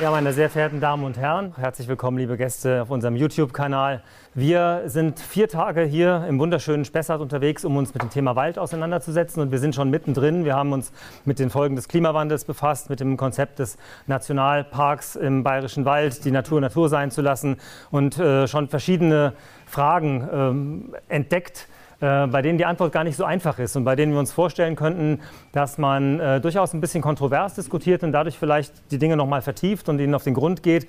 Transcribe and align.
Ja, 0.00 0.12
meine 0.12 0.32
sehr 0.32 0.48
verehrten 0.48 0.78
Damen 0.78 1.02
und 1.02 1.18
Herren, 1.18 1.54
herzlich 1.56 1.88
willkommen, 1.88 2.18
liebe 2.18 2.36
Gäste, 2.36 2.82
auf 2.82 2.90
unserem 2.90 3.16
YouTube-Kanal. 3.16 4.00
Wir 4.32 4.82
sind 4.86 5.18
vier 5.18 5.48
Tage 5.48 5.82
hier 5.82 6.24
im 6.28 6.38
wunderschönen 6.38 6.84
Spessart 6.84 7.20
unterwegs, 7.20 7.64
um 7.64 7.76
uns 7.76 7.94
mit 7.94 8.04
dem 8.04 8.10
Thema 8.10 8.36
Wald 8.36 8.60
auseinanderzusetzen. 8.60 9.42
Und 9.42 9.50
wir 9.50 9.58
sind 9.58 9.74
schon 9.74 9.90
mittendrin. 9.90 10.44
Wir 10.44 10.54
haben 10.54 10.72
uns 10.72 10.92
mit 11.24 11.40
den 11.40 11.50
Folgen 11.50 11.74
des 11.74 11.88
Klimawandels 11.88 12.44
befasst, 12.44 12.90
mit 12.90 13.00
dem 13.00 13.16
Konzept 13.16 13.58
des 13.58 13.76
Nationalparks 14.06 15.16
im 15.16 15.42
Bayerischen 15.42 15.84
Wald, 15.84 16.24
die 16.24 16.30
Natur 16.30 16.60
Natur 16.60 16.88
sein 16.88 17.10
zu 17.10 17.20
lassen 17.20 17.56
und 17.90 18.20
äh, 18.20 18.46
schon 18.46 18.68
verschiedene 18.68 19.32
Fragen 19.66 20.28
ähm, 20.32 20.94
entdeckt 21.08 21.66
bei 22.00 22.42
denen 22.42 22.58
die 22.58 22.64
Antwort 22.64 22.92
gar 22.92 23.04
nicht 23.04 23.16
so 23.16 23.24
einfach 23.24 23.58
ist 23.58 23.76
und 23.76 23.84
bei 23.84 23.96
denen 23.96 24.12
wir 24.12 24.20
uns 24.20 24.32
vorstellen 24.32 24.76
könnten, 24.76 25.20
dass 25.52 25.78
man 25.78 26.20
äh, 26.20 26.40
durchaus 26.40 26.72
ein 26.72 26.80
bisschen 26.80 27.02
kontrovers 27.02 27.54
diskutiert 27.54 28.04
und 28.04 28.12
dadurch 28.12 28.38
vielleicht 28.38 28.72
die 28.92 28.98
Dinge 28.98 29.16
noch 29.16 29.26
mal 29.26 29.42
vertieft 29.42 29.88
und 29.88 29.98
ihnen 29.98 30.14
auf 30.14 30.24
den 30.24 30.34
Grund 30.34 30.62
geht 30.62 30.86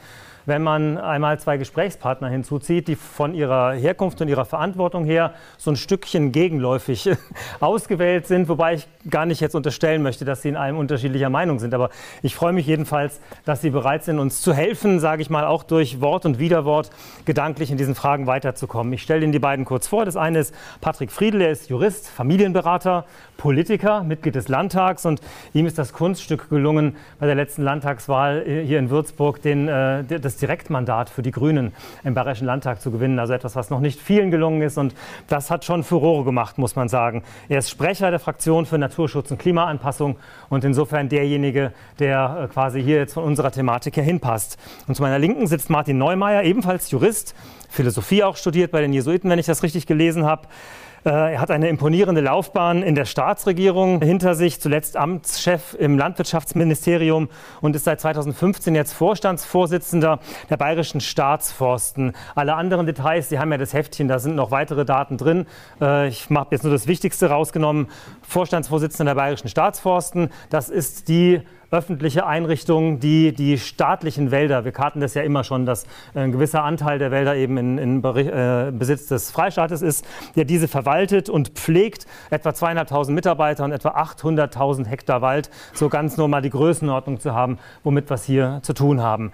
wenn 0.49 0.62
man 0.62 0.98
einmal 0.98 1.39
zwei 1.39 1.58
Gesprächspartner 1.58 2.27
hinzuzieht, 2.27 2.90
die 2.90 2.95
von 2.95 3.34
ihrer 3.34 3.71
Herkunft 3.71 4.20
und 4.20 4.27
ihrer 4.27 4.44
Verantwortung 4.44 5.05
her 5.05 5.34
so 5.57 5.71
ein 5.71 5.77
Stückchen 5.77 6.34
gegenläufig 6.34 7.09
ausgewählt 7.62 8.27
sind, 8.27 8.49
wobei 8.49 8.73
ich 8.73 8.88
gar 9.09 9.26
nicht 9.26 9.40
jetzt 9.40 9.55
unterstellen 9.55 10.04
möchte, 10.04 10.26
dass 10.26 10.41
sie 10.41 10.49
in 10.49 10.57
allem 10.57 10.77
unterschiedlicher 10.77 11.30
Meinung 11.30 11.59
sind. 11.59 11.73
Aber 11.73 11.90
ich 12.21 12.35
freue 12.35 12.52
mich 12.52 12.67
jedenfalls, 12.67 13.21
dass 13.45 13.62
Sie 13.62 13.70
bereit 13.70 14.04
sind, 14.04 14.20
uns 14.20 14.41
zu 14.41 14.54
helfen, 14.54 14.99
sage 14.99 15.21
ich 15.21 15.30
mal, 15.30 15.45
auch 15.45 15.63
durch 15.63 16.02
Wort 16.02 16.26
und 16.26 16.40
Widerwort 16.40 16.90
gedanklich 17.26 17.71
in 17.71 17.77
diesen 17.77 17.95
Fragen 17.95 18.27
weiterzukommen. 18.27 18.91
Ich 18.93 19.04
stelle 19.04 19.23
Ihnen 19.23 19.32
die 19.32 19.40
beiden 19.40 19.66
kurz 19.66 19.88
vor. 19.88 20.04
Das 20.04 20.18
eine 20.18 20.40
ist 20.40 20.54
Patrick 20.82 21.12
Friedel, 21.12 21.41
er 21.41 21.51
ist 21.51 21.70
Jurist, 21.70 22.10
Familienberater, 22.10 23.05
Politiker, 23.40 24.04
Mitglied 24.04 24.35
des 24.35 24.49
Landtags 24.49 25.05
und 25.05 25.21
ihm 25.54 25.65
ist 25.65 25.77
das 25.77 25.93
Kunststück 25.93 26.49
gelungen, 26.49 26.98
bei 27.20 27.26
der 27.26 27.35
letzten 27.35 27.63
Landtagswahl 27.63 28.43
hier 28.45 28.77
in 28.77 28.90
Würzburg 28.90 29.41
den, 29.41 29.70
äh, 29.70 30.04
das 30.04 30.35
Direktmandat 30.35 31.09
für 31.09 31.21
die 31.21 31.32
Grünen 31.32 31.73
im 32.04 32.13
Bayerischen 32.13 32.45
Landtag 32.45 32.82
zu 32.82 32.91
gewinnen. 32.91 33.17
Also 33.17 33.34
etwas, 33.34 33.55
was 33.55 33.70
noch 33.70 33.79
nicht 33.79 33.99
vielen 34.01 34.29
gelungen 34.29 34.62
ist. 34.62 34.77
Und 34.77 34.93
das 35.27 35.49
hat 35.49 35.63
schon 35.63 35.84
Furore 35.84 36.26
gemacht, 36.26 36.57
muss 36.57 36.76
man 36.76 36.90
sagen. 36.90 37.23
Er 37.48 37.60
ist 37.60 37.70
Sprecher 37.70 38.12
der 38.12 38.20
Fraktion 38.20 38.65
für 38.65 38.77
Naturschutz 38.77 39.32
und 39.32 39.40
Klimaanpassung 39.40 40.17
und 40.49 40.65
insofern 40.65 41.07
derjenige, 41.07 41.71
der 41.98 42.41
äh, 42.43 42.48
quasi 42.54 42.84
hier 42.84 42.98
jetzt 42.98 43.13
von 43.13 43.23
unserer 43.23 43.51
Thematik 43.51 43.95
her 43.95 44.04
hinpasst. 44.04 44.60
Und 44.87 44.95
zu 44.95 45.01
meiner 45.01 45.17
Linken 45.17 45.48
sitzt 45.48 45.70
Martin 45.70 45.98
Neumeier, 45.98 46.43
ebenfalls 46.43 46.91
Jurist, 46.91 47.34
Philosophie 47.70 48.23
auch 48.23 48.35
studiert 48.35 48.71
bei 48.71 48.82
den 48.82 48.91
Jesuiten, 48.91 49.29
wenn 49.29 49.40
ich 49.40 49.45
das 49.45 49.63
richtig 49.63 49.87
gelesen 49.87 50.26
habe. 50.26 50.48
Äh, 51.05 51.33
er 51.33 51.41
hat 51.41 51.51
eine 51.51 51.69
imponierende 51.69 52.21
Laufbahn 52.21 52.83
in 52.83 52.95
der 52.95 53.05
Staatsregierung 53.05 54.01
hinter 54.01 54.35
sich, 54.35 54.59
zuletzt 54.59 54.97
Amtschef 54.97 55.75
im 55.79 55.97
Landwirtschaftsministerium 55.97 57.29
und 57.61 57.75
ist 57.75 57.85
seit 57.85 58.01
2015 58.01 58.75
jetzt 58.75 58.93
Vorstandsvorsitzender 58.93 60.20
der 60.49 60.57
Bayerischen 60.57 61.01
Staatsforsten. 61.01 62.13
Alle 62.35 62.55
anderen 62.55 62.85
Details, 62.85 63.29
Sie 63.29 63.39
haben 63.39 63.51
ja 63.51 63.57
das 63.57 63.73
Heftchen, 63.73 64.07
da 64.07 64.19
sind 64.19 64.35
noch 64.35 64.51
weitere 64.51 64.85
Daten 64.85 65.17
drin. 65.17 65.45
Äh, 65.81 66.09
ich 66.09 66.29
habe 66.29 66.55
jetzt 66.55 66.63
nur 66.63 66.73
das 66.73 66.88
Wichtigste 66.88 67.29
rausgenommen. 67.29 67.88
Vorstandsvorsitzender 68.22 69.13
der 69.13 69.22
Bayerischen 69.22 69.50
Staatsforsten, 69.50 70.29
das 70.50 70.69
ist 70.69 71.07
die 71.07 71.41
öffentliche 71.72 72.25
Einrichtungen, 72.25 73.00
die 73.00 73.34
die 73.34 73.57
staatlichen 73.57 74.31
Wälder, 74.31 74.66
wir 74.66 74.72
karten 74.72 75.00
das 75.00 75.13
ja 75.13 75.22
immer 75.22 75.44
schon, 75.44 75.66
dass 75.66 75.85
ein 76.16 76.31
gewisser 76.31 76.63
Anteil 76.63 77.00
der 77.00 77.11
Wälder 77.11 77.35
eben 77.35 77.57
in, 77.57 77.78
in 77.78 78.03
äh, 78.03 78.72
Besitz 78.72 79.07
des 79.07 79.31
Freistaates 79.31 79.81
ist, 79.81 80.06
der 80.35 80.45
diese 80.45 80.67
verwaltet 80.67 81.29
und 81.29 81.49
pflegt, 81.49 82.07
etwa 82.29 82.53
zweieinhalbtausend 82.53 83.16
Mitarbeiter 83.16 83.63
und 83.63 83.71
etwa 83.71 83.89
800.000 83.89 84.85
Hektar 84.85 85.21
Wald, 85.21 85.49
so 85.73 85.89
ganz 85.89 86.17
nur 86.17 86.27
mal 86.27 86.41
die 86.41 86.49
Größenordnung 86.49 87.19
zu 87.19 87.33
haben, 87.33 87.59
womit 87.83 88.09
wir 88.09 88.15
es 88.15 88.23
hier 88.23 88.59
zu 88.63 88.73
tun 88.73 89.01
haben. 89.01 89.31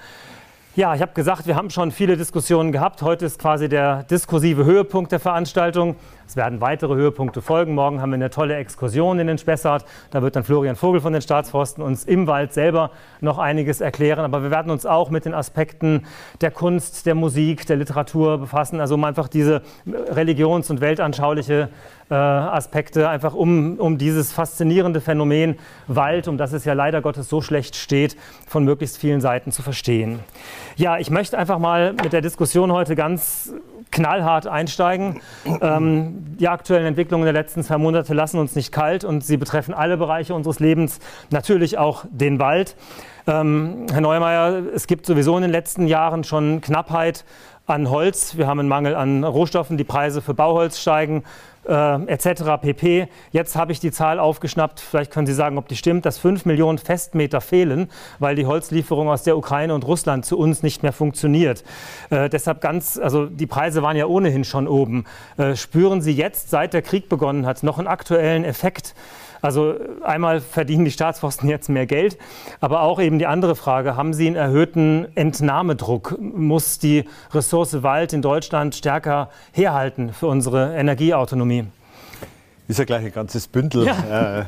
Ja, 0.75 0.93
ich 0.93 1.01
habe 1.01 1.13
gesagt, 1.13 1.47
wir 1.47 1.55
haben 1.55 1.69
schon 1.69 1.91
viele 1.91 2.17
Diskussionen 2.17 2.73
gehabt. 2.73 3.01
Heute 3.01 3.25
ist 3.25 3.39
quasi 3.39 3.69
der 3.69 4.03
diskursive 4.03 4.65
Höhepunkt 4.65 5.09
der 5.13 5.21
Veranstaltung. 5.21 5.95
Es 6.27 6.35
werden 6.35 6.59
weitere 6.59 6.95
Höhepunkte 6.95 7.41
folgen. 7.41 7.75
Morgen 7.75 8.01
haben 8.01 8.09
wir 8.09 8.15
eine 8.15 8.31
tolle 8.31 8.55
Exkursion 8.55 9.19
in 9.19 9.27
den 9.27 9.37
Spessart. 9.37 9.85
Da 10.09 10.21
wird 10.23 10.35
dann 10.35 10.43
Florian 10.43 10.75
Vogel 10.75 10.99
von 10.99 11.13
den 11.13 11.21
Staatsforsten 11.21 11.83
uns 11.83 12.03
im 12.03 12.25
Wald 12.25 12.51
selber 12.51 12.91
noch 13.21 13.37
einiges 13.37 13.79
erklären. 13.79 14.25
Aber 14.25 14.41
wir 14.41 14.49
werden 14.49 14.71
uns 14.71 14.85
auch 14.85 15.11
mit 15.11 15.25
den 15.25 15.35
Aspekten 15.35 16.05
der 16.41 16.49
Kunst, 16.49 17.05
der 17.05 17.13
Musik, 17.13 17.67
der 17.67 17.77
Literatur 17.77 18.39
befassen. 18.39 18.79
Also 18.79 18.95
um 18.95 19.03
einfach 19.03 19.27
diese 19.27 19.61
religions- 19.85 20.69
und 20.71 20.81
weltanschauliche 20.81 21.69
äh, 22.09 22.13
Aspekte, 22.13 23.07
einfach 23.07 23.33
um, 23.33 23.77
um 23.77 23.97
dieses 23.97 24.31
faszinierende 24.31 25.01
Phänomen 25.01 25.57
Wald, 25.87 26.27
um 26.27 26.37
das 26.37 26.53
es 26.53 26.65
ja 26.65 26.73
leider 26.73 27.01
Gottes 27.01 27.29
so 27.29 27.41
schlecht 27.41 27.75
steht, 27.75 28.17
von 28.47 28.63
möglichst 28.63 28.97
vielen 28.97 29.21
Seiten 29.21 29.51
zu 29.51 29.61
verstehen. 29.61 30.19
Ja, 30.75 30.97
ich 30.97 31.09
möchte 31.09 31.37
einfach 31.37 31.59
mal 31.59 31.93
mit 31.93 32.13
der 32.13 32.21
Diskussion 32.21 32.71
heute 32.71 32.95
ganz 32.95 33.53
knallhart 33.91 34.47
einsteigen. 34.47 35.21
Ähm, 35.61 36.35
die 36.37 36.47
aktuellen 36.47 36.85
Entwicklungen 36.85 37.23
der 37.23 37.33
letzten 37.33 37.63
zwei 37.63 37.77
Monate 37.77 38.13
lassen 38.13 38.39
uns 38.39 38.55
nicht 38.55 38.71
kalt 38.71 39.03
und 39.03 39.23
sie 39.23 39.37
betreffen 39.37 39.73
alle 39.73 39.97
Bereiche 39.97 40.33
unseres 40.33 40.59
Lebens, 40.59 40.99
natürlich 41.29 41.77
auch 41.77 42.05
den 42.09 42.39
Wald. 42.39 42.75
Ähm, 43.27 43.87
Herr 43.91 44.01
Neumeier, 44.01 44.63
es 44.73 44.85
gibt 44.85 45.05
sowieso 45.05 45.35
in 45.35 45.41
den 45.41 45.51
letzten 45.51 45.87
Jahren 45.87 46.23
schon 46.23 46.61
Knappheit 46.61 47.25
an 47.65 47.89
Holz. 47.89 48.37
Wir 48.37 48.47
haben 48.47 48.59
einen 48.59 48.69
Mangel 48.69 48.95
an 48.95 49.23
Rohstoffen, 49.23 49.77
die 49.77 49.83
Preise 49.83 50.21
für 50.21 50.33
Bauholz 50.33 50.79
steigen 50.79 51.23
äh, 51.67 52.03
etc. 52.05 52.61
pp. 52.61 53.07
Jetzt 53.31 53.55
habe 53.55 53.71
ich 53.71 53.79
die 53.79 53.91
Zahl 53.91 54.19
aufgeschnappt, 54.19 54.79
vielleicht 54.79 55.11
können 55.11 55.27
Sie 55.27 55.33
sagen, 55.33 55.57
ob 55.57 55.67
die 55.67 55.75
stimmt, 55.75 56.05
dass 56.05 56.17
5 56.17 56.45
Millionen 56.45 56.77
Festmeter 56.77 57.41
fehlen, 57.41 57.89
weil 58.19 58.35
die 58.35 58.45
Holzlieferung 58.45 59.09
aus 59.09 59.23
der 59.23 59.37
Ukraine 59.37 59.73
und 59.73 59.85
Russland 59.85 60.25
zu 60.25 60.37
uns 60.37 60.63
nicht 60.63 60.83
mehr 60.83 60.93
funktioniert. 60.93 61.63
Äh, 62.09 62.29
deshalb 62.29 62.61
ganz, 62.61 62.97
also 62.97 63.25
die 63.25 63.47
Preise 63.47 63.81
waren 63.81 63.97
ja 63.97 64.05
ohnehin 64.05 64.43
schon 64.43 64.67
oben. 64.67 65.05
Äh, 65.37 65.55
spüren 65.55 66.01
Sie 66.01 66.11
jetzt, 66.11 66.49
seit 66.49 66.73
der 66.73 66.81
Krieg 66.81 67.09
begonnen 67.09 67.45
hat, 67.45 67.63
noch 67.63 67.77
einen 67.77 67.87
aktuellen 67.87 68.43
Effekt? 68.43 68.93
Also 69.45 69.75
einmal 70.01 70.41
verdienen 70.41 70.85
die 70.85 70.91
Staatsforsten 70.91 71.47
jetzt 71.47 71.69
mehr 71.69 71.85
Geld, 71.85 72.17
aber 72.61 72.81
auch 72.81 72.99
eben 72.99 73.19
die 73.19 73.27
andere 73.27 73.55
Frage, 73.55 73.95
haben 73.95 74.11
Sie 74.11 74.25
einen 74.25 74.35
erhöhten 74.35 75.05
Entnahmedruck? 75.13 76.17
Muss 76.19 76.79
die 76.79 77.03
Ressource 77.31 77.83
Wald 77.83 78.11
in 78.11 78.23
Deutschland 78.23 78.73
stärker 78.73 79.29
herhalten 79.51 80.11
für 80.13 80.25
unsere 80.25 80.75
Energieautonomie? 80.75 81.65
Ist 82.67 82.79
ja 82.79 82.85
gleich 82.85 83.05
ein 83.05 83.11
ganzes 83.11 83.47
Bündel 83.47 83.85
ja. 83.85 84.47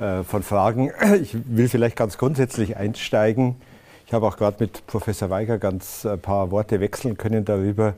äh, 0.00 0.18
äh, 0.18 0.24
von 0.24 0.42
Fragen. 0.42 0.90
Ich 1.22 1.36
will 1.46 1.68
vielleicht 1.68 1.94
ganz 1.94 2.18
grundsätzlich 2.18 2.76
einsteigen. 2.76 3.54
Ich 4.08 4.12
habe 4.12 4.26
auch 4.26 4.36
gerade 4.36 4.56
mit 4.58 4.84
Professor 4.88 5.30
Weiger 5.30 5.58
ganz 5.58 6.04
ein 6.04 6.18
paar 6.18 6.50
Worte 6.50 6.80
wechseln 6.80 7.16
können 7.16 7.44
darüber, 7.44 7.94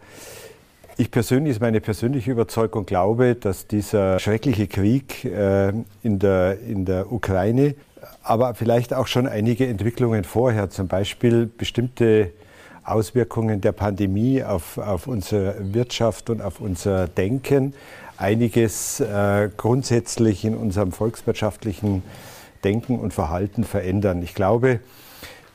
ich 0.97 1.11
persönlich, 1.11 1.53
ist 1.53 1.61
meine 1.61 1.81
persönliche 1.81 2.31
Überzeugung, 2.31 2.87
glaube, 2.87 3.35
dass 3.35 3.67
dieser 3.67 4.19
schreckliche 4.19 4.67
Krieg 4.67 5.25
äh, 5.25 5.73
in, 6.03 6.19
der, 6.19 6.59
in 6.61 6.85
der 6.85 7.13
Ukraine, 7.13 7.75
aber 8.23 8.55
vielleicht 8.55 8.95
auch 8.95 9.07
schon 9.07 9.27
einige 9.27 9.67
Entwicklungen 9.67 10.25
vorher, 10.25 10.71
zum 10.71 10.89
Beispiel 10.89 11.47
bestimmte 11.47 12.33
Auswirkungen 12.83 13.61
der 13.61 13.73
Pandemie 13.73 14.43
auf, 14.43 14.79
auf 14.79 15.07
unsere 15.07 15.57
Wirtschaft 15.75 16.31
und 16.31 16.41
auf 16.41 16.61
unser 16.61 17.09
Denken, 17.09 17.75
einiges 18.17 19.01
äh, 19.01 19.51
grundsätzlich 19.57 20.45
in 20.45 20.57
unserem 20.57 20.93
volkswirtschaftlichen 20.93 22.03
Denken 22.65 22.99
und 22.99 23.13
Verhalten 23.13 23.65
verändern. 23.65 24.23
Ich 24.23 24.35
glaube, 24.35 24.81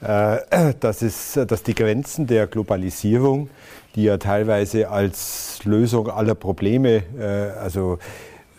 äh, 0.02 0.74
dass, 0.80 1.02
es, 1.02 1.34
dass 1.48 1.64
die 1.64 1.76
Grenzen 1.76 2.28
der 2.28 2.48
Globalisierung 2.48 3.50
die 3.96 4.04
ja 4.04 4.18
teilweise 4.18 4.90
als 4.90 5.60
Lösung 5.64 6.10
aller 6.10 6.36
Probleme, 6.36 7.04
äh, 7.20 7.60
also 7.60 7.98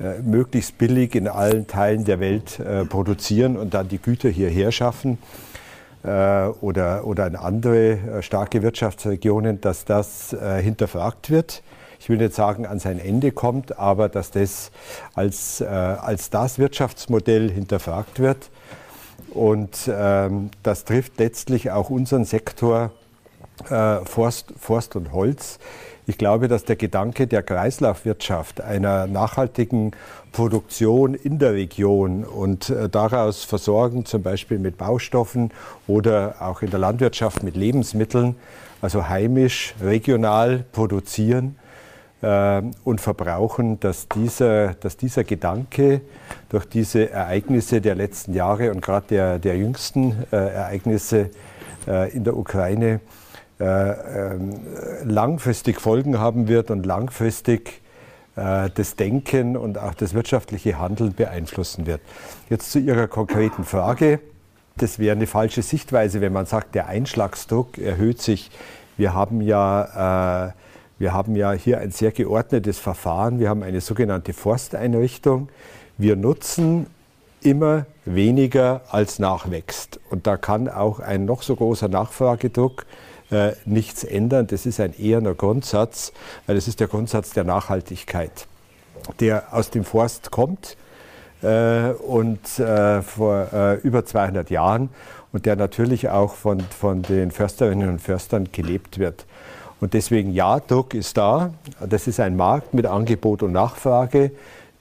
äh, 0.00 0.20
möglichst 0.20 0.78
billig 0.78 1.14
in 1.14 1.28
allen 1.28 1.66
Teilen 1.66 2.04
der 2.04 2.20
Welt 2.20 2.58
äh, 2.60 2.84
produzieren 2.84 3.56
und 3.56 3.74
dann 3.74 3.88
die 3.88 3.98
Güter 3.98 4.28
hierher 4.28 4.72
schaffen 4.72 5.18
oder, 6.04 7.06
oder 7.06 7.28
in 7.28 7.36
andere 7.36 8.22
starke 8.22 8.60
Wirtschaftsregionen, 8.64 9.60
dass 9.60 9.84
das 9.84 10.34
hinterfragt 10.60 11.30
wird. 11.30 11.62
Ich 12.00 12.08
will 12.08 12.16
nicht 12.16 12.34
sagen, 12.34 12.66
an 12.66 12.80
sein 12.80 12.98
Ende 12.98 13.30
kommt, 13.30 13.78
aber 13.78 14.08
dass 14.08 14.32
das 14.32 14.72
als, 15.14 15.62
als 15.62 16.30
das 16.30 16.58
Wirtschaftsmodell 16.58 17.52
hinterfragt 17.52 18.18
wird. 18.18 18.50
Und 19.30 19.88
ähm, 19.88 20.50
das 20.64 20.84
trifft 20.84 21.20
letztlich 21.20 21.70
auch 21.70 21.88
unseren 21.88 22.24
Sektor 22.24 22.90
äh, 23.70 24.04
Forst, 24.04 24.52
Forst 24.58 24.96
und 24.96 25.12
Holz, 25.12 25.58
Ich 26.04 26.18
glaube, 26.18 26.48
dass 26.48 26.64
der 26.64 26.74
Gedanke 26.74 27.28
der 27.28 27.44
Kreislaufwirtschaft, 27.44 28.60
einer 28.60 29.06
nachhaltigen 29.06 29.92
Produktion 30.32 31.14
in 31.14 31.38
der 31.38 31.52
Region 31.52 32.24
und 32.24 32.70
äh, 32.70 32.88
daraus 32.88 33.44
versorgen, 33.44 34.04
zum 34.04 34.20
Beispiel 34.22 34.58
mit 34.58 34.78
Baustoffen 34.78 35.52
oder 35.86 36.36
auch 36.40 36.62
in 36.62 36.70
der 36.70 36.80
Landwirtschaft 36.80 37.44
mit 37.44 37.56
Lebensmitteln, 37.56 38.34
also 38.80 39.08
heimisch, 39.08 39.76
regional 39.80 40.64
produzieren 40.72 41.56
äh, 42.20 42.62
und 42.82 43.00
verbrauchen, 43.00 43.78
dass 43.78 44.08
dieser, 44.08 44.74
dass 44.74 44.96
dieser 44.96 45.22
Gedanke 45.22 46.00
durch 46.48 46.64
diese 46.64 47.10
Ereignisse 47.10 47.80
der 47.80 47.94
letzten 47.94 48.34
Jahre 48.34 48.72
und 48.72 48.82
gerade 48.82 49.06
der, 49.08 49.38
der 49.38 49.56
jüngsten 49.56 50.24
äh, 50.32 50.36
Ereignisse 50.36 51.30
in 52.12 52.22
der 52.22 52.36
Ukraine 52.36 53.00
langfristig 55.04 55.80
Folgen 55.80 56.18
haben 56.18 56.48
wird 56.48 56.70
und 56.70 56.86
langfristig 56.86 57.82
äh, 58.36 58.70
das 58.74 58.96
Denken 58.96 59.56
und 59.56 59.78
auch 59.78 59.94
das 59.94 60.14
wirtschaftliche 60.14 60.78
Handeln 60.78 61.14
beeinflussen 61.14 61.86
wird. 61.86 62.00
Jetzt 62.48 62.72
zu 62.72 62.78
Ihrer 62.78 63.06
konkreten 63.08 63.64
Frage. 63.64 64.20
Das 64.76 64.98
wäre 64.98 65.14
eine 65.14 65.26
falsche 65.26 65.60
Sichtweise, 65.60 66.22
wenn 66.22 66.32
man 66.32 66.46
sagt, 66.46 66.74
der 66.74 66.86
Einschlagsdruck 66.86 67.76
erhöht 67.76 68.22
sich. 68.22 68.50
Wir 68.96 69.12
haben 69.12 69.42
ja, 69.42 70.46
äh, 70.48 70.52
wir 70.98 71.12
haben 71.12 71.36
ja 71.36 71.52
hier 71.52 71.78
ein 71.80 71.90
sehr 71.90 72.10
geordnetes 72.10 72.78
Verfahren. 72.78 73.38
Wir 73.38 73.50
haben 73.50 73.62
eine 73.62 73.82
sogenannte 73.82 74.32
Forsteinrichtung. 74.32 75.50
Wir 75.98 76.16
nutzen 76.16 76.86
immer 77.42 77.84
weniger 78.06 78.80
als 78.90 79.18
nachwächst. 79.18 80.00
Und 80.08 80.26
da 80.26 80.38
kann 80.38 80.68
auch 80.68 81.00
ein 81.00 81.26
noch 81.26 81.42
so 81.42 81.54
großer 81.54 81.88
Nachfragedruck 81.88 82.86
äh, 83.32 83.52
nichts 83.64 84.04
ändern. 84.04 84.46
Das 84.46 84.66
ist 84.66 84.78
ein 84.80 84.94
eherner 84.98 85.34
Grundsatz, 85.34 86.12
weil 86.46 86.56
es 86.56 86.68
ist 86.68 86.80
der 86.80 86.88
Grundsatz 86.88 87.30
der 87.30 87.44
Nachhaltigkeit, 87.44 88.46
der 89.20 89.52
aus 89.52 89.70
dem 89.70 89.84
Forst 89.84 90.30
kommt 90.30 90.76
äh, 91.42 91.90
und 91.90 92.58
äh, 92.58 93.02
vor 93.02 93.48
äh, 93.52 93.74
über 93.76 94.04
200 94.04 94.50
Jahren 94.50 94.90
und 95.32 95.46
der 95.46 95.56
natürlich 95.56 96.08
auch 96.10 96.34
von, 96.34 96.60
von 96.60 97.02
den 97.02 97.30
Försterinnen 97.30 97.88
und 97.88 98.00
Förstern 98.00 98.48
gelebt 98.52 98.98
wird. 98.98 99.26
Und 99.80 99.94
deswegen 99.94 100.32
ja, 100.32 100.60
Druck 100.60 100.94
ist 100.94 101.16
da. 101.16 101.54
Das 101.80 102.06
ist 102.06 102.20
ein 102.20 102.36
Markt 102.36 102.72
mit 102.72 102.86
Angebot 102.86 103.42
und 103.42 103.52
Nachfrage. 103.52 104.30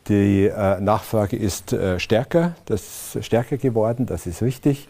Die 0.07 0.45
äh, 0.45 0.80
Nachfrage 0.80 1.38
ist 1.38 1.74
äh, 1.74 2.00
stärker, 2.00 2.56
das 2.65 3.15
ist 3.15 3.25
stärker 3.25 3.57
geworden, 3.57 4.06
das 4.06 4.27
ist 4.27 4.42
richtig. 4.42 4.88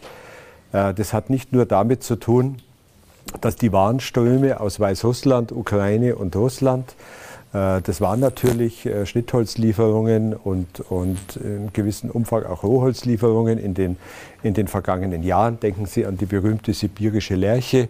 Äh, 0.71 0.93
das 0.93 1.13
hat 1.13 1.29
nicht 1.29 1.53
nur 1.53 1.65
damit 1.65 2.03
zu 2.03 2.15
tun, 2.15 2.57
dass 3.39 3.55
die 3.55 3.71
Warenströme 3.71 4.59
aus 4.59 4.79
Weißrussland, 4.79 5.51
Ukraine 5.51 6.15
und 6.15 6.35
Russland, 6.35 6.95
äh, 7.53 7.81
das 7.81 8.01
waren 8.01 8.19
natürlich 8.19 8.85
äh, 8.85 9.05
Schnittholzlieferungen 9.05 10.33
und, 10.33 10.79
und 10.89 11.35
in 11.37 11.71
gewissem 11.73 12.09
Umfang 12.09 12.45
auch 12.45 12.63
Rohholzlieferungen 12.63 13.57
in 13.57 13.73
den, 13.73 13.97
in 14.43 14.53
den 14.53 14.67
vergangenen 14.67 15.23
Jahren. 15.23 15.59
Denken 15.59 15.85
Sie 15.85 16.05
an 16.05 16.17
die 16.17 16.25
berühmte 16.25 16.73
sibirische 16.73 17.35
Lerche 17.35 17.89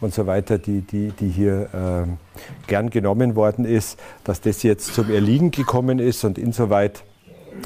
und 0.00 0.12
so 0.12 0.26
weiter, 0.26 0.58
die, 0.58 0.80
die, 0.80 1.10
die 1.10 1.28
hier 1.28 1.68
äh, 1.72 2.66
gern 2.66 2.90
genommen 2.90 3.36
worden 3.36 3.64
ist, 3.64 3.98
dass 4.24 4.40
das 4.40 4.62
jetzt 4.62 4.94
zum 4.94 5.10
Erliegen 5.10 5.50
gekommen 5.50 5.98
ist 5.98 6.24
und 6.24 6.38
insoweit 6.38 7.04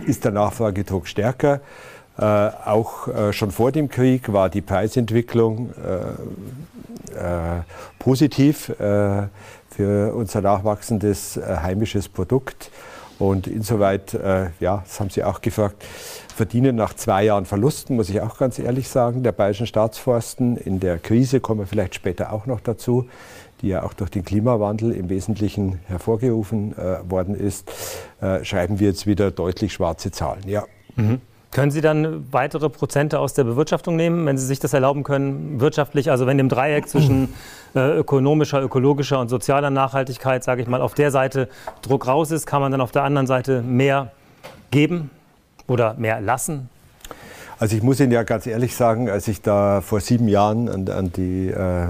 ist 0.07 0.25
der 0.25 0.33
Nachfragedruck 0.33 1.07
stärker. 1.07 1.61
Äh, 2.19 2.23
auch 2.23 3.09
äh, 3.09 3.33
schon 3.33 3.51
vor 3.51 3.73
dem 3.73 3.89
Krieg 3.89 4.33
war 4.33 4.49
die 4.49 4.63
Preisentwicklung 4.63 5.71
äh, 7.15 7.19
äh, 7.19 7.63
positiv 7.99 8.71
äh, 8.81 9.29
für 9.71 10.15
unser 10.15 10.41
nachwachsendes 10.41 11.39
heimisches 11.45 12.09
Produkt. 12.09 12.71
Und 13.19 13.47
insoweit, 13.47 14.13
ja, 14.61 14.83
das 14.85 15.01
haben 15.01 15.09
Sie 15.09 15.25
auch 15.25 15.41
gefragt, 15.41 15.83
verdienen 16.35 16.77
nach 16.77 16.93
zwei 16.95 17.25
Jahren 17.25 17.47
Verlusten, 17.47 17.97
muss 17.97 18.11
ich 18.11 18.21
auch 18.21 18.37
ganz 18.37 18.59
ehrlich 18.59 18.89
sagen, 18.89 19.23
der 19.23 19.33
Bayerischen 19.33 19.67
Staatsforsten. 19.67 20.59
In 20.59 20.81
der 20.81 20.99
Krise 20.99 21.41
kommen 21.41 21.61
wir 21.61 21.67
vielleicht 21.67 21.95
später 21.95 22.33
auch 22.33 22.45
noch 22.45 22.61
dazu, 22.61 23.07
die 23.63 23.69
ja 23.69 23.83
auch 23.83 23.95
durch 23.95 24.11
den 24.11 24.25
Klimawandel 24.25 24.93
im 24.93 25.09
Wesentlichen 25.09 25.81
hervorgerufen 25.87 26.77
äh, 26.77 27.11
worden 27.11 27.35
ist, 27.35 27.73
äh, 28.21 28.45
schreiben 28.45 28.81
wir 28.81 28.89
jetzt 28.89 29.07
wieder 29.07 29.31
deutlich 29.31 29.73
schwarze 29.73 30.11
Zahlen. 30.11 30.47
Ja. 30.47 30.65
Mhm. 30.95 31.21
Können 31.57 31.73
Sie 31.73 31.81
dann 31.81 32.33
weitere 32.33 32.69
Prozente 32.71 33.19
aus 33.19 33.35
der 33.35 33.43
Bewirtschaftung 33.45 33.97
nehmen, 33.97 34.25
wenn 34.27 34.39
Sie 34.39 34.47
sich 34.47 34.61
das 34.61 34.73
erlauben 34.73 35.03
können, 35.03 35.59
wirtschaftlich? 35.61 36.11
Also 36.11 36.27
wenn 36.27 36.39
im 36.39 36.49
Dreieck 36.49 36.89
zwischen 36.89 37.35
äh, 37.75 37.99
ökonomischer, 37.99 38.63
ökologischer 38.63 39.19
und 39.19 39.29
sozialer 39.29 39.71
Nachhaltigkeit, 39.71 40.45
sage 40.45 40.63
ich 40.63 40.69
mal, 40.69 40.81
auf 40.81 40.95
der 40.95 41.11
Seite 41.11 41.49
Druck 41.83 42.07
raus 42.07 42.31
ist, 42.31 42.47
kann 42.47 42.61
man 42.61 42.71
dann 42.71 42.81
auf 42.81 42.93
der 42.93 43.03
anderen 43.03 43.27
Seite 43.27 43.63
mehr 43.63 44.13
geben? 44.71 45.11
oder 45.67 45.95
mehr 45.95 46.21
lassen? 46.21 46.69
Also 47.59 47.77
ich 47.77 47.83
muss 47.83 48.01
Ihnen 48.01 48.13
ja 48.13 48.23
ganz 48.23 48.47
ehrlich 48.47 48.75
sagen, 48.75 49.09
als 49.09 49.29
ich 49.29 49.41
da 49.41 49.81
vor 49.81 50.01
sieben 50.01 50.29
Jahren 50.29 50.69
an, 50.69 50.89
an 50.89 51.13
die, 51.13 51.49
äh, 51.49 51.87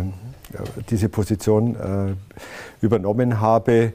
diese 0.90 1.08
Position 1.08 1.74
äh, 1.74 2.84
übernommen 2.84 3.40
habe, 3.40 3.92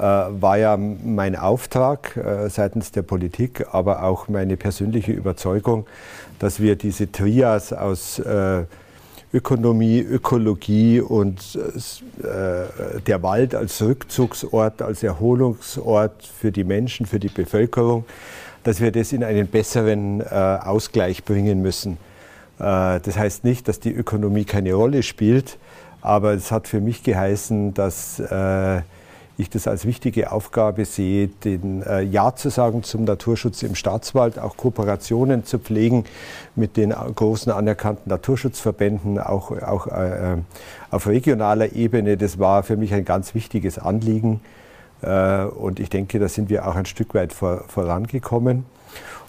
war 0.00 0.58
ja 0.58 0.76
mein 0.76 1.36
Auftrag 1.36 2.16
äh, 2.16 2.48
seitens 2.48 2.92
der 2.92 3.02
Politik, 3.02 3.66
aber 3.72 4.04
auch 4.04 4.28
meine 4.28 4.56
persönliche 4.56 5.12
Überzeugung, 5.12 5.86
dass 6.38 6.60
wir 6.60 6.76
diese 6.76 7.10
Trias 7.10 7.72
aus 7.72 8.18
äh, 8.18 8.64
Ökonomie, 9.32 10.00
Ökologie 10.00 11.00
und 11.00 11.58
äh, 12.22 13.00
der 13.06 13.22
Wald 13.22 13.54
als 13.54 13.82
Rückzugsort, 13.82 14.80
als 14.80 15.02
Erholungsort 15.02 16.24
für 16.24 16.50
die 16.50 16.64
Menschen, 16.64 17.04
für 17.04 17.18
die 17.18 17.28
Bevölkerung, 17.28 18.04
dass 18.64 18.80
wir 18.80 18.90
das 18.90 19.12
in 19.12 19.22
einen 19.22 19.46
besseren 19.46 20.20
äh, 20.20 20.24
Ausgleich 20.24 21.24
bringen 21.24 21.60
müssen. 21.60 21.98
Äh, 22.58 23.00
das 23.00 23.18
heißt 23.18 23.44
nicht, 23.44 23.68
dass 23.68 23.80
die 23.80 23.92
Ökonomie 23.92 24.44
keine 24.44 24.72
Rolle 24.72 25.02
spielt, 25.02 25.58
aber 26.00 26.32
es 26.32 26.50
hat 26.50 26.66
für 26.66 26.80
mich 26.80 27.02
geheißen, 27.02 27.74
dass 27.74 28.18
äh, 28.20 28.80
ich 29.38 29.48
das 29.48 29.68
als 29.68 29.86
wichtige 29.86 30.32
Aufgabe 30.32 30.84
sehe, 30.84 31.28
den 31.28 31.82
äh, 31.82 32.02
Ja 32.02 32.34
zu 32.34 32.50
sagen 32.50 32.82
zum 32.82 33.04
Naturschutz 33.04 33.62
im 33.62 33.76
Staatswald, 33.76 34.36
auch 34.36 34.56
Kooperationen 34.56 35.44
zu 35.44 35.60
pflegen 35.60 36.04
mit 36.56 36.76
den 36.76 36.90
großen 36.90 37.52
anerkannten 37.52 38.10
Naturschutzverbänden, 38.10 39.20
auch, 39.20 39.52
auch 39.62 39.86
äh, 39.86 40.38
auf 40.90 41.06
regionaler 41.06 41.72
Ebene. 41.72 42.16
Das 42.16 42.40
war 42.40 42.64
für 42.64 42.76
mich 42.76 42.92
ein 42.92 43.04
ganz 43.04 43.36
wichtiges 43.36 43.78
Anliegen. 43.78 44.40
Äh, 45.02 45.44
und 45.44 45.78
ich 45.78 45.88
denke, 45.88 46.18
da 46.18 46.28
sind 46.28 46.50
wir 46.50 46.66
auch 46.66 46.74
ein 46.74 46.86
Stück 46.86 47.14
weit 47.14 47.32
vorangekommen. 47.32 48.66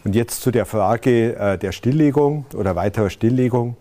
Und 0.03 0.15
jetzt 0.15 0.41
zu 0.41 0.49
der 0.49 0.65
Frage 0.65 1.35
äh, 1.35 1.57
der 1.59 1.71
Stilllegung 1.71 2.45
oder 2.55 2.75
weiterer 2.75 3.11
Stilllegung. 3.11 3.77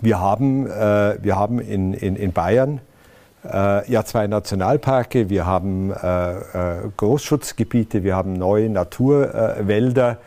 Wir 0.00 0.18
haben, 0.18 0.64
wir 0.64 1.36
haben 1.36 1.60
in, 1.60 1.92
in, 1.92 2.16
in 2.16 2.32
Bayern 2.32 2.80
ja 3.44 4.04
zwei 4.04 4.26
Nationalparke, 4.28 5.28
wir 5.28 5.46
haben 5.46 5.92
Großschutzgebiete, 6.96 8.04
wir 8.04 8.14
haben 8.14 8.34
neue 8.34 8.68
Naturwälder 8.68 10.18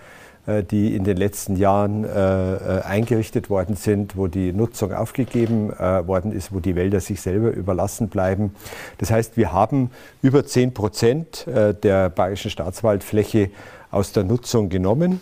äh, 0.47 0.63
die 0.63 0.95
in 0.95 1.03
den 1.03 1.17
letzten 1.17 1.55
Jahren 1.55 2.03
äh, 2.03 2.55
äh, 2.55 2.81
eingerichtet 2.83 3.49
worden 3.49 3.75
sind, 3.75 4.15
wo 4.15 4.27
die 4.27 4.53
Nutzung 4.53 4.93
aufgegeben 4.93 5.69
worden 5.69 6.31
ist, 6.31 6.53
wo 6.53 6.59
die 6.59 6.75
Wälder 6.75 6.99
sich 6.99 7.21
selber 7.21 7.51
überlassen 7.51 8.09
bleiben. 8.09 8.55
Das 8.97 9.11
heißt, 9.11 9.37
wir 9.37 9.51
haben 9.51 9.89
über 10.21 10.45
10 10.45 10.73
Prozent 10.73 11.45
der 11.47 12.09
bayerischen 12.09 12.51
Staatswaldfläche 12.51 13.49
aus 13.91 14.11
der 14.11 14.23
Nutzung 14.23 14.69
genommen, 14.69 15.21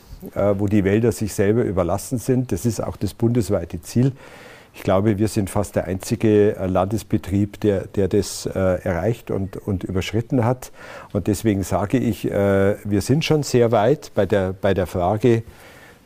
wo 0.58 0.68
die 0.68 0.84
Wälder 0.84 1.12
sich 1.12 1.34
selber 1.34 1.64
überlassen 1.64 2.18
sind. 2.18 2.52
Das 2.52 2.66
ist 2.66 2.82
auch 2.82 2.98
das 2.98 3.14
bundesweite 3.14 3.82
Ziel. 3.82 4.14
Ich 4.76 4.82
glaube, 4.82 5.20
wir 5.20 5.28
sind 5.28 5.50
fast 5.50 5.76
der 5.76 5.86
einzige 5.86 6.56
äh, 6.56 6.66
Landesbetrieb, 6.66 7.60
der, 7.60 7.86
der 7.88 8.08
das 8.08 8.46
äh, 8.48 8.60
erreicht 8.60 9.30
und, 9.30 9.56
und 9.56 9.84
überschritten 9.84 10.44
hat. 10.44 10.72
Und 11.14 11.28
deswegen 11.28 11.64
sage 11.64 11.98
ich, 11.98 12.30
äh, 12.30 12.76
wir 12.84 13.02
sind 13.02 13.24
schon 13.24 13.44
sehr 13.44 13.72
weit 13.72 14.12
bei 14.16 14.26
der, 14.26 14.54
bei 14.54 14.74
der 14.74 14.88
Frage 14.88 15.44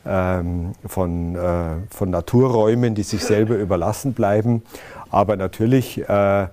ähm, 0.06 0.74
von, 0.86 1.36
äh, 1.36 1.40
von 1.90 2.10
Naturräumen, 2.10 2.94
die 2.94 3.04
sich 3.04 3.24
selber 3.24 3.56
überlassen 3.56 4.14
bleiben. 4.14 4.64
Aber 5.10 5.38
natürlich 5.38 6.00
äh, 6.08 6.48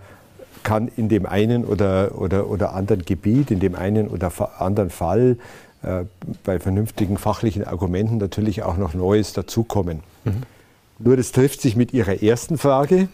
kann 0.62 0.90
in 0.97 1.09
dem 1.09 1.26
einen 1.26 1.64
oder, 1.64 2.12
oder, 2.16 2.49
oder 2.49 2.75
anderen 2.75 3.04
Gebiet, 3.04 3.50
in 3.50 3.61
dem 3.61 3.75
einen 3.75 4.09
oder 4.09 4.33
anderen 4.59 4.90
Fall 4.90 5.37
äh, 5.83 6.04
bei 6.44 6.59
vernünftigen 6.59 7.18
fachlichen 7.18 7.64
Argumenten 7.64 8.18
natürlich 8.18 8.62
auch 8.62 8.76
noch 8.76 8.94
Neues 8.94 9.33
dazukommen. 9.33 10.00
Mhm. 10.25 10.42
Nur 11.04 11.18
das 11.18 11.32
trifft 11.32 11.61
sich 11.61 11.76
mit 11.76 11.92
Ihrer 11.92 12.23
ersten 12.23 12.56
Frage. 12.56 13.08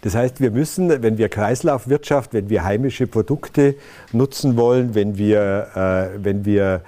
Das 0.00 0.14
heißt, 0.14 0.40
wir 0.40 0.50
müssen, 0.50 1.02
wenn 1.02 1.18
wir 1.18 1.28
Kreislaufwirtschaft, 1.28 2.32
wenn 2.32 2.48
wir 2.48 2.64
heimische 2.64 3.06
Produkte 3.06 3.74
nutzen 4.12 4.56
wollen, 4.56 4.94
wenn 4.94 5.18
wir, 5.18 5.66
äh, 6.14 6.24
wenn 6.24 6.46
wir 6.46 6.80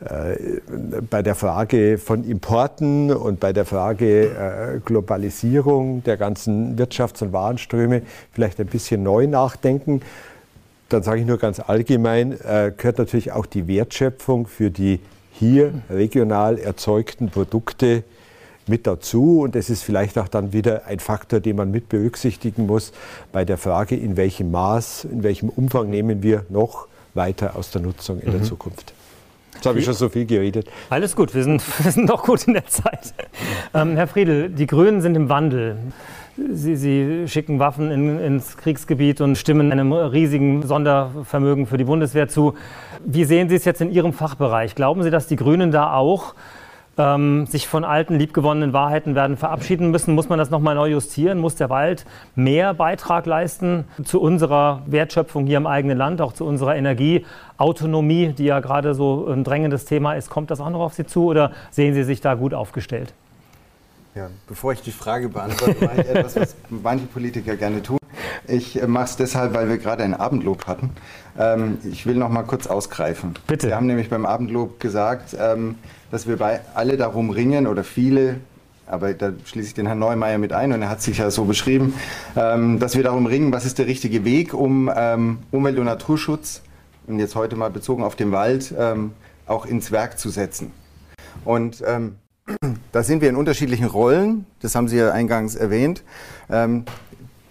äh, 0.00 0.60
bei 1.08 1.22
der 1.22 1.34
Frage 1.34 1.96
von 1.96 2.24
Importen 2.24 3.10
und 3.10 3.40
bei 3.40 3.54
der 3.54 3.64
Frage 3.64 4.82
Globalisierung 4.84 6.04
der 6.04 6.18
ganzen 6.18 6.76
Wirtschafts- 6.76 7.22
und 7.22 7.32
Warenströme 7.32 8.02
vielleicht 8.32 8.60
ein 8.60 8.66
bisschen 8.66 9.02
neu 9.02 9.26
nachdenken. 9.26 10.02
Dann 10.90 11.02
sage 11.02 11.20
ich 11.20 11.26
nur 11.26 11.38
ganz 11.38 11.60
allgemein, 11.60 12.36
gehört 12.76 12.98
natürlich 12.98 13.32
auch 13.32 13.46
die 13.46 13.66
Wertschöpfung 13.66 14.46
für 14.46 14.70
die 14.70 15.00
hier 15.32 15.72
regional 15.88 16.58
erzeugten 16.58 17.30
Produkte 17.30 18.04
mit 18.68 18.86
dazu. 18.86 19.40
Und 19.40 19.54
das 19.54 19.70
ist 19.70 19.82
vielleicht 19.82 20.18
auch 20.18 20.28
dann 20.28 20.52
wieder 20.52 20.86
ein 20.86 20.98
Faktor, 20.98 21.40
den 21.40 21.56
man 21.56 21.70
mit 21.70 21.88
berücksichtigen 21.88 22.66
muss 22.66 22.92
bei 23.32 23.44
der 23.44 23.58
Frage, 23.58 23.96
in 23.96 24.16
welchem 24.16 24.50
Maß, 24.50 25.04
in 25.04 25.22
welchem 25.22 25.48
Umfang 25.48 25.90
nehmen 25.90 26.22
wir 26.22 26.44
noch 26.48 26.86
weiter 27.14 27.56
aus 27.56 27.70
der 27.70 27.82
Nutzung 27.82 28.20
in 28.20 28.28
mhm. 28.28 28.32
der 28.32 28.42
Zukunft. 28.42 28.92
Jetzt 29.54 29.66
habe 29.66 29.78
ich 29.78 29.84
schon 29.86 29.94
so 29.94 30.10
viel 30.10 30.26
geredet. 30.26 30.68
Alles 30.90 31.16
gut, 31.16 31.34
wir 31.34 31.42
sind, 31.42 31.62
wir 31.84 31.90
sind 31.90 32.06
noch 32.06 32.22
gut 32.22 32.46
in 32.46 32.54
der 32.54 32.66
Zeit. 32.66 33.14
Ähm, 33.72 33.96
Herr 33.96 34.06
Friedel, 34.06 34.50
die 34.50 34.66
Grünen 34.66 35.00
sind 35.00 35.16
im 35.16 35.28
Wandel. 35.28 35.78
Sie, 36.52 36.76
Sie 36.76 37.26
schicken 37.28 37.58
Waffen 37.58 37.90
in, 37.90 38.20
ins 38.20 38.58
Kriegsgebiet 38.58 39.22
und 39.22 39.38
stimmen 39.38 39.72
einem 39.72 39.92
riesigen 39.92 40.66
Sondervermögen 40.66 41.66
für 41.66 41.78
die 41.78 41.84
Bundeswehr 41.84 42.28
zu. 42.28 42.54
Wie 43.02 43.24
sehen 43.24 43.48
Sie 43.48 43.54
es 43.54 43.64
jetzt 43.64 43.80
in 43.80 43.90
Ihrem 43.90 44.12
Fachbereich? 44.12 44.74
Glauben 44.74 45.02
Sie, 45.02 45.10
dass 45.10 45.26
die 45.26 45.36
Grünen 45.36 45.70
da 45.72 45.94
auch 45.94 46.34
ähm, 46.98 47.46
sich 47.46 47.68
von 47.68 47.84
alten, 47.84 48.18
liebgewonnenen 48.18 48.72
Wahrheiten 48.72 49.14
werden 49.14 49.36
verabschieden 49.36 49.90
müssen? 49.90 50.14
Muss 50.14 50.28
man 50.28 50.38
das 50.38 50.50
nochmal 50.50 50.74
neu 50.74 50.88
justieren? 50.88 51.38
Muss 51.38 51.56
der 51.56 51.70
Wald 51.70 52.04
mehr 52.34 52.74
Beitrag 52.74 53.26
leisten 53.26 53.84
zu 54.04 54.20
unserer 54.20 54.82
Wertschöpfung 54.86 55.46
hier 55.46 55.58
im 55.58 55.66
eigenen 55.66 55.98
Land, 55.98 56.20
auch 56.20 56.32
zu 56.32 56.44
unserer 56.44 56.76
Energieautonomie, 56.76 58.28
die 58.28 58.44
ja 58.44 58.60
gerade 58.60 58.94
so 58.94 59.26
ein 59.28 59.44
drängendes 59.44 59.84
Thema 59.84 60.14
ist? 60.14 60.30
Kommt 60.30 60.50
das 60.50 60.60
auch 60.60 60.70
noch 60.70 60.80
auf 60.80 60.94
Sie 60.94 61.06
zu 61.06 61.24
oder 61.24 61.52
sehen 61.70 61.94
Sie 61.94 62.04
sich 62.04 62.20
da 62.20 62.34
gut 62.34 62.54
aufgestellt? 62.54 63.12
Ja, 64.14 64.30
bevor 64.48 64.72
ich 64.72 64.80
die 64.80 64.92
Frage 64.92 65.28
beantworte, 65.28 65.84
mache 65.84 66.00
ich 66.00 66.08
etwas, 66.08 66.36
was 66.36 66.56
manche 66.70 67.04
Politiker 67.04 67.54
gerne 67.56 67.82
tun. 67.82 67.98
Ich 68.48 68.80
äh, 68.80 68.86
mache 68.86 69.04
es 69.04 69.16
deshalb, 69.16 69.52
weil 69.52 69.68
wir 69.68 69.76
gerade 69.76 70.04
ein 70.04 70.14
Abendlob 70.14 70.66
hatten. 70.66 70.90
Ähm, 71.38 71.78
ich 71.84 72.06
will 72.06 72.14
noch 72.14 72.30
mal 72.30 72.44
kurz 72.44 72.66
ausgreifen. 72.66 73.34
Bitte. 73.46 73.68
Wir 73.68 73.76
haben 73.76 73.86
nämlich 73.86 74.08
beim 74.08 74.24
Abendlob 74.24 74.80
gesagt, 74.80 75.36
ähm, 75.38 75.74
dass 76.10 76.26
wir 76.26 76.36
bei 76.36 76.60
alle 76.74 76.96
darum 76.96 77.30
ringen 77.30 77.66
oder 77.66 77.84
viele, 77.84 78.36
aber 78.86 79.14
da 79.14 79.32
schließe 79.44 79.68
ich 79.68 79.74
den 79.74 79.86
Herrn 79.86 79.98
Neumeier 79.98 80.38
mit 80.38 80.52
ein 80.52 80.72
und 80.72 80.82
er 80.82 80.88
hat 80.88 81.02
sich 81.02 81.18
ja 81.18 81.30
so 81.30 81.44
beschrieben, 81.44 81.94
ähm, 82.36 82.78
dass 82.78 82.96
wir 82.96 83.02
darum 83.02 83.26
ringen, 83.26 83.52
was 83.52 83.64
ist 83.64 83.78
der 83.78 83.86
richtige 83.86 84.24
Weg, 84.24 84.54
um 84.54 84.90
ähm, 84.94 85.38
Umwelt- 85.50 85.78
und 85.78 85.86
Naturschutz 85.86 86.62
und 87.06 87.18
jetzt 87.18 87.34
heute 87.34 87.56
mal 87.56 87.70
bezogen 87.70 88.04
auf 88.04 88.16
den 88.16 88.32
Wald 88.32 88.72
ähm, 88.78 89.12
auch 89.46 89.66
ins 89.66 89.90
Werk 89.90 90.18
zu 90.18 90.30
setzen. 90.30 90.72
Und 91.44 91.82
ähm, 91.86 92.16
da 92.92 93.02
sind 93.02 93.22
wir 93.22 93.28
in 93.28 93.36
unterschiedlichen 93.36 93.86
Rollen, 93.86 94.46
das 94.60 94.74
haben 94.74 94.88
Sie 94.88 94.96
ja 94.96 95.10
eingangs 95.10 95.56
erwähnt. 95.56 96.02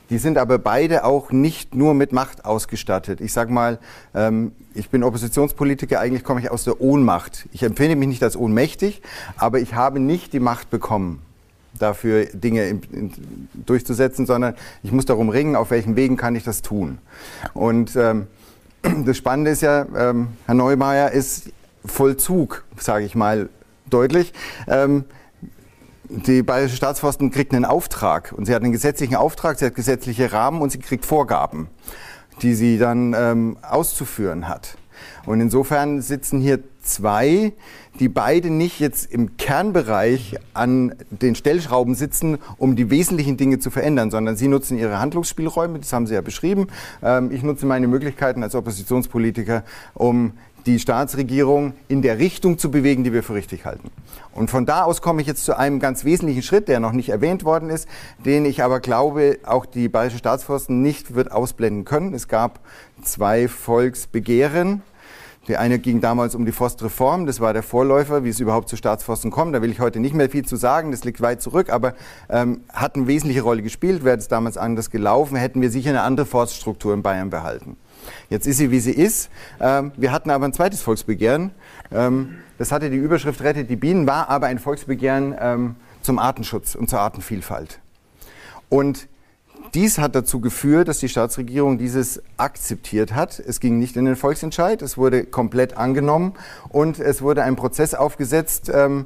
Die 0.09 0.17
sind 0.17 0.37
aber 0.37 0.59
beide 0.59 1.03
auch 1.03 1.31
nicht 1.31 1.75
nur 1.75 1.93
mit 1.93 2.11
Macht 2.11 2.45
ausgestattet. 2.45 3.21
Ich 3.21 3.33
sage 3.33 3.51
mal, 3.51 3.79
ähm, 4.13 4.51
ich 4.73 4.89
bin 4.89 5.03
Oppositionspolitiker, 5.03 5.99
eigentlich 5.99 6.23
komme 6.23 6.39
ich 6.41 6.51
aus 6.51 6.63
der 6.63 6.81
Ohnmacht. 6.81 7.47
Ich 7.51 7.63
empfinde 7.63 7.95
mich 7.95 8.07
nicht 8.07 8.23
als 8.23 8.37
ohnmächtig, 8.37 9.01
aber 9.37 9.59
ich 9.59 9.73
habe 9.73 9.99
nicht 9.99 10.33
die 10.33 10.39
Macht 10.39 10.69
bekommen, 10.69 11.21
dafür 11.79 12.25
Dinge 12.25 12.67
in, 12.67 12.81
in, 12.91 13.11
durchzusetzen, 13.53 14.25
sondern 14.25 14.55
ich 14.83 14.91
muss 14.91 15.05
darum 15.05 15.29
ringen, 15.29 15.55
auf 15.55 15.71
welchen 15.71 15.95
Wegen 15.95 16.17
kann 16.17 16.35
ich 16.35 16.43
das 16.43 16.61
tun. 16.61 16.99
Und 17.53 17.95
ähm, 17.95 18.27
das 19.05 19.17
Spannende 19.17 19.51
ist 19.51 19.61
ja, 19.61 19.85
ähm, 19.95 20.29
Herr 20.45 20.55
Neumeier 20.55 21.11
ist 21.11 21.49
Vollzug, 21.83 22.63
sage 22.77 23.05
ich 23.05 23.15
mal 23.15 23.49
deutlich. 23.89 24.33
Ähm, 24.67 25.05
die 26.09 26.43
Bayerische 26.43 26.75
Staatsforsten 26.75 27.31
kriegt 27.31 27.53
einen 27.53 27.65
Auftrag 27.65 28.33
und 28.35 28.45
sie 28.45 28.53
hat 28.53 28.63
einen 28.63 28.71
gesetzlichen 28.71 29.15
Auftrag, 29.15 29.59
sie 29.59 29.65
hat 29.65 29.75
gesetzliche 29.75 30.31
Rahmen 30.31 30.61
und 30.61 30.71
sie 30.71 30.79
kriegt 30.79 31.05
Vorgaben, 31.05 31.67
die 32.41 32.53
sie 32.53 32.77
dann 32.77 33.15
ähm, 33.17 33.57
auszuführen 33.61 34.47
hat. 34.47 34.77
Und 35.25 35.41
insofern 35.41 36.01
sitzen 36.01 36.39
hier 36.39 36.59
zwei, 36.81 37.53
die 37.99 38.09
beide 38.09 38.49
nicht 38.49 38.79
jetzt 38.79 39.11
im 39.11 39.37
Kernbereich 39.37 40.37
an 40.53 40.95
den 41.09 41.35
Stellschrauben 41.35 41.95
sitzen, 41.95 42.37
um 42.57 42.75
die 42.75 42.89
wesentlichen 42.89 43.37
Dinge 43.37 43.59
zu 43.59 43.71
verändern, 43.71 44.11
sondern 44.11 44.35
sie 44.35 44.47
nutzen 44.47 44.77
ihre 44.77 44.99
Handlungsspielräume, 44.99 45.79
das 45.79 45.91
haben 45.93 46.07
Sie 46.07 46.13
ja 46.13 46.21
beschrieben. 46.21 46.67
Ähm, 47.01 47.31
ich 47.31 47.43
nutze 47.43 47.65
meine 47.65 47.87
Möglichkeiten 47.87 48.43
als 48.43 48.55
Oppositionspolitiker, 48.55 49.63
um 49.93 50.33
die 50.65 50.79
Staatsregierung 50.79 51.73
in 51.87 52.01
der 52.01 52.17
Richtung 52.17 52.57
zu 52.57 52.71
bewegen, 52.71 53.03
die 53.03 53.13
wir 53.13 53.23
für 53.23 53.35
richtig 53.35 53.65
halten. 53.65 53.91
Und 54.35 54.51
von 54.51 54.65
da 54.65 54.83
aus 54.83 55.01
komme 55.01 55.21
ich 55.21 55.27
jetzt 55.27 55.45
zu 55.45 55.57
einem 55.57 55.79
ganz 55.79 56.03
wesentlichen 56.03 56.43
Schritt, 56.43 56.67
der 56.67 56.81
noch 56.81 56.91
nicht 56.91 57.09
erwähnt 57.09 57.45
worden 57.45 57.69
ist, 57.69 57.87
den 58.23 58.45
ich 58.45 58.61
aber 58.61 58.81
glaube, 58.81 59.39
auch 59.45 59.65
die 59.65 59.87
Bayerische 59.87 60.17
Staatsforsten 60.17 60.81
nicht 60.81 61.15
wird 61.15 61.31
ausblenden 61.31 61.85
können. 61.85 62.13
Es 62.13 62.27
gab 62.27 62.59
zwei 63.01 63.47
Volksbegehren. 63.47 64.83
Die 65.47 65.57
eine 65.57 65.79
ging 65.79 66.01
damals 66.01 66.33
um 66.35 66.45
die 66.45 66.51
Forstreform, 66.51 67.27
das 67.27 67.39
war 67.39 67.53
der 67.53 67.61
Vorläufer, 67.61 68.23
wie 68.23 68.29
es 68.29 68.39
überhaupt 68.39 68.67
zu 68.67 68.77
Staatsforsten 68.77 69.29
kommt. 69.29 69.53
Da 69.53 69.61
will 69.61 69.69
ich 69.69 69.79
heute 69.79 69.99
nicht 69.99 70.15
mehr 70.15 70.27
viel 70.27 70.43
zu 70.43 70.55
sagen, 70.55 70.89
das 70.91 71.03
liegt 71.03 71.21
weit 71.21 71.39
zurück, 71.39 71.69
aber 71.69 71.93
ähm, 72.29 72.61
hat 72.73 72.95
eine 72.95 73.05
wesentliche 73.05 73.43
Rolle 73.43 73.61
gespielt. 73.61 74.03
Wäre 74.03 74.17
es 74.17 74.27
damals 74.27 74.57
anders 74.57 74.89
gelaufen, 74.89 75.37
hätten 75.37 75.61
wir 75.61 75.69
sicher 75.69 75.91
eine 75.91 76.01
andere 76.01 76.25
Forststruktur 76.25 76.95
in 76.95 77.03
Bayern 77.03 77.29
behalten. 77.29 77.77
Jetzt 78.29 78.47
ist 78.47 78.57
sie, 78.57 78.71
wie 78.71 78.79
sie 78.79 78.91
ist. 78.91 79.29
Ähm, 79.59 79.91
wir 79.95 80.11
hatten 80.11 80.31
aber 80.31 80.45
ein 80.45 80.53
zweites 80.53 80.81
Volksbegehren. 80.81 81.51
Ähm, 81.91 82.37
das 82.57 82.71
hatte 82.71 82.89
die 82.89 82.97
Überschrift 82.97 83.41
Rettet 83.41 83.69
die 83.69 83.75
Bienen, 83.75 84.07
war 84.07 84.29
aber 84.29 84.47
ein 84.47 84.59
Volksbegehren 84.59 85.35
ähm, 85.39 85.75
zum 86.01 86.19
Artenschutz 86.19 86.75
und 86.75 86.89
zur 86.89 86.99
Artenvielfalt. 86.99 87.79
Und 88.69 89.07
dies 89.73 89.97
hat 89.97 90.15
dazu 90.15 90.39
geführt, 90.39 90.87
dass 90.87 90.99
die 90.99 91.09
Staatsregierung 91.09 91.77
dieses 91.77 92.21
akzeptiert 92.37 93.13
hat. 93.13 93.39
Es 93.39 93.59
ging 93.59 93.77
nicht 93.79 93.97
in 93.97 94.05
den 94.05 94.15
Volksentscheid, 94.15 94.81
es 94.81 94.97
wurde 94.97 95.25
komplett 95.25 95.75
angenommen 95.75 96.33
und 96.69 96.99
es 96.99 97.21
wurde 97.21 97.43
ein 97.43 97.55
Prozess 97.55 97.93
aufgesetzt, 97.93 98.71
ähm, 98.73 99.05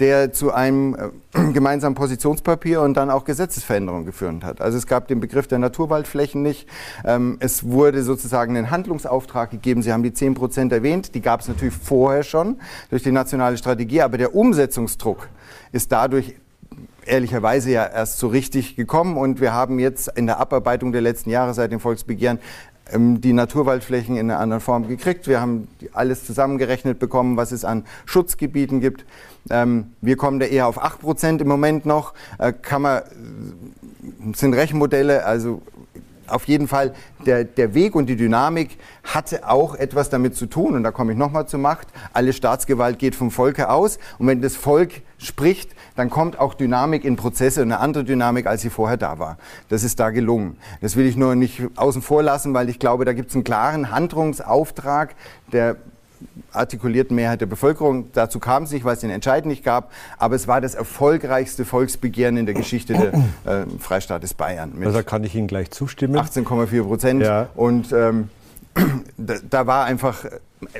der 0.00 0.32
zu 0.32 0.52
einem 0.52 0.94
äh, 1.34 1.52
gemeinsamen 1.52 1.94
Positionspapier 1.94 2.80
und 2.82 2.94
dann 2.94 3.10
auch 3.10 3.24
Gesetzesveränderungen 3.24 4.06
geführt 4.06 4.44
hat. 4.44 4.60
Also 4.60 4.76
es 4.76 4.86
gab 4.86 5.08
den 5.08 5.20
Begriff 5.20 5.46
der 5.46 5.58
Naturwaldflächen 5.58 6.42
nicht. 6.42 6.68
Ähm, 7.04 7.36
es 7.40 7.64
wurde 7.64 8.02
sozusagen 8.02 8.56
ein 8.56 8.70
Handlungsauftrag 8.70 9.50
gegeben. 9.50 9.82
Sie 9.82 9.92
haben 9.92 10.02
die 10.02 10.12
10 10.12 10.34
Prozent 10.34 10.72
erwähnt. 10.72 11.14
Die 11.14 11.20
gab 11.20 11.40
es 11.40 11.48
natürlich 11.48 11.74
vorher 11.74 12.22
schon 12.22 12.60
durch 12.90 13.02
die 13.02 13.12
nationale 13.12 13.56
Strategie. 13.56 14.02
Aber 14.02 14.18
der 14.18 14.34
Umsetzungsdruck 14.34 15.28
ist 15.72 15.92
dadurch 15.92 16.34
ehrlicherweise 17.08 17.70
ja 17.70 17.86
erst 17.86 18.18
so 18.18 18.28
richtig 18.28 18.76
gekommen 18.76 19.16
und 19.16 19.40
wir 19.40 19.52
haben 19.52 19.78
jetzt 19.78 20.08
in 20.16 20.26
der 20.26 20.38
Abarbeitung 20.38 20.92
der 20.92 21.00
letzten 21.00 21.30
Jahre 21.30 21.54
seit 21.54 21.72
dem 21.72 21.80
Volksbegehren 21.80 22.38
die 22.92 23.32
Naturwaldflächen 23.32 24.16
in 24.16 24.30
einer 24.30 24.40
anderen 24.40 24.60
Form 24.60 24.88
gekriegt. 24.88 25.26
Wir 25.26 25.40
haben 25.40 25.68
alles 25.92 26.24
zusammengerechnet 26.24 26.98
bekommen, 26.98 27.36
was 27.36 27.52
es 27.52 27.64
an 27.64 27.84
Schutzgebieten 28.06 28.80
gibt. 28.80 29.04
Ähm, 29.50 29.92
wir 30.00 30.16
kommen 30.16 30.40
da 30.40 30.46
eher 30.46 30.66
auf 30.66 30.82
8 30.82 31.00
Prozent 31.00 31.40
im 31.40 31.48
Moment 31.48 31.86
noch. 31.86 32.14
Äh, 32.38 32.52
kann 32.52 32.82
man, 32.82 33.02
sind 34.34 34.54
Rechenmodelle, 34.54 35.24
also 35.24 35.62
auf 36.28 36.44
jeden 36.44 36.68
Fall 36.68 36.94
der, 37.24 37.44
der 37.44 37.74
Weg 37.74 37.94
und 37.94 38.06
die 38.06 38.16
Dynamik 38.16 38.78
hatte 39.04 39.48
auch 39.48 39.74
etwas 39.74 40.10
damit 40.10 40.36
zu 40.36 40.46
tun. 40.46 40.74
Und 40.74 40.82
da 40.82 40.90
komme 40.90 41.12
ich 41.12 41.18
nochmal 41.18 41.46
zur 41.48 41.60
Macht. 41.60 41.88
Alle 42.12 42.32
Staatsgewalt 42.32 42.98
geht 42.98 43.14
vom 43.14 43.30
Volke 43.30 43.70
aus. 43.70 43.98
Und 44.18 44.26
wenn 44.26 44.42
das 44.42 44.56
Volk 44.56 45.02
spricht, 45.18 45.70
dann 45.98 46.10
kommt 46.10 46.38
auch 46.38 46.54
Dynamik 46.54 47.04
in 47.04 47.16
Prozesse, 47.16 47.60
eine 47.60 47.80
andere 47.80 48.04
Dynamik, 48.04 48.46
als 48.46 48.62
sie 48.62 48.70
vorher 48.70 48.96
da 48.96 49.18
war. 49.18 49.36
Das 49.68 49.82
ist 49.82 49.98
da 49.98 50.10
gelungen. 50.10 50.56
Das 50.80 50.94
will 50.94 51.06
ich 51.06 51.16
nur 51.16 51.34
nicht 51.34 51.60
außen 51.74 52.02
vor 52.02 52.22
lassen, 52.22 52.54
weil 52.54 52.68
ich 52.68 52.78
glaube, 52.78 53.04
da 53.04 53.12
gibt 53.12 53.30
es 53.30 53.34
einen 53.34 53.42
klaren 53.42 53.90
Handlungsauftrag 53.90 55.16
der 55.52 55.74
artikulierten 56.52 57.16
Mehrheit 57.16 57.40
der 57.40 57.46
Bevölkerung. 57.46 58.12
Dazu 58.12 58.38
kam 58.38 58.62
es 58.62 58.70
nicht, 58.70 58.84
weil 58.84 58.94
es 58.94 59.00
den 59.00 59.10
Entscheid 59.10 59.44
nicht 59.44 59.64
gab. 59.64 59.90
Aber 60.18 60.36
es 60.36 60.46
war 60.46 60.60
das 60.60 60.76
erfolgreichste 60.76 61.64
Volksbegehren 61.64 62.36
in 62.36 62.46
der 62.46 62.54
Geschichte 62.54 62.92
des 62.92 63.12
äh, 63.44 63.66
Freistaates 63.80 64.34
Bayern. 64.34 64.74
also 64.84 65.02
kann 65.02 65.24
ich 65.24 65.34
Ihnen 65.34 65.48
gleich 65.48 65.72
zustimmen. 65.72 66.16
18,4 66.16 66.84
Prozent. 66.84 67.22
Ja. 67.22 67.48
Und 67.56 67.92
ähm, 67.92 68.30
da, 69.16 69.34
da, 69.50 69.66
war 69.66 69.84
einfach 69.84 70.24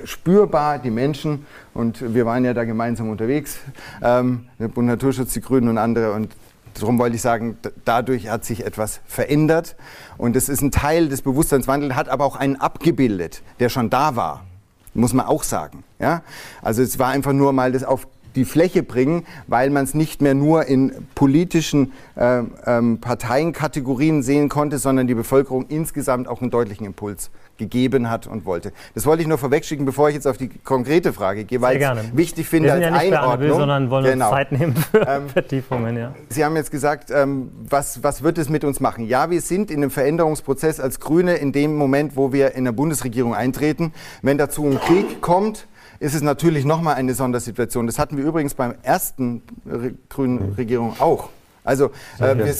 spürbar 0.05 0.79
die 0.79 0.91
Menschen 0.91 1.47
und 1.75 2.15
wir 2.15 2.27
waren 2.27 2.45
ja 2.45 2.55
da 2.55 2.65
gemeinsam 2.65 3.11
unterwegs, 3.11 3.59
ähm, 4.03 4.49
der 4.59 4.69
Bund 4.69 4.89
Naturschutz, 4.89 5.33
die 5.33 5.41
Grünen 5.41 5.69
und 5.69 5.79
andere 5.79 6.13
und 6.13 6.35
Darum 6.75 7.01
wollte 7.01 7.17
ich 7.17 7.23
sagen, 7.23 7.57
dadurch 7.85 8.29
hat 8.29 8.45
sich 8.45 8.65
etwas 8.65 9.01
verändert. 9.05 9.75
Und 10.17 10.37
es 10.37 10.49
ist 10.49 10.61
ein 10.61 10.71
Teil 10.71 11.09
des 11.09 11.23
Bewusstseinswandels, 11.23 11.97
hat 11.97 12.09
aber 12.09 12.25
auch 12.25 12.37
einen 12.37 12.55
abgebildet, 12.55 13.43
der 13.59 13.69
schon 13.69 13.91
da 13.91 14.15
war 14.15 14.45
muss 14.99 15.15
man 15.15 15.27
auch 15.27 15.43
sagen. 15.43 15.85
Ja? 15.99 16.23
Also 16.63 16.83
es 16.83 16.99
war 16.99 17.09
einfach 17.09 17.33
nur 17.33 17.53
mal 17.53 17.73
das 17.73 17.85
auf 17.85 18.07
die 18.35 18.45
Fläche 18.45 18.83
bringen, 18.83 19.25
weil 19.47 19.71
man 19.71 19.85
es 19.85 19.95
nicht 19.95 20.21
mehr 20.21 20.35
nur 20.35 20.67
in 20.67 20.93
politischen 21.15 21.93
äh, 22.15 22.43
ähm, 22.67 23.01
Parteienkategorien 23.01 24.23
sehen 24.23 24.49
konnte, 24.49 24.79
sondern 24.79 25.07
die 25.07 25.15
Bevölkerung 25.15 25.67
insgesamt 25.69 26.29
auch 26.29 26.41
einen 26.41 26.51
deutlichen 26.51 26.85
Impuls 26.85 27.31
gegeben 27.59 28.09
hat 28.09 28.27
und 28.27 28.45
wollte. 28.45 28.73
Das 28.95 29.05
wollte 29.07 29.23
ich 29.23 29.29
nur 29.29 29.39
vorwegschicken, 29.39 29.85
bevor 29.85 30.09
ich 30.09 30.15
jetzt 30.15 30.27
auf 30.27 30.37
die 30.37 30.49
konkrete 30.49 31.13
Frage 31.13 31.45
gehe, 31.45 31.61
weil 31.61 31.77
ich 31.77 31.83
es 31.83 32.17
wichtig 32.17 32.49
finde 32.49 32.69
Wir 32.69 32.75
sind 32.75 32.85
als 32.85 32.95
ja 32.95 33.03
nicht 33.03 33.15
Einordnung. 33.15 33.49
Will, 33.49 33.57
sondern 33.57 33.91
wollen 33.91 34.05
genau. 34.05 34.29
uns 34.29 34.35
Zeit 34.37 34.53
nehmen 34.53 34.77
für 34.77 35.07
ähm, 35.07 35.29
Vertiefungen. 35.33 35.97
Ja. 35.97 36.15
Sie 36.29 36.45
haben 36.45 36.57
jetzt 36.57 36.71
gesagt, 36.71 37.11
ähm, 37.11 37.51
was, 37.69 38.03
was 38.03 38.23
wird 38.23 38.39
es 38.39 38.49
mit 38.49 38.65
uns 38.65 38.81
machen? 38.81 39.07
Ja, 39.07 39.31
wir 39.31 39.41
sind 39.41 39.71
in 39.71 39.79
einem 39.79 39.91
Veränderungsprozess 39.91 40.81
als 40.81 41.01
Grüne 41.01 41.35
in 41.35 41.53
dem 41.53 41.77
Moment, 41.77 42.17
wo 42.17 42.33
wir 42.33 42.55
in 42.55 42.65
der 42.65 42.73
Bundesregierung 42.73 43.35
eintreten. 43.35 43.93
Wenn 44.23 44.39
dazu 44.39 44.65
ein 44.65 44.81
Krieg 44.81 45.21
kommt, 45.21 45.67
ist 46.01 46.15
es 46.15 46.23
natürlich 46.23 46.65
nochmal 46.65 46.95
eine 46.95 47.15
Sondersituation. 47.15 47.87
Das 47.87 47.99
hatten 47.99 48.17
wir 48.17 48.25
übrigens 48.25 48.55
beim 48.55 48.75
ersten 48.83 49.43
Re 49.67 49.95
grünen 50.09 50.55
Regierung 50.57 50.95
auch. 51.01 51.29
Also 51.65 51.91
äh, 52.19 52.37
wir, 52.37 52.55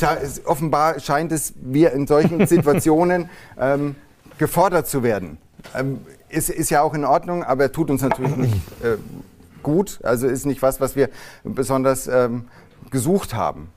offenbar 0.45 1.01
scheint 1.01 1.33
es 1.33 1.55
wir 1.57 1.93
in 1.93 2.07
solchen 2.07 2.47
Situationen 2.47 3.31
ähm, 3.59 3.95
gefordert 4.39 4.87
zu 4.87 5.03
werden. 5.03 5.39
Ähm, 5.77 6.01
ist, 6.29 6.51
ist 6.51 6.71
ja 6.71 6.83
auch 6.83 6.95
in 6.95 7.05
Ordnung, 7.05 7.43
aber 7.43 7.73
tut 7.73 7.91
uns 7.91 8.03
natürlich 8.03 8.37
nicht 8.37 8.55
äh, 8.83 8.97
gut. 9.63 9.99
Also 10.03 10.27
ist 10.27 10.47
nicht 10.47 10.63
was, 10.63 10.81
was 10.81 10.97
wir 10.97 11.09
besonders 11.45 12.07
ähm, 12.07 12.45
gesucht 12.91 13.35
haben. 13.35 13.71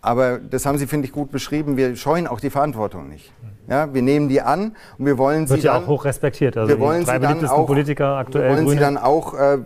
Aber 0.00 0.38
das 0.38 0.64
haben 0.64 0.78
Sie, 0.78 0.86
finde 0.86 1.06
ich, 1.06 1.12
gut 1.12 1.30
beschrieben. 1.30 1.76
Wir 1.76 1.96
scheuen 1.96 2.26
auch 2.26 2.40
die 2.40 2.50
Verantwortung 2.50 3.08
nicht. 3.08 3.32
Ja, 3.68 3.92
wir 3.92 4.00
nehmen 4.00 4.28
die 4.28 4.40
an 4.40 4.76
und 4.96 5.04
wir 5.04 5.18
wollen 5.18 5.46
sie 5.46 5.54
Wird 5.54 5.64
ja 5.64 5.74
dann, 5.74 5.84
auch 5.84 5.88
hoch 5.88 6.04
respektiert. 6.06 6.56
Also 6.56 6.68
wir 6.68 6.80
wollen 6.80 7.04
sie 7.04 7.18
dann 7.18 7.44
auch, 7.46 7.66
Politiker 7.66 8.16
aktuell 8.16 8.44
wir 8.44 8.56
wollen 8.56 8.64
Grüne. 8.64 8.78
sie 8.78 8.80
dann 8.80 8.96
auch 8.96 9.34
äh, 9.34 9.58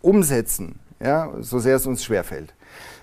umsetzen, 0.00 0.78
ja, 1.02 1.32
so 1.40 1.58
sehr 1.58 1.76
es 1.76 1.86
uns 1.86 2.04
schwerfällt. 2.04 2.54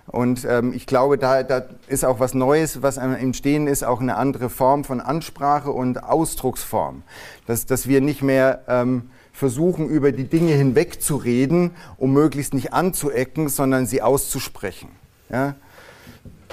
Und 0.08 0.46
ähm, 0.46 0.72
ich 0.74 0.86
glaube, 0.86 1.18
da, 1.18 1.44
da 1.44 1.66
ist 1.88 2.06
auch 2.06 2.20
was 2.20 2.34
Neues, 2.34 2.82
was 2.82 2.98
im 2.98 3.34
Stehen 3.34 3.68
ist, 3.68 3.84
auch 3.84 4.00
eine 4.00 4.16
andere 4.16 4.50
Form 4.50 4.86
von 4.86 5.02
Ansprache 5.02 5.72
und 5.72 6.02
Ausdrucksform. 6.02 7.04
Dass, 7.46 7.66
dass 7.66 7.88
wir 7.88 8.00
nicht 8.00 8.22
mehr 8.22 8.62
ähm, 8.70 9.10
versuchen, 9.34 9.90
über 9.90 10.14
die 10.14 10.24
Dinge 10.24 10.54
hinwegzureden, 10.54 11.72
um 11.98 12.14
möglichst 12.14 12.54
nicht 12.54 12.74
anzuecken, 12.74 13.50
sondern 13.50 13.86
sie 13.86 14.02
auszusprechen. 14.02 14.90
Ja? 15.30 15.56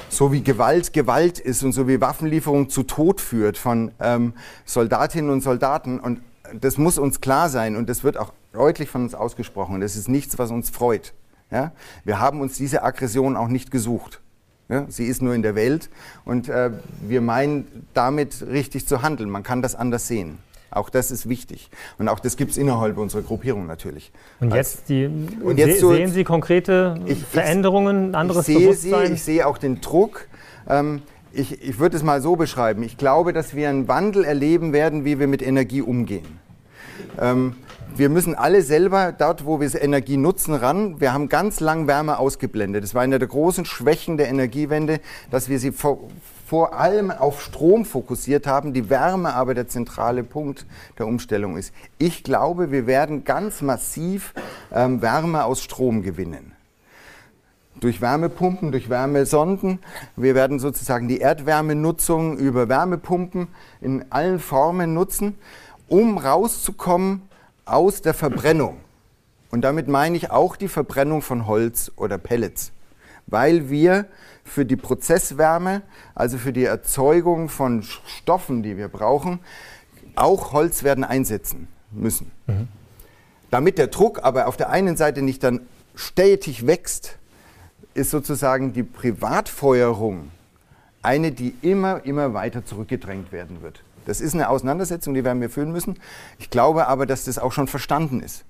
So 0.08 0.32
wie 0.32 0.42
Gewalt 0.42 0.92
Gewalt 0.92 1.38
ist 1.38 1.62
und 1.62 1.72
so 1.72 1.86
wie 1.86 2.00
Waffenlieferung 2.00 2.68
zu 2.70 2.82
Tod 2.82 3.20
führt 3.20 3.56
von 3.56 3.92
ähm, 4.00 4.34
Soldatinnen 4.64 5.30
und 5.30 5.42
Soldaten. 5.42 6.00
Und 6.00 6.20
das 6.60 6.76
muss 6.76 6.98
uns 6.98 7.20
klar 7.20 7.48
sein 7.48 7.76
und 7.76 7.88
das 7.88 8.02
wird 8.02 8.16
auch 8.16 8.32
deutlich 8.52 8.90
von 8.90 9.04
uns 9.04 9.14
ausgesprochen. 9.14 9.80
Das 9.80 9.94
ist 9.94 10.08
nichts, 10.08 10.38
was 10.38 10.50
uns 10.50 10.70
freut. 10.70 11.14
Ja? 11.50 11.72
Wir 12.04 12.20
haben 12.20 12.40
uns 12.40 12.56
diese 12.56 12.82
Aggression 12.82 13.36
auch 13.36 13.48
nicht 13.48 13.70
gesucht. 13.70 14.20
Ja? 14.68 14.86
Sie 14.88 15.06
ist 15.06 15.22
nur 15.22 15.34
in 15.34 15.42
der 15.42 15.54
Welt 15.54 15.90
und 16.24 16.48
äh, 16.48 16.70
wir 17.00 17.20
meinen 17.20 17.86
damit 17.94 18.44
richtig 18.46 18.86
zu 18.86 19.02
handeln. 19.02 19.30
Man 19.30 19.42
kann 19.42 19.62
das 19.62 19.74
anders 19.74 20.08
sehen. 20.08 20.38
Auch 20.74 20.90
das 20.90 21.12
ist 21.12 21.28
wichtig. 21.28 21.70
Und 21.98 22.08
auch 22.08 22.18
das 22.18 22.36
gibt 22.36 22.50
es 22.50 22.56
innerhalb 22.56 22.98
unserer 22.98 23.22
Gruppierung 23.22 23.66
natürlich. 23.66 24.10
Und 24.40 24.52
jetzt, 24.52 24.88
die, 24.88 25.08
und 25.40 25.56
jetzt 25.56 25.78
so, 25.78 25.92
sehen 25.92 26.10
Sie 26.10 26.24
konkrete 26.24 26.98
ich, 27.06 27.24
Veränderungen, 27.24 28.10
ein 28.10 28.14
anderes 28.16 28.48
ich 28.48 28.56
sehe 28.56 28.66
Bewusstsein? 28.66 29.06
Sie, 29.06 29.12
ich 29.12 29.22
sehe 29.22 29.46
auch 29.46 29.56
den 29.56 29.80
Druck. 29.80 30.26
Ähm, 30.68 31.02
ich, 31.32 31.62
ich 31.62 31.78
würde 31.78 31.96
es 31.96 32.02
mal 32.02 32.20
so 32.20 32.34
beschreiben. 32.34 32.82
Ich 32.82 32.96
glaube, 32.96 33.32
dass 33.32 33.54
wir 33.54 33.68
einen 33.68 33.86
Wandel 33.86 34.24
erleben 34.24 34.72
werden, 34.72 35.04
wie 35.04 35.20
wir 35.20 35.28
mit 35.28 35.42
Energie 35.42 35.80
umgehen. 35.80 36.40
Ähm, 37.20 37.54
wir 37.96 38.08
müssen 38.08 38.34
alle 38.34 38.62
selber 38.62 39.12
dort, 39.12 39.46
wo 39.46 39.60
wir 39.60 39.80
Energie 39.80 40.16
nutzen, 40.16 40.54
ran. 40.54 41.00
Wir 41.00 41.12
haben 41.12 41.28
ganz 41.28 41.60
lang 41.60 41.86
Wärme 41.86 42.18
ausgeblendet. 42.18 42.82
Das 42.82 42.94
war 42.94 43.02
eine 43.02 43.20
der 43.20 43.28
großen 43.28 43.64
Schwächen 43.64 44.16
der 44.16 44.28
Energiewende, 44.28 45.00
dass 45.30 45.48
wir 45.48 45.60
sie 45.60 45.70
vor, 45.70 45.98
vor 46.46 46.74
allem 46.74 47.12
auf 47.12 47.40
Strom 47.40 47.84
fokussiert 47.84 48.48
haben, 48.48 48.72
die 48.72 48.90
Wärme 48.90 49.34
aber 49.34 49.54
der 49.54 49.68
zentrale 49.68 50.24
Punkt 50.24 50.66
der 50.98 51.06
Umstellung 51.06 51.56
ist. 51.56 51.72
Ich 51.98 52.24
glaube, 52.24 52.72
wir 52.72 52.88
werden 52.88 53.24
ganz 53.24 53.62
massiv 53.62 54.34
ähm, 54.72 55.00
Wärme 55.00 55.44
aus 55.44 55.62
Strom 55.62 56.02
gewinnen 56.02 56.52
durch 57.80 58.00
Wärmepumpen, 58.00 58.70
durch 58.70 58.88
Wärmesonden. 58.88 59.80
Wir 60.16 60.34
werden 60.34 60.58
sozusagen 60.58 61.06
die 61.06 61.18
Erdwärmenutzung 61.18 62.38
über 62.38 62.68
Wärmepumpen 62.68 63.48
in 63.80 64.06
allen 64.10 64.38
Formen 64.38 64.94
nutzen, 64.94 65.36
um 65.88 66.16
rauszukommen 66.16 67.22
aus 67.64 68.02
der 68.02 68.14
Verbrennung. 68.14 68.78
Und 69.50 69.62
damit 69.62 69.88
meine 69.88 70.16
ich 70.16 70.30
auch 70.30 70.56
die 70.56 70.68
Verbrennung 70.68 71.22
von 71.22 71.46
Holz 71.46 71.92
oder 71.96 72.18
Pellets, 72.18 72.72
weil 73.26 73.70
wir 73.70 74.06
für 74.42 74.64
die 74.64 74.76
Prozesswärme, 74.76 75.82
also 76.14 76.38
für 76.38 76.52
die 76.52 76.64
Erzeugung 76.64 77.48
von 77.48 77.82
Stoffen, 77.82 78.62
die 78.62 78.76
wir 78.76 78.88
brauchen, 78.88 79.38
auch 80.16 80.52
Holz 80.52 80.82
werden 80.82 81.04
einsetzen 81.04 81.68
müssen. 81.92 82.30
Mhm. 82.46 82.68
Damit 83.50 83.78
der 83.78 83.86
Druck 83.86 84.24
aber 84.24 84.48
auf 84.48 84.56
der 84.56 84.70
einen 84.70 84.96
Seite 84.96 85.22
nicht 85.22 85.44
dann 85.44 85.60
stetig 85.94 86.66
wächst, 86.66 87.18
ist 87.94 88.10
sozusagen 88.10 88.72
die 88.72 88.82
Privatfeuerung 88.82 90.32
eine, 91.02 91.30
die 91.30 91.54
immer, 91.62 92.04
immer 92.04 92.34
weiter 92.34 92.64
zurückgedrängt 92.64 93.30
werden 93.30 93.62
wird. 93.62 93.83
Das 94.04 94.20
ist 94.20 94.34
eine 94.34 94.48
Auseinandersetzung, 94.48 95.14
die 95.14 95.24
werden 95.24 95.40
wir 95.40 95.50
führen 95.50 95.72
müssen. 95.72 95.98
Ich 96.38 96.50
glaube 96.50 96.86
aber, 96.86 97.06
dass 97.06 97.24
das 97.24 97.38
auch 97.38 97.52
schon 97.52 97.66
verstanden 97.66 98.20
ist. 98.20 98.44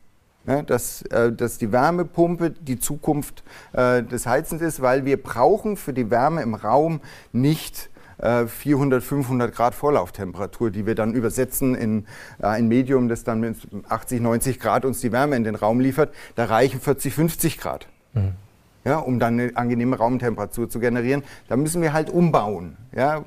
Ja, 0.47 0.61
dass, 0.61 1.03
äh, 1.03 1.33
dass 1.33 1.57
die 1.57 1.73
Wärmepumpe 1.73 2.51
die 2.51 2.79
Zukunft 2.79 3.45
äh, 3.73 4.03
des 4.03 4.27
Heizens 4.27 4.61
ist, 4.61 4.83
weil 4.83 5.07
wir 5.07 5.23
brauchen 5.23 5.79
für 5.79 5.95
die 5.95 6.11
Wärme 6.11 6.43
im 6.43 6.55
Raum 6.55 7.01
nicht 7.33 7.89
400, 8.19 9.03
äh, 9.03 9.05
500 9.05 9.55
Grad 9.55 9.75
Vorlauftemperatur, 9.75 10.71
die 10.71 10.87
wir 10.87 10.95
dann 10.95 11.15
übersetzen 11.15 11.75
in 11.75 12.07
äh, 12.41 12.47
ein 12.47 12.69
Medium, 12.69 13.09
das 13.09 13.25
dann 13.25 13.41
mit 13.41 13.57
80, 13.89 14.21
90 14.21 14.61
Grad 14.61 14.85
uns 14.85 15.01
die 15.01 15.13
Wärme 15.13 15.37
in 15.37 15.45
den 15.45 15.55
Raum 15.55 15.81
liefert. 15.81 16.15
Da 16.37 16.45
reichen 16.45 16.81
40, 16.81 17.13
50 17.13 17.59
Grad. 17.59 17.89
Mhm. 18.13 18.33
Ja, 18.85 18.99
um 18.99 19.19
dann 19.19 19.41
eine 19.41 19.57
angenehme 19.57 19.97
Raumtemperatur 19.97 20.69
zu 20.69 20.79
generieren. 20.79 21.25
Da 21.49 21.57
müssen 21.57 21.81
wir 21.81 21.93
halt 21.93 22.11
umbauen. 22.11 22.77
Ja, 22.95 23.25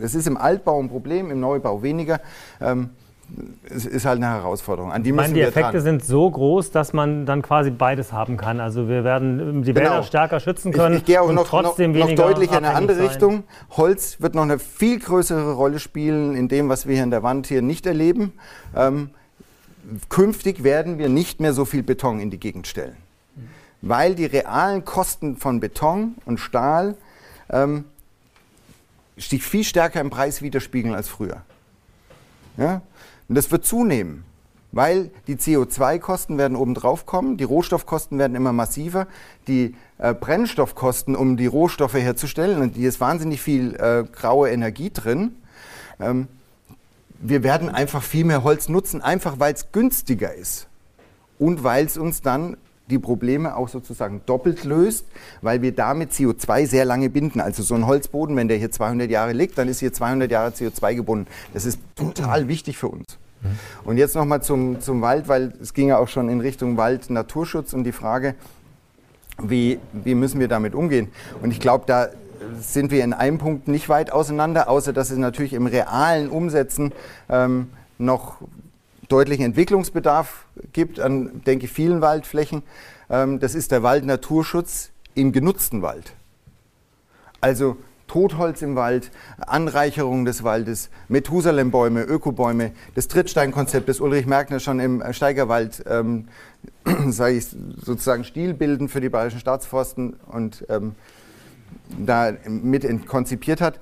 das 0.00 0.14
ist 0.14 0.26
im 0.26 0.36
Altbau 0.36 0.80
ein 0.80 0.88
Problem, 0.88 1.30
im 1.30 1.40
Neubau 1.40 1.82
weniger. 1.82 2.20
Ähm, 2.60 2.90
es 3.68 3.84
ist 3.84 4.04
halt 4.06 4.18
eine 4.18 4.26
Herausforderung. 4.26 4.92
An 4.92 5.02
die, 5.02 5.10
ich 5.10 5.16
meine, 5.16 5.34
die 5.34 5.40
Effekte 5.40 5.72
dran. 5.72 5.80
sind 5.80 6.04
so 6.04 6.30
groß, 6.30 6.70
dass 6.70 6.92
man 6.92 7.26
dann 7.26 7.42
quasi 7.42 7.70
beides 7.70 8.12
haben 8.12 8.36
kann. 8.36 8.60
Also 8.60 8.88
wir 8.88 9.02
werden 9.02 9.62
die 9.62 9.74
Wälder 9.74 9.90
genau. 9.90 10.02
stärker 10.02 10.38
schützen 10.38 10.72
können 10.72 10.94
ich, 10.94 11.00
ich 11.00 11.06
gehe 11.06 11.20
auch 11.20 11.32
noch, 11.32 11.48
trotzdem 11.48 11.92
noch, 11.92 12.08
noch 12.08 12.14
deutlich 12.14 12.50
in 12.50 12.58
eine 12.58 12.74
andere 12.74 12.98
sein. 12.98 13.06
Richtung. 13.08 13.44
Holz 13.70 14.20
wird 14.20 14.34
noch 14.34 14.42
eine 14.42 14.58
viel 14.58 15.00
größere 15.00 15.54
Rolle 15.54 15.80
spielen 15.80 16.36
in 16.36 16.48
dem, 16.48 16.68
was 16.68 16.86
wir 16.86 16.94
hier 16.94 17.04
in 17.04 17.10
der 17.10 17.24
Wand 17.24 17.48
hier 17.48 17.62
nicht 17.62 17.86
erleben. 17.86 18.32
Ähm, 18.76 19.10
künftig 20.08 20.62
werden 20.62 20.98
wir 20.98 21.08
nicht 21.08 21.40
mehr 21.40 21.52
so 21.52 21.64
viel 21.64 21.82
Beton 21.82 22.20
in 22.20 22.30
die 22.30 22.38
Gegend 22.38 22.66
stellen, 22.66 22.96
weil 23.82 24.14
die 24.14 24.26
realen 24.26 24.84
Kosten 24.84 25.36
von 25.36 25.60
Beton 25.60 26.14
und 26.26 26.38
Stahl 26.38 26.96
ähm, 27.50 27.84
sich 29.16 29.42
viel 29.42 29.64
stärker 29.64 30.00
im 30.00 30.10
Preis 30.10 30.42
widerspiegeln 30.42 30.94
als 30.94 31.08
früher. 31.08 31.42
Ja? 32.56 32.82
Und 33.28 33.34
das 33.34 33.50
wird 33.50 33.64
zunehmen, 33.64 34.24
weil 34.72 35.10
die 35.26 35.36
CO2-Kosten 35.36 36.38
werden 36.38 36.56
obendrauf 36.56 37.06
kommen, 37.06 37.36
die 37.36 37.44
Rohstoffkosten 37.44 38.18
werden 38.18 38.36
immer 38.36 38.52
massiver, 38.52 39.06
die 39.48 39.74
äh, 39.98 40.14
Brennstoffkosten, 40.14 41.16
um 41.16 41.36
die 41.36 41.46
Rohstoffe 41.46 41.94
herzustellen, 41.94 42.60
und 42.60 42.76
hier 42.76 42.88
ist 42.88 43.00
wahnsinnig 43.00 43.40
viel 43.40 43.74
äh, 43.76 44.04
graue 44.10 44.50
Energie 44.50 44.90
drin. 44.90 45.36
Ähm, 45.98 46.28
wir 47.18 47.42
werden 47.42 47.70
einfach 47.70 48.02
viel 48.02 48.24
mehr 48.24 48.44
Holz 48.44 48.68
nutzen, 48.68 49.00
einfach 49.00 49.38
weil 49.38 49.54
es 49.54 49.72
günstiger 49.72 50.34
ist 50.34 50.68
und 51.38 51.64
weil 51.64 51.86
es 51.86 51.96
uns 51.96 52.20
dann 52.20 52.56
die 52.88 52.98
Probleme 52.98 53.56
auch 53.56 53.68
sozusagen 53.68 54.22
doppelt 54.26 54.64
löst, 54.64 55.06
weil 55.42 55.62
wir 55.62 55.72
damit 55.72 56.12
CO2 56.12 56.66
sehr 56.66 56.84
lange 56.84 57.10
binden. 57.10 57.40
Also 57.40 57.62
so 57.62 57.74
ein 57.74 57.86
Holzboden, 57.86 58.36
wenn 58.36 58.48
der 58.48 58.58
hier 58.58 58.70
200 58.70 59.10
Jahre 59.10 59.32
liegt, 59.32 59.58
dann 59.58 59.68
ist 59.68 59.80
hier 59.80 59.92
200 59.92 60.30
Jahre 60.30 60.50
CO2 60.50 60.94
gebunden. 60.94 61.26
Das 61.52 61.64
ist 61.64 61.80
total 61.96 62.48
wichtig 62.48 62.78
für 62.78 62.88
uns. 62.88 63.18
Und 63.84 63.96
jetzt 63.96 64.14
nochmal 64.14 64.42
zum, 64.42 64.80
zum 64.80 65.02
Wald, 65.02 65.28
weil 65.28 65.52
es 65.60 65.74
ging 65.74 65.88
ja 65.88 65.98
auch 65.98 66.08
schon 66.08 66.28
in 66.28 66.40
Richtung 66.40 66.76
Wald-Naturschutz 66.76 67.72
und 67.72 67.84
die 67.84 67.92
Frage, 67.92 68.34
wie, 69.40 69.78
wie 69.92 70.14
müssen 70.14 70.40
wir 70.40 70.48
damit 70.48 70.74
umgehen? 70.74 71.08
Und 71.42 71.50
ich 71.50 71.60
glaube, 71.60 71.84
da 71.86 72.08
sind 72.60 72.90
wir 72.90 73.04
in 73.04 73.12
einem 73.12 73.38
Punkt 73.38 73.68
nicht 73.68 73.88
weit 73.88 74.12
auseinander, 74.12 74.68
außer 74.68 74.92
dass 74.92 75.10
es 75.10 75.18
natürlich 75.18 75.52
im 75.52 75.66
realen 75.66 76.28
Umsetzen 76.28 76.92
ähm, 77.28 77.68
noch 77.98 78.38
deutlichen 79.08 79.44
Entwicklungsbedarf 79.44 80.46
gibt 80.72 81.00
an, 81.00 81.42
denke 81.44 81.66
ich, 81.66 81.72
vielen 81.72 82.00
Waldflächen. 82.00 82.62
Ähm, 83.10 83.38
das 83.40 83.54
ist 83.54 83.72
der 83.72 83.82
Waldnaturschutz 83.82 84.90
im 85.14 85.32
genutzten 85.32 85.82
Wald. 85.82 86.12
Also 87.40 87.76
Totholz 88.06 88.62
im 88.62 88.76
Wald, 88.76 89.10
Anreicherung 89.38 90.24
des 90.24 90.44
Waldes, 90.44 90.90
Methusalem-Bäume, 91.08 92.02
Ökobäume, 92.02 92.72
das 92.94 93.08
Trittsteinkonzept, 93.08 93.88
das 93.88 94.00
Ulrich 94.00 94.26
Merkner 94.26 94.60
schon 94.60 94.78
im 94.80 95.02
Steigerwald, 95.12 95.84
ähm, 95.88 96.28
sage 97.08 97.36
ich 97.36 97.46
sozusagen 97.48 98.24
Stilbilden 98.24 98.88
für 98.88 99.00
die 99.00 99.08
Bayerischen 99.08 99.40
Staatsforsten 99.40 100.14
und 100.26 100.64
ähm, 100.68 100.94
da 101.98 102.32
mit 102.48 103.06
konzipiert 103.06 103.60
hat. 103.60 103.78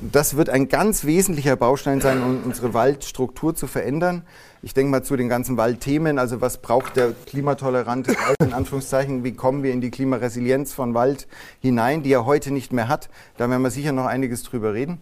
Das 0.00 0.36
wird 0.36 0.50
ein 0.50 0.68
ganz 0.68 1.04
wesentlicher 1.04 1.56
Baustein 1.56 2.02
sein, 2.02 2.22
um 2.22 2.42
unsere 2.44 2.74
Waldstruktur 2.74 3.54
zu 3.54 3.66
verändern. 3.66 4.24
Ich 4.60 4.74
denke 4.74 4.90
mal 4.90 5.02
zu 5.02 5.16
den 5.16 5.30
ganzen 5.30 5.56
Waldthemen, 5.56 6.18
also 6.18 6.42
was 6.42 6.58
braucht 6.58 6.96
der 6.96 7.12
klimatolerante 7.24 8.10
Wald 8.12 8.36
in 8.40 8.52
Anführungszeichen, 8.52 9.24
wie 9.24 9.32
kommen 9.32 9.62
wir 9.62 9.72
in 9.72 9.80
die 9.80 9.90
Klimaresilienz 9.90 10.74
von 10.74 10.92
Wald 10.92 11.26
hinein, 11.60 12.02
die 12.02 12.12
er 12.12 12.26
heute 12.26 12.50
nicht 12.50 12.74
mehr 12.74 12.88
hat. 12.88 13.08
Da 13.38 13.48
werden 13.48 13.62
wir 13.62 13.70
sicher 13.70 13.92
noch 13.92 14.04
einiges 14.04 14.42
drüber 14.42 14.74
reden. 14.74 15.00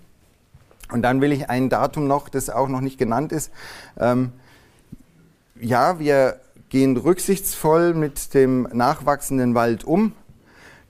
Und 0.92 1.02
dann 1.02 1.20
will 1.20 1.32
ich 1.32 1.50
ein 1.50 1.70
Datum 1.70 2.06
noch, 2.06 2.28
das 2.28 2.48
auch 2.48 2.68
noch 2.68 2.80
nicht 2.80 2.96
genannt 2.96 3.32
ist. 3.32 3.50
Ähm, 3.98 4.30
ja, 5.60 5.98
wir 5.98 6.38
gehen 6.68 6.96
rücksichtsvoll 6.96 7.94
mit 7.94 8.32
dem 8.32 8.68
nachwachsenden 8.72 9.56
Wald 9.56 9.82
um. 9.82 10.12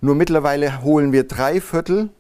Nur 0.02 0.14
mittlerweile 0.14 0.82
holen 0.82 1.12
wir 1.12 1.26
drei 1.26 1.62
Viertel, 1.62 2.10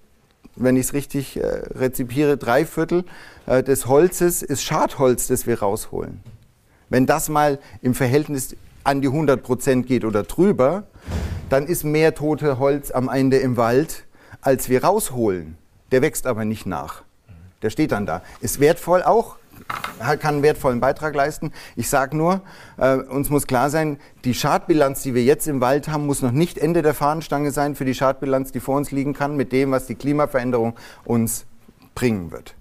wenn 0.56 0.76
ich 0.76 0.86
es 0.86 0.92
richtig 0.92 1.36
äh, 1.36 1.44
rezipiere, 1.74 2.36
drei 2.36 2.64
Viertel 2.64 3.04
äh, 3.46 3.62
des 3.62 3.86
Holzes 3.86 4.42
ist 4.42 4.62
Schadholz, 4.62 5.26
das 5.26 5.46
wir 5.46 5.60
rausholen. 5.60 6.20
Wenn 6.88 7.06
das 7.06 7.28
mal 7.28 7.58
im 7.82 7.94
Verhältnis 7.94 8.56
an 8.84 9.00
die 9.00 9.08
100 9.08 9.42
Prozent 9.42 9.86
geht 9.86 10.04
oder 10.04 10.22
drüber, 10.22 10.84
dann 11.48 11.66
ist 11.66 11.84
mehr 11.84 12.14
tote 12.14 12.58
Holz 12.58 12.90
am 12.90 13.08
Ende 13.08 13.38
im 13.38 13.56
Wald, 13.56 14.04
als 14.40 14.68
wir 14.68 14.84
rausholen. 14.84 15.56
Der 15.90 16.02
wächst 16.02 16.26
aber 16.26 16.44
nicht 16.44 16.66
nach. 16.66 17.02
Der 17.62 17.70
steht 17.70 17.92
dann 17.92 18.06
da. 18.06 18.22
Ist 18.40 18.60
wertvoll 18.60 19.02
auch, 19.02 19.36
kann 19.98 20.34
einen 20.34 20.42
wertvollen 20.42 20.80
Beitrag 20.80 21.14
leisten. 21.14 21.52
Ich 21.76 21.88
sage 21.88 22.16
nur, 22.16 22.42
äh, 22.76 22.96
uns 22.96 23.30
muss 23.30 23.46
klar 23.46 23.70
sein, 23.70 23.98
die 24.24 24.34
Schadbilanz, 24.34 25.02
die 25.02 25.14
wir 25.14 25.24
jetzt 25.24 25.46
im 25.48 25.60
Wald 25.60 25.88
haben, 25.88 26.06
muss 26.06 26.22
noch 26.22 26.32
nicht 26.32 26.58
Ende 26.58 26.82
der 26.82 26.94
Fahnenstange 26.94 27.50
sein 27.50 27.74
für 27.74 27.84
die 27.84 27.94
Schadbilanz, 27.94 28.52
die 28.52 28.60
vor 28.60 28.76
uns 28.76 28.90
liegen 28.90 29.14
kann, 29.14 29.36
mit 29.36 29.52
dem, 29.52 29.70
was 29.70 29.86
die 29.86 29.94
Klimaveränderung 29.94 30.74
uns 31.04 31.46
bringen 31.94 32.30
wird. 32.30 32.54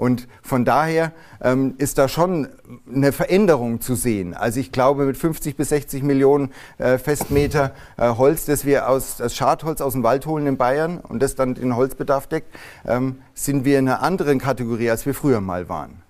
Und 0.00 0.28
von 0.42 0.64
daher 0.64 1.12
ähm, 1.42 1.74
ist 1.76 1.98
da 1.98 2.08
schon 2.08 2.48
eine 2.90 3.12
Veränderung 3.12 3.82
zu 3.82 3.94
sehen. 3.94 4.32
Also 4.32 4.58
ich 4.58 4.72
glaube, 4.72 5.04
mit 5.04 5.18
50 5.18 5.56
bis 5.56 5.68
60 5.68 6.02
Millionen 6.02 6.52
äh, 6.78 6.96
Festmeter 6.96 7.74
äh, 7.98 8.08
Holz, 8.08 8.46
das 8.46 8.64
wir 8.64 8.88
aus 8.88 9.16
das 9.18 9.34
Schadholz 9.34 9.82
aus 9.82 9.92
dem 9.92 10.02
Wald 10.02 10.24
holen 10.24 10.46
in 10.46 10.56
Bayern 10.56 11.00
und 11.00 11.22
das 11.22 11.34
dann 11.34 11.54
den 11.54 11.76
Holzbedarf 11.76 12.28
deckt, 12.28 12.48
ähm, 12.86 13.18
sind 13.34 13.66
wir 13.66 13.78
in 13.78 13.88
einer 13.88 14.02
anderen 14.02 14.38
Kategorie, 14.38 14.88
als 14.88 15.04
wir 15.04 15.12
früher 15.12 15.42
mal 15.42 15.68
waren. 15.68 16.02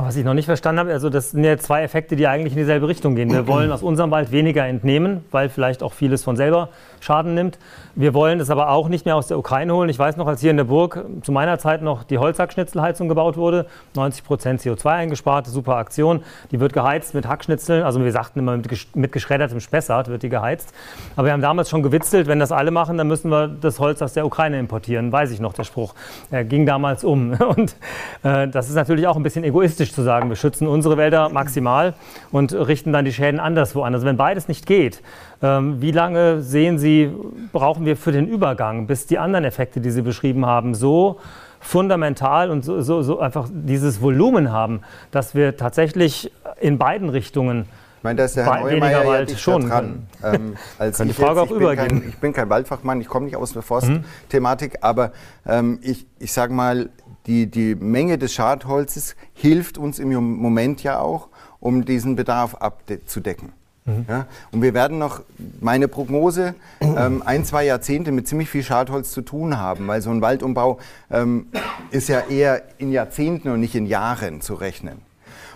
Aber 0.00 0.08
was 0.08 0.16
ich 0.16 0.24
noch 0.24 0.32
nicht 0.32 0.46
verstanden 0.46 0.78
habe, 0.78 0.92
also 0.92 1.10
das 1.10 1.32
sind 1.32 1.44
ja 1.44 1.58
zwei 1.58 1.82
Effekte, 1.82 2.16
die 2.16 2.26
eigentlich 2.26 2.54
in 2.54 2.58
dieselbe 2.58 2.88
Richtung 2.88 3.16
gehen. 3.16 3.30
Wir 3.30 3.46
wollen 3.46 3.70
aus 3.70 3.82
unserem 3.82 4.10
Wald 4.10 4.32
weniger 4.32 4.66
entnehmen, 4.66 5.26
weil 5.30 5.50
vielleicht 5.50 5.82
auch 5.82 5.92
vieles 5.92 6.24
von 6.24 6.38
selber 6.38 6.70
Schaden 7.00 7.34
nimmt. 7.34 7.58
Wir 7.94 8.14
wollen 8.14 8.40
es 8.40 8.48
aber 8.48 8.70
auch 8.70 8.88
nicht 8.88 9.04
mehr 9.04 9.16
aus 9.16 9.26
der 9.26 9.38
Ukraine 9.38 9.74
holen. 9.74 9.90
Ich 9.90 9.98
weiß 9.98 10.16
noch, 10.16 10.26
als 10.26 10.40
hier 10.40 10.50
in 10.50 10.56
der 10.56 10.64
Burg 10.64 11.04
zu 11.20 11.32
meiner 11.32 11.58
Zeit 11.58 11.82
noch 11.82 12.04
die 12.04 12.16
Holzhackschnitzelheizung 12.16 13.08
gebaut 13.08 13.36
wurde, 13.36 13.66
90 13.94 14.24
Prozent 14.24 14.60
CO2 14.62 14.86
eingespart, 14.86 15.46
super 15.46 15.76
Aktion. 15.76 16.22
Die 16.50 16.60
wird 16.60 16.72
geheizt 16.72 17.12
mit 17.12 17.26
Hackschnitzeln, 17.26 17.82
also 17.82 18.02
wir 18.02 18.12
sagten 18.12 18.38
immer 18.38 18.56
mit, 18.56 18.96
mit 18.96 19.12
geschreddertem 19.12 19.60
Spessart 19.60 20.08
wird 20.08 20.22
die 20.22 20.30
geheizt. 20.30 20.72
Aber 21.16 21.26
wir 21.26 21.34
haben 21.34 21.42
damals 21.42 21.68
schon 21.68 21.82
gewitzelt, 21.82 22.26
wenn 22.26 22.38
das 22.38 22.52
alle 22.52 22.70
machen, 22.70 22.96
dann 22.96 23.08
müssen 23.08 23.30
wir 23.30 23.48
das 23.48 23.78
Holz 23.78 24.00
aus 24.00 24.14
der 24.14 24.24
Ukraine 24.24 24.58
importieren. 24.58 25.12
Weiß 25.12 25.30
ich 25.30 25.40
noch, 25.40 25.52
der 25.52 25.64
Spruch. 25.64 25.94
Er 26.30 26.44
ging 26.44 26.64
damals 26.64 27.04
um. 27.04 27.32
Und 27.56 27.76
äh, 28.22 28.48
das 28.48 28.70
ist 28.70 28.76
natürlich 28.76 29.06
auch 29.06 29.16
ein 29.16 29.22
bisschen 29.22 29.44
egoistisch 29.44 29.89
zu 29.92 30.02
sagen, 30.02 30.28
wir 30.28 30.36
schützen 30.36 30.66
unsere 30.66 30.96
Wälder 30.96 31.28
maximal 31.28 31.94
und 32.30 32.52
richten 32.52 32.92
dann 32.92 33.04
die 33.04 33.12
Schäden 33.12 33.40
anderswo 33.40 33.82
an. 33.82 33.94
Also 33.94 34.06
wenn 34.06 34.16
beides 34.16 34.48
nicht 34.48 34.66
geht, 34.66 35.02
ähm, 35.42 35.80
wie 35.80 35.92
lange 35.92 36.42
sehen 36.42 36.78
Sie, 36.78 37.10
brauchen 37.52 37.84
wir 37.86 37.96
für 37.96 38.12
den 38.12 38.26
Übergang, 38.26 38.86
bis 38.86 39.06
die 39.06 39.18
anderen 39.18 39.44
Effekte, 39.44 39.80
die 39.80 39.90
Sie 39.90 40.02
beschrieben 40.02 40.46
haben, 40.46 40.74
so 40.74 41.18
fundamental 41.60 42.50
und 42.50 42.64
so, 42.64 42.80
so, 42.80 43.02
so 43.02 43.20
einfach 43.20 43.48
dieses 43.50 44.00
Volumen 44.00 44.50
haben, 44.50 44.80
dass 45.10 45.34
wir 45.34 45.56
tatsächlich 45.56 46.32
in 46.60 46.78
beiden 46.78 47.08
Richtungen 47.08 47.66
ich 48.00 48.04
meine, 48.04 48.16
da 48.16 48.24
ist 48.24 48.34
der 48.34 48.46
Herr 48.46 48.60
Neumeier 48.60 49.06
Wald 49.06 49.30
ja 49.30 49.36
schon 49.36 49.68
dran. 49.68 50.06
Ähm, 50.24 50.56
als 50.78 50.96
Kann 50.96 51.08
die 51.08 51.12
Frage 51.12 51.40
jetzt, 51.40 51.50
auch 51.50 51.54
übergehen. 51.54 51.88
Kein, 52.00 52.08
ich 52.08 52.16
bin 52.16 52.32
kein 52.32 52.48
Waldfachmann, 52.48 52.98
ich 53.02 53.08
komme 53.08 53.26
nicht 53.26 53.36
aus 53.36 53.52
der 53.52 53.60
Forstthematik, 53.60 54.72
mhm. 54.72 54.78
aber 54.80 55.12
ähm, 55.46 55.80
ich, 55.82 56.06
ich 56.18 56.32
sage 56.32 56.54
mal, 56.54 56.88
die, 57.26 57.46
die 57.46 57.74
Menge 57.74 58.18
des 58.18 58.32
Schadholzes 58.32 59.16
hilft 59.34 59.78
uns 59.78 59.98
im 59.98 60.12
Moment 60.12 60.82
ja 60.82 60.98
auch, 60.98 61.28
um 61.60 61.84
diesen 61.84 62.16
Bedarf 62.16 62.54
abzudecken. 62.54 63.52
Mhm. 63.84 64.04
Ja, 64.08 64.26
und 64.52 64.62
wir 64.62 64.74
werden 64.74 64.98
noch, 64.98 65.22
meine 65.60 65.88
Prognose, 65.88 66.54
ähm, 66.80 67.22
ein, 67.24 67.44
zwei 67.44 67.64
Jahrzehnte 67.64 68.12
mit 68.12 68.28
ziemlich 68.28 68.50
viel 68.50 68.62
Schadholz 68.62 69.10
zu 69.10 69.22
tun 69.22 69.58
haben, 69.58 69.86
weil 69.88 70.02
so 70.02 70.10
ein 70.10 70.20
Waldumbau 70.20 70.78
ähm, 71.10 71.46
ist 71.90 72.08
ja 72.08 72.20
eher 72.20 72.62
in 72.78 72.92
Jahrzehnten 72.92 73.48
und 73.48 73.60
nicht 73.60 73.74
in 73.74 73.86
Jahren 73.86 74.40
zu 74.40 74.54
rechnen. 74.54 74.98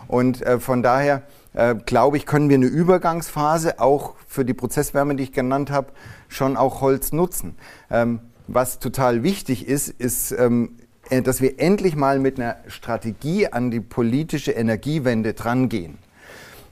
Und 0.09 0.43
äh, 0.43 0.59
von 0.59 0.83
daher 0.83 1.23
äh, 1.55 1.75
glaube 1.75 2.17
ich, 2.17 2.27
können 2.27 2.49
wir 2.49 2.57
eine 2.57 2.67
Übergangsphase 2.67 3.79
auch 3.79 4.15
für 4.27 4.45
die 4.45 4.55
Prozesswärme, 4.55 5.15
die 5.15 5.25
ich 5.25 5.33
genannt 5.33 5.71
habe, 5.71 5.89
schon 6.29 6.57
auch 6.57 6.81
Holz 6.81 7.13
nutzen. 7.13 7.55
Ähm, 7.91 8.21
was 8.47 8.79
total 8.79 9.23
wichtig 9.23 9.67
ist, 9.67 9.89
ist, 9.89 10.33
ähm, 10.33 10.77
äh, 10.81 10.84
dass 11.11 11.41
wir 11.41 11.61
endlich 11.61 11.97
mal 11.97 12.19
mit 12.19 12.39
einer 12.39 12.57
Strategie 12.69 13.49
an 13.49 13.71
die 13.71 13.81
politische 13.81 14.53
Energiewende 14.53 15.35
drangehen. 15.35 15.99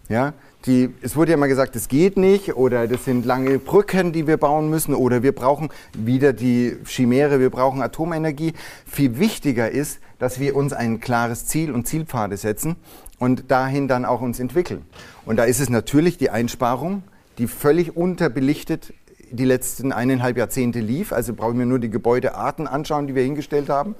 Ja, 0.09 0.35
die, 0.67 0.91
es 1.01 1.17
wurde 1.17 1.33
ja 1.33 1.37
mal 1.37 1.49
gesagt, 1.49 1.75
es 1.75 1.89
geht 1.89 2.17
nicht 2.17 2.55
oder 2.55 2.87
das 2.87 3.05
sind 3.05 3.27
lange 3.27 3.59
Brücken, 3.59 4.13
die 4.13 4.27
wir 4.27 4.37
bauen 4.37 4.71
müssen 4.71 4.95
oder 4.95 5.23
wir 5.23 5.33
brauchen 5.33 5.71
wieder 5.93 6.33
die 6.33 6.77
Chimäre, 6.85 7.41
wir 7.41 7.51
brauchen 7.51 7.83
Atomenergie. 7.83 8.53
Viel 8.87 9.19
wichtiger 9.19 9.71
ist, 9.71 9.99
dass 10.19 10.39
wir 10.39 10.55
uns 10.55 10.73
ein 10.73 11.01
klares 11.01 11.47
Ziel 11.47 11.73
und 11.73 11.87
Zielpfade 11.87 12.37
setzen 12.37 12.77
und 13.19 13.51
dahin 13.51 13.89
dann 13.89 14.05
auch 14.05 14.21
uns 14.21 14.39
entwickeln. 14.39 14.83
Und 15.25 15.37
da 15.37 15.45
ist 15.45 15.61
es 15.61 15.69
natürlich 15.69 16.17
die 16.17 16.31
Einsparung, 16.31 17.03
die 17.39 17.49
völlig 17.49 17.97
unterbelichtet 17.97 18.93
die 19.33 19.45
letzten 19.45 19.93
eineinhalb 19.93 20.37
Jahrzehnte 20.37 20.81
lief. 20.81 21.13
Also 21.13 21.35
brauchen 21.35 21.59
wir 21.59 21.67
nur 21.67 21.79
die 21.79 21.91
Gebäudearten 21.91 22.67
anschauen, 22.67 23.07
die 23.07 23.15
wir 23.15 23.23
hingestellt 23.23 23.69
haben, 23.69 23.95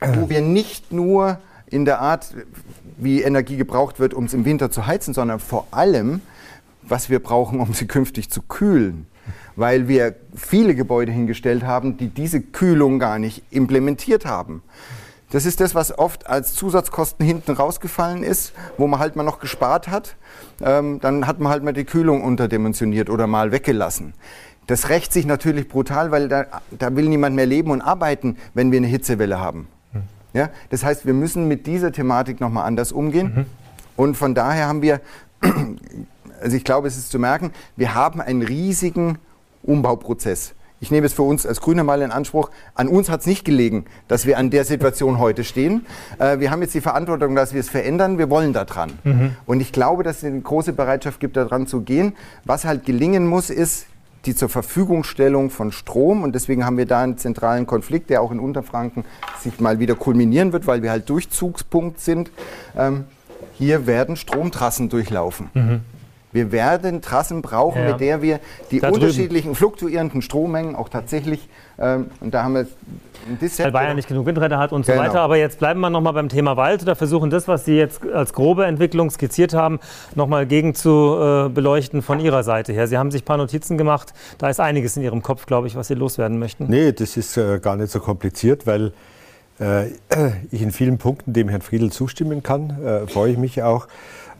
wo 0.00 0.28
wir 0.28 0.40
nicht 0.40 0.92
nur 0.92 1.38
in 1.66 1.84
der 1.84 2.00
Art, 2.00 2.34
wie 2.96 3.22
Energie 3.22 3.56
gebraucht 3.56 3.98
wird, 3.98 4.14
um 4.14 4.24
es 4.24 4.34
im 4.34 4.44
Winter 4.44 4.70
zu 4.70 4.86
heizen, 4.86 5.12
sondern 5.14 5.40
vor 5.40 5.66
allem, 5.72 6.20
was 6.82 7.10
wir 7.10 7.18
brauchen, 7.18 7.60
um 7.60 7.72
sie 7.74 7.86
künftig 7.86 8.30
zu 8.30 8.42
kühlen. 8.42 9.06
Weil 9.56 9.88
wir 9.88 10.14
viele 10.34 10.74
Gebäude 10.74 11.12
hingestellt 11.12 11.64
haben, 11.64 11.96
die 11.96 12.08
diese 12.08 12.40
Kühlung 12.40 12.98
gar 12.98 13.18
nicht 13.18 13.42
implementiert 13.50 14.26
haben. 14.26 14.62
Das 15.34 15.46
ist 15.46 15.60
das, 15.60 15.74
was 15.74 15.98
oft 15.98 16.28
als 16.28 16.54
Zusatzkosten 16.54 17.26
hinten 17.26 17.52
rausgefallen 17.52 18.22
ist, 18.22 18.52
wo 18.78 18.86
man 18.86 19.00
halt 19.00 19.16
mal 19.16 19.24
noch 19.24 19.40
gespart 19.40 19.88
hat. 19.88 20.14
Ähm, 20.60 21.00
dann 21.00 21.26
hat 21.26 21.40
man 21.40 21.50
halt 21.50 21.64
mal 21.64 21.72
die 21.72 21.84
Kühlung 21.84 22.22
unterdimensioniert 22.22 23.10
oder 23.10 23.26
mal 23.26 23.50
weggelassen. 23.50 24.14
Das 24.66 24.88
rächt 24.88 25.12
sich 25.12 25.26
natürlich 25.26 25.68
brutal, 25.68 26.10
weil 26.10 26.28
da, 26.28 26.46
da 26.70 26.96
will 26.96 27.08
niemand 27.08 27.36
mehr 27.36 27.46
leben 27.46 27.70
und 27.70 27.82
arbeiten, 27.82 28.36
wenn 28.54 28.72
wir 28.72 28.78
eine 28.78 28.86
Hitzewelle 28.86 29.40
haben. 29.40 29.68
Ja? 30.34 30.50
Das 30.68 30.84
heißt, 30.84 31.06
wir 31.06 31.14
müssen 31.14 31.48
mit 31.48 31.66
dieser 31.66 31.92
Thematik 31.92 32.40
nochmal 32.40 32.66
anders 32.66 32.92
umgehen. 32.92 33.32
Mhm. 33.34 33.46
Und 33.96 34.16
von 34.16 34.34
daher 34.34 34.66
haben 34.66 34.82
wir, 34.82 35.00
also 36.42 36.56
ich 36.56 36.64
glaube, 36.64 36.88
es 36.88 36.98
ist 36.98 37.10
zu 37.10 37.18
merken, 37.18 37.52
wir 37.76 37.94
haben 37.94 38.20
einen 38.20 38.42
riesigen 38.42 39.18
Umbauprozess. 39.62 40.54
Ich 40.80 40.90
nehme 40.90 41.06
es 41.06 41.14
für 41.14 41.22
uns 41.22 41.46
als 41.46 41.62
Grüne 41.62 41.82
mal 41.82 42.02
in 42.02 42.10
Anspruch. 42.10 42.50
An 42.74 42.88
uns 42.88 43.08
hat 43.08 43.20
es 43.20 43.26
nicht 43.26 43.44
gelegen, 43.44 43.86
dass 44.06 44.26
wir 44.26 44.36
an 44.36 44.50
der 44.50 44.64
Situation 44.64 45.18
heute 45.18 45.42
stehen. 45.42 45.86
Äh, 46.18 46.40
wir 46.40 46.50
haben 46.50 46.60
jetzt 46.60 46.74
die 46.74 46.82
Verantwortung, 46.82 47.34
dass 47.34 47.54
wir 47.54 47.60
es 47.60 47.70
verändern. 47.70 48.18
Wir 48.18 48.28
wollen 48.28 48.52
da 48.52 48.64
dran. 48.64 48.98
Mhm. 49.04 49.36
Und 49.46 49.60
ich 49.60 49.72
glaube, 49.72 50.02
dass 50.02 50.18
es 50.18 50.24
eine 50.24 50.40
große 50.40 50.74
Bereitschaft 50.74 51.20
gibt, 51.20 51.38
da 51.38 51.44
dran 51.44 51.66
zu 51.66 51.82
gehen. 51.82 52.14
Was 52.44 52.66
halt 52.66 52.84
gelingen 52.84 53.26
muss, 53.26 53.48
ist, 53.48 53.86
die 54.26 54.34
zur 54.34 54.48
Verfügungstellung 54.48 55.50
von 55.50 55.72
Strom. 55.72 56.22
Und 56.22 56.34
deswegen 56.34 56.64
haben 56.64 56.76
wir 56.76 56.86
da 56.86 57.02
einen 57.02 57.18
zentralen 57.18 57.66
Konflikt, 57.66 58.10
der 58.10 58.22
auch 58.22 58.32
in 58.32 58.40
Unterfranken 58.40 59.04
sich 59.40 59.60
mal 59.60 59.78
wieder 59.78 59.94
kulminieren 59.94 60.52
wird, 60.52 60.66
weil 60.66 60.82
wir 60.82 60.90
halt 60.90 61.08
Durchzugspunkt 61.08 62.00
sind. 62.00 62.30
Ähm, 62.76 63.04
hier 63.54 63.86
werden 63.86 64.16
Stromtrassen 64.16 64.88
durchlaufen. 64.88 65.50
Mhm. 65.54 65.80
Wir 66.34 66.52
werden 66.52 67.00
Trassen 67.00 67.42
brauchen, 67.42 67.82
ja. 67.82 67.92
mit 67.92 68.00
der 68.00 68.20
wir 68.20 68.40
die 68.72 68.80
da 68.80 68.90
unterschiedlichen 68.90 69.54
fluktuierenden 69.54 70.20
Strommengen 70.20 70.74
auch 70.74 70.88
tatsächlich, 70.88 71.48
ähm, 71.78 72.10
und 72.20 72.34
da 72.34 72.42
haben 72.42 72.54
wir 72.54 72.66
weil 73.56 73.70
Bayern 73.70 73.96
nicht 73.96 74.08
genug 74.08 74.26
Windräder 74.26 74.58
hat 74.58 74.72
und 74.72 74.84
genau. 74.84 74.98
so 74.98 75.04
weiter. 75.04 75.20
Aber 75.20 75.36
jetzt 75.36 75.58
bleiben 75.58 75.80
wir 75.80 75.88
nochmal 75.88 76.12
beim 76.12 76.28
Thema 76.28 76.56
Wald 76.56 76.82
oder 76.82 76.94
versuchen 76.94 77.30
das, 77.30 77.48
was 77.48 77.64
Sie 77.64 77.76
jetzt 77.76 78.06
als 78.06 78.32
grobe 78.32 78.66
Entwicklung 78.66 79.10
skizziert 79.10 79.54
haben, 79.54 79.80
nochmal 80.14 80.46
gegen 80.46 80.74
zu 80.74 81.16
äh, 81.18 81.48
beleuchten 81.48 82.02
von 82.02 82.20
Ihrer 82.20 82.42
Seite 82.42 82.72
her. 82.72 82.86
Sie 82.86 82.98
haben 82.98 83.10
sich 83.10 83.22
ein 83.22 83.24
paar 83.24 83.38
Notizen 83.38 83.78
gemacht. 83.78 84.12
Da 84.38 84.50
ist 84.50 84.60
einiges 84.60 84.96
in 84.96 85.04
Ihrem 85.04 85.22
Kopf, 85.22 85.46
glaube 85.46 85.68
ich, 85.68 85.76
was 85.76 85.88
Sie 85.88 85.94
loswerden 85.94 86.38
möchten. 86.38 86.66
Nee, 86.68 86.92
das 86.92 87.16
ist 87.16 87.36
äh, 87.36 87.60
gar 87.60 87.76
nicht 87.76 87.90
so 87.90 88.00
kompliziert, 88.00 88.66
weil 88.66 88.92
äh, 89.58 89.86
ich 90.50 90.62
in 90.62 90.72
vielen 90.72 90.98
Punkten 90.98 91.32
dem 91.32 91.48
Herrn 91.48 91.62
Friedl 91.62 91.90
zustimmen 91.90 92.42
kann. 92.42 92.70
Äh, 92.84 93.06
freue 93.06 93.32
ich 93.32 93.38
mich 93.38 93.62
auch. 93.62 93.86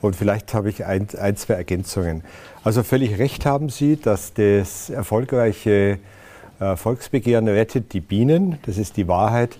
Und 0.04 0.16
vielleicht 0.16 0.52
habe 0.52 0.68
ich 0.68 0.84
ein, 0.84 1.08
ein, 1.18 1.34
zwei 1.36 1.54
Ergänzungen. 1.54 2.24
Also 2.62 2.82
völlig 2.82 3.18
recht 3.18 3.46
haben 3.46 3.70
Sie, 3.70 3.96
dass 3.96 4.34
das 4.34 4.90
erfolgreiche 4.90 5.98
äh, 6.60 6.76
Volksbegehren 6.76 7.48
rettet 7.48 7.94
die 7.94 8.02
Bienen, 8.02 8.58
das 8.66 8.76
ist 8.76 8.98
die 8.98 9.08
Wahrheit, 9.08 9.56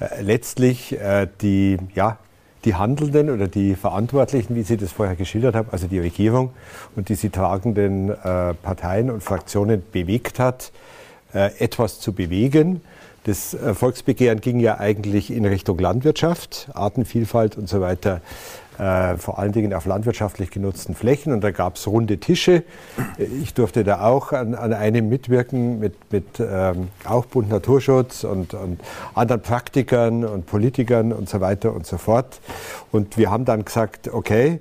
äh, 0.00 0.20
letztlich 0.20 1.00
äh, 1.00 1.26
die, 1.40 1.78
ja, 1.94 2.18
die 2.66 2.74
Handelnden 2.74 3.30
oder 3.30 3.48
die 3.48 3.74
Verantwortlichen, 3.74 4.54
wie 4.54 4.64
Sie 4.64 4.76
das 4.76 4.92
vorher 4.92 5.16
geschildert 5.16 5.54
haben, 5.54 5.68
also 5.72 5.86
die 5.86 5.98
Regierung 5.98 6.50
und 6.94 7.08
die 7.08 7.14
sie 7.14 7.30
tragenden 7.30 8.12
Parteien 8.62 9.08
und 9.08 9.22
Fraktionen 9.22 9.84
bewegt 9.92 10.40
hat, 10.40 10.72
etwas 11.32 12.00
zu 12.00 12.12
bewegen. 12.12 12.80
Das 13.22 13.56
Volksbegehren 13.74 14.40
ging 14.40 14.58
ja 14.58 14.80
eigentlich 14.80 15.30
in 15.30 15.46
Richtung 15.46 15.78
Landwirtschaft, 15.78 16.68
Artenvielfalt 16.74 17.56
und 17.56 17.68
so 17.68 17.80
weiter 17.80 18.20
äh, 18.78 19.16
vor 19.16 19.38
allen 19.38 19.52
Dingen 19.52 19.72
auf 19.74 19.86
landwirtschaftlich 19.86 20.50
genutzten 20.50 20.94
Flächen. 20.94 21.32
Und 21.32 21.42
da 21.42 21.50
gab 21.50 21.76
es 21.76 21.86
runde 21.86 22.18
Tische. 22.18 22.62
Ich 23.18 23.54
durfte 23.54 23.84
da 23.84 24.02
auch 24.02 24.32
an, 24.32 24.54
an 24.54 24.72
einem 24.72 25.08
mitwirken 25.08 25.78
mit, 25.78 25.94
mit 26.12 26.40
ähm, 26.40 26.88
auch 27.04 27.26
Bund 27.26 27.48
Naturschutz 27.48 28.24
und, 28.24 28.54
und 28.54 28.80
anderen 29.14 29.42
Praktikern 29.42 30.24
und 30.24 30.46
Politikern 30.46 31.12
und 31.12 31.28
so 31.28 31.40
weiter 31.40 31.72
und 31.72 31.86
so 31.86 31.98
fort. 31.98 32.40
Und 32.92 33.16
wir 33.16 33.30
haben 33.30 33.44
dann 33.44 33.64
gesagt, 33.64 34.12
okay, 34.12 34.60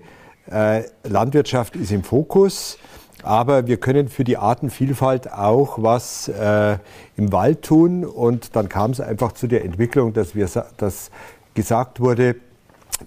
äh, 0.49 0.83
Landwirtschaft 1.03 1.75
ist 1.75 1.91
im 1.91 2.03
Fokus. 2.03 2.77
Aber 3.23 3.65
wir 3.65 3.77
können 3.77 4.07
für 4.07 4.23
die 4.23 4.37
Artenvielfalt 4.37 5.33
auch 5.33 5.81
was 5.81 6.27
äh, 6.27 6.77
im 7.17 7.31
Wald 7.31 7.63
tun. 7.63 8.05
Und 8.05 8.55
dann 8.55 8.69
kam 8.69 8.91
es 8.91 9.01
einfach 9.01 9.31
zu 9.31 9.47
der 9.47 9.65
Entwicklung, 9.65 10.13
dass, 10.13 10.35
wir, 10.35 10.47
dass 10.77 11.09
gesagt 11.55 11.99
wurde, 11.99 12.35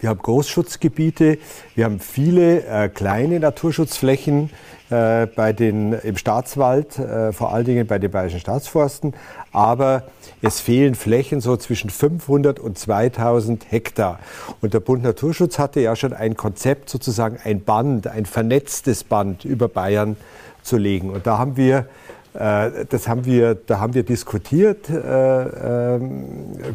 wir 0.01 0.11
haben 0.11 0.19
Großschutzgebiete, 0.19 1.39
wir 1.75 1.85
haben 1.85 1.99
viele 1.99 2.65
äh, 2.67 2.89
kleine 2.89 3.41
Naturschutzflächen 3.41 4.51
äh, 4.91 5.27
bei 5.27 5.53
den, 5.53 5.93
im 5.93 6.17
Staatswald, 6.17 6.99
äh, 6.99 7.33
vor 7.33 7.53
allen 7.53 7.65
Dingen 7.65 7.87
bei 7.87 7.99
den 7.99 8.11
Bayerischen 8.11 8.41
Staatsforsten, 8.41 9.15
aber 9.53 10.05
es 10.43 10.61
fehlen 10.61 10.95
Flächen 10.95 11.41
so 11.41 11.57
zwischen 11.57 11.91
500 11.91 12.61
und 12.61 12.79
2000 12.79 13.71
Hektar. 13.71 14.19
Und 14.61 14.75
der 14.75 14.81
Bund 14.81 15.03
Naturschutz 15.03 15.59
hatte 15.59 15.81
ja 15.81 15.97
schon 15.97 16.13
ein 16.13 16.37
Konzept, 16.37 16.91
sozusagen 16.91 17.39
ein 17.43 17.63
Band, 17.65 18.07
ein 18.07 18.27
vernetztes 18.27 19.05
Band 19.05 19.45
über 19.45 19.69
Bayern 19.69 20.17
zu 20.63 20.77
legen. 20.77 21.11
Und 21.11 21.27
da 21.27 21.39
haben 21.39 21.57
wir 21.57 21.87
das 22.33 23.09
haben 23.09 23.25
wir, 23.25 23.55
da 23.55 23.81
haben 23.81 23.95
wir 23.95 24.03
diskutiert, 24.03 24.89
äh, 24.91 25.95
ähm, 25.97 26.25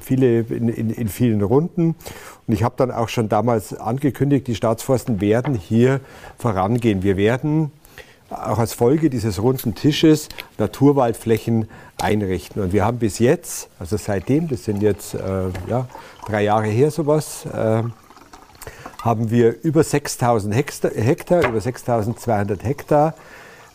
viele 0.02 0.39
in, 0.42 0.70
in, 0.70 0.89
in, 0.89 1.08
vielen 1.08 1.42
Runden. 1.42 1.96
Und 2.48 2.54
ich 2.54 2.63
habe 2.63 2.76
dann 2.78 2.92
auch 2.92 3.08
schon 3.08 3.30
damals 3.30 3.74
angekündigt, 3.74 4.48
die 4.48 4.56
Staatsforsten 4.56 5.22
werden 5.22 5.56
hier 5.56 6.00
vorangehen. 6.38 7.04
Wir 7.04 7.18
werden 7.18 7.72
auch 8.30 8.58
als 8.58 8.74
Folge 8.74 9.10
dieses 9.10 9.42
runden 9.42 9.76
Tisches 9.76 10.30
Naturwaldflächen 10.58 11.70
einrichten. 12.02 12.62
Und 12.62 12.74
wir 12.74 12.84
haben 12.86 12.98
bis 12.98 13.20
jetzt, 13.20 13.70
also 13.80 13.98
seitdem, 13.98 14.48
das 14.48 14.66
sind 14.66 14.82
jetzt 14.82 15.13
äh, 15.13 15.20
ja, 15.68 15.88
drei 16.26 16.44
Jahre 16.44 16.68
her 16.68 16.92
sowas, 16.92 17.46
äh, 17.46 17.84
haben 19.02 19.30
wir 19.30 19.62
über 19.63 19.84
6000 19.84 20.56
Hektar, 20.56 20.92
Hektar 20.92 21.48
über 21.48 21.60
6200 21.60 22.63
Hektar 22.63 23.13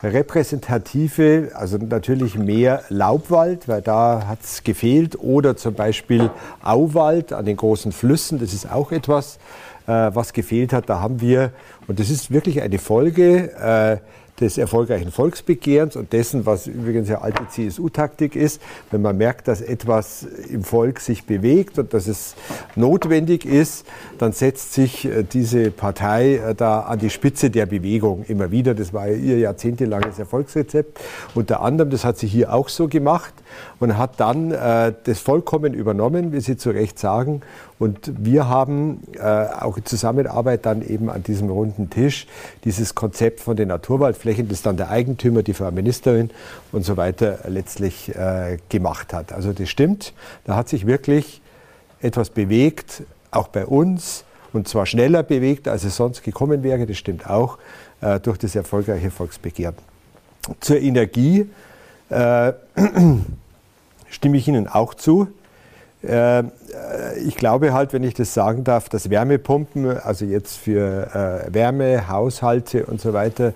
repräsentative, 0.02 1.50
also 1.54 1.76
natürlich 1.78 2.36
mehr 2.36 2.82
Laubwald, 2.88 3.68
weil 3.68 3.82
da 3.82 4.26
hat 4.26 4.38
es 4.42 4.62
gefehlt, 4.62 5.18
oder 5.18 5.56
zum 5.56 5.74
Beispiel 5.74 6.30
Auwald 6.62 7.32
an 7.32 7.44
den 7.44 7.56
großen 7.56 7.92
Flüssen, 7.92 8.38
das 8.38 8.52
ist 8.52 8.70
auch 8.70 8.92
etwas, 8.92 9.38
äh, 9.86 9.92
was 9.92 10.32
gefehlt 10.32 10.72
hat. 10.72 10.88
Da 10.88 11.00
haben 11.00 11.20
wir, 11.20 11.52
und 11.86 11.98
das 11.98 12.10
ist 12.10 12.30
wirklich 12.30 12.62
eine 12.62 12.78
Folge, 12.78 13.52
äh, 13.52 13.96
des 14.40 14.58
erfolgreichen 14.58 15.10
Volksbegehrens 15.10 15.96
und 15.96 16.12
dessen, 16.12 16.46
was 16.46 16.66
übrigens 16.66 17.08
ja 17.08 17.20
alte 17.20 17.48
CSU-Taktik 17.48 18.36
ist, 18.36 18.60
wenn 18.90 19.02
man 19.02 19.16
merkt, 19.16 19.48
dass 19.48 19.60
etwas 19.60 20.26
im 20.48 20.64
Volk 20.64 21.00
sich 21.00 21.24
bewegt 21.24 21.78
und 21.78 21.94
dass 21.94 22.06
es 22.06 22.34
notwendig 22.76 23.44
ist, 23.44 23.86
dann 24.18 24.32
setzt 24.32 24.72
sich 24.74 25.04
äh, 25.04 25.24
diese 25.24 25.70
Partei 25.70 26.36
äh, 26.36 26.54
da 26.54 26.80
an 26.80 26.98
die 26.98 27.10
Spitze 27.10 27.50
der 27.50 27.66
Bewegung 27.66 28.24
immer 28.28 28.50
wieder. 28.50 28.74
Das 28.74 28.92
war 28.92 29.08
ihr 29.08 29.38
jahrzehntelanges 29.38 30.18
Erfolgsrezept. 30.18 30.98
Unter 31.34 31.60
anderem, 31.60 31.90
das 31.90 32.04
hat 32.04 32.18
sie 32.18 32.26
hier 32.26 32.52
auch 32.52 32.68
so 32.68 32.88
gemacht 32.88 33.34
und 33.80 33.96
hat 33.96 34.20
dann 34.20 34.50
äh, 34.50 34.92
das 35.04 35.20
vollkommen 35.20 35.74
übernommen, 35.74 36.32
wie 36.32 36.40
Sie 36.40 36.56
zu 36.56 36.70
Recht 36.70 36.98
sagen. 36.98 37.42
Und 37.78 38.12
wir 38.18 38.48
haben 38.48 39.02
äh, 39.14 39.20
auch 39.20 39.76
in 39.76 39.84
Zusammenarbeit 39.84 40.66
dann 40.66 40.82
eben 40.82 41.10
an 41.10 41.22
diesem 41.22 41.48
runden 41.48 41.90
Tisch 41.90 42.26
dieses 42.64 42.94
Konzept 42.94 43.40
von 43.40 43.56
den 43.56 43.68
Naturwaldflächen, 43.68 44.48
das 44.48 44.62
dann 44.62 44.76
der 44.76 44.90
Eigentümer, 44.90 45.42
die 45.42 45.54
Frau 45.54 45.70
Ministerin 45.70 46.30
und 46.72 46.84
so 46.84 46.96
weiter 46.96 47.38
letztlich 47.46 48.14
äh, 48.14 48.58
gemacht 48.68 49.12
hat. 49.12 49.32
Also 49.32 49.52
das 49.52 49.68
stimmt, 49.68 50.12
da 50.44 50.56
hat 50.56 50.68
sich 50.68 50.86
wirklich 50.86 51.40
etwas 52.00 52.30
bewegt, 52.30 53.02
auch 53.30 53.48
bei 53.48 53.66
uns, 53.66 54.24
und 54.52 54.66
zwar 54.66 54.86
schneller 54.86 55.22
bewegt, 55.22 55.68
als 55.68 55.84
es 55.84 55.96
sonst 55.96 56.22
gekommen 56.22 56.62
wäre, 56.62 56.86
das 56.86 56.96
stimmt 56.96 57.28
auch, 57.28 57.58
äh, 58.00 58.18
durch 58.20 58.38
das 58.38 58.54
erfolgreiche 58.54 59.10
Volksbegehren. 59.10 59.76
Zur 60.60 60.78
Energie. 60.78 61.48
Äh, 62.10 62.52
stimme 64.08 64.36
ich 64.36 64.48
Ihnen 64.48 64.68
auch 64.68 64.94
zu. 64.94 65.28
Äh, 66.02 66.44
ich 67.24 67.36
glaube 67.36 67.72
halt, 67.72 67.92
wenn 67.92 68.04
ich 68.04 68.14
das 68.14 68.34
sagen 68.34 68.64
darf, 68.64 68.88
dass 68.88 69.10
Wärmepumpen, 69.10 69.98
also 69.98 70.24
jetzt 70.24 70.56
für 70.56 71.46
äh, 71.48 71.54
Wärme, 71.54 72.08
Haushalte 72.08 72.86
und 72.86 73.00
so 73.00 73.12
weiter, 73.12 73.52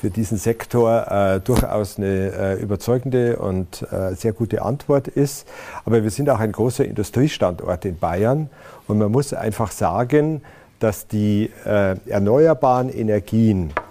für 0.00 0.08
diesen 0.08 0.38
Sektor 0.38 1.06
äh, 1.10 1.40
durchaus 1.40 1.98
eine 1.98 2.06
äh, 2.06 2.62
überzeugende 2.62 3.36
und 3.36 3.86
äh, 3.92 4.14
sehr 4.14 4.32
gute 4.32 4.62
Antwort 4.62 5.08
ist. 5.08 5.46
Aber 5.84 6.02
wir 6.02 6.10
sind 6.10 6.30
auch 6.30 6.40
ein 6.40 6.52
großer 6.52 6.86
Industriestandort 6.86 7.84
in 7.84 7.98
Bayern 7.98 8.48
und 8.86 8.96
man 8.96 9.12
muss 9.12 9.34
einfach 9.34 9.70
sagen, 9.70 10.40
dass 10.78 11.06
die 11.06 11.50
äh, 11.66 11.96
erneuerbaren 12.08 12.88
Energien 12.88 13.70
äh, 13.70 13.89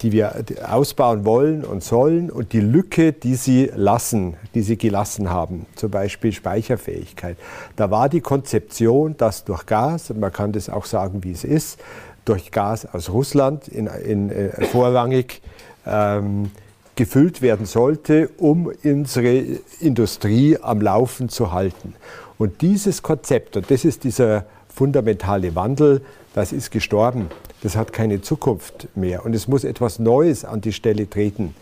die 0.00 0.12
wir 0.12 0.44
ausbauen 0.68 1.24
wollen 1.24 1.64
und 1.64 1.82
sollen 1.82 2.30
und 2.30 2.52
die 2.52 2.60
Lücke, 2.60 3.12
die 3.12 3.34
sie 3.34 3.70
lassen, 3.74 4.36
die 4.54 4.62
sie 4.62 4.76
gelassen 4.76 5.30
haben, 5.30 5.66
zum 5.74 5.90
Beispiel 5.90 6.32
Speicherfähigkeit. 6.32 7.36
Da 7.74 7.90
war 7.90 8.08
die 8.08 8.20
Konzeption, 8.20 9.16
dass 9.16 9.44
durch 9.44 9.66
Gas, 9.66 10.10
und 10.10 10.20
man 10.20 10.32
kann 10.32 10.52
das 10.52 10.68
auch 10.68 10.84
sagen, 10.84 11.24
wie 11.24 11.32
es 11.32 11.42
ist, 11.42 11.80
durch 12.24 12.50
Gas 12.50 12.86
aus 12.86 13.10
Russland 13.10 13.68
in, 13.68 13.86
in, 13.86 14.30
äh, 14.30 14.64
vorrangig 14.66 15.40
ähm, 15.86 16.50
gefüllt 16.94 17.42
werden 17.42 17.64
sollte, 17.64 18.28
um 18.38 18.70
unsere 18.84 19.44
Industrie 19.80 20.58
am 20.60 20.80
Laufen 20.80 21.28
zu 21.28 21.52
halten. 21.52 21.94
Und 22.38 22.60
dieses 22.60 23.02
Konzept, 23.02 23.56
und 23.56 23.70
das 23.70 23.84
ist 23.84 24.04
dieser 24.04 24.44
fundamentale 24.68 25.54
Wandel, 25.54 26.02
das 26.34 26.52
ist 26.52 26.70
gestorben 26.70 27.28
das 27.62 27.76
hat 27.76 27.92
keine 27.92 28.20
Zukunft 28.20 28.88
mehr 28.96 29.24
und 29.24 29.34
es 29.34 29.48
muss 29.48 29.64
etwas 29.64 29.98
Neues 29.98 30.44
an 30.44 30.60
die 30.60 30.72
Stelle 30.72 31.08
treten. 31.08 31.54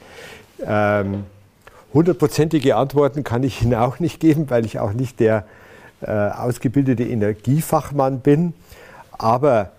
Ähm, 0.64 1.24
hundertprozentige 1.92 2.76
Antworten 2.76 3.24
kann 3.24 3.42
ich 3.42 3.62
Ihnen 3.62 3.74
auch 3.74 3.98
nicht 4.00 4.20
geben, 4.20 4.50
weil 4.50 4.64
ich 4.66 4.78
auch 4.78 4.92
nicht 4.92 5.20
der 5.20 5.46
äh, 6.02 6.10
ausgebildete 6.10 7.04
Energiefachmann 7.04 8.20
bin. 8.20 8.52
Aber 9.12 9.70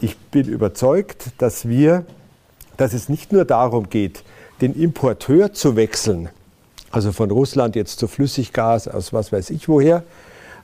ich 0.00 0.18
bin 0.18 0.46
überzeugt, 0.48 1.30
dass 1.38 1.66
wir, 1.68 2.04
dass 2.76 2.92
es 2.92 3.08
nicht 3.08 3.32
nur 3.32 3.44
darum 3.44 3.88
geht, 3.88 4.22
den 4.60 4.74
Importeur 4.74 5.52
zu 5.52 5.76
wechseln, 5.76 6.28
also 6.90 7.12
von 7.12 7.30
Russland 7.30 7.76
jetzt 7.76 7.98
zu 7.98 8.08
Flüssiggas 8.08 8.88
aus 8.88 9.12
was 9.12 9.32
weiß 9.32 9.50
ich 9.50 9.68
woher 9.68 10.02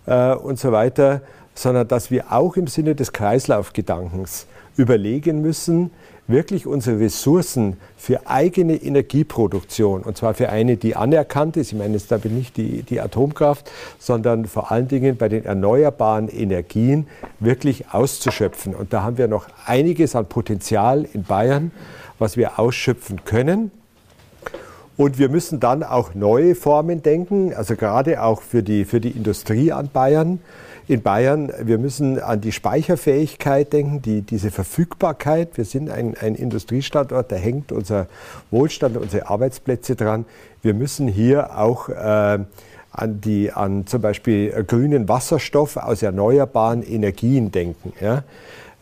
äh, 0.06 0.34
und 0.34 0.58
so 0.58 0.72
weiter, 0.72 1.22
sondern 1.54 1.88
dass 1.88 2.10
wir 2.10 2.32
auch 2.32 2.56
im 2.56 2.66
Sinne 2.66 2.94
des 2.94 3.12
Kreislaufgedankens 3.12 4.46
überlegen 4.76 5.42
müssen, 5.42 5.90
wirklich 6.28 6.66
unsere 6.66 7.00
Ressourcen 7.00 7.76
für 7.96 8.26
eigene 8.26 8.74
Energieproduktion, 8.74 10.02
und 10.02 10.16
zwar 10.16 10.34
für 10.34 10.48
eine, 10.48 10.76
die 10.76 10.96
anerkannt 10.96 11.56
ist, 11.56 11.72
ich 11.72 11.78
meine 11.78 11.94
jetzt 11.94 12.10
damit 12.10 12.32
nicht 12.32 12.56
die, 12.56 12.82
die 12.82 13.00
Atomkraft, 13.00 13.70
sondern 13.98 14.46
vor 14.46 14.70
allen 14.70 14.88
Dingen 14.88 15.16
bei 15.16 15.28
den 15.28 15.44
erneuerbaren 15.44 16.28
Energien 16.28 17.06
wirklich 17.40 17.92
auszuschöpfen. 17.92 18.74
Und 18.74 18.92
da 18.92 19.02
haben 19.02 19.18
wir 19.18 19.28
noch 19.28 19.46
einiges 19.66 20.14
an 20.14 20.26
Potenzial 20.26 21.06
in 21.12 21.24
Bayern, 21.24 21.72
was 22.18 22.36
wir 22.36 22.58
ausschöpfen 22.58 23.24
können. 23.24 23.70
Und 24.96 25.18
wir 25.18 25.28
müssen 25.28 25.58
dann 25.58 25.82
auch 25.82 26.14
neue 26.14 26.54
Formen 26.54 27.02
denken, 27.02 27.54
also 27.54 27.76
gerade 27.76 28.22
auch 28.22 28.42
für 28.42 28.62
die, 28.62 28.84
für 28.84 29.00
die 29.00 29.10
Industrie 29.10 29.72
an 29.72 29.88
Bayern. 29.92 30.38
In 30.88 31.02
Bayern, 31.02 31.52
wir 31.62 31.78
müssen 31.78 32.20
an 32.20 32.40
die 32.40 32.52
Speicherfähigkeit 32.52 33.72
denken, 33.72 34.02
die, 34.02 34.22
diese 34.22 34.50
Verfügbarkeit. 34.50 35.56
Wir 35.56 35.64
sind 35.64 35.90
ein, 35.90 36.16
ein 36.20 36.34
Industriestandort, 36.34 37.30
da 37.30 37.36
hängt 37.36 37.72
unser 37.72 38.08
Wohlstand, 38.50 38.96
unsere 38.96 39.28
Arbeitsplätze 39.28 39.94
dran. 39.94 40.24
Wir 40.60 40.74
müssen 40.74 41.08
hier 41.08 41.58
auch 41.58 41.88
äh, 41.88 42.38
an, 42.92 43.20
die, 43.20 43.52
an 43.52 43.86
zum 43.86 44.02
Beispiel 44.02 44.50
grünen 44.64 45.08
Wasserstoff 45.08 45.76
aus 45.76 46.02
erneuerbaren 46.02 46.82
Energien 46.82 47.52
denken, 47.52 47.92
ja, 48.00 48.24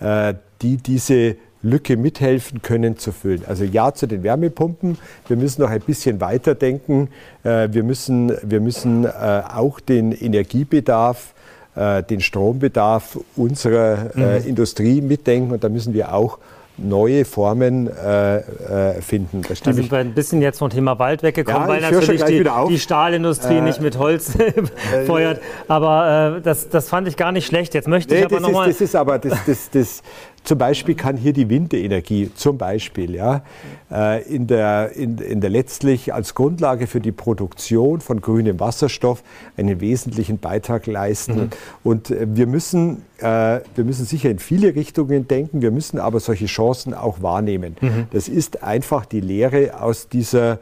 äh, 0.01 0.35
die 0.63 0.79
diese 0.79 1.37
Lücke 1.63 1.97
mithelfen 1.97 2.63
können 2.63 2.97
zu 2.97 3.13
füllen. 3.13 3.43
Also 3.47 3.65
ja 3.65 3.93
zu 3.93 4.07
den 4.07 4.23
Wärmepumpen. 4.23 4.97
Wir 5.29 5.37
müssen 5.37 5.61
noch 5.63 5.71
ein 5.71 5.83
bisschen 5.83 6.21
weiterdenken. 6.21 7.09
Äh, 7.43 7.69
wir 7.71 7.83
müssen, 7.83 8.33
wir 8.43 8.61
müssen 8.61 9.05
äh, 9.05 9.43
auch 9.55 9.79
den 9.81 10.13
Energiebedarf, 10.13 11.35
äh, 11.75 12.03
den 12.03 12.21
Strombedarf 12.21 13.19
unserer 13.37 14.15
äh, 14.17 14.41
mhm. 14.41 14.47
Industrie 14.47 15.01
mitdenken 15.01 15.53
und 15.53 15.65
da 15.65 15.69
müssen 15.69 15.95
wir 15.95 16.15
auch 16.15 16.39
neue 16.83 17.25
Formen 17.25 17.89
äh, 17.89 18.39
äh, 18.39 19.03
finden. 19.03 19.43
Da, 19.43 19.55
da 19.63 19.73
sind 19.73 19.91
wir 19.91 19.99
ein 19.99 20.15
bisschen 20.15 20.41
jetzt 20.43 20.59
vom 20.59 20.71
Thema 20.71 20.99
Wald 20.99 21.23
weggekommen, 21.23 21.63
ja, 21.63 21.69
weil 21.69 21.81
natürlich 21.81 22.25
die, 22.25 22.45
die, 22.69 22.79
Stahlindustrie 22.79 23.59
äh, 23.59 23.61
nicht 23.61 23.81
mit 23.81 23.99
Holz 23.99 24.35
äh, 24.39 25.05
feuert. 25.05 25.41
Aber 25.69 26.37
äh, 26.39 26.41
das, 26.41 26.69
das 26.69 26.89
fand 26.89 27.07
ich 27.09 27.17
gar 27.17 27.33
nicht 27.33 27.47
schlecht. 27.47 27.75
Jetzt 27.75 27.89
möchte 27.89 28.15
nee, 28.15 28.21
ich 28.21 28.27
aber 28.27 28.41
nochmal... 28.41 28.69
Das 28.69 28.81
ist 28.81 28.97
aber, 28.97 29.19
das, 29.19 29.39
das, 29.47 29.71
das, 29.71 30.03
zum 30.45 30.59
Beispiel 30.59 30.95
kann 30.95 31.17
hier 31.17 31.33
die 31.33 31.49
Windenergie, 31.49 32.31
zum 32.35 32.57
Beispiel, 32.57 33.15
ja, 33.15 33.43
äh, 33.91 34.23
in 34.23 34.47
der, 34.47 34.93
in, 34.97 35.19
in 35.19 35.41
der 35.41 35.51
letztlich 35.51 36.15
als 36.15 36.35
Grundlage 36.35 36.87
für 36.87 37.01
die 37.01 37.13
Produktion 37.13 38.01
von 38.01 38.21
grünem 38.21 38.59
Wasserstoff 38.59 39.23
einen 39.57 39.81
wesentlichen 39.81 40.39
Beitrag 40.39 40.87
leisten. 40.87 41.35
Mhm. 41.37 41.51
Und 41.85 42.11
äh, 42.11 42.27
wir 42.29 42.47
müssen, 42.47 43.03
äh, 43.19 43.61
wir 43.75 43.85
müssen 43.85 44.07
sicher 44.07 44.31
in 44.31 44.39
viele 44.39 44.75
Richtungen 44.75 45.29
denken, 45.29 45.61
wir 45.63 45.71
müssen 45.71 45.99
aber 45.99 46.21
solche 46.21 46.47
Chancen 46.47 46.95
auch 46.95 47.23
wahrnehmen. 47.23 47.77
Mhm. 47.81 48.07
Das 48.13 48.29
ist 48.29 48.63
einfach 48.63 49.05
die 49.05 49.21
Lehre 49.21 49.81
aus 49.81 50.09
dieser 50.09 50.59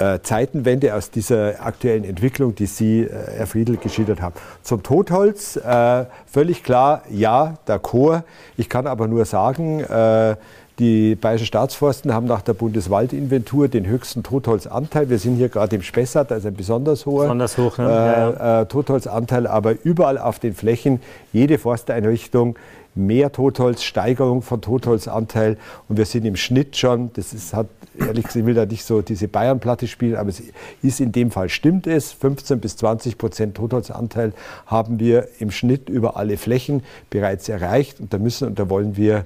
äh, 0.00 0.20
Zeitenwende, 0.22 0.94
aus 0.94 1.10
dieser 1.10 1.64
aktuellen 1.64 2.04
Entwicklung, 2.04 2.54
die 2.54 2.66
Sie, 2.66 3.02
äh, 3.02 3.10
Herr 3.36 3.46
Friedl, 3.46 3.76
geschildert 3.76 4.20
haben. 4.20 4.34
Zum 4.62 4.82
Totholz, 4.82 5.56
äh, 5.56 6.06
völlig 6.26 6.64
klar, 6.64 7.02
ja, 7.10 7.58
d'accord. 7.66 8.22
Ich 8.56 8.68
kann 8.68 8.86
aber 8.86 9.06
nur 9.06 9.24
sagen, 9.24 9.80
äh, 9.80 10.36
die 10.78 11.14
Bayerischen 11.14 11.46
Staatsforsten 11.46 12.14
haben 12.14 12.26
nach 12.26 12.40
der 12.40 12.54
Bundeswaldinventur 12.54 13.68
den 13.68 13.86
höchsten 13.86 14.22
Totholzanteil. 14.22 15.10
Wir 15.10 15.18
sind 15.18 15.36
hier 15.36 15.50
gerade 15.50 15.76
im 15.76 15.82
Spessart, 15.82 16.32
also 16.32 16.48
ein 16.48 16.54
besonders 16.54 17.04
hoher 17.04 17.24
besonders 17.24 17.58
hoch, 17.58 17.76
ne? 17.76 17.84
äh, 17.84 17.88
ja, 17.88 18.30
ja. 18.30 18.60
Äh, 18.62 18.66
Totholzanteil, 18.66 19.46
aber 19.46 19.74
überall 19.84 20.16
auf 20.16 20.38
den 20.38 20.54
Flächen, 20.54 21.02
jede 21.34 21.58
Forsteinrichtung 21.58 22.56
mehr 22.94 23.30
Totholz, 23.30 23.82
Steigerung 23.82 24.40
von 24.40 24.62
Totholzanteil 24.62 25.58
und 25.88 25.98
wir 25.98 26.06
sind 26.06 26.24
im 26.24 26.36
Schnitt 26.36 26.78
schon, 26.78 27.10
das 27.12 27.34
ist, 27.34 27.52
hat 27.52 27.66
ehrlich 28.00 28.24
gesagt, 28.24 28.36
ich 28.36 28.46
will 28.46 28.54
da 28.54 28.66
nicht 28.66 28.84
so 28.84 29.02
diese 29.02 29.28
Bayernplatte 29.28 29.86
spielen, 29.86 30.16
aber 30.16 30.30
es 30.30 30.42
ist 30.82 31.00
in 31.00 31.12
dem 31.12 31.30
Fall, 31.30 31.48
stimmt 31.48 31.86
es, 31.86 32.12
15 32.12 32.60
bis 32.60 32.76
20 32.76 33.18
Prozent 33.18 33.56
Totholzanteil 33.56 34.32
haben 34.66 34.98
wir 34.98 35.28
im 35.38 35.50
Schnitt 35.50 35.88
über 35.88 36.16
alle 36.16 36.36
Flächen 36.36 36.82
bereits 37.10 37.48
erreicht 37.48 38.00
und 38.00 38.12
da 38.12 38.18
müssen 38.18 38.48
und 38.48 38.58
da 38.58 38.68
wollen 38.68 38.96
wir 38.96 39.24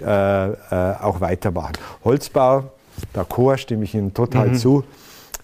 äh, 0.00 0.50
äh, 0.50 0.54
auch 1.00 1.20
weitermachen. 1.20 1.72
Holzbau, 2.04 2.64
d'accord, 3.14 3.58
stimme 3.58 3.84
ich 3.84 3.94
Ihnen 3.94 4.14
total 4.14 4.48
mhm. 4.48 4.54
zu, 4.54 4.84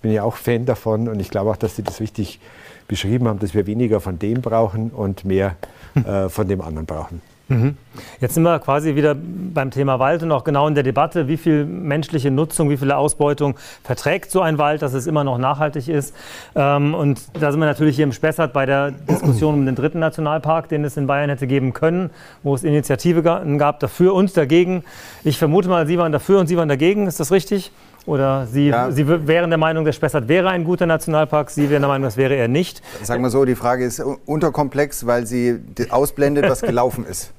bin 0.02 0.12
ja 0.12 0.24
auch 0.24 0.36
Fan 0.36 0.66
davon 0.66 1.08
und 1.08 1.20
ich 1.20 1.30
glaube 1.30 1.50
auch, 1.50 1.56
dass 1.56 1.76
Sie 1.76 1.82
das 1.82 2.00
richtig 2.00 2.40
beschrieben 2.88 3.28
haben, 3.28 3.38
dass 3.38 3.54
wir 3.54 3.66
weniger 3.66 4.00
von 4.00 4.18
dem 4.18 4.42
brauchen 4.42 4.90
und 4.90 5.24
mehr 5.24 5.56
äh, 5.94 6.28
von 6.28 6.48
dem 6.48 6.60
anderen 6.60 6.86
brauchen. 6.86 7.22
Mhm. 7.52 7.76
Jetzt 8.20 8.34
sind 8.34 8.42
wir 8.42 8.58
quasi 8.58 8.94
wieder 8.94 9.14
beim 9.14 9.70
Thema 9.70 9.98
Wald 9.98 10.22
und 10.22 10.32
auch 10.32 10.44
genau 10.44 10.66
in 10.66 10.74
der 10.74 10.82
Debatte, 10.82 11.28
wie 11.28 11.36
viel 11.36 11.64
menschliche 11.64 12.30
Nutzung, 12.30 12.70
wie 12.70 12.76
viel 12.76 12.90
Ausbeutung 12.90 13.56
verträgt 13.84 14.30
so 14.30 14.40
ein 14.40 14.58
Wald, 14.58 14.82
dass 14.82 14.94
es 14.94 15.06
immer 15.06 15.24
noch 15.24 15.38
nachhaltig 15.38 15.88
ist. 15.88 16.14
Ähm, 16.54 16.94
und 16.94 17.20
da 17.38 17.50
sind 17.50 17.60
wir 17.60 17.66
natürlich 17.66 17.96
hier 17.96 18.04
im 18.04 18.12
Spessart 18.12 18.52
bei 18.52 18.64
der 18.64 18.92
Diskussion 18.92 19.54
um 19.54 19.66
den 19.66 19.74
dritten 19.74 19.98
Nationalpark, 19.98 20.68
den 20.68 20.84
es 20.84 20.96
in 20.96 21.06
Bayern 21.06 21.28
hätte 21.28 21.46
geben 21.46 21.72
können, 21.74 22.10
wo 22.42 22.54
es 22.54 22.64
Initiative 22.64 23.22
gab 23.22 23.80
dafür 23.80 24.14
und 24.14 24.34
dagegen. 24.36 24.84
Ich 25.24 25.38
vermute 25.38 25.68
mal, 25.68 25.86
Sie 25.86 25.98
waren 25.98 26.12
dafür 26.12 26.40
und 26.40 26.46
Sie 26.46 26.56
waren 26.56 26.68
dagegen. 26.68 27.06
Ist 27.06 27.20
das 27.20 27.30
richtig? 27.30 27.72
Oder 28.04 28.46
Sie, 28.46 28.68
ja. 28.68 28.90
Sie 28.90 29.06
wären 29.06 29.50
der 29.50 29.58
Meinung, 29.58 29.84
der 29.84 29.92
Spessart 29.92 30.26
wäre 30.26 30.48
ein 30.48 30.64
guter 30.64 30.86
Nationalpark, 30.86 31.50
Sie 31.50 31.70
wären 31.70 31.82
der 31.82 31.88
Meinung, 31.88 32.04
das 32.04 32.16
wäre 32.16 32.34
er 32.34 32.48
nicht? 32.48 32.82
Sagen 33.02 33.22
wir 33.22 33.30
so, 33.30 33.44
die 33.44 33.54
Frage 33.54 33.84
ist 33.84 34.02
unterkomplex, 34.26 35.06
weil 35.06 35.26
sie 35.26 35.60
ausblendet, 35.90 36.48
was 36.48 36.62
gelaufen 36.62 37.06
ist. 37.06 37.32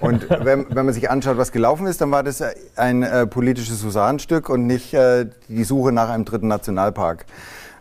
Und 0.00 0.28
wenn, 0.30 0.66
wenn, 0.68 0.86
man 0.86 0.92
sich 0.92 1.10
anschaut, 1.10 1.36
was 1.36 1.52
gelaufen 1.52 1.86
ist, 1.86 2.00
dann 2.00 2.10
war 2.10 2.22
das 2.22 2.42
ein 2.76 3.02
äh, 3.02 3.26
politisches 3.26 3.84
Husarenstück 3.84 4.48
und 4.48 4.66
nicht 4.66 4.94
äh, 4.94 5.26
die 5.48 5.64
Suche 5.64 5.92
nach 5.92 6.08
einem 6.08 6.24
dritten 6.24 6.48
Nationalpark. 6.48 7.26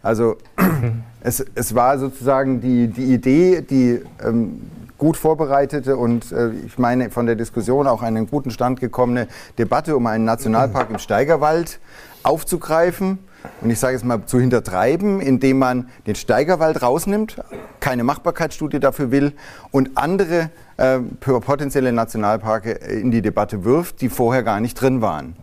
Also 0.01 0.37
es, 1.21 1.45
es 1.55 1.75
war 1.75 1.99
sozusagen 1.99 2.61
die, 2.61 2.87
die 2.87 3.13
Idee, 3.13 3.61
die 3.61 4.01
ähm, 4.23 4.61
gut 4.97 5.17
vorbereitete 5.17 5.97
und 5.97 6.31
äh, 6.31 6.49
ich 6.65 6.77
meine 6.77 7.11
von 7.11 7.25
der 7.25 7.35
Diskussion 7.35 7.87
auch 7.87 8.01
einen 8.01 8.27
guten 8.29 8.51
Stand 8.51 8.79
gekommene 8.79 9.27
Debatte 9.57 9.95
um 9.95 10.07
einen 10.07 10.25
Nationalpark 10.25 10.89
im 10.89 10.97
Steigerwald 10.97 11.79
aufzugreifen 12.23 13.19
und 13.61 13.69
ich 13.69 13.79
sage 13.79 13.95
es 13.95 14.03
mal 14.03 14.25
zu 14.25 14.39
hintertreiben, 14.39 15.21
indem 15.21 15.59
man 15.59 15.89
den 16.05 16.15
Steigerwald 16.15 16.81
rausnimmt, 16.81 17.37
keine 17.79 18.03
Machbarkeitsstudie 18.03 18.79
dafür 18.79 19.11
will 19.11 19.33
und 19.71 19.97
andere 19.97 20.49
äh, 20.77 20.99
potenzielle 21.19 21.91
Nationalparke 21.91 22.71
in 22.71 23.11
die 23.11 23.21
Debatte 23.21 23.63
wirft, 23.63 24.01
die 24.01 24.09
vorher 24.09 24.43
gar 24.43 24.59
nicht 24.59 24.75
drin 24.75 25.01
waren. 25.01 25.35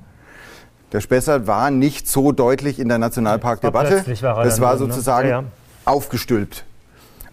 Der 0.92 1.00
Spessart 1.00 1.46
war 1.46 1.70
nicht 1.70 2.08
so 2.08 2.32
deutlich 2.32 2.78
in 2.78 2.88
der 2.88 2.98
Nationalparkdebatte. 2.98 4.04
Das 4.06 4.60
war, 4.60 4.74
ne? 4.74 4.78
sozusagen 4.78 5.28
ja, 5.28 5.40
ja. 5.40 5.46
aufgestülpt. 5.84 6.64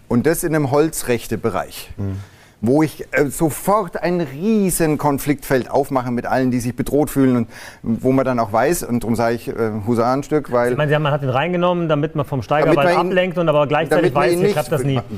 Und 0.08 0.26
das 0.26 0.42
in 0.42 0.54
einem 0.54 0.70
Holzrechtebereich. 0.70 1.92
Mhm 1.96 2.16
wo 2.62 2.82
ich 2.82 3.06
äh, 3.10 3.26
sofort 3.26 4.00
ein 4.00 4.20
riesen 4.20 4.96
Konfliktfeld 4.96 5.68
aufmache 5.68 6.12
mit 6.12 6.26
allen, 6.26 6.52
die 6.52 6.60
sich 6.60 6.76
bedroht 6.76 7.10
fühlen 7.10 7.36
und 7.36 7.48
wo 7.82 8.12
man 8.12 8.24
dann 8.24 8.38
auch 8.38 8.52
weiß, 8.52 8.84
und 8.84 9.02
darum 9.02 9.16
sage 9.16 9.34
ich 9.34 9.48
äh, 9.48 9.72
Husarenstück, 9.84 10.52
weil... 10.52 10.70
Sie 10.70 10.76
meinen, 10.76 11.02
man 11.02 11.12
hat 11.12 11.22
ihn 11.22 11.28
reingenommen, 11.28 11.88
damit 11.88 12.14
man 12.14 12.24
vom 12.24 12.40
Steigerwald 12.40 12.96
ablenkt 12.96 13.36
und 13.36 13.48
aber 13.48 13.66
gleichzeitig 13.66 14.14
weiß, 14.14 14.38
hier 14.38 14.52
klappt 14.52 14.72
das 14.72 14.84
nie. 14.84 15.00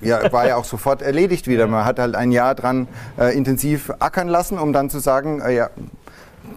Ja, 0.00 0.32
war 0.32 0.46
ja 0.48 0.56
auch 0.56 0.64
sofort 0.64 1.02
erledigt 1.02 1.46
wieder. 1.46 1.68
Man 1.68 1.84
hat 1.84 2.00
halt 2.00 2.16
ein 2.16 2.32
Jahr 2.32 2.56
dran 2.56 2.88
äh, 3.16 3.36
intensiv 3.36 3.92
ackern 4.00 4.26
lassen, 4.26 4.58
um 4.58 4.72
dann 4.72 4.90
zu 4.90 4.98
sagen, 4.98 5.40
äh, 5.40 5.54
ja, 5.54 5.70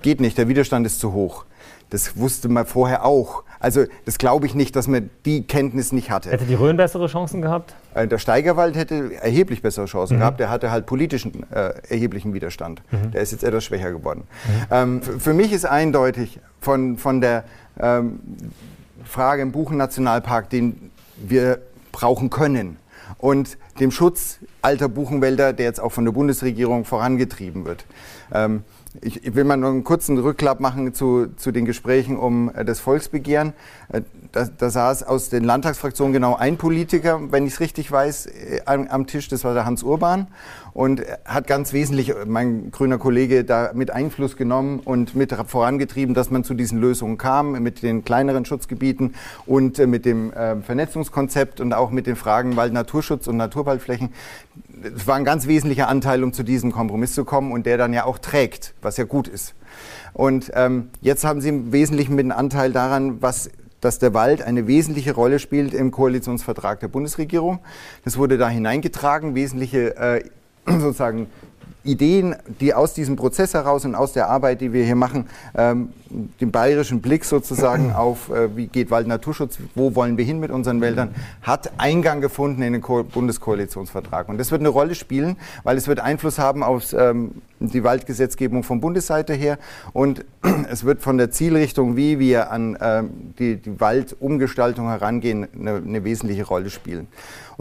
geht 0.02 0.22
nicht, 0.22 0.40
der 0.40 0.48
Widerstand 0.48 0.88
ist 0.88 1.00
zu 1.00 1.14
hoch. 1.14 1.46
Das 1.92 2.18
wusste 2.18 2.50
man 2.50 2.66
vorher 2.66 3.06
auch. 3.06 3.44
Also 3.60 3.84
das 4.06 4.18
glaube 4.18 4.48
ich 4.48 4.56
nicht, 4.56 4.76
dass 4.76 4.88
man 4.88 5.10
die 5.26 5.44
Kenntnis 5.44 5.92
nicht 5.92 6.10
hatte. 6.10 6.32
Hätte 6.32 6.46
die 6.46 6.56
Rhön 6.56 6.78
bessere 6.78 7.08
Chancen 7.08 7.42
gehabt? 7.42 7.76
Äh, 7.94 8.08
der 8.08 8.18
Steigerwald 8.18 8.76
hätte 8.76 9.14
erheblich 9.22 9.62
bessere 9.62 9.86
Chancen 9.86 10.16
mhm. 10.16 10.22
gehabt. 10.22 10.40
Der 10.40 10.50
hatte 10.50 10.72
halt 10.72 10.86
politischen 10.86 11.46
äh, 11.52 11.74
erheblichen 11.90 12.34
Widerstand. 12.34 12.82
Mhm. 12.92 13.12
Der 13.12 13.22
ist 13.22 13.34
jetzt 13.34 13.44
etwas 13.44 13.66
schwächer 13.66 13.92
geworden. 13.92 14.24
Mhm. 14.24 14.66
Ähm, 14.72 15.02
für 15.02 15.34
mich 15.34 15.52
ist 15.52 15.66
eindeutig 15.66 16.40
von, 16.62 16.98
von 16.98 17.22
der 17.22 17.44
ähm, 17.80 18.20
Frage 19.04 19.42
im 19.42 19.52
Buchen-Nationalpark, 19.52 20.50
den 20.50 20.92
wir 21.18 21.60
brauchen 21.92 22.30
können, 22.30 22.78
und 23.18 23.58
dem 23.80 23.92
Schutz 23.92 24.40
alter 24.62 24.88
Buchenwälder, 24.88 25.54
der 25.54 25.66
jetzt 25.66 25.82
auch 25.82 25.92
von 25.92 26.06
der 26.06 26.14
Bundesregierung 26.14 26.86
vorangetrieben 26.86 27.66
wird. 27.66 27.86
Ähm, 28.34 28.64
ich, 29.02 29.36
will 29.36 29.44
mal 29.44 29.58
noch 29.58 29.70
einen 29.70 29.84
kurzen 29.84 30.18
Rückklapp 30.18 30.60
machen 30.60 30.94
zu, 30.94 31.28
zu 31.38 31.52
den 31.52 31.66
Gesprächen 31.66 32.18
um 32.18 32.54
äh, 32.54 32.66
das 32.66 32.80
Volksbegehren. 32.80 33.54
Äh, 34.32 34.46
da, 34.46 34.48
da 34.58 34.70
saß 34.70 35.04
aus 35.04 35.30
den 35.30 35.44
Landtagsfraktionen 35.44 36.14
genau 36.14 36.36
ein 36.36 36.58
Politiker, 36.58 37.32
wenn 37.32 37.46
ich 37.46 37.54
es 37.54 37.60
richtig 37.60 37.92
weiß, 37.92 38.26
äh, 38.28 38.62
am, 38.66 38.88
am, 38.88 39.08
Tisch, 39.08 39.28
das 39.28 39.44
war 39.44 39.54
der 39.54 39.66
Hans 39.66 39.84
Urban. 39.84 40.28
Und 40.74 41.02
hat 41.26 41.48
ganz 41.48 41.74
wesentlich, 41.74 42.14
mein 42.26 42.72
grüner 42.72 42.98
Kollege, 42.98 43.44
da 43.44 43.72
mit 43.74 43.92
Einfluss 43.92 44.38
genommen 44.38 44.80
und 44.80 45.16
mit 45.16 45.34
vorangetrieben, 45.34 46.16
dass 46.16 46.32
man 46.32 46.46
zu 46.46 46.54
diesen 46.54 46.80
Lösungen 46.80 47.18
kam, 47.18 47.62
mit 47.62 47.84
den 47.84 48.06
kleineren 48.06 48.46
Schutzgebieten 48.46 49.16
und 49.46 49.86
mit 49.86 50.06
dem 50.06 50.32
äh, 50.32 50.62
Vernetzungskonzept 50.62 51.60
und 51.60 51.74
auch 51.74 51.92
mit 51.92 52.08
den 52.08 52.16
Fragen 52.16 52.56
Wald, 52.56 52.72
Naturschutz 52.72 53.28
und 53.28 53.36
Naturwaldflächen. 53.36 54.14
Es 54.96 55.08
war 55.08 55.16
ein 55.16 55.26
ganz 55.26 55.46
wesentlicher 55.46 55.90
Anteil, 55.90 56.24
um 56.24 56.32
zu 56.32 56.44
diesem 56.44 56.72
Kompromiss 56.72 57.14
zu 57.14 57.26
kommen 57.26 57.52
und 57.52 57.66
der 57.66 57.78
dann 57.78 57.92
ja 57.92 58.06
auch 58.06 58.18
trägt, 58.18 58.74
was 58.82 58.96
ja 58.96 59.04
gut 59.04 59.28
ist. 59.28 59.54
Und 60.14 60.52
ähm, 60.56 60.90
jetzt 61.02 61.26
haben 61.26 61.42
Sie 61.42 61.50
im 61.50 61.72
Wesentlichen 61.74 62.16
mit 62.16 62.26
einem 62.26 62.38
Anteil 62.38 62.72
daran, 62.72 63.22
was 63.22 63.50
dass 63.82 64.00
der 64.00 64.14
Wald 64.14 64.42
eine 64.42 64.68
wesentliche 64.68 65.14
Rolle 65.14 65.40
spielt 65.40 65.74
im 65.74 65.92
Koalitionsvertrag 65.92 66.80
der 66.80 66.88
Bundesregierung. 66.88 67.60
Das 68.06 68.18
wurde 68.18 68.38
da 68.38 68.48
hineingetragen, 68.48 69.36
wesentliche 69.36 69.98
äh, 69.98 70.24
sozusagen 70.66 71.28
Ideen, 71.84 72.36
die 72.60 72.74
aus 72.74 72.94
diesem 72.94 73.16
Prozess 73.16 73.54
heraus 73.54 73.86
und 73.86 73.96
aus 73.96 74.14
der 74.14 74.30
Arbeit, 74.30 74.62
die 74.62 74.72
wir 74.72 74.86
hier 74.86 74.96
machen, 74.96 75.26
ähm, 75.56 75.90
den 76.40 76.52
bayerischen 76.52 77.02
Blick 77.02 77.26
sozusagen 77.26 77.92
auf, 77.96 78.30
äh, 78.30 78.56
wie 78.56 78.68
geht 78.68 78.92
Wald-Naturschutz, 78.92 79.58
wo 79.74 79.96
wollen 79.96 80.18
wir 80.18 80.26
hin 80.26 80.40
mit 80.40 80.52
unseren 80.52 80.82
Wäldern, 80.82 81.16
hat 81.42 81.72
Eingang 81.78 82.22
gefunden 82.22 82.62
in 82.62 82.74
den 82.74 82.82
Ko 82.82 83.04
Bundeskoalitionsvertrag. 83.04 84.30
Und 84.30 84.38
das 84.38 84.52
wird 84.52 84.62
eine 84.62 84.70
Rolle 84.70 84.94
spielen, 84.94 85.38
weil 85.64 85.78
es 85.78 85.88
wird 85.88 86.00
Einfluss 86.00 86.38
haben 86.38 86.64
auf 86.64 86.94
ähm, 86.94 87.42
die 87.60 87.84
Waldgesetzgebung 87.84 88.64
von 88.64 88.80
Bundesseite 88.82 89.34
her 89.34 89.58
und 89.94 90.26
es 90.70 90.84
wird 90.84 91.02
von 91.02 91.18
der 91.18 91.32
Zielrichtung, 91.32 91.96
wie 91.96 92.20
wir 92.20 92.52
an 92.52 92.78
ähm, 92.80 93.34
die, 93.40 93.56
die 93.58 93.80
Waldumgestaltung 93.80 94.88
herangehen, 94.88 95.48
eine, 95.54 95.78
eine 95.78 96.04
wesentliche 96.04 96.46
Rolle 96.46 96.70
spielen. 96.70 97.08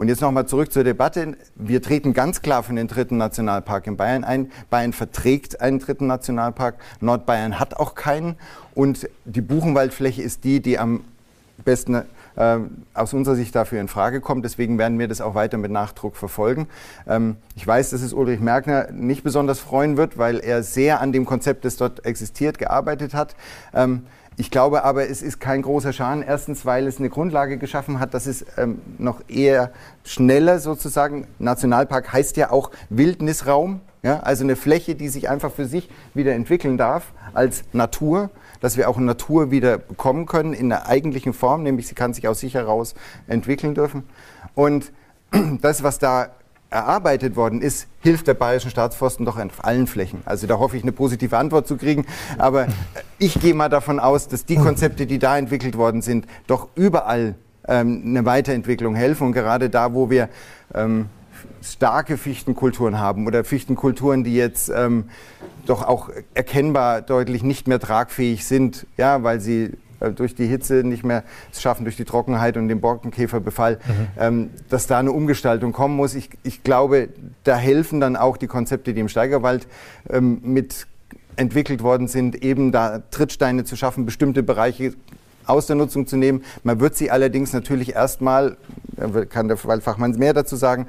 Und 0.01 0.07
jetzt 0.07 0.21
nochmal 0.21 0.47
zurück 0.47 0.73
zur 0.73 0.83
Debatte. 0.83 1.37
Wir 1.53 1.79
treten 1.79 2.13
ganz 2.13 2.41
klar 2.41 2.63
für 2.63 2.73
den 2.73 2.87
dritten 2.87 3.17
Nationalpark 3.17 3.85
in 3.85 3.97
Bayern 3.97 4.23
ein. 4.23 4.51
Bayern 4.71 4.93
verträgt 4.93 5.61
einen 5.61 5.77
dritten 5.77 6.07
Nationalpark. 6.07 6.73
Nordbayern 7.01 7.59
hat 7.59 7.75
auch 7.75 7.93
keinen. 7.93 8.35
Und 8.73 9.07
die 9.25 9.41
Buchenwaldfläche 9.41 10.23
ist 10.23 10.43
die, 10.43 10.59
die 10.59 10.79
am 10.79 11.03
besten 11.63 12.01
äh, 12.35 12.57
aus 12.95 13.13
unserer 13.13 13.35
Sicht 13.35 13.53
dafür 13.53 13.79
in 13.79 13.87
Frage 13.87 14.21
kommt. 14.21 14.43
Deswegen 14.43 14.79
werden 14.79 14.97
wir 14.97 15.07
das 15.07 15.21
auch 15.21 15.35
weiter 15.35 15.59
mit 15.59 15.69
Nachdruck 15.69 16.15
verfolgen. 16.15 16.67
Ähm, 17.07 17.35
ich 17.55 17.67
weiß, 17.67 17.91
dass 17.91 18.01
es 18.01 18.11
Ulrich 18.11 18.39
Merkner 18.39 18.91
nicht 18.91 19.23
besonders 19.23 19.59
freuen 19.59 19.97
wird, 19.97 20.17
weil 20.17 20.39
er 20.39 20.63
sehr 20.63 20.99
an 20.99 21.11
dem 21.11 21.25
Konzept, 21.25 21.63
das 21.63 21.75
dort 21.75 22.07
existiert, 22.07 22.57
gearbeitet 22.57 23.13
hat. 23.13 23.35
Ähm, 23.71 24.07
ich 24.41 24.49
glaube 24.49 24.83
aber, 24.83 25.07
es 25.07 25.21
ist 25.21 25.39
kein 25.39 25.61
großer 25.61 25.93
Schaden. 25.93 26.23
Erstens, 26.23 26.65
weil 26.65 26.87
es 26.87 26.97
eine 26.97 27.11
Grundlage 27.11 27.59
geschaffen 27.59 27.99
hat, 27.99 28.15
dass 28.15 28.25
es 28.25 28.43
ähm, 28.57 28.81
noch 28.97 29.21
eher 29.27 29.69
schneller 30.03 30.57
sozusagen, 30.57 31.27
Nationalpark 31.37 32.11
heißt 32.11 32.37
ja 32.37 32.49
auch 32.49 32.71
Wildnisraum, 32.89 33.81
ja, 34.01 34.21
also 34.21 34.43
eine 34.43 34.55
Fläche, 34.55 34.95
die 34.95 35.09
sich 35.09 35.29
einfach 35.29 35.51
für 35.51 35.67
sich 35.67 35.91
wieder 36.15 36.33
entwickeln 36.33 36.79
darf 36.79 37.13
als 37.35 37.65
Natur, 37.71 38.31
dass 38.61 38.77
wir 38.77 38.89
auch 38.89 38.97
Natur 38.97 39.51
wieder 39.51 39.77
bekommen 39.77 40.25
können 40.25 40.53
in 40.53 40.69
der 40.69 40.87
eigentlichen 40.87 41.33
Form, 41.33 41.61
nämlich 41.61 41.87
sie 41.87 41.93
kann 41.93 42.15
sich 42.15 42.27
aus 42.27 42.39
sich 42.39 42.55
heraus 42.55 42.95
entwickeln 43.27 43.75
dürfen. 43.75 44.05
Und 44.55 44.91
das, 45.61 45.83
was 45.83 45.99
da 45.99 46.29
erarbeitet 46.71 47.35
worden 47.35 47.61
ist, 47.61 47.87
hilft 47.99 48.27
der 48.27 48.33
Bayerischen 48.33 48.71
Staatsforsten 48.71 49.25
doch 49.25 49.37
auf 49.37 49.63
allen 49.63 49.87
Flächen. 49.87 50.21
Also 50.25 50.47
da 50.47 50.57
hoffe 50.57 50.77
ich, 50.77 50.83
eine 50.83 50.93
positive 50.93 51.37
Antwort 51.37 51.67
zu 51.67 51.75
kriegen. 51.77 52.05
Aber 52.37 52.67
ich 53.19 53.39
gehe 53.39 53.53
mal 53.53 53.69
davon 53.69 53.99
aus, 53.99 54.29
dass 54.29 54.45
die 54.45 54.55
Konzepte, 54.55 55.05
die 55.05 55.19
da 55.19 55.37
entwickelt 55.37 55.77
worden 55.77 56.01
sind, 56.01 56.25
doch 56.47 56.69
überall 56.75 57.35
ähm, 57.67 58.03
eine 58.05 58.25
Weiterentwicklung 58.25 58.95
helfen. 58.95 59.27
Und 59.27 59.33
gerade 59.33 59.69
da, 59.69 59.93
wo 59.93 60.09
wir 60.09 60.29
ähm, 60.73 61.07
starke 61.61 62.17
Fichtenkulturen 62.17 62.99
haben 62.99 63.27
oder 63.27 63.43
Fichtenkulturen, 63.43 64.23
die 64.23 64.35
jetzt 64.35 64.71
ähm, 64.73 65.09
doch 65.65 65.85
auch 65.85 66.09
erkennbar 66.33 67.01
deutlich 67.01 67.43
nicht 67.43 67.67
mehr 67.67 67.79
tragfähig 67.79 68.45
sind, 68.45 68.87
ja, 68.97 69.23
weil 69.23 69.41
sie 69.41 69.63
äh, 69.63 69.71
durch 70.09 70.35
die 70.35 70.47
Hitze 70.47 70.83
nicht 70.83 71.03
mehr 71.03 71.23
schaffen, 71.53 71.83
durch 71.83 71.95
die 71.95 72.05
Trockenheit 72.05 72.57
und 72.57 72.67
den 72.67 72.81
Borkenkäferbefall, 72.81 73.75
mhm. 73.75 74.07
ähm, 74.19 74.49
dass 74.69 74.87
da 74.87 74.99
eine 74.99 75.11
Umgestaltung 75.11 75.71
kommen 75.71 75.95
muss. 75.95 76.15
Ich, 76.15 76.29
ich, 76.43 76.63
glaube, 76.63 77.09
da 77.43 77.55
helfen 77.55 77.99
dann 77.99 78.15
auch 78.15 78.37
die 78.37 78.47
Konzepte, 78.47 78.93
die 78.93 79.01
im 79.01 79.09
Steigerwald 79.09 79.67
ähm, 80.09 80.41
mit 80.43 80.87
entwickelt 81.35 81.81
worden 81.81 82.07
sind, 82.07 82.43
eben 82.43 82.71
da 82.71 83.01
Trittsteine 83.11 83.63
zu 83.63 83.75
schaffen, 83.75 84.05
bestimmte 84.05 84.43
Bereiche 84.43 84.93
aus 85.45 85.65
der 85.65 85.75
Nutzung 85.75 86.07
zu 86.07 86.17
nehmen. 86.17 86.43
Man 86.63 86.79
wird 86.79 86.95
sie 86.95 87.11
allerdings 87.11 87.53
natürlich 87.53 87.95
erstmal, 87.95 88.57
kann 89.29 89.47
der 89.47 89.63
Waldfachmann 89.63 90.11
mehr 90.11 90.33
dazu 90.33 90.55
sagen, 90.55 90.87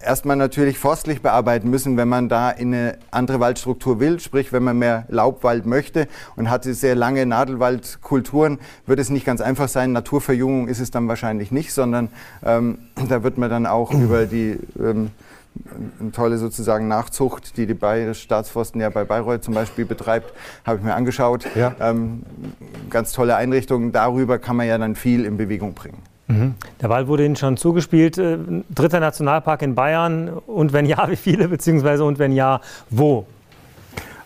erstmal 0.00 0.36
natürlich 0.36 0.78
forstlich 0.78 1.22
bearbeiten 1.22 1.70
müssen, 1.70 1.96
wenn 1.96 2.08
man 2.08 2.28
da 2.28 2.50
in 2.50 2.74
eine 2.74 2.98
andere 3.10 3.40
Waldstruktur 3.40 4.00
will, 4.00 4.20
sprich 4.20 4.52
wenn 4.52 4.62
man 4.62 4.78
mehr 4.78 5.04
Laubwald 5.08 5.66
möchte 5.66 6.08
und 6.36 6.50
hatte 6.50 6.74
sehr 6.74 6.94
lange 6.94 7.26
Nadelwaldkulturen, 7.26 8.58
wird 8.86 8.98
es 8.98 9.10
nicht 9.10 9.26
ganz 9.26 9.40
einfach 9.40 9.68
sein. 9.68 9.92
Naturverjüngung 9.92 10.68
ist 10.68 10.80
es 10.80 10.90
dann 10.90 11.08
wahrscheinlich 11.08 11.50
nicht, 11.52 11.72
sondern 11.72 12.08
ähm, 12.44 12.78
da 13.08 13.22
wird 13.22 13.38
man 13.38 13.50
dann 13.50 13.66
auch 13.66 13.92
über 13.94 14.26
die 14.26 14.58
ähm, 14.78 15.10
tolle 16.12 16.38
sozusagen 16.38 16.88
Nachzucht, 16.88 17.56
die 17.56 17.66
die 17.66 17.74
Bayerische 17.74 18.22
Staatsforsten 18.22 18.80
ja 18.80 18.88
bei 18.88 19.04
Bayreuth 19.04 19.42
zum 19.42 19.54
Beispiel 19.54 19.84
betreibt, 19.84 20.32
habe 20.64 20.78
ich 20.78 20.84
mir 20.84 20.94
angeschaut. 20.94 21.44
Ja. 21.54 21.74
Ähm, 21.80 22.22
ganz 22.88 23.12
tolle 23.12 23.36
Einrichtungen. 23.36 23.92
Darüber 23.92 24.38
kann 24.38 24.56
man 24.56 24.68
ja 24.68 24.78
dann 24.78 24.94
viel 24.94 25.24
in 25.24 25.36
Bewegung 25.36 25.74
bringen. 25.74 25.98
Der 26.80 26.88
Wald 26.88 27.08
wurde 27.08 27.24
Ihnen 27.24 27.36
schon 27.36 27.56
zugespielt. 27.56 28.18
Äh, 28.18 28.38
dritter 28.70 29.00
Nationalpark 29.00 29.62
in 29.62 29.74
Bayern. 29.74 30.28
Und 30.28 30.72
wenn 30.72 30.86
ja, 30.86 31.08
wie 31.10 31.16
viele? 31.16 31.48
Beziehungsweise 31.48 32.04
und 32.04 32.18
wenn 32.18 32.32
ja, 32.32 32.60
wo? 32.88 33.26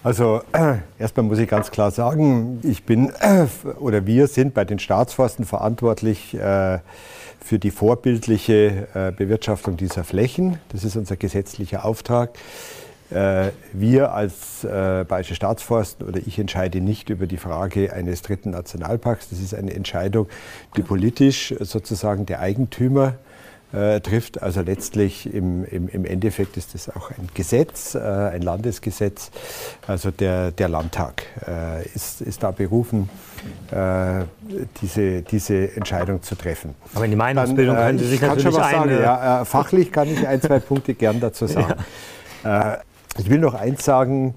Also 0.03 0.43
erstmal 0.99 1.25
muss 1.25 1.39
ich 1.39 1.49
ganz 1.49 1.71
klar 1.71 1.91
sagen, 1.91 2.61
ich 2.63 2.85
bin 2.85 3.11
oder 3.81 4.07
wir 4.07 4.27
sind 4.27 4.55
bei 4.55 4.65
den 4.65 4.79
Staatsforsten 4.79 5.47
verantwortlich 5.47 6.35
äh, 6.35 6.79
für 7.41 7.59
die 7.59 7.71
vorbildliche 7.71 8.89
äh, 8.95 9.13
Bewirtschaftung 9.13 9.77
dieser 9.77 10.05
Flächen. 10.05 10.59
Das 10.71 10.85
ist 10.85 10.97
unser 10.97 11.17
gesetzlicher 11.17 11.85
Auftrag. 11.85 12.31
Äh, 13.15 13.53
wir 13.73 14.13
als 14.13 14.65
äh, 14.65 15.05
Bayerische 15.07 15.37
Staatsforsten 15.37 16.07
oder 16.07 16.21
ich 16.25 16.39
entscheide 16.39 16.81
nicht 16.81 17.11
über 17.11 17.27
die 17.27 17.37
Frage 17.37 17.93
eines 17.93 18.23
dritten 18.23 18.51
Nationalparks. 18.51 19.29
Das 19.29 19.39
ist 19.39 19.55
eine 19.55 19.73
Entscheidung, 19.73 20.27
die 20.77 20.83
politisch 20.83 21.55
sozusagen 21.61 22.27
der 22.27 22.41
Eigentümer 22.41 23.15
äh, 23.73 24.01
trifft. 24.01 24.43
Also 24.43 24.63
letztlich 24.63 25.33
im, 25.33 25.65
im, 25.65 25.89
im, 25.89 26.05
Endeffekt 26.05 26.57
ist 26.57 26.75
das 26.75 26.89
auch 26.89 27.11
ein 27.11 27.29
Gesetz, 27.35 27.95
äh, 27.95 28.01
ein 28.01 28.43
Landesgesetz. 28.43 29.31
Also 29.87 30.11
der, 30.11 30.51
der 30.51 30.69
Landtag 30.69 31.25
äh, 31.47 31.87
ist, 31.95 32.21
ist 32.21 32.43
da 32.43 32.51
berufen, 32.51 33.09
äh, 33.71 34.25
diese, 34.81 35.23
diese 35.23 35.77
Entscheidung 35.77 36.21
zu 36.23 36.35
treffen. 36.35 36.75
Aber 36.95 37.05
in 37.05 37.13
die 37.13 37.17
Meinungsbildung 37.17 37.77
Dann, 37.77 37.87
können 37.87 37.99
Sie 38.01 38.07
sich 38.07 38.21
kann 38.21 38.31
natürlich 38.31 38.55
schon 38.55 38.61
was 38.61 38.71
sagen. 38.73 38.91
Ja, 38.91 39.45
fachlich 39.45 39.93
kann 39.93 40.09
ich 40.09 40.27
ein, 40.27 40.43
zwei 40.43 40.59
Punkte 40.59 40.95
gern 40.95 41.21
dazu 41.21 41.47
sagen. 41.49 41.75
Ja. 42.43 42.79
Ich 43.19 43.31
will 43.31 43.39
noch 43.39 43.55
eins 43.55 43.85
sagen 43.85 44.35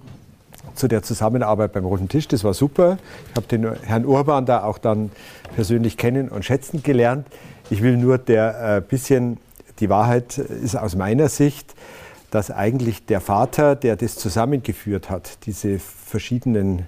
zu 0.75 0.87
der 0.87 1.01
Zusammenarbeit 1.01 1.73
beim 1.73 1.85
Roten 1.85 2.09
Tisch. 2.09 2.27
Das 2.27 2.43
war 2.43 2.53
super. 2.53 2.97
Ich 3.31 3.35
habe 3.35 3.47
den 3.47 3.73
Herrn 3.83 4.05
Urban 4.05 4.45
da 4.45 4.63
auch 4.63 4.77
dann 4.77 5.11
persönlich 5.55 5.97
kennen 5.97 6.29
und 6.29 6.45
schätzen 6.45 6.83
gelernt. 6.83 7.25
Ich 7.69 7.81
will 7.81 7.97
nur 7.97 8.17
der 8.17 8.77
äh, 8.77 8.81
bisschen, 8.81 9.37
die 9.79 9.89
Wahrheit 9.89 10.37
ist 10.37 10.75
aus 10.75 10.95
meiner 10.95 11.27
Sicht, 11.27 11.73
dass 12.29 12.51
eigentlich 12.51 13.05
der 13.05 13.21
Vater, 13.21 13.75
der 13.75 13.95
das 13.95 14.15
zusammengeführt 14.15 15.09
hat, 15.09 15.45
diese 15.45 15.79
verschiedenen 15.79 16.85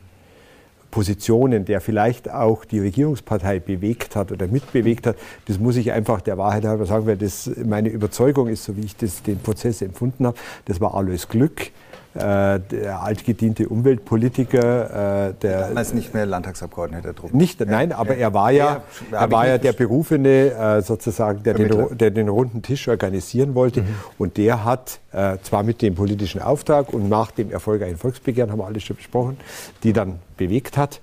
Positionen, 0.91 1.65
der 1.65 1.81
vielleicht 1.81 2.29
auch 2.29 2.65
die 2.65 2.79
Regierungspartei 2.79 3.59
bewegt 3.59 4.15
hat 4.15 4.31
oder 4.31 4.47
mitbewegt 4.47 5.05
hat, 5.07 5.17
das 5.47 5.59
muss 5.59 5.75
ich 5.75 5.91
einfach 5.91 6.21
der 6.21 6.37
Wahrheit 6.37 6.65
halber 6.65 6.85
sagen, 6.85 7.05
weil 7.05 7.17
das 7.17 7.49
meine 7.63 7.89
Überzeugung 7.89 8.47
ist, 8.47 8.63
so 8.63 8.75
wie 8.75 8.81
ich 8.81 8.95
das, 8.95 9.21
den 9.21 9.39
Prozess 9.39 9.81
empfunden 9.81 10.25
habe. 10.25 10.37
Das 10.65 10.81
war 10.81 10.95
alles 10.95 11.27
Glück. 11.27 11.71
Äh, 12.16 12.60
der 12.60 13.03
altgediente 13.03 13.70
Umweltpolitiker, 13.70 15.28
äh, 15.30 15.34
der 15.43 15.68
damals 15.68 15.93
nicht 15.93 16.12
mehr 16.12 16.26
Landtagsabgeordneter 16.26 17.14
Druck. 17.14 17.36
Nicht, 17.36 17.64
nein, 17.64 17.91
aber 17.91 18.18
er 18.18 18.34
war 18.34 18.49
ja, 18.49 18.82
er 19.12 19.30
war 19.30 19.47
ja 19.47 19.60
der 19.60 19.74
berufene 19.74 20.51
äh, 20.51 20.82
sozusagen, 20.82 21.43
der 21.43 21.53
den, 21.53 21.97
der 21.99 22.10
den, 22.10 22.28
runden 22.28 22.64
Tisch 22.64 22.88
organisieren 22.88 23.53
wollte. 23.53 23.84
Mhm. 23.84 23.95
Und 24.18 24.38
der 24.38 24.66
hat 24.66 24.99
zwar 25.43 25.64
mit 25.64 25.82
dem 25.82 25.95
politischen 25.95 26.39
Auftrag 26.39 26.93
und 26.93 27.10
nach 27.10 27.32
dem 27.32 27.51
erfolgreichen 27.51 27.97
Volksbegehren 27.97 28.51
haben 28.51 28.60
wir 28.60 28.68
alles 28.68 28.84
schon 28.84 28.95
besprochen, 28.95 29.38
die 29.82 29.91
dann 29.91 30.20
bewegt 30.38 30.78
hat, 30.78 31.01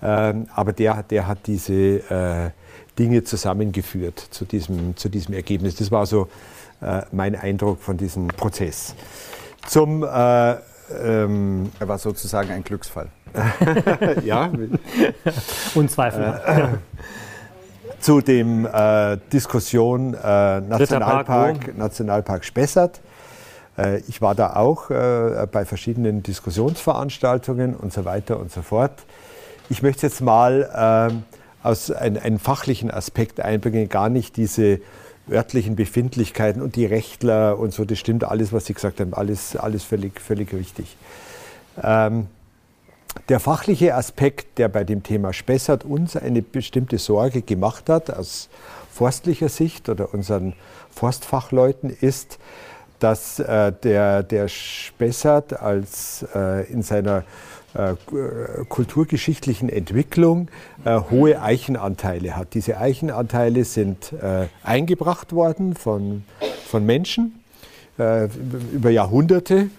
ähm, 0.00 0.46
aber 0.54 0.72
der, 0.72 1.02
der 1.02 1.26
hat 1.26 1.38
diese 1.46 2.52
Dinge 2.98 3.24
zusammengeführt 3.24 4.18
zu 4.30 4.44
diesem, 4.44 4.96
zu 4.96 5.08
diesem 5.08 5.34
Ergebnis. 5.34 5.74
Das 5.74 5.90
war 5.90 6.06
so 6.06 6.28
mein 7.10 7.34
Eindruck 7.34 7.80
von 7.80 7.96
diesem 7.96 8.28
Prozess 8.28 8.94
zum. 9.68 10.02
Äh, 10.02 10.56
ähm, 11.04 11.70
er 11.78 11.88
war 11.88 11.98
sozusagen 11.98 12.50
ein 12.50 12.64
Glücksfall. 12.64 13.08
ja. 14.24 14.50
Unzweifelhaft. 15.74 16.46
Äh, 16.46 16.68
zu 18.00 18.20
dem 18.20 18.64
äh, 18.64 19.18
Diskussion 19.32 20.14
äh, 20.14 20.60
Nationalpark, 20.60 21.76
Nationalpark 21.76 22.44
Spessart. 22.44 23.00
Äh, 23.76 23.98
ich 24.08 24.22
war 24.22 24.34
da 24.34 24.54
auch 24.56 24.90
äh, 24.90 25.46
bei 25.50 25.64
verschiedenen 25.64 26.22
Diskussionsveranstaltungen 26.22 27.74
und 27.74 27.92
so 27.92 28.04
weiter 28.04 28.38
und 28.38 28.50
so 28.50 28.62
fort. 28.62 28.92
Ich 29.68 29.82
möchte 29.82 30.06
jetzt 30.06 30.20
mal 30.20 30.70
ähm, 31.10 31.24
aus 31.62 31.90
einem 31.90 32.38
fachlichen 32.38 32.90
Aspekt 32.90 33.40
einbringen, 33.40 33.88
gar 33.88 34.08
nicht 34.08 34.36
diese 34.36 34.80
örtlichen 35.30 35.76
Befindlichkeiten 35.76 36.62
und 36.62 36.76
die 36.76 36.86
Rechtler 36.86 37.58
und 37.58 37.72
so, 37.72 37.84
das 37.84 37.98
stimmt 37.98 38.24
alles, 38.24 38.52
was 38.52 38.66
Sie 38.66 38.74
gesagt 38.74 39.00
haben, 39.00 39.14
alles, 39.14 39.56
alles 39.56 39.84
völlig, 39.84 40.20
völlig 40.20 40.52
richtig. 40.52 40.96
Ähm, 41.82 42.26
der 43.28 43.40
fachliche 43.40 43.94
Aspekt, 43.94 44.58
der 44.58 44.68
bei 44.68 44.84
dem 44.84 45.02
Thema 45.02 45.32
Spessart 45.32 45.84
uns 45.84 46.16
eine 46.16 46.42
bestimmte 46.42 46.98
Sorge 46.98 47.42
gemacht 47.42 47.88
hat, 47.88 48.10
aus 48.10 48.48
forstlicher 48.92 49.48
Sicht 49.48 49.88
oder 49.88 50.14
unseren 50.14 50.54
Forstfachleuten, 50.90 51.90
ist, 51.90 52.38
dass 52.98 53.38
äh, 53.38 53.72
der, 53.82 54.22
der 54.22 54.48
Spessart 54.48 55.60
als 55.60 56.26
äh, 56.34 56.70
in 56.70 56.82
seiner 56.82 57.24
äh, 57.74 57.94
kulturgeschichtlichen 58.68 59.68
Entwicklung 59.68 60.48
äh, 60.86 60.98
hohe 61.10 61.42
Eichenanteile 61.42 62.34
hat. 62.34 62.54
Diese 62.54 62.78
Eichenanteile 62.78 63.64
sind 63.64 64.14
äh, 64.14 64.46
eingebracht 64.62 65.34
worden 65.34 65.74
von, 65.74 66.24
von 66.66 66.84
Menschen 66.84 67.40
über 68.72 68.90
Jahrhunderte. 68.90 69.70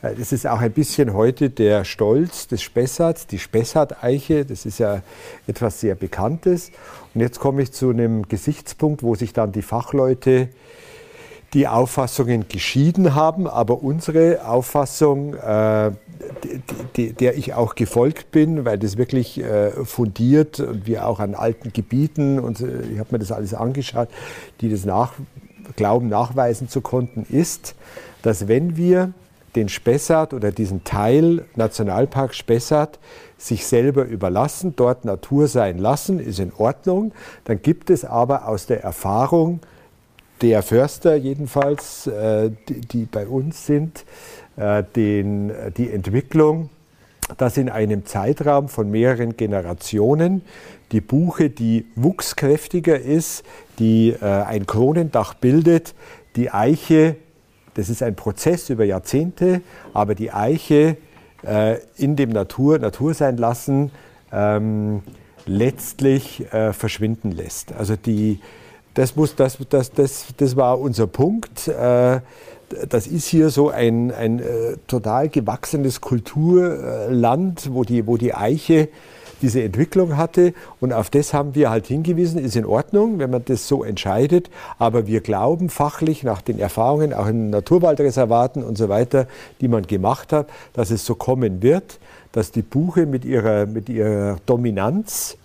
Das 0.00 0.32
ist 0.32 0.46
auch 0.46 0.60
ein 0.60 0.72
bisschen 0.72 1.12
heute 1.12 1.50
der 1.50 1.84
Stolz 1.84 2.48
des 2.48 2.62
Spessarts, 2.62 3.26
die 3.26 3.38
Spessart-Eiche. 3.38 4.46
Das 4.46 4.64
ist 4.64 4.78
ja 4.78 5.02
etwas 5.46 5.80
sehr 5.80 5.94
Bekanntes. 5.94 6.72
Und 7.14 7.20
jetzt 7.20 7.38
komme 7.38 7.60
ich 7.60 7.72
zu 7.72 7.90
einem 7.90 8.26
Gesichtspunkt, 8.28 9.02
wo 9.02 9.14
sich 9.14 9.34
dann 9.34 9.52
die 9.52 9.60
Fachleute 9.60 10.48
die 11.56 11.66
Auffassungen 11.66 12.48
geschieden 12.48 13.14
haben, 13.14 13.46
aber 13.46 13.82
unsere 13.82 14.46
Auffassung, 14.46 15.32
äh, 15.32 15.90
der 16.94 17.38
ich 17.38 17.54
auch 17.54 17.74
gefolgt 17.74 18.30
bin, 18.30 18.66
weil 18.66 18.78
das 18.78 18.98
wirklich 18.98 19.40
äh, 19.40 19.70
fundiert 19.86 20.60
und 20.60 20.86
wir 20.86 21.08
auch 21.08 21.18
an 21.18 21.34
alten 21.34 21.72
Gebieten 21.72 22.38
und 22.38 22.60
äh, 22.60 22.82
ich 22.92 22.98
habe 22.98 23.08
mir 23.12 23.20
das 23.20 23.32
alles 23.32 23.54
angeschaut, 23.54 24.08
die 24.60 24.68
das 24.68 24.84
nach, 24.84 25.14
glauben 25.76 26.10
nachweisen 26.10 26.68
zu 26.68 26.82
konnten, 26.82 27.24
ist, 27.30 27.74
dass 28.20 28.48
wenn 28.48 28.76
wir 28.76 29.14
den 29.54 29.70
Spessart 29.70 30.34
oder 30.34 30.52
diesen 30.52 30.84
Teil 30.84 31.46
Nationalpark 31.54 32.34
Spessart 32.34 32.98
sich 33.38 33.66
selber 33.66 34.04
überlassen, 34.04 34.74
dort 34.76 35.06
Natur 35.06 35.48
sein 35.48 35.78
lassen, 35.78 36.20
ist 36.20 36.38
in 36.38 36.52
Ordnung. 36.58 37.12
Dann 37.44 37.62
gibt 37.62 37.88
es 37.88 38.04
aber 38.04 38.46
aus 38.46 38.66
der 38.66 38.84
Erfahrung 38.84 39.60
der 40.42 40.62
Förster 40.62 41.16
jedenfalls, 41.16 42.06
äh, 42.06 42.50
die, 42.68 42.80
die, 42.80 43.04
bei 43.04 43.26
uns 43.26 43.66
sind, 43.66 44.04
äh, 44.56 44.82
den, 44.94 45.52
die 45.76 45.90
Entwicklung, 45.90 46.70
dass 47.38 47.56
in 47.56 47.68
einem 47.68 48.06
Zeitraum 48.06 48.68
von 48.68 48.90
mehreren 48.90 49.36
Generationen 49.36 50.42
die 50.92 51.00
Buche, 51.00 51.50
die 51.50 51.86
wuchskräftiger 51.96 52.98
ist, 52.98 53.44
die 53.78 54.10
äh, 54.10 54.24
ein 54.24 54.66
Kronendach 54.66 55.34
bildet, 55.34 55.94
die 56.36 56.50
Eiche, 56.50 57.16
das 57.74 57.88
ist 57.88 58.02
ein 58.02 58.14
Prozess 58.14 58.70
über 58.70 58.84
Jahrzehnte, 58.84 59.60
aber 59.92 60.14
die 60.14 60.32
Eiche 60.32 60.96
in 61.96 62.16
dem 62.16 62.30
Natur, 62.30 62.78
Natur 62.78 63.14
sein 63.14 63.36
lassen, 63.36 63.92
ähm, 64.32 65.02
letztlich 65.46 66.52
äh, 66.52 66.72
verschwinden 66.72 67.32
lässt. 67.32 67.72
Also 67.72 67.96
die, 67.96 68.40
das, 68.96 69.14
muss, 69.14 69.36
das, 69.36 69.58
das, 69.68 69.92
das, 69.92 70.26
das 70.36 70.56
war 70.56 70.80
unser 70.80 71.06
Punkt. 71.06 71.68
Äh, 71.68 72.20
das 72.88 73.06
ist 73.06 73.26
hier 73.26 73.50
so 73.50 73.68
ein, 73.70 74.10
ein 74.10 74.40
äh, 74.40 74.76
total 74.88 75.28
gewachsenes 75.28 76.00
Kulturland, 76.00 77.68
wo 77.72 77.84
die, 77.84 78.06
wo 78.06 78.16
die 78.16 78.34
Eiche 78.34 78.88
diese 79.42 79.62
Entwicklung 79.62 80.16
hatte. 80.16 80.54
Und 80.80 80.94
auf 80.94 81.10
das 81.10 81.34
haben 81.34 81.54
wir 81.54 81.68
halt 81.68 81.86
hingewiesen, 81.86 82.38
ist 82.42 82.56
in 82.56 82.64
Ordnung, 82.64 83.18
wenn 83.18 83.30
man 83.30 83.44
das 83.44 83.68
so 83.68 83.84
entscheidet. 83.84 84.50
Aber 84.78 85.06
wir 85.06 85.20
glauben 85.20 85.68
fachlich 85.68 86.22
nach 86.22 86.40
den 86.40 86.58
Erfahrungen, 86.58 87.12
auch 87.12 87.26
in 87.26 87.50
Naturwaldreservaten 87.50 88.64
und 88.64 88.78
so 88.78 88.88
weiter, 88.88 89.28
die 89.60 89.68
man 89.68 89.86
gemacht 89.86 90.32
hat, 90.32 90.48
dass 90.72 90.90
es 90.90 91.04
so 91.04 91.14
kommen 91.14 91.62
wird, 91.62 92.00
dass 92.32 92.50
die 92.50 92.62
Buche 92.62 93.04
mit 93.04 93.26
ihrer, 93.26 93.66
mit 93.66 93.90
ihrer 93.90 94.38
Dominanz 94.46 95.36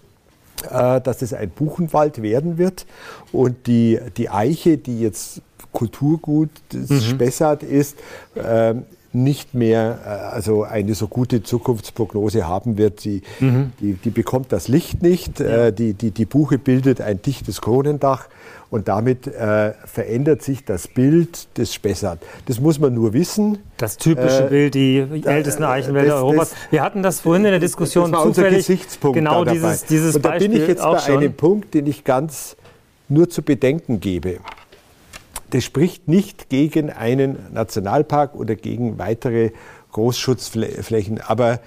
dass 0.63 1.21
es 1.21 1.33
ein 1.33 1.49
Buchenwald 1.49 2.21
werden 2.21 2.57
wird. 2.57 2.85
Und 3.31 3.67
die, 3.67 3.99
die 4.17 4.29
Eiche, 4.29 4.77
die 4.77 5.01
jetzt 5.01 5.41
Kulturgut 5.71 6.49
des 6.73 6.89
mhm. 6.89 6.99
Spessart 6.99 7.63
ist, 7.63 7.97
äh, 8.35 8.75
nicht 9.13 9.53
mehr 9.53 9.99
äh, 10.05 10.09
also 10.09 10.63
eine 10.63 10.93
so 10.93 11.07
gute 11.07 11.43
Zukunftsprognose 11.43 12.47
haben 12.47 12.77
wird. 12.77 12.99
Sie, 12.99 13.21
mhm. 13.39 13.71
die, 13.79 13.93
die 13.93 14.09
bekommt 14.09 14.51
das 14.51 14.67
Licht 14.67 15.01
nicht. 15.01 15.39
Äh, 15.39 15.73
die, 15.73 15.93
die, 15.93 16.11
die 16.11 16.25
Buche 16.25 16.57
bildet 16.57 17.01
ein 17.01 17.21
dichtes 17.21 17.61
Kronendach 17.61 18.27
und 18.71 18.87
damit 18.87 19.27
äh, 19.27 19.73
verändert 19.85 20.41
sich 20.41 20.63
das 20.63 20.87
Bild 20.87 21.57
des 21.57 21.73
Spessart. 21.73 22.19
Das 22.45 22.59
muss 22.61 22.79
man 22.79 22.93
nur 22.93 23.13
wissen. 23.13 23.59
Das 23.75 23.97
typische 23.97 24.45
äh, 24.45 24.49
Bild, 24.49 24.73
die 24.73 24.97
ältesten 25.25 25.65
Eichenwälder 25.65 26.13
das, 26.13 26.21
Europas. 26.21 26.55
Wir 26.71 26.81
hatten 26.81 27.03
das 27.03 27.19
vorhin 27.19 27.43
in 27.45 27.51
der 27.51 27.59
Diskussion 27.59 28.11
das 28.11 28.21
war 28.21 28.27
zufällig. 28.27 28.59
Unser 28.59 28.73
Gesichtspunkt 28.73 29.15
genau 29.15 29.43
dieses, 29.43 29.83
dieses 29.83 30.15
und 30.15 30.25
da 30.25 30.29
Beispiel 30.29 30.49
bin 30.49 30.61
ich 30.61 30.67
jetzt 30.69 30.81
bei 30.81 30.99
schon. 30.99 31.17
einem 31.17 31.33
Punkt, 31.33 31.73
den 31.73 31.85
ich 31.85 32.05
ganz 32.05 32.55
nur 33.09 33.29
zu 33.29 33.43
bedenken 33.43 33.99
gebe. 33.99 34.39
Das 35.49 35.65
spricht 35.65 36.07
nicht 36.07 36.47
gegen 36.47 36.89
einen 36.89 37.37
Nationalpark 37.53 38.35
oder 38.35 38.55
gegen 38.55 38.97
weitere 38.97 39.51
Großschutzflächen, 39.91 41.19
aber 41.19 41.59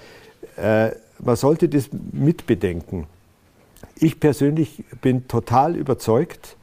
äh, 0.57 0.89
man 1.23 1.35
sollte 1.35 1.69
das 1.69 1.89
mitbedenken. 2.11 3.05
Ich 3.95 4.19
persönlich 4.19 4.83
bin 5.01 5.27
total 5.27 5.75
überzeugt, 5.75 6.57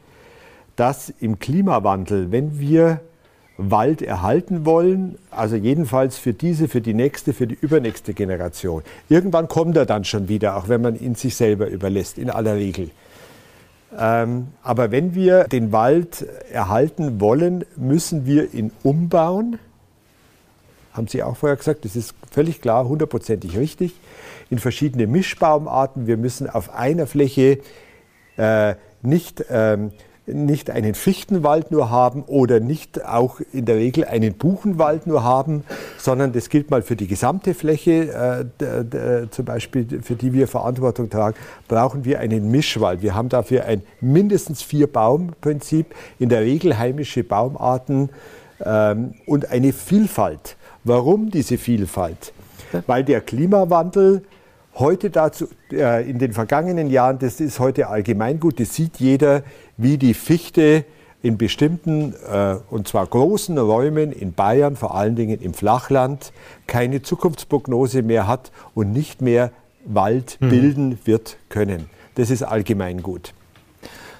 dass 0.77 1.13
im 1.21 1.39
Klimawandel, 1.39 2.33
wenn 2.33 2.59
wir 2.59 3.01
Wald 3.59 4.03
erhalten 4.03 4.65
wollen, 4.65 5.19
also 5.31 5.57
jedenfalls 5.57 6.19
für 6.19 6.33
diese, 6.33 6.69
für 6.69 6.81
die 6.81 6.95
nächste, 6.95 7.33
für 7.33 7.47
die 7.47 7.59
übernächste 7.61 8.15
Generation. 8.15 8.83
Irgendwann 9.09 9.49
kommt 9.49 9.77
er 9.77 9.87
dann 9.87 10.05
schon 10.05 10.29
wieder, 10.29 10.57
auch 10.57 10.69
wenn 10.69 10.81
man 10.81 10.99
ihn 10.99 11.15
sich 11.15 11.37
selber 11.37 11.69
überlässt, 11.69 12.19
in 12.19 12.31
aller 12.31 12.55
Regel. 12.55 12.91
Ähm, 13.99 14.49
aber 14.63 14.91
wenn 14.91 15.15
wir 15.15 15.45
den 15.45 15.71
Wald 15.71 16.27
erhalten 16.51 17.21
wollen, 17.21 17.65
müssen 17.77 18.25
wir 18.25 18.55
ihn 18.55 18.73
umbauen. 18.83 19.59
Haben 20.95 21.09
Sie 21.09 21.23
auch 21.23 21.37
vorher 21.37 21.57
gesagt, 21.57 21.85
das 21.85 21.97
ist 21.97 22.15
völlig 22.31 22.61
klar, 22.61 22.89
hundertprozentig 22.89 23.57
richtig. 23.57 23.95
In 24.51 24.59
verschiedene 24.59 25.07
Mischbaumarten. 25.07 26.07
Wir 26.07 26.17
müssen 26.17 26.49
auf 26.49 26.75
einer 26.75 27.07
Fläche 27.07 27.59
äh, 28.37 28.75
nicht 29.03 29.45
ähm, 29.51 29.93
nicht 30.33 30.71
einen 30.71 30.95
Fichtenwald 30.95 31.71
nur 31.71 31.91
haben 31.91 32.23
oder 32.25 32.61
nicht 32.61 33.05
auch 33.05 33.41
in 33.53 33.65
der 33.65 33.77
Regel 33.77 34.05
einen 34.05 34.35
Buchenwald 34.35 35.07
nur 35.07 35.23
haben, 35.23 35.65
sondern 35.99 36.33
das 36.33 36.49
gilt 36.49 36.71
mal 36.71 36.83
für 36.83 36.97
die 36.97 37.07
gesamte 37.07 37.55
Fläche, 37.55 38.45
äh, 38.61 39.31
zum 39.31 39.45
Beispiel 39.45 40.03
für 40.03 40.15
die 40.15 40.33
wir 40.33 40.49
Verantwortung 40.49 41.11
tragen, 41.11 41.37
brauchen 41.69 42.05
wir 42.05 42.21
einen 42.21 42.51
Mischwald. 42.51 43.03
Wir 43.03 43.15
haben 43.15 43.29
dafür 43.29 43.65
ein 43.65 43.83
mindestens 44.01 44.63
vier 44.63 44.87
Baumprinzip, 44.87 45.95
in 46.19 46.29
der 46.29 46.41
Regel 46.41 46.79
heimische 46.79 47.25
Baumarten 47.25 48.11
ähm, 48.65 49.15
und 49.27 49.51
eine 49.51 49.73
Vielfalt. 49.73 50.57
Warum 50.85 51.31
diese 51.31 51.59
Vielfalt? 51.59 52.33
Weil 52.87 53.05
der 53.05 53.21
Klimawandel 53.21 54.23
heute 54.75 55.11
dazu, 55.11 55.49
äh, 55.71 56.09
in 56.09 56.19
den 56.19 56.33
vergangenen 56.33 56.91
Jahren, 56.91 57.19
das 57.19 57.41
ist 57.41 57.61
heute 57.61 57.89
allgemeingut, 57.89 58.59
das 58.59 58.75
sieht 58.75 58.97
jeder, 58.99 59.43
wie 59.83 59.99
die 59.99 60.15
Fichte 60.15 60.85
in 61.23 61.39
bestimmten, 61.39 62.15
äh, 62.31 62.57
und 62.71 62.89
zwar 62.89 63.07
großen 63.07 63.57
Räumen 63.59 64.13
in 64.13 64.33
Bayern, 64.33 64.77
vor 64.77 64.95
allen 64.95 65.15
Dingen 65.15 65.41
im 65.41 65.55
Flachland, 65.55 66.33
keine 66.67 67.03
Zukunftsprognose 67.03 68.03
mehr 68.03 68.27
hat 68.27 68.51
und 68.75 68.93
nicht 68.93 69.23
mehr 69.23 69.53
Wald 69.85 70.39
mhm. 70.41 70.49
bilden 70.51 70.99
wird 71.05 71.37
können. 71.49 71.89
Das 72.17 72.31
ist 72.31 72.43
allgemeingut. 72.43 73.35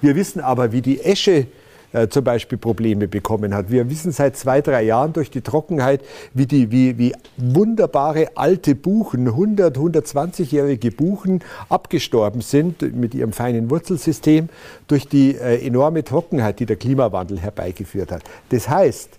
Wir 0.01 0.17
wissen 0.17 0.41
aber, 0.41 0.73
wie 0.73 0.83
die 0.83 1.01
Esche 1.01 1.47
äh, 1.93 2.09
zum 2.09 2.25
Beispiel 2.25 2.59
Probleme 2.59 3.09
bekommen 3.09 3.55
hat. 3.55 3.71
Wir 3.71 3.89
wissen 3.91 4.13
seit 4.13 4.37
zwei, 4.37 4.61
drei 4.61 4.83
Jahren 4.83 5.13
durch 5.13 5.31
die 5.31 5.41
Trockenheit, 5.41 6.01
wie, 6.35 6.47
die, 6.47 6.71
wie, 6.71 6.99
wie 6.99 7.15
wunderbare 7.37 8.29
alte 8.37 8.75
Buchen, 8.75 9.29
100, 9.29 9.77
120-jährige 9.77 10.91
Buchen 10.91 11.41
abgestorben 11.69 12.41
sind 12.41 12.95
mit 12.95 13.15
ihrem 13.15 13.33
feinen 13.33 13.71
Wurzelsystem 13.71 14.49
durch 14.87 15.07
die 15.09 15.37
äh, 15.37 15.67
enorme 15.67 16.05
Trockenheit, 16.05 16.61
die 16.61 16.67
der 16.67 16.77
Klimawandel 16.77 17.39
herbeigeführt 17.39 18.13
hat. 18.13 18.23
Das 18.51 18.69
heißt, 18.69 19.11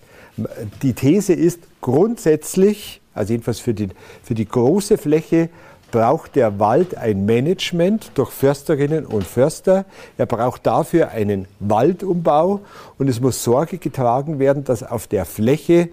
die 0.82 0.94
These 0.94 1.34
ist 1.34 1.60
grundsätzlich, 1.82 3.02
also 3.14 3.34
jedenfalls 3.34 3.60
für 3.60 3.74
die, 3.74 3.90
für 4.24 4.34
die 4.34 4.48
große 4.48 4.98
Fläche, 4.98 5.50
braucht 5.94 6.36
der 6.36 6.60
Wald 6.60 6.98
ein 6.98 7.24
Management 7.26 8.14
durch 8.16 8.32
Försterinnen 8.32 9.06
und 9.06 9.24
Förster. 9.24 9.86
Er 10.18 10.26
braucht 10.26 10.66
dafür 10.66 11.10
einen 11.10 11.48
Waldumbau 11.60 12.62
und 12.98 13.08
es 13.10 13.22
muss 13.22 13.44
Sorge 13.44 13.78
getragen 13.78 14.40
werden, 14.40 14.64
dass 14.64 14.82
auf 14.82 15.06
der 15.06 15.24
Fläche 15.26 15.90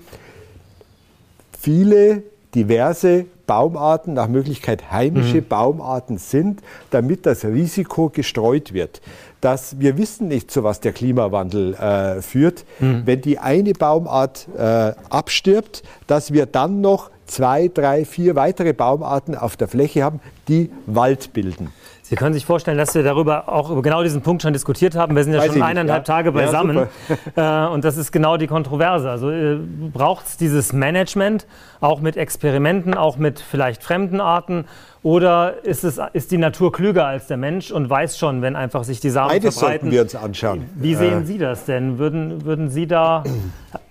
viele 1.61 2.23
diverse 2.55 3.27
Baumarten, 3.47 4.15
nach 4.15 4.29
Möglichkeit 4.29 4.91
heimische 4.91 5.43
mhm. 5.43 5.49
Baumarten 5.49 6.17
sind, 6.17 6.63
damit 6.91 7.27
das 7.27 7.45
Risiko 7.45 8.09
gestreut 8.09 8.73
wird. 8.73 9.03
Dass 9.43 9.81
wir 9.81 9.99
wissen 9.99 10.29
nicht, 10.29 10.51
zu 10.51 10.65
was 10.65 10.81
der 10.81 10.93
Klimawandel 10.93 11.75
äh, 11.75 12.23
führt, 12.23 12.65
mhm. 12.79 13.03
wenn 13.05 13.21
die 13.21 13.39
eine 13.39 13.75
Baumart 13.75 14.49
äh, 14.57 14.93
abstirbt, 15.11 15.83
dass 16.07 16.33
wir 16.33 16.47
dann 16.47 16.81
noch 16.81 17.11
zwei, 17.31 17.69
drei, 17.69 18.05
vier 18.05 18.35
weitere 18.35 18.73
Baumarten 18.73 19.35
auf 19.35 19.57
der 19.57 19.69
Fläche 19.69 20.03
haben, 20.03 20.21
die 20.49 20.71
Wald 20.87 21.33
bilden. 21.33 21.73
Sie 22.11 22.17
können 22.17 22.35
sich 22.35 22.45
vorstellen, 22.45 22.77
dass 22.77 22.93
wir 22.97 23.05
darüber 23.05 23.49
auch 23.49 23.71
über 23.71 23.83
genau 23.83 24.03
diesen 24.03 24.21
Punkt 24.21 24.43
schon 24.43 24.53
diskutiert 24.53 24.97
haben. 24.97 25.15
Wir 25.15 25.23
sind 25.23 25.33
ja 25.33 25.39
Weiß 25.39 25.53
schon 25.53 25.63
eineinhalb 25.63 26.09
ja. 26.09 26.13
Tage 26.13 26.33
beisammen. 26.33 26.89
Ja, 27.37 27.69
äh, 27.69 27.73
und 27.73 27.85
das 27.85 27.97
ist 27.97 28.11
genau 28.11 28.37
die 28.37 28.49
Kontroverse. 28.49 29.09
Also 29.09 29.31
äh, 29.31 29.59
braucht 29.93 30.27
es 30.27 30.37
dieses 30.37 30.73
Management 30.73 31.47
auch 31.81 32.01
mit 32.01 32.17
Experimenten, 32.17 32.95
auch 32.95 33.17
mit 33.17 33.39
vielleicht 33.39 33.85
fremden 33.85 34.21
Arten? 34.21 34.65
Oder 35.05 35.63
ist, 35.63 35.85
es, 35.85 36.01
ist 36.13 36.33
die 36.33 36.39
Natur 36.39 36.73
klüger 36.73 37.07
als 37.07 37.29
der 37.29 37.37
Mensch 37.37 37.71
und 37.71 37.89
weiß 37.89 38.19
schon, 38.19 38.43
wenn 38.43 38.57
einfach 38.57 38.83
sich 38.83 38.99
die 38.99 39.11
Samen 39.11 39.29
Beides 39.29 39.57
verbreiten? 39.57 39.83
sollten 39.83 39.95
wir 39.95 40.03
uns 40.03 40.17
anschauen. 40.17 40.65
Wie 40.75 40.97
sehen. 40.97 41.27
Sie 41.27 41.39
das 41.39 41.65
denn? 41.65 42.01
Würden, 42.01 42.45
würden 42.45 42.71
Sie 42.71 42.89
da 42.89 43.23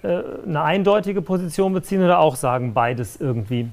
äh, 0.01 0.19
eine 0.45 0.61
eindeutige 0.61 1.21
Position 1.21 1.71
beziehen 1.71 2.03
oder 2.03 2.19
auch 2.19 2.35
sagen, 2.35 2.73
beides 2.73 3.15
irgendwie? 3.15 3.69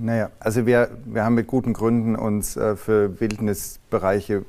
Naja, 0.00 0.30
also 0.38 0.64
wir, 0.64 0.90
wir 1.06 1.24
haben 1.24 1.34
mit 1.34 1.48
guten 1.48 1.72
Gründen 1.72 2.14
uns 2.14 2.56
äh, 2.56 2.76
für 2.76 3.20
Wildnisbereiche 3.20 4.44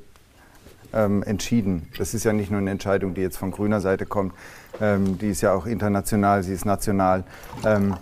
ähm, 0.92 1.24
entschieden. 1.24 1.88
Das 1.98 2.14
ist 2.14 2.22
ja 2.22 2.32
nicht 2.32 2.52
nur 2.52 2.60
eine 2.60 2.70
Entscheidung, 2.70 3.14
die 3.14 3.20
jetzt 3.20 3.36
von 3.36 3.50
grüner 3.50 3.80
Seite 3.80 4.06
kommt, 4.06 4.32
ähm, 4.80 5.18
die 5.18 5.30
ist 5.30 5.40
ja 5.40 5.52
auch 5.52 5.66
international, 5.66 6.44
sie 6.44 6.52
ist 6.52 6.64
national. 6.64 7.24
Ähm, 7.64 7.96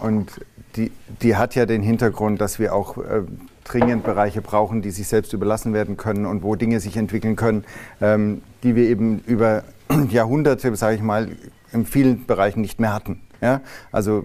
und 0.00 0.40
die, 0.76 0.90
die 1.20 1.36
hat 1.36 1.54
ja 1.54 1.66
den 1.66 1.82
Hintergrund, 1.82 2.40
dass 2.40 2.58
wir 2.58 2.74
auch 2.74 2.96
äh, 2.96 3.22
dringend 3.64 4.02
Bereiche 4.02 4.40
brauchen, 4.40 4.80
die 4.80 4.90
sich 4.90 5.06
selbst 5.06 5.34
überlassen 5.34 5.74
werden 5.74 5.98
können 5.98 6.24
und 6.24 6.42
wo 6.42 6.54
Dinge 6.54 6.80
sich 6.80 6.96
entwickeln 6.96 7.36
können, 7.36 7.64
ähm, 8.00 8.40
die 8.62 8.74
wir 8.74 8.88
eben 8.88 9.20
über 9.26 9.64
Jahrhunderte, 10.08 10.74
sage 10.76 10.96
ich 10.96 11.02
mal, 11.02 11.28
in 11.72 11.84
vielen 11.84 12.24
Bereichen 12.24 12.62
nicht 12.62 12.80
mehr 12.80 12.94
hatten. 12.94 13.20
Ja? 13.40 13.60
Also 13.92 14.24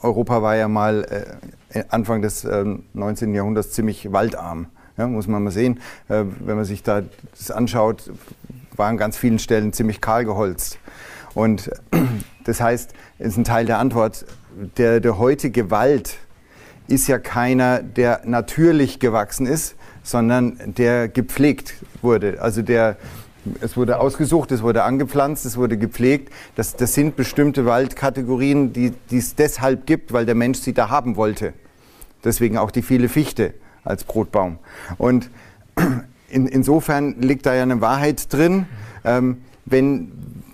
Europa 0.00 0.42
war 0.42 0.56
ja 0.56 0.68
mal 0.68 1.38
äh, 1.70 1.84
Anfang 1.88 2.22
des 2.22 2.44
äh, 2.44 2.64
19. 2.92 3.34
Jahrhunderts 3.34 3.72
ziemlich 3.72 4.12
waldarm. 4.12 4.66
Ja, 4.96 5.08
muss 5.08 5.26
man 5.26 5.42
mal 5.42 5.50
sehen. 5.50 5.80
Äh, 6.08 6.24
wenn 6.40 6.56
man 6.56 6.64
sich 6.64 6.82
da 6.82 7.02
das 7.36 7.50
anschaut, 7.50 8.10
war 8.76 8.88
an 8.88 8.96
ganz 8.96 9.16
vielen 9.16 9.38
Stellen 9.38 9.72
ziemlich 9.72 10.00
kahl 10.00 10.24
geholzt. 10.24 10.78
Und 11.34 11.70
das 12.44 12.60
heißt, 12.60 12.92
ist 13.18 13.36
ein 13.36 13.44
Teil 13.44 13.66
der 13.66 13.78
Antwort, 13.78 14.24
der, 14.76 15.00
der 15.00 15.18
heutige 15.18 15.70
Wald 15.70 16.18
ist 16.86 17.08
ja 17.08 17.18
keiner, 17.18 17.82
der 17.82 18.20
natürlich 18.24 19.00
gewachsen 19.00 19.46
ist, 19.46 19.74
sondern 20.02 20.58
der 20.64 21.08
gepflegt 21.08 21.74
wurde. 22.02 22.40
Also 22.40 22.62
der 22.62 22.96
es 23.60 23.76
wurde 23.76 24.00
ausgesucht, 24.00 24.52
es 24.52 24.62
wurde 24.62 24.84
angepflanzt, 24.84 25.44
es 25.44 25.56
wurde 25.56 25.76
gepflegt. 25.76 26.32
Das, 26.56 26.76
das 26.76 26.94
sind 26.94 27.16
bestimmte 27.16 27.66
Waldkategorien, 27.66 28.72
die, 28.72 28.92
die 29.10 29.18
es 29.18 29.34
deshalb 29.34 29.86
gibt, 29.86 30.12
weil 30.12 30.26
der 30.26 30.34
Mensch 30.34 30.58
sie 30.58 30.72
da 30.72 30.88
haben 30.88 31.16
wollte. 31.16 31.52
Deswegen 32.24 32.58
auch 32.58 32.70
die 32.70 32.82
viele 32.82 33.08
Fichte 33.08 33.54
als 33.84 34.04
Brotbaum. 34.04 34.58
Und 34.98 35.30
in, 36.28 36.46
insofern 36.46 37.20
liegt 37.20 37.46
da 37.46 37.54
ja 37.54 37.62
eine 37.62 37.80
Wahrheit 37.80 38.32
drin. 38.32 38.66
Ähm, 39.04 39.38
wenn, 39.66 40.12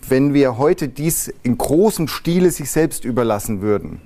wenn 0.08 0.34
wir 0.34 0.58
heute 0.58 0.88
dies 0.88 1.32
in 1.42 1.58
großem 1.58 2.08
Stile 2.08 2.50
sich 2.50 2.70
selbst 2.70 3.04
überlassen 3.04 3.60
würden, 3.60 4.00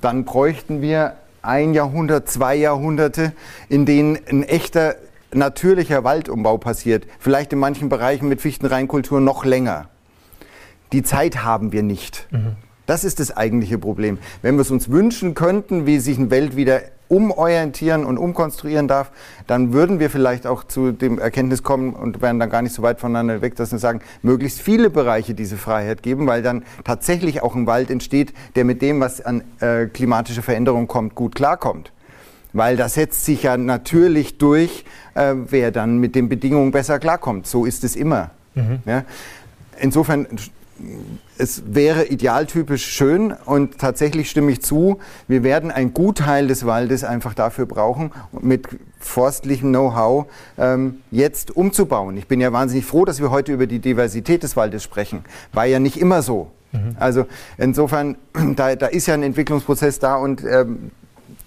dann 0.00 0.24
bräuchten 0.24 0.82
wir 0.82 1.16
ein 1.42 1.72
Jahrhundert, 1.74 2.28
zwei 2.28 2.54
Jahrhunderte, 2.54 3.32
in 3.68 3.86
denen 3.86 4.18
ein 4.28 4.42
echter 4.42 4.96
natürlicher 5.32 6.04
Waldumbau 6.04 6.58
passiert, 6.58 7.06
vielleicht 7.18 7.52
in 7.52 7.58
manchen 7.58 7.88
Bereichen 7.88 8.28
mit 8.28 8.40
Fichtenreinkultur 8.40 9.20
noch 9.20 9.44
länger. 9.44 9.88
Die 10.92 11.02
Zeit 11.02 11.44
haben 11.44 11.72
wir 11.72 11.82
nicht. 11.82 12.26
Mhm. 12.30 12.56
Das 12.86 13.04
ist 13.04 13.20
das 13.20 13.36
eigentliche 13.36 13.78
Problem. 13.78 14.18
Wenn 14.42 14.56
wir 14.56 14.62
es 14.62 14.70
uns 14.70 14.90
wünschen 14.90 15.34
könnten, 15.34 15.86
wie 15.86 16.00
sich 16.00 16.18
eine 16.18 16.30
Welt 16.30 16.56
wieder 16.56 16.80
umorientieren 17.06 18.04
und 18.04 18.18
umkonstruieren 18.18 18.88
darf, 18.88 19.10
dann 19.46 19.72
würden 19.72 19.98
wir 19.98 20.10
vielleicht 20.10 20.46
auch 20.46 20.64
zu 20.64 20.92
dem 20.92 21.18
Erkenntnis 21.18 21.62
kommen 21.62 21.92
und 21.92 22.22
wären 22.22 22.38
dann 22.38 22.50
gar 22.50 22.62
nicht 22.62 22.74
so 22.74 22.82
weit 22.82 23.00
voneinander 23.00 23.42
weg, 23.42 23.56
dass 23.56 23.72
wir 23.72 23.78
sagen, 23.78 24.00
möglichst 24.22 24.60
viele 24.60 24.90
Bereiche 24.90 25.34
diese 25.34 25.56
Freiheit 25.56 26.02
geben, 26.02 26.26
weil 26.26 26.42
dann 26.42 26.64
tatsächlich 26.84 27.42
auch 27.42 27.54
ein 27.54 27.66
Wald 27.66 27.90
entsteht, 27.90 28.32
der 28.54 28.64
mit 28.64 28.80
dem, 28.80 29.00
was 29.00 29.20
an 29.20 29.42
äh, 29.60 29.86
klimatische 29.86 30.42
Veränderung 30.42 30.86
kommt, 30.86 31.14
gut 31.14 31.34
klarkommt. 31.34 31.92
Weil 32.52 32.76
das 32.76 32.94
setzt 32.94 33.24
sich 33.24 33.44
ja 33.44 33.56
natürlich 33.56 34.38
durch, 34.38 34.84
äh, 35.14 35.34
wer 35.34 35.70
dann 35.70 35.98
mit 35.98 36.14
den 36.14 36.28
Bedingungen 36.28 36.72
besser 36.72 36.98
klarkommt. 36.98 37.46
So 37.46 37.64
ist 37.64 37.84
es 37.84 37.96
immer. 37.96 38.30
Mhm. 38.54 38.80
Ja? 38.86 39.04
Insofern, 39.78 40.26
es 41.38 41.62
wäre 41.66 42.06
idealtypisch 42.06 42.86
schön 42.86 43.32
und 43.32 43.78
tatsächlich 43.78 44.30
stimme 44.30 44.52
ich 44.52 44.62
zu, 44.62 44.98
wir 45.28 45.42
werden 45.42 45.70
einen 45.70 45.94
Gutteil 45.94 46.48
des 46.48 46.66
Waldes 46.66 47.04
einfach 47.04 47.34
dafür 47.34 47.66
brauchen, 47.66 48.12
mit 48.40 48.68
forstlichem 48.98 49.70
Know-how 49.70 50.26
ähm, 50.58 51.00
jetzt 51.10 51.56
umzubauen. 51.56 52.16
Ich 52.16 52.28
bin 52.28 52.40
ja 52.40 52.52
wahnsinnig 52.52 52.84
froh, 52.84 53.04
dass 53.04 53.20
wir 53.20 53.30
heute 53.30 53.52
über 53.52 53.66
die 53.66 53.78
Diversität 53.78 54.42
des 54.42 54.56
Waldes 54.56 54.82
sprechen. 54.82 55.24
War 55.52 55.66
ja 55.66 55.78
nicht 55.78 55.98
immer 55.98 56.22
so. 56.22 56.50
Mhm. 56.72 56.96
Also 56.98 57.26
insofern, 57.58 58.16
da, 58.56 58.76
da, 58.76 58.86
ist 58.86 59.06
ja 59.06 59.14
ein 59.14 59.22
Entwicklungsprozess 59.22 59.98
da 59.98 60.16
und 60.16 60.44
ähm, 60.44 60.90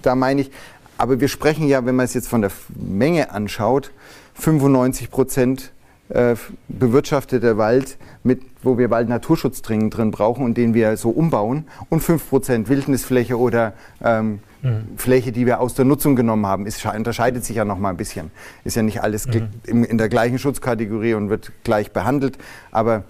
da 0.01 0.15
meine 0.15 0.41
ich, 0.41 0.51
aber 0.97 1.19
wir 1.19 1.27
sprechen 1.27 1.67
ja, 1.67 1.85
wenn 1.85 1.95
man 1.95 2.05
es 2.05 2.13
jetzt 2.13 2.27
von 2.27 2.41
der 2.41 2.51
Menge 2.75 3.31
anschaut, 3.31 3.91
95 4.35 5.11
Prozent 5.11 5.71
äh, 6.09 6.35
bewirtschafteter 6.67 7.57
Wald, 7.57 7.97
mit, 8.23 8.41
wo 8.61 8.77
wir 8.77 8.89
Waldnatursschutz 8.89 9.61
dringend 9.61 9.97
drin 9.97 10.11
brauchen 10.11 10.45
und 10.45 10.57
den 10.57 10.73
wir 10.73 10.95
so 10.97 11.09
umbauen 11.09 11.65
und 11.89 12.01
5 12.01 12.29
Prozent 12.29 12.69
Wildnisfläche 12.69 13.37
oder 13.37 13.73
ähm, 14.03 14.39
mhm. 14.61 14.97
Fläche, 14.97 15.31
die 15.31 15.45
wir 15.45 15.59
aus 15.59 15.73
der 15.73 15.85
Nutzung 15.85 16.15
genommen 16.15 16.45
haben. 16.45 16.65
Es 16.65 16.83
unterscheidet 16.85 17.45
sich 17.45 17.55
ja 17.55 17.65
noch 17.65 17.77
mal 17.77 17.89
ein 17.89 17.97
bisschen. 17.97 18.31
Ist 18.63 18.75
ja 18.75 18.83
nicht 18.83 19.01
alles 19.01 19.27
mhm. 19.27 19.83
in 19.83 19.97
der 19.97 20.09
gleichen 20.09 20.39
Schutzkategorie 20.39 21.13
und 21.13 21.29
wird 21.29 21.51
gleich 21.63 21.91
behandelt, 21.91 22.37
aber 22.71 23.03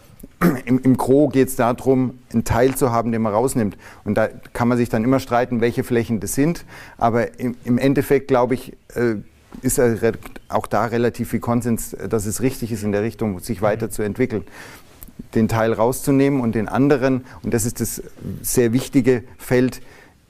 im, 0.65 0.79
im 0.79 0.97
Gro 0.97 1.27
geht 1.27 1.47
es 1.49 1.55
darum, 1.55 2.19
einen 2.31 2.43
Teil 2.43 2.75
zu 2.75 2.91
haben, 2.91 3.11
den 3.11 3.21
man 3.21 3.33
rausnimmt. 3.33 3.77
Und 4.03 4.15
da 4.15 4.27
kann 4.53 4.67
man 4.67 4.77
sich 4.77 4.89
dann 4.89 5.03
immer 5.03 5.19
streiten, 5.19 5.61
welche 5.61 5.83
Flächen 5.83 6.19
das 6.19 6.33
sind. 6.33 6.65
Aber 6.97 7.39
im, 7.39 7.55
im 7.65 7.77
Endeffekt, 7.77 8.27
glaube 8.27 8.53
ich, 8.53 8.73
äh, 8.95 9.15
ist 9.61 9.79
auch 10.49 10.67
da 10.67 10.85
relativ 10.85 11.29
viel 11.29 11.39
Konsens, 11.39 11.95
dass 12.09 12.25
es 12.25 12.41
richtig 12.41 12.71
ist, 12.71 12.83
in 12.83 12.91
der 12.91 13.03
Richtung 13.03 13.39
sich 13.39 13.61
mhm. 13.61 13.65
weiterzuentwickeln. 13.65 14.43
Den 15.35 15.47
Teil 15.47 15.73
rauszunehmen 15.73 16.41
und 16.41 16.55
den 16.55 16.67
anderen, 16.67 17.25
und 17.43 17.53
das 17.53 17.65
ist 17.65 17.79
das 17.79 18.01
sehr 18.41 18.73
wichtige 18.73 19.23
Feld, 19.37 19.81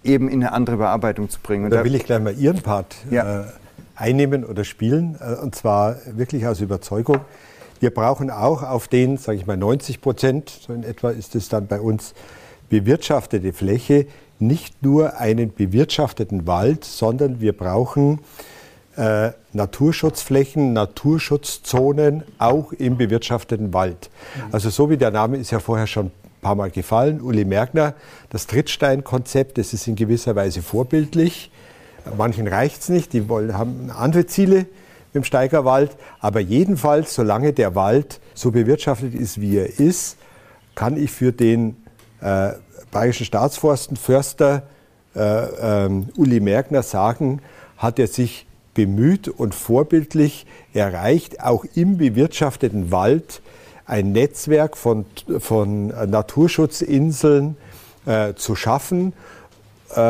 eben 0.04 0.28
in 0.28 0.44
eine 0.44 0.52
andere 0.52 0.78
Bearbeitung 0.78 1.30
zu 1.30 1.40
bringen. 1.42 1.66
Und 1.66 1.72
da, 1.72 1.78
da 1.78 1.84
will 1.86 1.96
ich 1.96 2.04
gleich 2.04 2.22
mal 2.22 2.38
Ihren 2.38 2.62
Part 2.62 2.98
ja. 3.10 3.42
äh, 3.42 3.46
einnehmen 3.96 4.44
oder 4.44 4.66
spielen, 4.66 5.18
äh, 5.22 5.36
und 5.42 5.56
zwar 5.56 5.98
wirklich 6.06 6.46
aus 6.46 6.60
Überzeugung. 6.60 7.20
Wir 7.84 7.94
brauchen 7.94 8.30
auch 8.30 8.64
auf 8.64 8.88
den, 8.88 9.18
sage 9.18 9.40
ich 9.40 9.46
mal, 9.46 9.58
90 9.58 10.00
Prozent, 10.00 10.50
so 10.50 10.72
in 10.72 10.86
etwa 10.86 11.10
ist 11.10 11.36
es 11.36 11.50
dann 11.50 11.68
bei 11.68 11.82
uns, 11.82 12.14
bewirtschaftete 12.70 13.52
Fläche, 13.52 14.08
nicht 14.40 14.84
nur 14.84 15.18
einen 15.18 15.54
bewirtschafteten 15.54 16.48
Wald, 16.48 16.86
sondern 16.86 17.42
wir 17.42 17.52
brauchen 17.52 18.22
äh, 18.96 19.32
Naturschutzflächen, 19.52 20.72
Naturschutzzonen 20.72 22.24
auch 22.38 22.72
im 22.72 22.96
bewirtschafteten 22.96 23.74
Wald. 23.74 24.10
Also 24.54 24.70
so 24.70 24.90
wie 24.90 24.96
der 24.96 25.12
Name 25.12 25.36
ist 25.36 25.52
ja 25.52 25.60
vorher 25.60 25.86
schon 25.86 26.06
ein 26.06 26.12
paar 26.42 26.56
Mal 26.56 26.72
gefallen, 26.72 27.20
Uli 27.20 27.44
Merkner, 27.44 27.96
das 28.30 28.48
Trittsteinkonzept, 28.48 29.58
das 29.58 29.74
ist 29.74 29.88
in 29.88 29.98
gewisser 29.98 30.38
Weise 30.38 30.62
vorbildlich. 30.62 31.52
Manchen 32.18 32.48
reicht 32.48 32.84
es 32.84 32.88
nicht, 32.88 33.12
die 33.12 33.28
wollen, 33.28 33.58
haben 33.58 33.92
andere 33.92 34.26
Ziele 34.26 34.68
im 35.14 35.24
Steigerwald. 35.24 35.96
Aber 36.20 36.40
jedenfalls, 36.40 37.14
solange 37.16 37.54
der 37.54 37.76
Wald 37.76 38.20
so 38.34 38.52
bewirtschaftet 38.52 39.14
ist, 39.14 39.40
wie 39.40 39.58
er 39.58 39.80
ist, 39.80 40.18
kann 40.76 40.98
ich 40.98 41.12
für 41.12 41.32
den 41.32 41.78
äh, 42.22 42.52
Bayerischen 42.92 43.26
Staatsforsten 43.26 43.98
Förster 43.98 44.64
äh, 45.16 45.20
ähm, 45.20 46.10
Uli 46.18 46.40
Merkner 46.40 46.84
sagen, 46.84 47.42
hat 47.78 48.00
er 48.00 48.08
sich 48.08 48.46
bemüht 48.74 49.28
und 49.28 49.54
vorbildlich 49.54 50.46
erreicht, 50.74 51.42
auch 51.42 51.66
im 51.76 51.98
bewirtschafteten 51.98 52.92
Wald 52.92 53.42
ein 53.86 54.12
Netzwerk 54.12 54.78
von, 54.78 55.06
von 55.40 55.88
Naturschutzinseln 55.88 57.58
äh, 58.06 58.34
zu 58.34 58.56
schaffen 58.56 59.14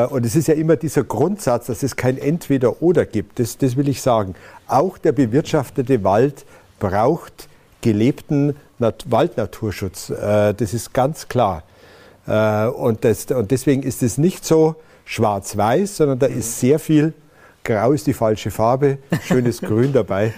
und 0.09 0.25
es 0.25 0.35
ist 0.35 0.47
ja 0.47 0.53
immer 0.53 0.75
dieser 0.75 1.03
Grundsatz, 1.03 1.67
dass 1.67 1.83
es 1.83 1.95
kein 1.95 2.17
Entweder-Oder 2.17 3.05
gibt. 3.05 3.39
Das, 3.39 3.57
das 3.57 3.75
will 3.75 3.87
ich 3.89 4.01
sagen. 4.01 4.35
Auch 4.67 4.97
der 4.97 5.11
bewirtschaftete 5.11 6.03
Wald 6.03 6.45
braucht 6.79 7.47
gelebten 7.81 8.55
Nat 8.79 9.05
Waldnaturschutz. 9.09 10.09
Äh, 10.09 10.53
das 10.53 10.73
ist 10.73 10.93
ganz 10.93 11.27
klar. 11.27 11.63
Äh, 12.25 12.67
und, 12.67 13.03
das, 13.05 13.25
und 13.25 13.51
deswegen 13.51 13.83
ist 13.83 14.01
es 14.01 14.17
nicht 14.17 14.45
so 14.45 14.75
schwarz-weiß, 15.05 15.97
sondern 15.97 16.19
da 16.19 16.27
ist 16.27 16.59
sehr 16.59 16.79
viel 16.79 17.13
Grau 17.63 17.93
ist 17.93 18.07
die 18.07 18.13
falsche 18.13 18.51
Farbe, 18.51 18.97
schönes 19.23 19.61
Grün 19.61 19.93
dabei. 19.93 20.33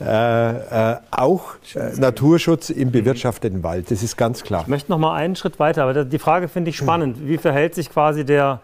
Äh, 0.00 0.92
äh, 0.92 0.96
auch 1.10 1.56
äh, 1.74 1.98
Naturschutz 1.98 2.70
im 2.70 2.92
bewirtschafteten 2.92 3.64
Wald, 3.64 3.90
das 3.90 4.04
ist 4.04 4.16
ganz 4.16 4.44
klar. 4.44 4.62
Ich 4.62 4.68
möchte 4.68 4.92
noch 4.92 4.98
mal 4.98 5.16
einen 5.16 5.34
Schritt 5.34 5.58
weiter, 5.58 5.82
aber 5.82 6.04
die 6.04 6.18
Frage 6.20 6.46
finde 6.46 6.70
ich 6.70 6.76
spannend. 6.76 7.16
Wie 7.26 7.36
verhält 7.36 7.74
sich 7.74 7.90
quasi 7.90 8.24
der, 8.24 8.60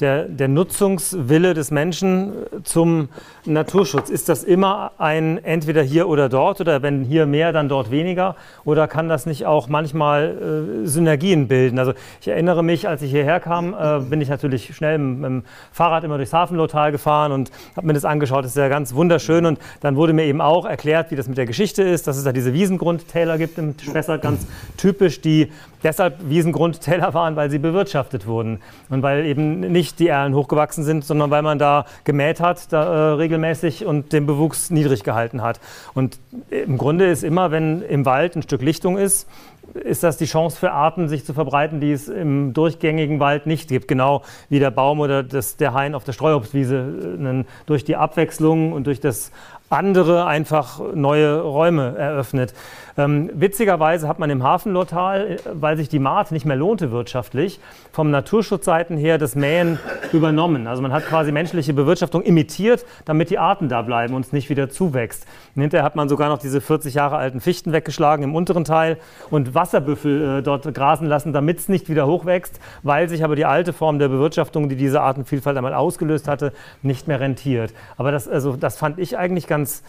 der, 0.00 0.24
der 0.24 0.48
Nutzungswille 0.48 1.54
des 1.54 1.70
Menschen 1.70 2.32
zum 2.64 3.08
Naturschutz? 3.44 4.10
Ist 4.10 4.28
das 4.28 4.42
immer 4.42 4.92
ein 4.98 5.42
entweder 5.44 5.82
hier 5.82 6.08
oder 6.08 6.28
dort 6.28 6.60
oder 6.60 6.82
wenn 6.82 7.04
hier 7.04 7.26
mehr, 7.26 7.52
dann 7.52 7.68
dort 7.68 7.90
weniger? 7.90 8.36
Oder 8.64 8.88
kann 8.88 9.08
das 9.08 9.26
nicht 9.26 9.46
auch 9.46 9.68
manchmal 9.68 10.82
äh, 10.84 10.86
Synergien 10.86 11.48
bilden? 11.48 11.78
Also 11.78 11.92
ich 12.20 12.28
erinnere 12.28 12.64
mich, 12.64 12.88
als 12.88 13.02
ich 13.02 13.10
hierher 13.10 13.40
kam, 13.40 13.74
äh, 13.74 14.00
bin 14.00 14.20
ich 14.20 14.28
natürlich 14.28 14.74
schnell 14.74 14.98
mit, 14.98 15.18
mit, 15.18 15.24
dem 15.24 15.42
Fahrrad 15.72 16.04
immer 16.04 16.16
durchs 16.16 16.32
Hafenlotal 16.32 16.90
gefahren 16.90 17.32
und 17.32 17.50
habe 17.76 17.86
mir 17.86 17.92
das 17.92 18.04
angeschaut. 18.04 18.44
Das 18.44 18.52
ist 18.52 18.56
ja 18.56 18.68
ganz 18.68 18.94
wunderschön. 18.94 19.46
Und 19.46 19.58
dann 19.80 19.96
wurde 19.96 20.12
mir 20.12 20.24
eben 20.24 20.40
auch 20.40 20.64
erklärt, 20.64 21.10
wie 21.10 21.16
das 21.16 21.28
mit 21.28 21.38
der 21.38 21.46
Geschichte 21.46 21.82
ist, 21.82 22.06
dass 22.06 22.16
es 22.16 22.24
da 22.24 22.32
diese 22.32 22.52
Wiesengrundtäler 22.52 23.38
gibt 23.38 23.58
im 23.58 23.74
Spessart, 23.78 24.22
ganz 24.22 24.46
typisch, 24.76 25.20
die 25.20 25.52
deshalb 25.84 26.16
Wiesengrundtäler 26.28 27.14
waren, 27.14 27.36
weil 27.36 27.50
sie 27.50 27.58
bewirtschaftet 27.58 28.26
wurden 28.26 28.60
und 28.88 29.02
weil 29.02 29.26
eben 29.26 29.60
nicht 29.60 29.83
die 29.92 30.08
Erlen 30.08 30.34
hochgewachsen 30.34 30.84
sind, 30.84 31.04
sondern 31.04 31.30
weil 31.30 31.42
man 31.42 31.58
da 31.58 31.84
gemäht 32.04 32.40
hat, 32.40 32.72
da, 32.72 32.84
äh, 32.84 33.12
regelmäßig 33.14 33.84
und 33.84 34.12
den 34.12 34.26
Bewuchs 34.26 34.70
niedrig 34.70 35.04
gehalten 35.04 35.42
hat. 35.42 35.60
Und 35.94 36.18
im 36.50 36.78
Grunde 36.78 37.06
ist 37.06 37.22
immer, 37.24 37.50
wenn 37.50 37.82
im 37.82 38.06
Wald 38.06 38.36
ein 38.36 38.42
Stück 38.42 38.62
Lichtung 38.62 38.96
ist, 38.96 39.28
ist 39.74 40.02
das 40.02 40.16
die 40.16 40.26
Chance 40.26 40.56
für 40.58 40.72
Arten, 40.72 41.08
sich 41.08 41.24
zu 41.24 41.34
verbreiten, 41.34 41.80
die 41.80 41.92
es 41.92 42.08
im 42.08 42.52
durchgängigen 42.52 43.18
Wald 43.18 43.46
nicht 43.46 43.68
gibt. 43.68 43.88
Genau 43.88 44.22
wie 44.48 44.58
der 44.58 44.70
Baum 44.70 45.00
oder 45.00 45.22
das, 45.22 45.56
der 45.56 45.74
Hain 45.74 45.94
auf 45.94 46.04
der 46.04 46.12
Streuobstwiese 46.12 46.76
äh, 47.20 47.44
durch 47.66 47.84
die 47.84 47.96
Abwechslung 47.96 48.72
und 48.72 48.86
durch 48.86 49.00
das 49.00 49.32
andere 49.70 50.26
einfach 50.26 50.80
neue 50.94 51.40
Räume 51.40 51.96
eröffnet. 51.96 52.54
Ähm, 52.96 53.28
witzigerweise 53.34 54.06
hat 54.06 54.20
man 54.20 54.30
im 54.30 54.42
Hafenlottal, 54.44 55.32
äh, 55.32 55.38
weil 55.52 55.76
sich 55.76 55.88
die 55.88 55.98
Maat 55.98 56.30
nicht 56.30 56.46
mehr 56.46 56.56
lohnte 56.56 56.92
wirtschaftlich, 56.92 57.58
vom 57.92 58.10
Naturschutzseiten 58.10 58.96
her 58.96 59.18
das 59.18 59.34
Mähen 59.34 59.80
übernommen. 60.12 60.68
Also 60.68 60.80
man 60.80 60.92
hat 60.92 61.06
quasi 61.06 61.32
menschliche 61.32 61.74
Bewirtschaftung 61.74 62.22
imitiert, 62.22 62.84
damit 63.04 63.30
die 63.30 63.38
Arten 63.38 63.68
da 63.68 63.82
bleiben 63.82 64.14
und 64.14 64.24
es 64.24 64.32
nicht 64.32 64.48
wieder 64.48 64.70
zuwächst. 64.70 65.26
Und 65.56 65.62
hinterher 65.62 65.84
hat 65.84 65.96
man 65.96 66.08
sogar 66.08 66.28
noch 66.28 66.38
diese 66.38 66.60
40 66.60 66.94
Jahre 66.94 67.16
alten 67.16 67.40
Fichten 67.40 67.72
weggeschlagen 67.72 68.22
im 68.22 68.34
unteren 68.34 68.64
Teil 68.64 68.98
und 69.30 69.54
Wasserbüffel 69.54 70.38
äh, 70.38 70.42
dort 70.42 70.72
grasen 70.72 71.08
lassen, 71.08 71.32
damit 71.32 71.58
es 71.58 71.68
nicht 71.68 71.88
wieder 71.88 72.06
hochwächst, 72.06 72.60
weil 72.84 73.08
sich 73.08 73.24
aber 73.24 73.34
die 73.34 73.44
alte 73.44 73.72
Form 73.72 73.98
der 73.98 74.08
Bewirtschaftung, 74.08 74.68
die 74.68 74.76
diese 74.76 75.00
Artenvielfalt 75.00 75.56
einmal 75.56 75.74
ausgelöst 75.74 76.28
hatte, 76.28 76.52
nicht 76.82 77.08
mehr 77.08 77.18
rentiert. 77.18 77.74
Aber 77.96 78.12
das, 78.12 78.28
also, 78.28 78.56
das 78.56 78.76
fand 78.76 79.00
ich 79.00 79.18
eigentlich 79.18 79.48
ganz 79.48 79.82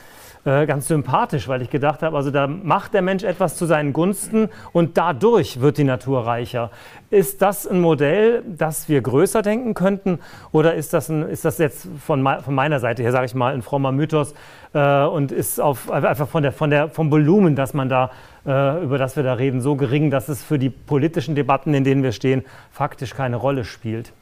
äh, 0.46 0.66
ganz 0.68 0.88
sympathisch, 0.88 1.48
weil 1.48 1.62
ich 1.62 1.70
gedacht 1.70 2.04
habe, 2.04 2.16
also 2.16 2.32
da 2.32 2.48
macht 2.48 2.94
der 2.94 3.02
Mensch 3.02 3.24
etwas 3.24 3.58
zu 3.58 3.66
seinen 3.66 3.94
Gunsten 3.94 4.50
und 4.74 4.98
dadurch 4.98 5.60
wird 5.60 5.80
die 5.80 5.84
Natur 5.84 6.26
reicher. 6.26 6.70
Ist 7.10 7.42
das 7.42 7.66
ein 7.68 7.82
Modell, 7.82 8.44
das 8.46 8.88
wir 8.88 9.02
größer 9.02 9.42
denken 9.42 9.74
könnten 9.74 10.20
oder 10.52 10.76
ist 10.76 10.94
das, 10.94 11.10
ein, 11.10 11.28
ist 11.28 11.46
das 11.46 11.58
jetzt 11.58 11.88
von, 12.06 12.24
von 12.44 12.54
meiner 12.54 12.80
Seite 12.80 13.02
her, 13.02 13.12
sage 13.12 13.26
ich 13.26 13.34
mal, 13.34 13.56
ein 13.56 13.64
frommer 13.64 13.92
Mythos 13.92 14.36
äh, 14.74 15.04
und 15.06 15.32
ist 15.32 15.60
auf, 15.60 15.90
einfach 15.90 16.28
von 16.28 16.44
der, 16.44 16.52
von 16.52 16.70
der, 16.70 16.90
vom 16.90 17.12
Volumen, 17.12 17.56
dass 17.56 17.74
man 17.74 17.90
da 17.90 18.12
äh, 18.46 18.84
über 18.84 18.98
das 18.98 19.16
wir 19.16 19.24
da 19.24 19.34
reden, 19.34 19.62
so 19.62 19.76
gering, 19.76 20.12
dass 20.12 20.30
es 20.30 20.44
für 20.44 20.60
die 20.60 20.70
politischen 20.70 21.34
Debatten, 21.34 21.74
in 21.74 21.84
denen 21.84 22.04
wir 22.04 22.12
stehen, 22.12 22.44
faktisch 22.72 23.16
keine 23.16 23.38
Rolle 23.38 23.66
spielt? 23.66 24.14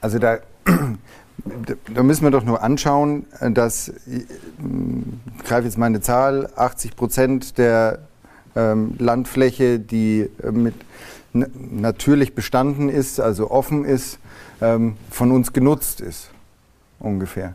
Also 0.00 0.18
da 0.18 0.38
da 1.94 2.02
müssen 2.02 2.24
wir 2.24 2.30
doch 2.30 2.44
nur 2.44 2.62
anschauen, 2.62 3.26
dass, 3.52 3.92
ich 4.06 4.24
greife 5.44 5.64
jetzt 5.64 5.78
meine 5.78 6.00
Zahl, 6.00 6.50
80 6.56 6.96
Prozent 6.96 7.58
der 7.58 8.00
ähm, 8.56 8.94
Landfläche, 8.98 9.78
die 9.78 10.28
äh, 10.42 10.50
mit 10.50 10.74
natürlich 11.32 12.34
bestanden 12.34 12.88
ist, 12.88 13.20
also 13.20 13.50
offen 13.50 13.84
ist, 13.84 14.18
ähm, 14.60 14.96
von 15.10 15.30
uns 15.30 15.52
genutzt 15.52 16.00
ist, 16.00 16.30
ungefähr. 16.98 17.54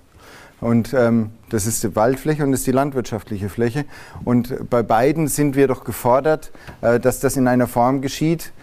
Und 0.61 0.93
ähm, 0.93 1.31
das 1.49 1.65
ist 1.65 1.83
die 1.83 1.95
Waldfläche 1.95 2.43
und 2.43 2.51
das 2.51 2.61
ist 2.61 2.67
die 2.67 2.71
landwirtschaftliche 2.71 3.49
Fläche. 3.49 3.83
Und 4.23 4.69
bei 4.69 4.81
beiden 4.81 5.27
sind 5.27 5.55
wir 5.57 5.67
doch 5.67 5.83
gefordert, 5.83 6.51
äh, 6.81 6.99
dass 6.99 7.19
das 7.19 7.35
in 7.35 7.47
einer 7.47 7.67
Form 7.67 8.01
geschieht, 8.01 8.53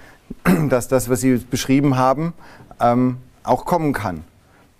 dass 0.70 0.88
das, 0.88 1.10
was 1.10 1.20
Sie 1.20 1.36
beschrieben 1.36 1.98
haben, 1.98 2.32
ähm, 2.80 3.18
auch 3.42 3.64
kommen 3.66 3.92
kann 3.92 4.24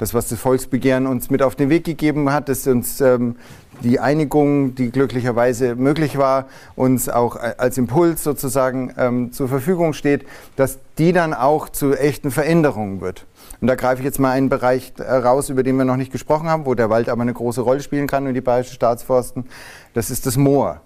das, 0.01 0.15
was 0.15 0.31
das 0.31 0.41
Volksbegehren 0.41 1.07
uns 1.07 1.29
mit 1.29 1.43
auf 1.43 1.55
den 1.55 1.69
Weg 1.69 1.85
gegeben 1.85 2.33
hat, 2.33 2.49
dass 2.49 2.67
uns 2.67 3.03
ähm, 3.03 3.37
die 3.83 4.01
Einigung, 4.01 4.75
die 4.75 4.91
glücklicherweise 4.91 5.77
möglich 5.77 6.17
war, 6.17 6.47
uns 6.75 7.11
auch 7.11 7.37
äh, 7.37 7.55
als 7.59 7.77
Impuls 7.77 8.25
sozusagen 8.25 8.95
ähm, 8.97 9.31
zur 9.33 9.49
Verfügung 9.49 9.93
steht, 9.93 10.25
dass 10.57 10.79
die 10.97 11.13
dann 11.13 11.35
auch 11.35 11.69
zu 11.69 11.95
echten 11.95 12.31
Veränderungen 12.31 13.03
wird. 13.03 13.27
Und 13.61 13.67
da 13.69 13.75
greife 13.75 14.01
ich 14.01 14.07
jetzt 14.07 14.19
mal 14.19 14.31
einen 14.31 14.49
Bereich 14.49 14.95
äh, 14.97 15.03
raus, 15.03 15.51
über 15.51 15.63
den 15.63 15.77
wir 15.77 15.85
noch 15.85 15.97
nicht 15.97 16.13
gesprochen 16.13 16.49
haben, 16.49 16.65
wo 16.65 16.75
der 16.75 16.89
Wald 16.89 17.11
aber 17.11 17.21
eine 17.21 17.35
große 17.35 17.61
Rolle 17.61 17.81
spielen 17.81 18.07
kann 18.07 18.27
und 18.27 18.33
die 18.33 18.41
Bayerische 18.41 18.73
Staatsforsten. 18.73 19.45
Das 19.93 20.11
ist 20.11 20.25
das 20.25 20.39
Moor. 20.39 20.81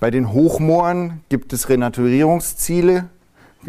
Bei 0.00 0.10
den 0.10 0.32
Hochmooren 0.32 1.20
gibt 1.28 1.52
es 1.52 1.68
Renaturierungsziele, 1.68 3.10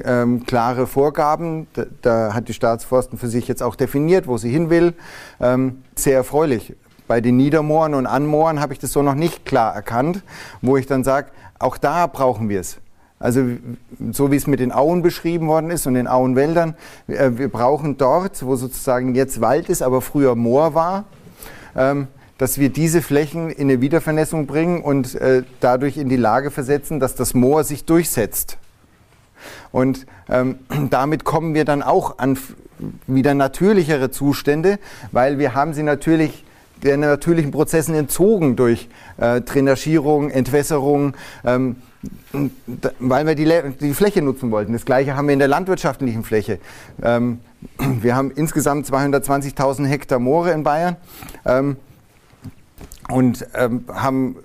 ähm, 0.04 0.46
klare 0.46 0.88
Vorgaben. 0.88 1.68
Da, 1.74 1.86
da, 2.02 2.34
hat 2.34 2.48
die 2.48 2.54
Staatsforsten 2.54 3.18
für 3.18 3.28
sich 3.28 3.48
jetzt 3.48 3.64
auch 3.64 3.76
definiert, 3.76 4.28
wo 4.28 4.38
sie 4.38 4.50
hin 4.50 4.70
will. 4.70 4.94
Ähm, 5.40 5.84
sehr 5.96 6.16
erfreulich. 6.16 6.76
Bei 7.08 7.22
den 7.22 7.38
Niedermooren 7.38 7.96
und 7.96 8.06
Anmooren 8.06 8.60
habe 8.60 8.74
ich 8.74 8.80
das 8.80 8.92
so 8.92 9.02
noch 9.02 9.16
nicht 9.16 9.46
klar 9.46 9.74
erkannt, 9.74 10.24
wo 10.62 10.78
ich 10.78 10.86
dann 10.86 11.04
sage, 11.04 11.30
auch 11.58 11.78
da 11.78 12.06
brauchen 12.08 12.50
wir 12.50 12.60
es. 12.60 12.78
Also 13.20 13.44
so 14.12 14.32
wie 14.32 14.38
es 14.38 14.48
mit 14.48 14.62
den 14.62 14.72
Auen 14.72 15.02
beschrieben 15.02 15.48
worden 15.48 15.72
ist 15.72 15.86
und 15.88 15.96
den 15.96 16.08
Auenwäldern, 16.08 16.76
äh, 17.08 17.32
wir 17.34 17.50
brauchen 17.50 17.98
dort, 17.98 18.46
wo 18.46 18.56
sozusagen 18.56 19.14
jetzt 19.14 19.42
Wald 19.42 19.70
ist, 19.70 19.82
aber 19.82 20.02
früher 20.02 20.36
Moor 20.36 20.74
war, 20.74 21.04
ähm, 21.76 22.08
dass 22.38 22.58
wir 22.58 22.70
diese 22.70 23.02
Flächen 23.02 23.50
in 23.50 23.70
eine 23.70 23.82
Wiedervernässung 23.82 24.48
bringen 24.48 24.82
und 24.82 25.16
äh, 25.16 25.44
dadurch 25.60 25.98
in 25.98 26.08
die 26.08 26.16
Lage 26.16 26.50
versetzen, 26.50 27.02
dass 27.02 27.16
das 27.16 27.34
Moor 27.34 27.66
sich 27.66 27.84
durchsetzt. 27.84 28.58
Und 29.72 30.06
ähm, 30.30 30.60
damit 30.90 31.24
kommen 31.24 31.54
wir 31.54 31.66
dann 31.66 31.82
auch 31.82 32.18
an 32.18 32.38
wieder 33.08 33.34
natürlichere 33.34 34.10
Zustände, 34.10 34.80
weil 35.12 35.38
wir 35.38 35.54
haben 35.54 35.74
sie 35.74 35.84
natürlich 35.84 36.46
den 36.84 37.02
natürlichen 37.02 37.52
Prozessen 37.52 37.94
entzogen 37.94 38.56
durch 38.56 38.88
äh, 39.18 39.42
Drainagierung, 39.42 40.30
Entwässerung, 40.30 41.14
ähm, 41.44 41.76
weil 43.00 43.28
wir 43.28 43.36
die, 43.36 43.52
die, 43.82 43.94
Fläche 43.94 44.22
nutzen 44.22 44.52
wollten. 44.52 44.72
Das 44.72 44.86
gleiche 44.86 45.18
haben 45.18 45.28
wir 45.28 45.34
in 45.34 45.40
der 45.40 45.50
landwirtschaftlichen 45.50 46.24
Fläche. 46.24 46.60
Ähm, 47.04 47.40
wir 48.02 48.16
haben 48.16 48.32
insgesamt 48.32 48.88
220.000 48.88 49.86
Hektar 49.88 50.20
Moore 50.20 50.52
in 50.52 50.64
Bayern. 50.64 50.96
Ähm, 51.46 51.76
und 53.10 53.46
ähm, 53.56 53.86
haben 53.92 54.36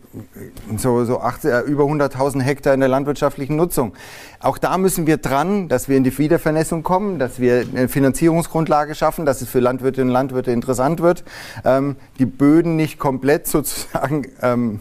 so, 0.76 1.04
so 1.04 1.20
80, 1.20 1.50
äh, 1.50 1.60
über 1.60 1.84
100.000 1.84 2.40
Hektar 2.40 2.74
in 2.74 2.80
der 2.80 2.88
landwirtschaftlichen 2.88 3.56
Nutzung. 3.56 3.94
Auch 4.40 4.58
da 4.58 4.78
müssen 4.78 5.06
wir 5.06 5.18
dran, 5.18 5.68
dass 5.68 5.88
wir 5.88 5.96
in 5.96 6.04
die 6.04 6.16
Wiedervernässung 6.16 6.82
kommen, 6.82 7.18
dass 7.18 7.38
wir 7.38 7.66
eine 7.74 7.88
Finanzierungsgrundlage 7.88 8.94
schaffen, 8.94 9.26
dass 9.26 9.42
es 9.42 9.48
für 9.48 9.60
Landwirtinnen 9.60 10.08
und 10.08 10.14
Landwirte 10.14 10.50
interessant 10.52 11.00
wird, 11.00 11.24
ähm, 11.64 11.96
die 12.18 12.26
Böden 12.26 12.76
nicht 12.76 12.98
komplett 12.98 13.46
sozusagen 13.46 14.28
ähm, 14.40 14.80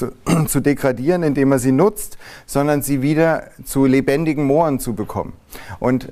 zu, 0.00 0.12
zu 0.46 0.60
degradieren, 0.60 1.22
indem 1.22 1.50
man 1.50 1.58
sie 1.58 1.72
nutzt, 1.72 2.18
sondern 2.46 2.82
sie 2.82 3.02
wieder 3.02 3.44
zu 3.64 3.84
lebendigen 3.84 4.44
Mooren 4.44 4.80
zu 4.80 4.94
bekommen. 4.94 5.34
Und 5.78 6.04
äh, 6.04 6.10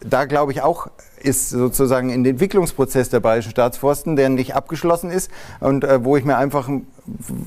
da 0.00 0.24
glaube 0.24 0.52
ich 0.52 0.62
auch, 0.62 0.88
ist 1.22 1.50
sozusagen 1.50 2.10
in 2.10 2.24
den 2.24 2.34
Entwicklungsprozess 2.34 3.10
der 3.10 3.20
Bayerischen 3.20 3.50
Staatsforsten, 3.50 4.16
der 4.16 4.28
nicht 4.30 4.54
abgeschlossen 4.54 5.10
ist 5.10 5.30
und 5.60 5.84
äh, 5.84 6.04
wo 6.04 6.16
ich 6.16 6.24
mir 6.24 6.36
einfach 6.36 6.68
einen 6.68 6.86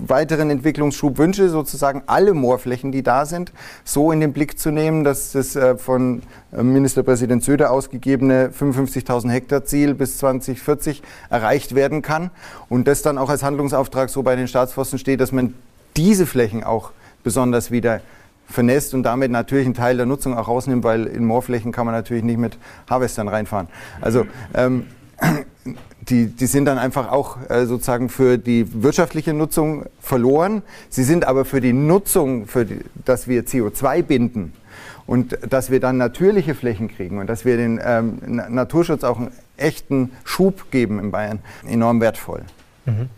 weiteren 0.07 0.49
Entwicklungsschub 0.49 1.17
wünsche, 1.17 1.49
sozusagen 1.49 2.03
alle 2.05 2.33
Moorflächen, 2.33 2.91
die 2.91 3.03
da 3.03 3.25
sind, 3.25 3.51
so 3.83 4.11
in 4.11 4.19
den 4.19 4.33
Blick 4.33 4.59
zu 4.59 4.71
nehmen, 4.71 5.03
dass 5.03 5.31
das 5.31 5.55
äh, 5.55 5.77
von 5.77 6.21
äh, 6.51 6.61
Ministerpräsident 6.61 7.43
Söder 7.43 7.71
ausgegebene 7.71 8.49
55.000 8.49 9.29
Hektar 9.29 9.65
Ziel 9.65 9.93
bis 9.93 10.17
2040 10.17 11.01
erreicht 11.29 11.75
werden 11.75 12.01
kann 12.01 12.29
und 12.69 12.87
das 12.87 13.01
dann 13.01 13.17
auch 13.17 13.29
als 13.29 13.43
Handlungsauftrag 13.43 14.09
so 14.09 14.23
bei 14.23 14.35
den 14.35 14.47
Staatsforsten 14.47 14.99
steht, 14.99 15.19
dass 15.19 15.31
man 15.31 15.53
diese 15.97 16.25
Flächen 16.25 16.63
auch 16.63 16.91
besonders 17.23 17.71
wieder 17.71 18.01
vernässt 18.47 18.93
und 18.93 19.03
damit 19.03 19.31
natürlich 19.31 19.65
einen 19.65 19.73
Teil 19.73 19.97
der 19.97 20.05
Nutzung 20.05 20.37
auch 20.37 20.47
rausnimmt, 20.47 20.83
weil 20.83 21.05
in 21.05 21.25
Moorflächen 21.25 21.71
kann 21.71 21.85
man 21.85 21.95
natürlich 21.95 22.23
nicht 22.23 22.37
mit 22.37 22.57
Harvestern 22.89 23.27
reinfahren. 23.27 23.67
Also 24.01 24.25
ähm, 24.53 24.87
die, 26.01 26.27
die 26.27 26.45
sind 26.45 26.65
dann 26.65 26.77
einfach 26.77 27.11
auch 27.11 27.37
äh, 27.49 27.65
sozusagen 27.65 28.09
für 28.09 28.37
die 28.37 28.83
wirtschaftliche 28.83 29.33
Nutzung 29.33 29.85
verloren. 29.99 30.61
Sie 30.89 31.03
sind 31.03 31.25
aber 31.25 31.45
für 31.45 31.61
die 31.61 31.73
Nutzung, 31.73 32.47
für 32.47 32.65
die, 32.65 32.79
dass 33.05 33.27
wir 33.27 33.45
CO2 33.45 34.03
binden 34.03 34.53
und 35.05 35.37
dass 35.49 35.71
wir 35.71 35.79
dann 35.79 35.97
natürliche 35.97 36.55
Flächen 36.55 36.89
kriegen 36.89 37.19
und 37.19 37.27
dass 37.27 37.45
wir 37.45 37.57
den 37.57 37.79
ähm, 37.83 38.19
Naturschutz 38.25 39.03
auch 39.03 39.17
einen 39.17 39.31
echten 39.57 40.11
Schub 40.23 40.71
geben 40.71 40.99
in 40.99 41.11
Bayern, 41.11 41.39
enorm 41.67 42.01
wertvoll. 42.01 42.43
Mhm. 42.85 43.09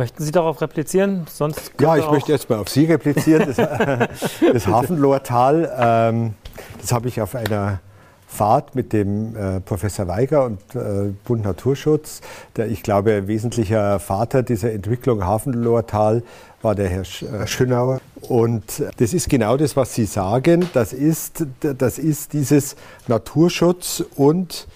Möchten 0.00 0.24
Sie 0.24 0.32
darauf 0.32 0.62
replizieren? 0.62 1.26
Sonst 1.30 1.72
ja, 1.78 1.94
ich 1.94 2.10
möchte 2.10 2.32
jetzt 2.32 2.48
mal 2.48 2.58
auf 2.58 2.70
Sie 2.70 2.86
replizieren. 2.86 3.54
Das, 3.54 3.56
das 4.52 4.66
Hafenlohrtal, 4.66 5.70
ähm, 5.78 6.34
das 6.80 6.90
habe 6.92 7.08
ich 7.08 7.20
auf 7.20 7.34
einer 7.34 7.80
Fahrt 8.26 8.74
mit 8.74 8.94
dem 8.94 9.36
äh, 9.36 9.60
Professor 9.60 10.08
Weiger 10.08 10.46
und 10.46 10.58
äh, 10.74 11.12
Bund 11.26 11.44
Naturschutz. 11.44 12.22
Der, 12.56 12.68
ich 12.68 12.82
glaube, 12.82 13.28
wesentlicher 13.28 14.00
Vater 14.00 14.42
dieser 14.42 14.72
Entwicklung 14.72 15.26
Hafenloher 15.26 15.86
Tal 15.86 16.22
war 16.62 16.74
der 16.74 16.88
Herr 16.88 17.04
Sch 17.04 17.24
äh, 17.24 17.46
Schönauer. 17.46 18.00
Und 18.22 18.82
das 18.96 19.12
ist 19.12 19.28
genau 19.28 19.58
das, 19.58 19.76
was 19.76 19.94
Sie 19.94 20.06
sagen. 20.06 20.66
Das 20.72 20.94
ist, 20.94 21.44
das 21.60 21.98
ist 21.98 22.32
dieses 22.32 22.74
Naturschutz 23.06 24.02
und 24.16 24.66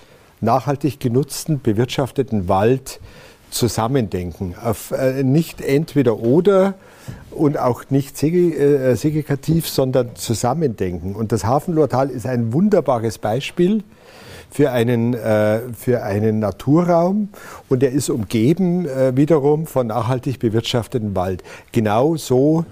nachhaltig 0.42 1.00
genutzten, 1.00 1.62
bewirtschafteten 1.62 2.46
Wald 2.46 3.00
zusammendenken. 3.54 4.54
Auf, 4.62 4.90
äh, 4.90 5.22
nicht 5.22 5.60
entweder 5.60 6.18
oder 6.18 6.74
und 7.30 7.58
auch 7.58 7.84
nicht 7.90 8.22
äh, 8.22 8.94
segregativ, 8.94 9.68
sondern 9.68 10.16
zusammendenken. 10.16 11.14
Und 11.14 11.32
das 11.32 11.44
Hafenlortal 11.44 12.10
ist 12.10 12.26
ein 12.26 12.52
wunderbares 12.52 13.18
Beispiel 13.18 13.82
für 14.50 14.70
einen, 14.70 15.14
äh, 15.14 15.60
für 15.76 16.02
einen 16.02 16.38
Naturraum 16.38 17.28
und 17.68 17.82
er 17.82 17.90
ist 17.90 18.08
umgeben 18.08 18.86
äh, 18.86 19.16
wiederum 19.16 19.66
von 19.66 19.88
nachhaltig 19.88 20.38
bewirtschafteten 20.38 21.16
Wald. 21.16 21.42
Genau 21.72 22.16
so 22.16 22.64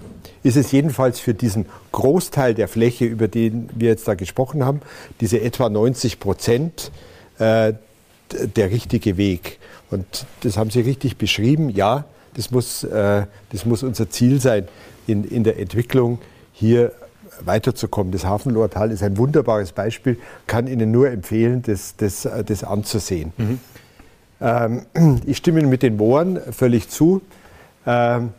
ist 0.43 0.57
es 0.57 0.71
jedenfalls 0.71 1.19
für 1.19 1.33
diesen 1.33 1.65
Großteil 1.91 2.53
der 2.53 2.67
Fläche, 2.67 3.05
über 3.05 3.27
den 3.27 3.69
wir 3.75 3.89
jetzt 3.89 4.07
da 4.07 4.13
gesprochen 4.13 4.65
haben, 4.65 4.81
diese 5.19 5.41
etwa 5.41 5.69
90 5.69 6.19
Prozent, 6.19 6.91
äh, 7.39 7.73
der 8.31 8.71
richtige 8.71 9.17
Weg. 9.17 9.59
Und 9.93 10.25
das 10.41 10.57
haben 10.57 10.69
Sie 10.69 10.81
richtig 10.81 11.17
beschrieben. 11.17 11.69
Ja, 11.69 12.05
das 12.33 12.51
muss, 12.51 12.83
äh, 12.83 13.25
das 13.51 13.65
muss 13.65 13.83
unser 13.83 14.09
Ziel 14.09 14.41
sein, 14.41 14.67
in, 15.07 15.23
in 15.23 15.43
der 15.43 15.59
Entwicklung 15.59 16.19
hier 16.51 16.91
weiterzukommen. 17.41 18.11
Das 18.11 18.25
Hafenlohrtal 18.25 18.91
ist 18.91 19.03
ein 19.03 19.17
wunderbares 19.17 19.71
Beispiel, 19.71 20.17
kann 20.47 20.67
Ihnen 20.67 20.91
nur 20.91 21.09
empfehlen, 21.09 21.61
das, 21.61 21.95
das, 21.97 22.27
das 22.45 22.63
anzusehen. 22.63 23.33
Mhm. 23.37 23.59
Ähm, 24.41 24.81
ich 25.25 25.37
stimme 25.37 25.59
Ihnen 25.59 25.69
mit 25.69 25.83
den 25.83 25.97
Mooren 25.97 26.39
völlig 26.51 26.89
zu. 26.89 27.21
Ähm, 27.85 28.29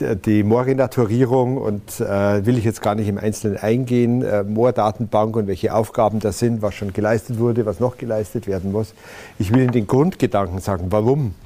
die 0.00 0.42
Moorrenaturierung 0.42 1.56
und 1.56 2.00
äh, 2.00 2.44
will 2.44 2.58
ich 2.58 2.64
jetzt 2.64 2.82
gar 2.82 2.96
nicht 2.96 3.06
im 3.08 3.16
Einzelnen 3.16 3.58
eingehen, 3.58 4.22
äh, 4.22 4.42
Moordatenbank 4.42 5.36
und 5.36 5.46
welche 5.46 5.72
Aufgaben 5.72 6.18
das 6.18 6.40
sind, 6.40 6.62
was 6.62 6.74
schon 6.74 6.92
geleistet 6.92 7.38
wurde, 7.38 7.64
was 7.64 7.78
noch 7.78 7.96
geleistet 7.96 8.48
werden 8.48 8.72
muss. 8.72 8.92
Ich 9.38 9.52
will 9.52 9.62
Ihnen 9.62 9.70
den 9.72 9.86
Grundgedanken 9.86 10.58
sagen, 10.58 10.86
warum 10.90 11.36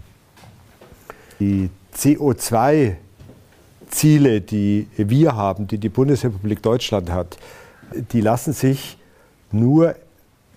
die 1.41 1.69
CO2-Ziele, 1.95 4.41
die 4.41 4.89
wir 4.97 5.37
haben, 5.37 5.67
die 5.67 5.77
die 5.79 5.91
Bundesrepublik 5.91 6.63
Deutschland 6.63 7.13
hat, 7.13 7.37
die 8.13 8.23
lassen 8.23 8.55
sich 8.55 8.97
nur 9.53 9.95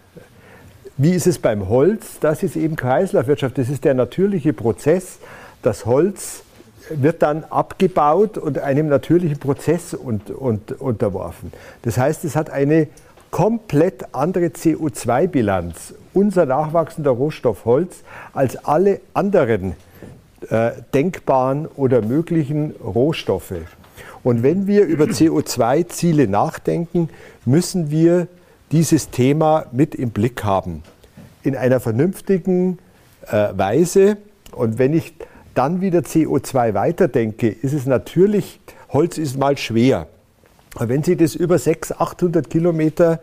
Wie 0.96 1.12
ist 1.12 1.26
es 1.26 1.38
beim 1.38 1.68
Holz? 1.68 2.18
Das 2.20 2.42
ist 2.42 2.56
eben 2.56 2.74
Kreislaufwirtschaft. 2.74 3.56
Das 3.56 3.68
ist 3.68 3.84
der 3.84 3.94
natürliche 3.94 4.52
Prozess. 4.52 5.18
Das 5.62 5.86
Holz 5.86 6.42
wird 6.90 7.22
dann 7.22 7.44
abgebaut 7.44 8.38
und 8.38 8.58
einem 8.58 8.88
natürlichen 8.88 9.38
Prozess 9.38 9.94
und, 9.94 10.30
und, 10.30 10.72
unterworfen. 10.80 11.52
Das 11.82 11.98
heißt, 11.98 12.24
es 12.24 12.34
hat 12.34 12.50
eine 12.50 12.88
komplett 13.30 14.14
andere 14.14 14.46
CO2-Bilanz, 14.46 15.94
unser 16.14 16.46
nachwachsender 16.46 17.10
Rohstoff 17.10 17.64
Holz, 17.64 18.02
als 18.32 18.64
alle 18.64 19.00
anderen 19.14 19.74
äh, 20.50 20.70
denkbaren 20.94 21.66
oder 21.66 22.02
möglichen 22.02 22.72
Rohstoffe. 22.72 23.54
Und 24.22 24.42
wenn 24.42 24.66
wir 24.66 24.84
über 24.86 25.04
CO2-Ziele 25.06 26.28
nachdenken, 26.28 27.08
müssen 27.44 27.90
wir 27.90 28.28
dieses 28.72 29.10
Thema 29.10 29.66
mit 29.72 29.94
im 29.94 30.10
Blick 30.10 30.44
haben. 30.44 30.82
In 31.42 31.56
einer 31.56 31.80
vernünftigen 31.80 32.78
äh, 33.26 33.48
Weise. 33.56 34.18
Und 34.52 34.78
wenn 34.78 34.92
ich 34.92 35.14
dann 35.54 35.80
wieder 35.80 36.00
CO2 36.00 36.74
weiterdenke, 36.74 37.48
ist 37.48 37.72
es 37.72 37.86
natürlich, 37.86 38.60
Holz 38.90 39.18
ist 39.18 39.38
mal 39.38 39.56
schwer. 39.56 40.06
Wenn 40.78 41.02
Sie 41.02 41.16
das 41.16 41.34
über 41.34 41.58
600, 41.58 42.00
800 42.00 42.50
Kilometer 42.50 43.20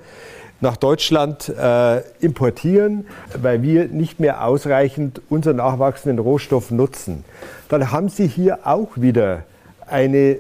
nach 0.62 0.78
Deutschland 0.78 1.49
äh, 1.49 1.99
importieren, 2.20 3.06
weil 3.39 3.62
wir 3.62 3.88
nicht 3.88 4.20
mehr 4.20 4.45
ausreichend 4.45 5.22
unseren 5.30 5.58
nachwachsenden 5.58 6.20
Rohstoff 6.20 6.72
nutzen, 6.72 7.24
dann 7.70 7.91
haben 7.91 8.10
Sie 8.10 8.28
hier 8.28 8.66
auch 8.66 8.89
wieder 8.95 9.43
eine 9.88 10.38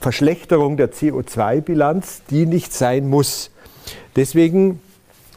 Verschlechterung 0.00 0.76
der 0.76 0.92
CO2-Bilanz, 0.92 2.22
die 2.30 2.46
nicht 2.46 2.72
sein 2.72 3.08
muss. 3.08 3.50
Deswegen 4.16 4.80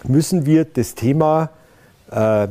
müssen 0.03 0.45
wir 0.45 0.65
das 0.65 0.95
Thema 0.95 1.49
äh, 2.11 2.43
äh, 2.43 2.49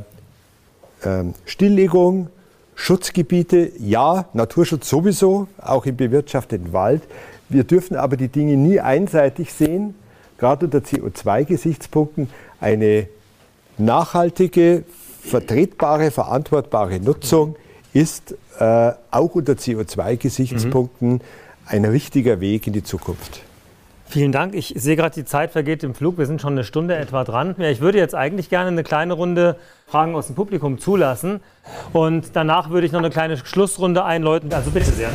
Stilllegung, 1.45 2.29
Schutzgebiete, 2.75 3.73
ja, 3.79 4.27
Naturschutz 4.33 4.89
sowieso, 4.89 5.49
auch 5.61 5.85
im 5.87 5.97
bewirtschafteten 5.97 6.73
Wald, 6.73 7.03
wir 7.51 7.65
dürfen 7.65 7.97
aber 7.97 8.17
die 8.17 8.29
Dinge 8.29 8.57
nie 8.57 8.81
einseitig 8.81 9.53
sehen, 9.53 9.95
gerade 10.39 10.67
unter 10.67 10.79
CO2-Gesichtspunkten. 10.79 12.29
Eine 12.61 13.09
nachhaltige, 13.79 14.85
vertretbare, 15.23 16.11
verantwortbare 16.11 17.01
Nutzung 17.01 17.57
ist 17.93 18.35
äh, 18.59 18.93
auch 19.11 19.35
unter 19.35 19.55
CO2-Gesichtspunkten 19.55 21.15
mhm. 21.15 21.21
ein 21.67 21.85
richtiger 21.85 22.41
Weg 22.41 22.67
in 22.67 22.73
die 22.73 22.83
Zukunft. 22.83 23.43
Vielen 24.07 24.33
Dank. 24.33 24.55
Ich 24.55 24.75
sehe 24.77 24.97
gerade, 24.97 25.15
die 25.15 25.25
Zeit 25.25 25.53
vergeht 25.53 25.85
im 25.85 25.95
Flug. 25.95 26.19
Wir 26.19 26.27
sind 26.27 26.41
schon 26.41 26.55
eine 26.55 26.65
Stunde 26.65 26.97
etwa 26.97 27.23
dran. 27.23 27.55
Ich 27.59 27.81
würde 27.81 27.99
jetzt 27.99 28.17
eigentlich 28.17 28.51
gerne 28.51 28.69
eine 28.69 28.83
kleine 28.83 29.13
Runde 29.13 29.55
Fragen 29.87 30.17
aus 30.17 30.27
dem 30.27 30.35
Publikum 30.35 30.81
zulassen. 30.81 31.41
Und 31.93 32.35
danach 32.35 32.71
würde 32.71 32.87
ich 32.87 32.93
noch 32.93 32.99
eine 32.99 33.11
kleine 33.11 33.37
Schlussrunde 33.37 34.05
einläuten. 34.05 34.53
Also 34.53 34.73
bitte 34.73 34.91
sehr. 34.91 35.11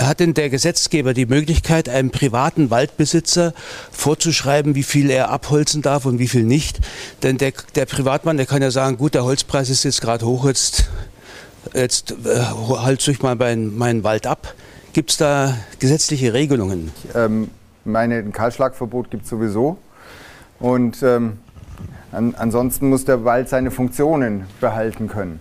Hat 0.00 0.20
denn 0.20 0.34
der 0.34 0.50
Gesetzgeber 0.50 1.14
die 1.14 1.26
Möglichkeit, 1.26 1.88
einem 1.88 2.10
privaten 2.10 2.70
Waldbesitzer 2.70 3.52
vorzuschreiben, 3.90 4.74
wie 4.74 4.82
viel 4.82 5.10
er 5.10 5.30
abholzen 5.30 5.82
darf 5.82 6.06
und 6.06 6.18
wie 6.18 6.28
viel 6.28 6.44
nicht? 6.44 6.80
Denn 7.22 7.38
der, 7.38 7.52
der 7.74 7.86
Privatmann, 7.86 8.36
der 8.36 8.46
kann 8.46 8.62
ja 8.62 8.70
sagen, 8.70 8.96
gut, 8.96 9.14
der 9.14 9.24
Holzpreis 9.24 9.70
ist 9.70 9.84
jetzt 9.84 10.00
gerade 10.00 10.26
hoch, 10.26 10.46
jetzt, 10.46 10.90
jetzt 11.74 12.12
äh, 12.12 12.40
haltst 12.78 13.06
du 13.06 13.12
mal 13.20 13.36
meinen, 13.36 13.76
meinen 13.76 14.04
Wald 14.04 14.26
ab. 14.26 14.54
Gibt 14.92 15.10
es 15.10 15.16
da 15.16 15.56
gesetzliche 15.78 16.32
Regelungen? 16.32 16.90
Ähm, 17.14 17.50
meine, 17.84 18.16
ein 18.16 18.32
Kahlschlagverbot 18.32 19.10
gibt 19.10 19.24
es 19.24 19.30
sowieso. 19.30 19.78
Und 20.58 21.02
ähm, 21.02 21.38
an, 22.12 22.34
ansonsten 22.36 22.88
muss 22.88 23.04
der 23.04 23.24
Wald 23.24 23.48
seine 23.48 23.70
Funktionen 23.70 24.44
behalten 24.60 25.08
können. 25.08 25.40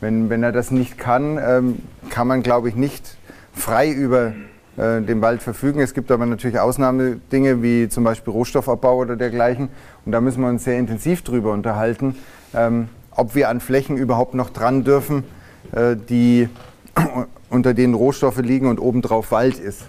Wenn, 0.00 0.30
wenn 0.30 0.42
er 0.42 0.52
das 0.52 0.70
nicht 0.70 0.98
kann, 0.98 1.38
ähm, 1.42 1.82
kann 2.10 2.28
man, 2.28 2.42
glaube 2.42 2.68
ich, 2.68 2.76
nicht 2.76 3.17
frei 3.58 3.90
über 3.90 4.32
äh, 4.76 5.02
den 5.02 5.20
Wald 5.20 5.42
verfügen. 5.42 5.80
Es 5.80 5.92
gibt 5.92 6.10
aber 6.10 6.24
natürlich 6.24 6.58
Ausnahmedinge 6.58 7.62
wie 7.62 7.88
zum 7.88 8.04
Beispiel 8.04 8.32
Rohstoffabbau 8.32 8.96
oder 8.98 9.16
dergleichen. 9.16 9.68
Und 10.04 10.12
da 10.12 10.20
müssen 10.20 10.40
wir 10.40 10.48
uns 10.48 10.64
sehr 10.64 10.78
intensiv 10.78 11.22
drüber 11.22 11.52
unterhalten, 11.52 12.16
ähm, 12.54 12.88
ob 13.10 13.34
wir 13.34 13.48
an 13.48 13.60
Flächen 13.60 13.96
überhaupt 13.96 14.34
noch 14.34 14.50
dran 14.50 14.84
dürfen, 14.84 15.24
äh, 15.72 15.96
die 15.96 16.48
unter 17.50 17.74
denen 17.74 17.94
Rohstoffe 17.94 18.38
liegen 18.38 18.68
und 18.68 18.78
obendrauf 18.78 19.32
Wald 19.32 19.58
ist. 19.58 19.82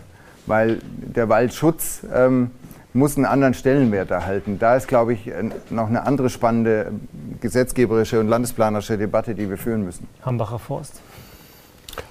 Weil 0.47 0.79
der 0.85 1.29
Waldschutz 1.29 2.01
ähm, 2.11 2.49
muss 2.93 3.15
einen 3.15 3.25
anderen 3.25 3.53
Stellenwert 3.53 4.09
erhalten. 4.09 4.57
Da 4.57 4.75
ist, 4.75 4.87
glaube 4.87 5.13
ich, 5.13 5.31
noch 5.69 5.87
eine 5.87 6.07
andere 6.07 6.31
spannende 6.31 6.91
gesetzgeberische 7.39 8.19
und 8.19 8.27
landesplanerische 8.27 8.97
Debatte, 8.97 9.35
die 9.35 9.47
wir 9.47 9.57
führen 9.57 9.85
müssen. 9.85 10.07
Hambacher 10.25 10.57
Forst. 10.57 11.01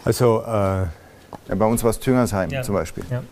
Also 0.04 0.44
äh, 0.46 0.84
ja, 1.48 1.54
bei 1.54 1.66
uns 1.66 1.82
war 1.82 1.90
es 1.90 1.98
Tüngersheim 1.98 2.50
ja. 2.50 2.62
zum 2.62 2.74
Beispiel. 2.74 3.04
Ja. 3.10 3.22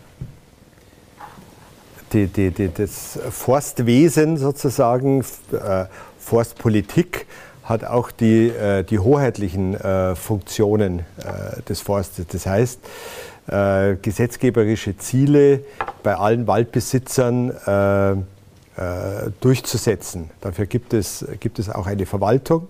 Die, 2.13 2.27
die, 2.27 2.51
die, 2.51 2.73
das 2.73 3.19
Forstwesen 3.31 4.37
sozusagen, 4.37 5.21
äh, 5.51 5.85
Forstpolitik, 6.19 7.25
hat 7.67 7.83
auch 7.83 8.11
die, 8.11 8.47
äh, 8.47 8.83
die 8.83 8.99
hoheitlichen 8.99 9.75
äh, 9.75 10.15
Funktionen 10.15 10.99
äh, 10.99 11.61
des 11.67 11.81
Forstes. 11.81 12.25
Das 12.27 12.45
heißt, 12.45 12.79
äh, 13.47 13.95
gesetzgeberische 14.01 14.97
Ziele 14.97 15.61
bei 16.01 16.15
allen 16.15 16.47
Waldbesitzern 16.47 17.51
äh, 17.51 18.15
durchzusetzen. 19.41 20.29
Dafür 20.39 20.67
gibt 20.67 20.93
es, 20.93 21.25
gibt 21.39 21.57
es 21.57 21.67
auch 21.67 21.87
eine 21.87 22.05
Verwaltung, 22.05 22.67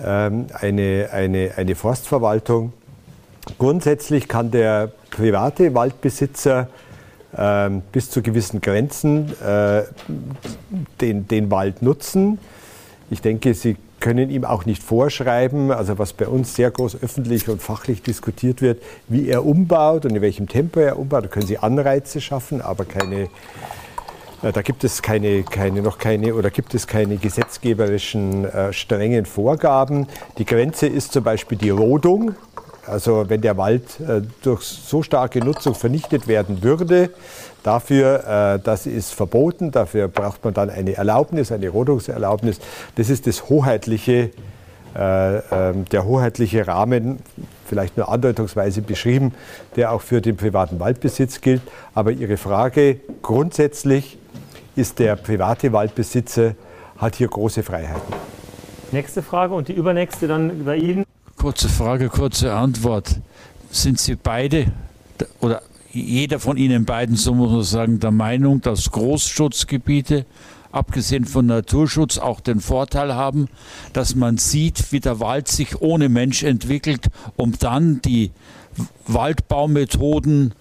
ähm, 0.00 0.46
eine, 0.54 1.08
eine, 1.12 1.52
eine 1.56 1.74
Forstverwaltung. 1.74 2.72
Grundsätzlich 3.56 4.28
kann 4.28 4.50
der 4.50 4.92
private 5.10 5.74
Waldbesitzer 5.74 6.68
ähm, 7.36 7.82
bis 7.92 8.10
zu 8.10 8.22
gewissen 8.22 8.60
Grenzen 8.60 9.32
äh, 9.42 9.82
den, 11.00 11.28
den 11.28 11.50
Wald 11.50 11.82
nutzen. 11.82 12.38
Ich 13.10 13.22
denke, 13.22 13.54
Sie 13.54 13.76
können 14.00 14.30
ihm 14.30 14.44
auch 14.44 14.64
nicht 14.64 14.82
vorschreiben, 14.82 15.70
also 15.70 15.98
was 15.98 16.12
bei 16.12 16.26
uns 16.28 16.54
sehr 16.54 16.70
groß 16.70 17.02
öffentlich 17.02 17.48
und 17.48 17.60
fachlich 17.60 18.02
diskutiert 18.02 18.62
wird, 18.62 18.82
wie 19.08 19.28
er 19.28 19.44
umbaut 19.44 20.04
und 20.04 20.14
in 20.14 20.22
welchem 20.22 20.48
Tempo 20.48 20.80
er 20.80 20.98
umbaut. 20.98 21.24
Da 21.24 21.28
können 21.28 21.46
Sie 21.46 21.58
Anreize 21.58 22.20
schaffen, 22.20 22.62
aber 22.62 22.84
keine, 22.84 23.28
äh, 24.42 24.52
da 24.52 24.62
gibt 24.62 24.84
es 24.84 25.02
keine, 25.02 25.42
keine, 25.42 25.82
noch 25.82 25.98
keine 25.98 26.34
oder 26.34 26.50
gibt 26.50 26.74
es 26.74 26.86
keine 26.86 27.16
gesetzgeberischen 27.16 28.44
äh, 28.44 28.72
strengen 28.72 29.26
Vorgaben. 29.26 30.06
Die 30.38 30.44
Grenze 30.44 30.86
ist 30.86 31.12
zum 31.12 31.24
Beispiel 31.24 31.58
die 31.58 31.70
Rodung. 31.70 32.34
Also 32.88 33.28
wenn 33.28 33.40
der 33.40 33.56
Wald 33.56 34.00
äh, 34.00 34.22
durch 34.42 34.62
so 34.62 35.02
starke 35.02 35.40
Nutzung 35.40 35.74
vernichtet 35.74 36.26
werden 36.26 36.62
würde, 36.62 37.10
dafür, 37.62 38.56
äh, 38.56 38.58
das 38.62 38.86
ist 38.86 39.14
verboten, 39.14 39.70
dafür 39.70 40.08
braucht 40.08 40.44
man 40.44 40.54
dann 40.54 40.70
eine 40.70 40.94
Erlaubnis, 40.94 41.52
eine 41.52 41.68
Rodungserlaubnis. 41.68 42.60
Das 42.96 43.10
ist 43.10 43.26
das 43.26 43.48
hoheitliche, 43.48 44.30
äh, 44.96 45.36
ähm, 45.36 45.84
der 45.92 46.04
hoheitliche 46.04 46.66
Rahmen, 46.66 47.18
vielleicht 47.66 47.96
nur 47.96 48.08
andeutungsweise 48.08 48.82
beschrieben, 48.82 49.34
der 49.76 49.92
auch 49.92 50.00
für 50.00 50.20
den 50.20 50.36
privaten 50.36 50.80
Waldbesitz 50.80 51.40
gilt. 51.40 51.62
Aber 51.94 52.10
Ihre 52.12 52.36
Frage, 52.36 53.00
grundsätzlich 53.22 54.18
ist 54.76 54.98
der 54.98 55.16
private 55.16 55.72
Waldbesitzer, 55.72 56.54
hat 56.96 57.16
hier 57.16 57.28
große 57.28 57.62
Freiheiten. 57.62 58.14
Nächste 58.90 59.22
Frage 59.22 59.52
und 59.54 59.68
die 59.68 59.74
übernächste 59.74 60.26
dann 60.26 60.64
bei 60.64 60.76
Ihnen. 60.76 61.04
Kurze 61.38 61.68
Frage, 61.68 62.08
kurze 62.08 62.52
Antwort. 62.52 63.20
Sind 63.70 64.00
Sie 64.00 64.16
beide 64.16 64.72
oder 65.38 65.62
jeder 65.92 66.40
von 66.40 66.56
Ihnen 66.56 66.84
beiden, 66.84 67.14
so 67.14 67.32
muss 67.32 67.52
man 67.52 67.62
sagen, 67.62 68.00
der 68.00 68.10
Meinung, 68.10 68.60
dass 68.60 68.90
Großschutzgebiete, 68.90 70.26
abgesehen 70.72 71.26
von 71.26 71.46
Naturschutz, 71.46 72.18
auch 72.18 72.40
den 72.40 72.58
Vorteil 72.58 73.14
haben, 73.14 73.46
dass 73.92 74.16
man 74.16 74.36
sieht, 74.36 74.90
wie 74.90 74.98
der 74.98 75.20
Wald 75.20 75.46
sich 75.46 75.80
ohne 75.80 76.08
Mensch 76.08 76.42
entwickelt, 76.42 77.06
um 77.36 77.56
dann 77.56 78.02
die 78.02 78.32
Waldbaumethoden 79.06 80.54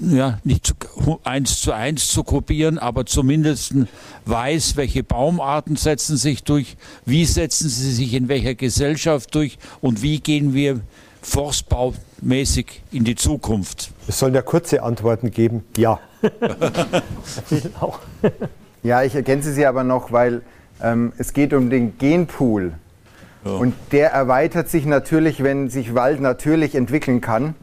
ja, 0.00 0.38
nicht 0.44 0.66
zu, 0.66 0.74
eins 1.24 1.60
zu 1.60 1.72
eins 1.72 2.08
zu 2.08 2.22
kopieren, 2.24 2.78
aber 2.78 3.06
zumindest 3.06 3.74
weiß, 4.26 4.76
welche 4.76 5.02
Baumarten 5.02 5.76
setzen 5.76 6.16
sich 6.16 6.44
durch, 6.44 6.76
wie 7.04 7.24
setzen 7.24 7.68
sie 7.68 7.92
sich 7.92 8.14
in 8.14 8.28
welcher 8.28 8.54
Gesellschaft 8.54 9.34
durch 9.34 9.58
und 9.80 10.02
wie 10.02 10.20
gehen 10.20 10.54
wir 10.54 10.80
forstbaumäßig 11.22 12.82
in 12.92 13.04
die 13.04 13.16
Zukunft. 13.16 13.90
Es 14.08 14.18
sollen 14.18 14.34
ja 14.34 14.42
kurze 14.42 14.82
Antworten 14.82 15.30
geben, 15.30 15.64
ja. 15.76 16.00
ja, 18.82 19.02
ich 19.02 19.14
ergänze 19.14 19.52
sie 19.52 19.66
aber 19.66 19.84
noch, 19.84 20.12
weil 20.12 20.42
ähm, 20.82 21.12
es 21.18 21.32
geht 21.32 21.52
um 21.52 21.70
den 21.70 21.98
Genpool. 21.98 22.72
Ja. 23.44 23.52
Und 23.52 23.74
der 23.92 24.10
erweitert 24.12 24.68
sich 24.68 24.84
natürlich, 24.84 25.42
wenn 25.42 25.70
sich 25.70 25.94
Wald 25.94 26.20
natürlich 26.20 26.74
entwickeln 26.74 27.20
kann. 27.20 27.54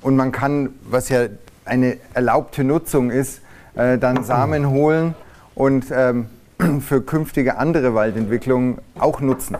Und 0.00 0.16
man 0.16 0.32
kann, 0.32 0.70
was 0.82 1.08
ja 1.08 1.26
eine 1.64 1.96
erlaubte 2.14 2.64
Nutzung 2.64 3.10
ist, 3.10 3.40
äh, 3.74 3.98
dann 3.98 4.24
Samen 4.24 4.70
holen 4.70 5.14
und 5.54 5.86
ähm, 5.92 6.26
für 6.80 7.02
künftige 7.02 7.58
andere 7.58 7.94
Waldentwicklungen 7.94 8.78
auch 8.98 9.20
nutzen. 9.20 9.56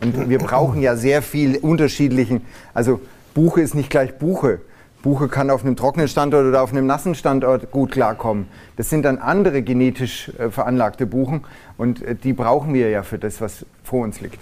Und 0.00 0.28
wir 0.28 0.38
brauchen 0.38 0.82
ja 0.82 0.96
sehr 0.96 1.22
viel 1.22 1.58
unterschiedlichen, 1.58 2.44
also 2.74 3.00
Buche 3.34 3.60
ist 3.60 3.74
nicht 3.74 3.88
gleich 3.88 4.18
Buche. 4.18 4.60
Buche 5.02 5.28
kann 5.28 5.50
auf 5.50 5.64
einem 5.64 5.74
trockenen 5.74 6.06
Standort 6.06 6.46
oder 6.46 6.62
auf 6.62 6.70
einem 6.70 6.86
nassen 6.86 7.14
Standort 7.14 7.70
gut 7.72 7.92
klarkommen. 7.92 8.46
Das 8.76 8.88
sind 8.88 9.02
dann 9.02 9.18
andere 9.18 9.62
genetisch 9.62 10.30
äh, 10.38 10.50
veranlagte 10.50 11.06
Buchen 11.06 11.44
und 11.76 12.02
äh, 12.02 12.14
die 12.14 12.32
brauchen 12.32 12.72
wir 12.72 12.88
ja 12.90 13.02
für 13.02 13.18
das, 13.18 13.40
was 13.40 13.66
vor 13.82 14.04
uns 14.04 14.20
liegt. 14.20 14.38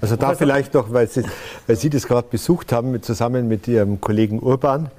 Also 0.00 0.14
da 0.14 0.34
vielleicht 0.34 0.74
noch, 0.74 0.92
weil 0.92 1.08
Sie, 1.08 1.24
weil 1.66 1.76
Sie 1.76 1.90
das 1.90 2.06
gerade 2.06 2.28
besucht 2.30 2.72
haben, 2.72 3.02
zusammen 3.02 3.48
mit 3.48 3.66
Ihrem 3.66 4.00
Kollegen 4.00 4.38
Urban, 4.38 4.90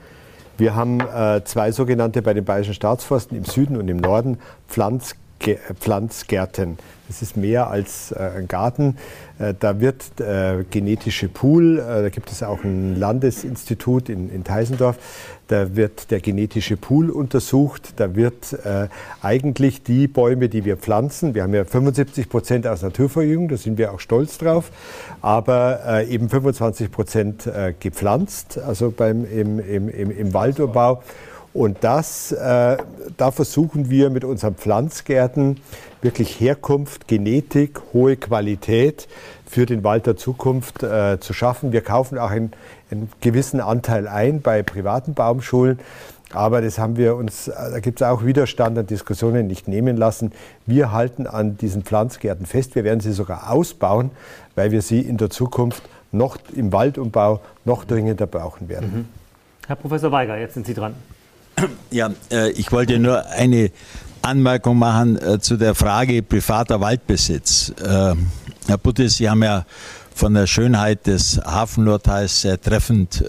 wir 0.59 0.75
haben 0.75 0.99
äh, 0.99 1.43
zwei 1.43 1.71
sogenannte 1.71 2.21
bei 2.21 2.33
den 2.33 2.45
Bayerischen 2.45 2.73
Staatsforsten 2.73 3.37
im 3.37 3.45
Süden 3.45 3.77
und 3.77 3.87
im 3.87 3.97
Norden 3.97 4.39
Pflanz, 4.67 5.15
Pflanzgärten. 5.79 6.77
Das 7.09 7.23
ist 7.23 7.35
mehr 7.35 7.71
als 7.71 8.11
äh, 8.11 8.19
ein 8.37 8.47
Garten. 8.47 8.95
Äh, 9.39 9.55
da 9.59 9.81
wird 9.81 10.21
äh, 10.21 10.63
genetische 10.69 11.27
Pool, 11.27 11.77
da 11.77 12.09
gibt 12.09 12.31
es 12.31 12.43
auch 12.43 12.63
ein 12.63 12.95
Landesinstitut 12.97 14.09
in, 14.09 14.29
in 14.29 14.43
Teisendorf, 14.43 14.97
da 15.47 15.75
wird 15.75 16.11
der 16.11 16.19
genetische 16.19 16.77
Pool 16.77 17.09
untersucht, 17.09 17.93
da 17.95 18.15
wird 18.15 18.55
eigentlich 19.23 19.81
die 19.81 20.07
Bäume, 20.07 20.47
die 20.47 20.63
wir 20.63 20.77
pflanzen, 20.77 21.33
wir 21.33 21.41
haben 21.41 21.55
ja 21.55 21.65
75 21.65 22.29
Prozent 22.29 22.67
aus 22.67 22.83
Naturverjüngung, 22.83 23.47
da 23.47 23.57
sind 23.57 23.79
wir 23.79 23.91
auch 23.91 23.99
stolz 23.99 24.37
drauf, 24.37 24.71
aber 25.23 26.05
eben 26.07 26.29
25 26.29 26.91
Prozent 26.91 27.49
gepflanzt, 27.79 28.59
also 28.59 28.91
beim, 28.91 29.25
im, 29.25 29.59
im, 29.59 29.89
im, 29.89 30.11
im 30.11 30.33
Waldumbau. 30.35 31.01
Und 31.53 31.77
das, 31.81 32.31
äh, 32.31 32.77
da 33.17 33.31
versuchen 33.31 33.89
wir 33.89 34.09
mit 34.09 34.23
unseren 34.23 34.55
Pflanzgärten 34.55 35.59
wirklich 36.01 36.39
Herkunft, 36.39 37.07
Genetik, 37.07 37.81
hohe 37.93 38.17
Qualität 38.17 39.07
für 39.45 39.65
den 39.65 39.83
Wald 39.83 40.05
der 40.05 40.15
Zukunft 40.15 40.83
äh, 40.83 41.19
zu 41.19 41.33
schaffen. 41.33 41.71
Wir 41.71 41.81
kaufen 41.81 42.17
auch 42.17 42.29
einen, 42.29 42.51
einen, 42.91 43.09
gewissen 43.19 43.61
Anteil 43.61 44.07
ein 44.07 44.41
bei 44.41 44.61
privaten 44.61 45.15
Baumschulen. 45.15 45.79
Aber 46.31 46.61
das 46.61 46.77
haben 46.77 46.97
wir 46.97 47.15
uns, 47.15 47.47
äh, 47.47 47.53
da 47.71 47.79
gibt 47.79 47.99
es 47.99 48.07
auch 48.07 48.23
Widerstand 48.23 48.77
an 48.77 48.85
Diskussionen 48.85 49.47
nicht 49.47 49.67
nehmen 49.67 49.97
lassen. 49.97 50.31
Wir 50.67 50.91
halten 50.91 51.25
an 51.25 51.57
diesen 51.57 51.81
Pflanzgärten 51.81 52.45
fest. 52.45 52.75
Wir 52.75 52.83
werden 52.83 52.99
sie 52.99 53.11
sogar 53.11 53.51
ausbauen, 53.51 54.11
weil 54.53 54.71
wir 54.71 54.83
sie 54.83 55.01
in 55.01 55.17
der 55.17 55.31
Zukunft 55.31 55.81
noch 56.11 56.37
im 56.55 56.71
Waldumbau 56.71 57.41
noch 57.65 57.85
dringender 57.85 58.27
brauchen 58.27 58.69
werden. 58.69 58.91
Mhm. 58.93 59.05
Herr 59.67 59.75
Professor 59.75 60.11
Weiger, 60.11 60.37
jetzt 60.37 60.53
sind 60.53 60.65
Sie 60.65 60.73
dran. 60.73 60.93
Ja, 61.91 62.11
äh, 62.31 62.51
ich 62.51 62.71
wollte 62.71 62.99
nur 62.99 63.25
eine 63.27 63.71
Anmerkung 64.21 64.77
machen 64.77 65.17
äh, 65.21 65.39
zu 65.39 65.57
der 65.57 65.75
Frage 65.75 66.21
privater 66.21 66.79
Waldbesitz. 66.81 67.73
Äh, 67.81 68.15
Herr 68.67 68.77
Buttes, 68.81 69.17
Sie 69.17 69.29
haben 69.29 69.43
ja 69.43 69.65
von 70.13 70.33
der 70.33 70.47
Schönheit 70.47 71.07
des 71.07 71.39
Hafennordteils 71.43 72.41
sehr 72.41 72.59
treffend 72.59 73.23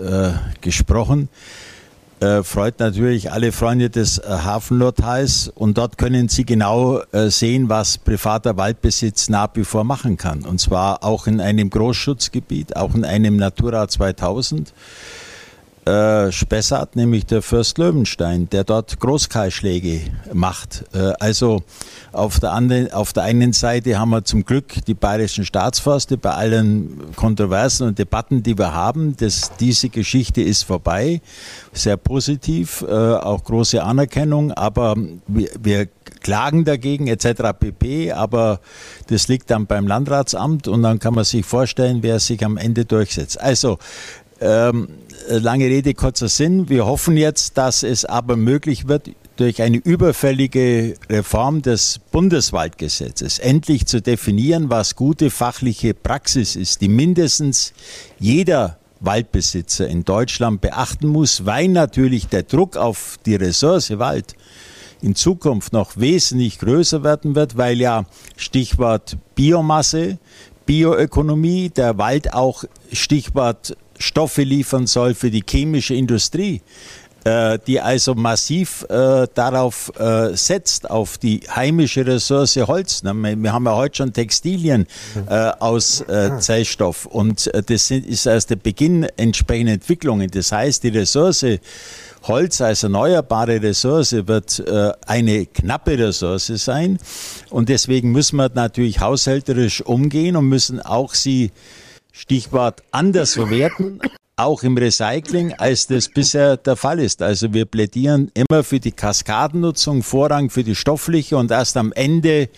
gesprochen. 0.60 1.28
Freut 2.42 2.80
natürlich 2.80 3.30
alle 3.30 3.52
Freunde 3.52 3.90
des 3.90 4.20
Hafennordteils 4.26 5.52
und 5.54 5.78
dort 5.78 5.98
können 5.98 6.28
Sie 6.28 6.44
genau 6.44 7.00
sehen, 7.28 7.68
was 7.68 7.96
privater 7.96 8.56
Waldbesitz 8.56 9.28
nach 9.28 9.50
wie 9.54 9.62
vor 9.62 9.84
machen 9.84 10.16
kann. 10.16 10.42
Und 10.42 10.58
zwar 10.60 11.04
auch 11.04 11.28
in 11.28 11.40
einem 11.40 11.70
Großschutzgebiet, 11.70 12.74
auch 12.74 12.92
in 12.96 13.04
einem 13.04 13.36
Natura 13.36 13.86
2000 13.86 14.74
äh, 15.86 16.30
Spessart, 16.30 16.94
nämlich 16.94 17.24
der 17.26 17.40
Fürst 17.40 17.78
Löwenstein, 17.78 18.48
der 18.50 18.64
dort 18.64 19.00
Großkahlschläge 19.00 20.02
macht. 20.32 20.84
Äh, 20.92 21.12
also 21.20 21.62
auf 22.12 22.38
der, 22.38 22.52
anderen, 22.52 22.92
auf 22.92 23.12
der 23.12 23.22
einen 23.22 23.52
Seite 23.52 23.98
haben 23.98 24.10
wir 24.10 24.24
zum 24.24 24.44
Glück 24.44 24.84
die 24.86 24.94
bayerischen 24.94 25.44
Staatsforste 25.44 26.18
bei 26.18 26.32
allen 26.32 27.14
Kontroversen 27.16 27.88
und 27.88 27.98
Debatten, 27.98 28.42
die 28.42 28.58
wir 28.58 28.74
haben. 28.74 29.16
Das, 29.16 29.52
diese 29.58 29.88
Geschichte 29.88 30.42
ist 30.42 30.64
vorbei. 30.64 31.22
Sehr 31.72 31.96
positiv, 31.96 32.84
äh, 32.86 32.92
auch 32.92 33.42
große 33.44 33.82
Anerkennung, 33.82 34.52
aber 34.52 34.96
wir, 35.28 35.50
wir 35.62 35.88
klagen 36.20 36.64
dagegen 36.64 37.06
etc. 37.06 37.52
pp. 37.58 38.12
Aber 38.12 38.60
das 39.06 39.28
liegt 39.28 39.50
dann 39.50 39.66
beim 39.66 39.86
Landratsamt 39.86 40.68
und 40.68 40.82
dann 40.82 40.98
kann 40.98 41.14
man 41.14 41.24
sich 41.24 41.46
vorstellen, 41.46 42.02
wer 42.02 42.20
sich 42.20 42.44
am 42.44 42.56
Ende 42.56 42.84
durchsetzt. 42.84 43.40
Also 43.40 43.78
ähm, 44.40 44.88
lange 45.28 45.66
Rede, 45.66 45.94
kurzer 45.94 46.28
Sinn. 46.28 46.68
Wir 46.68 46.86
hoffen 46.86 47.16
jetzt, 47.16 47.58
dass 47.58 47.82
es 47.82 48.04
aber 48.04 48.36
möglich 48.36 48.88
wird, 48.88 49.10
durch 49.36 49.62
eine 49.62 49.78
überfällige 49.78 50.94
Reform 51.08 51.62
des 51.62 51.98
Bundeswaldgesetzes 52.12 53.38
endlich 53.38 53.86
zu 53.86 54.02
definieren, 54.02 54.68
was 54.68 54.96
gute 54.96 55.30
fachliche 55.30 55.94
Praxis 55.94 56.56
ist, 56.56 56.82
die 56.82 56.88
mindestens 56.88 57.72
jeder 58.18 58.78
Waldbesitzer 59.00 59.88
in 59.88 60.04
Deutschland 60.04 60.60
beachten 60.60 61.08
muss, 61.08 61.46
weil 61.46 61.68
natürlich 61.68 62.28
der 62.28 62.42
Druck 62.42 62.76
auf 62.76 63.16
die 63.24 63.34
Ressource 63.34 63.98
Wald 63.98 64.34
in 65.00 65.14
Zukunft 65.14 65.72
noch 65.72 65.96
wesentlich 65.96 66.58
größer 66.58 67.02
werden 67.02 67.34
wird, 67.34 67.56
weil 67.56 67.80
ja 67.80 68.04
Stichwort 68.36 69.16
Biomasse, 69.34 70.18
Bioökonomie, 70.66 71.70
der 71.70 71.96
Wald 71.96 72.34
auch 72.34 72.64
Stichwort 72.92 73.74
Stoffe 74.00 74.42
liefern 74.42 74.86
soll 74.86 75.14
für 75.14 75.30
die 75.30 75.44
chemische 75.48 75.94
Industrie, 75.94 76.62
äh, 77.24 77.58
die 77.66 77.80
also 77.80 78.14
massiv 78.14 78.86
äh, 78.88 79.26
darauf 79.34 79.92
äh, 79.98 80.34
setzt, 80.34 80.90
auf 80.90 81.18
die 81.18 81.40
heimische 81.54 82.06
Ressource 82.06 82.56
Holz. 82.56 83.02
Wir 83.04 83.52
haben 83.52 83.66
ja 83.66 83.76
heute 83.76 83.96
schon 83.98 84.12
Textilien 84.14 84.86
äh, 85.28 85.50
aus 85.58 86.00
äh, 86.00 86.38
Zellstoff 86.38 87.04
und 87.04 87.46
äh, 87.48 87.62
das 87.62 87.88
sind, 87.88 88.06
ist 88.06 88.24
erst 88.24 88.50
der 88.50 88.56
Beginn 88.56 89.04
entsprechender 89.18 89.74
Entwicklungen. 89.74 90.30
Das 90.30 90.50
heißt, 90.50 90.82
die 90.82 90.88
Ressource 90.88 91.44
Holz 92.22 92.60
als 92.60 92.82
erneuerbare 92.82 93.62
Ressource 93.62 94.12
wird 94.12 94.62
eine 95.06 95.46
knappe 95.46 95.98
Ressource 95.98 96.52
sein 96.56 96.98
und 97.48 97.70
deswegen 97.70 98.12
müssen 98.12 98.36
wir 98.36 98.50
natürlich 98.52 99.00
haushälterisch 99.00 99.80
umgehen 99.80 100.36
und 100.36 100.44
müssen 100.46 100.80
auch 100.80 101.14
sie 101.14 101.50
Stichwort 102.12 102.82
anders 102.90 103.34
verwerten, 103.34 104.00
auch 104.36 104.62
im 104.62 104.76
Recycling, 104.76 105.52
als 105.58 105.86
das 105.86 106.08
bisher 106.08 106.56
der 106.56 106.76
Fall 106.76 106.98
ist. 106.98 107.22
Also 107.22 107.52
wir 107.52 107.66
plädieren 107.66 108.30
immer 108.34 108.64
für 108.64 108.80
die 108.80 108.92
Kaskadennutzung, 108.92 110.02
Vorrang 110.02 110.50
für 110.50 110.64
die 110.64 110.74
stoffliche 110.74 111.36
und 111.36 111.50
erst 111.50 111.76
am 111.76 111.92
Ende 111.92 112.48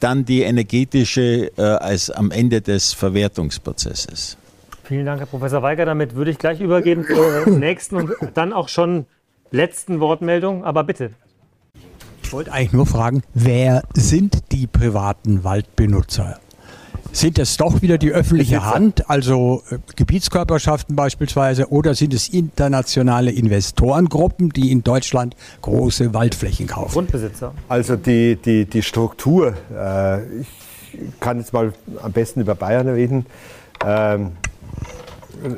dann 0.00 0.24
die 0.24 0.42
energetische 0.42 1.52
äh, 1.56 1.62
als 1.62 2.10
am 2.10 2.30
Ende 2.30 2.60
des 2.60 2.92
Verwertungsprozesses. 2.92 4.36
Vielen 4.84 5.06
Dank, 5.06 5.20
Herr 5.20 5.26
Professor 5.26 5.62
Weiger. 5.62 5.84
Damit 5.84 6.14
würde 6.14 6.30
ich 6.30 6.38
gleich 6.38 6.60
übergeben 6.60 7.04
zur 7.06 7.46
nächsten 7.58 7.96
und 7.96 8.14
dann 8.34 8.52
auch 8.52 8.68
schon 8.68 9.06
letzten 9.50 10.00
Wortmeldung. 10.00 10.64
Aber 10.64 10.84
bitte. 10.84 11.10
Ich 12.22 12.32
wollte 12.32 12.52
eigentlich 12.52 12.72
nur 12.72 12.86
fragen, 12.86 13.22
wer 13.34 13.82
sind 13.94 14.52
die 14.52 14.66
privaten 14.66 15.44
Waldbenutzer? 15.44 16.40
Sind 17.12 17.38
es 17.38 17.56
doch 17.56 17.82
wieder 17.82 17.98
die 17.98 18.10
öffentliche 18.10 18.64
Hand, 18.64 19.08
also 19.08 19.62
äh, 19.70 19.78
Gebietskörperschaften 19.96 20.96
beispielsweise, 20.96 21.70
oder 21.70 21.94
sind 21.94 22.12
es 22.14 22.28
internationale 22.28 23.30
Investorengruppen, 23.30 24.50
die 24.50 24.70
in 24.70 24.84
Deutschland 24.84 25.36
große 25.62 26.12
Waldflächen 26.14 26.66
kaufen? 26.66 26.92
Grundbesitzer. 26.92 27.54
Also 27.68 27.96
die, 27.96 28.36
die, 28.36 28.66
die 28.66 28.82
Struktur, 28.82 29.54
äh, 29.74 30.40
ich 30.40 30.48
kann 31.20 31.38
jetzt 31.38 31.52
mal 31.52 31.72
am 32.02 32.12
besten 32.12 32.40
über 32.40 32.54
Bayern 32.54 32.88
reden. 32.88 33.26
Ähm, 33.84 34.32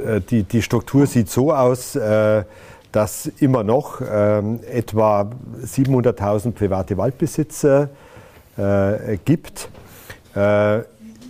äh, 0.05 0.21
die, 0.21 0.43
die 0.43 0.63
Struktur 0.63 1.07
sieht 1.07 1.31
so 1.31 1.53
aus, 1.53 1.95
äh, 1.97 2.45
dass 2.93 3.27
immer 3.27 3.65
noch 3.65 4.01
ähm, 4.01 4.61
etwa 4.71 5.31
700.000 5.63 6.53
private 6.53 6.97
Waldbesitzer 6.97 7.91
äh, 8.57 9.19
gibt. 9.25 9.69
Äh, 10.35 10.81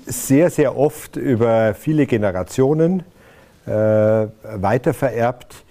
sehr, 0.09 0.51
sehr 0.51 0.77
oft 0.77 1.17
über 1.17 1.75
viele 1.75 2.07
Generationen 2.07 3.05
äh, 3.67 3.71
weitervererbt. 3.71 5.65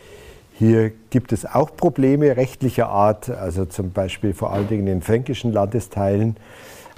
Hier 0.53 0.91
gibt 1.09 1.33
es 1.33 1.45
auch 1.45 1.75
Probleme 1.75 2.37
rechtlicher 2.37 2.89
Art, 2.89 3.29
also 3.29 3.65
zum 3.65 3.91
Beispiel 3.91 4.33
vor 4.33 4.53
allen 4.53 4.67
Dingen 4.67 4.87
in 4.87 5.01
fränkischen 5.01 5.53
Landesteilen, 5.53 6.35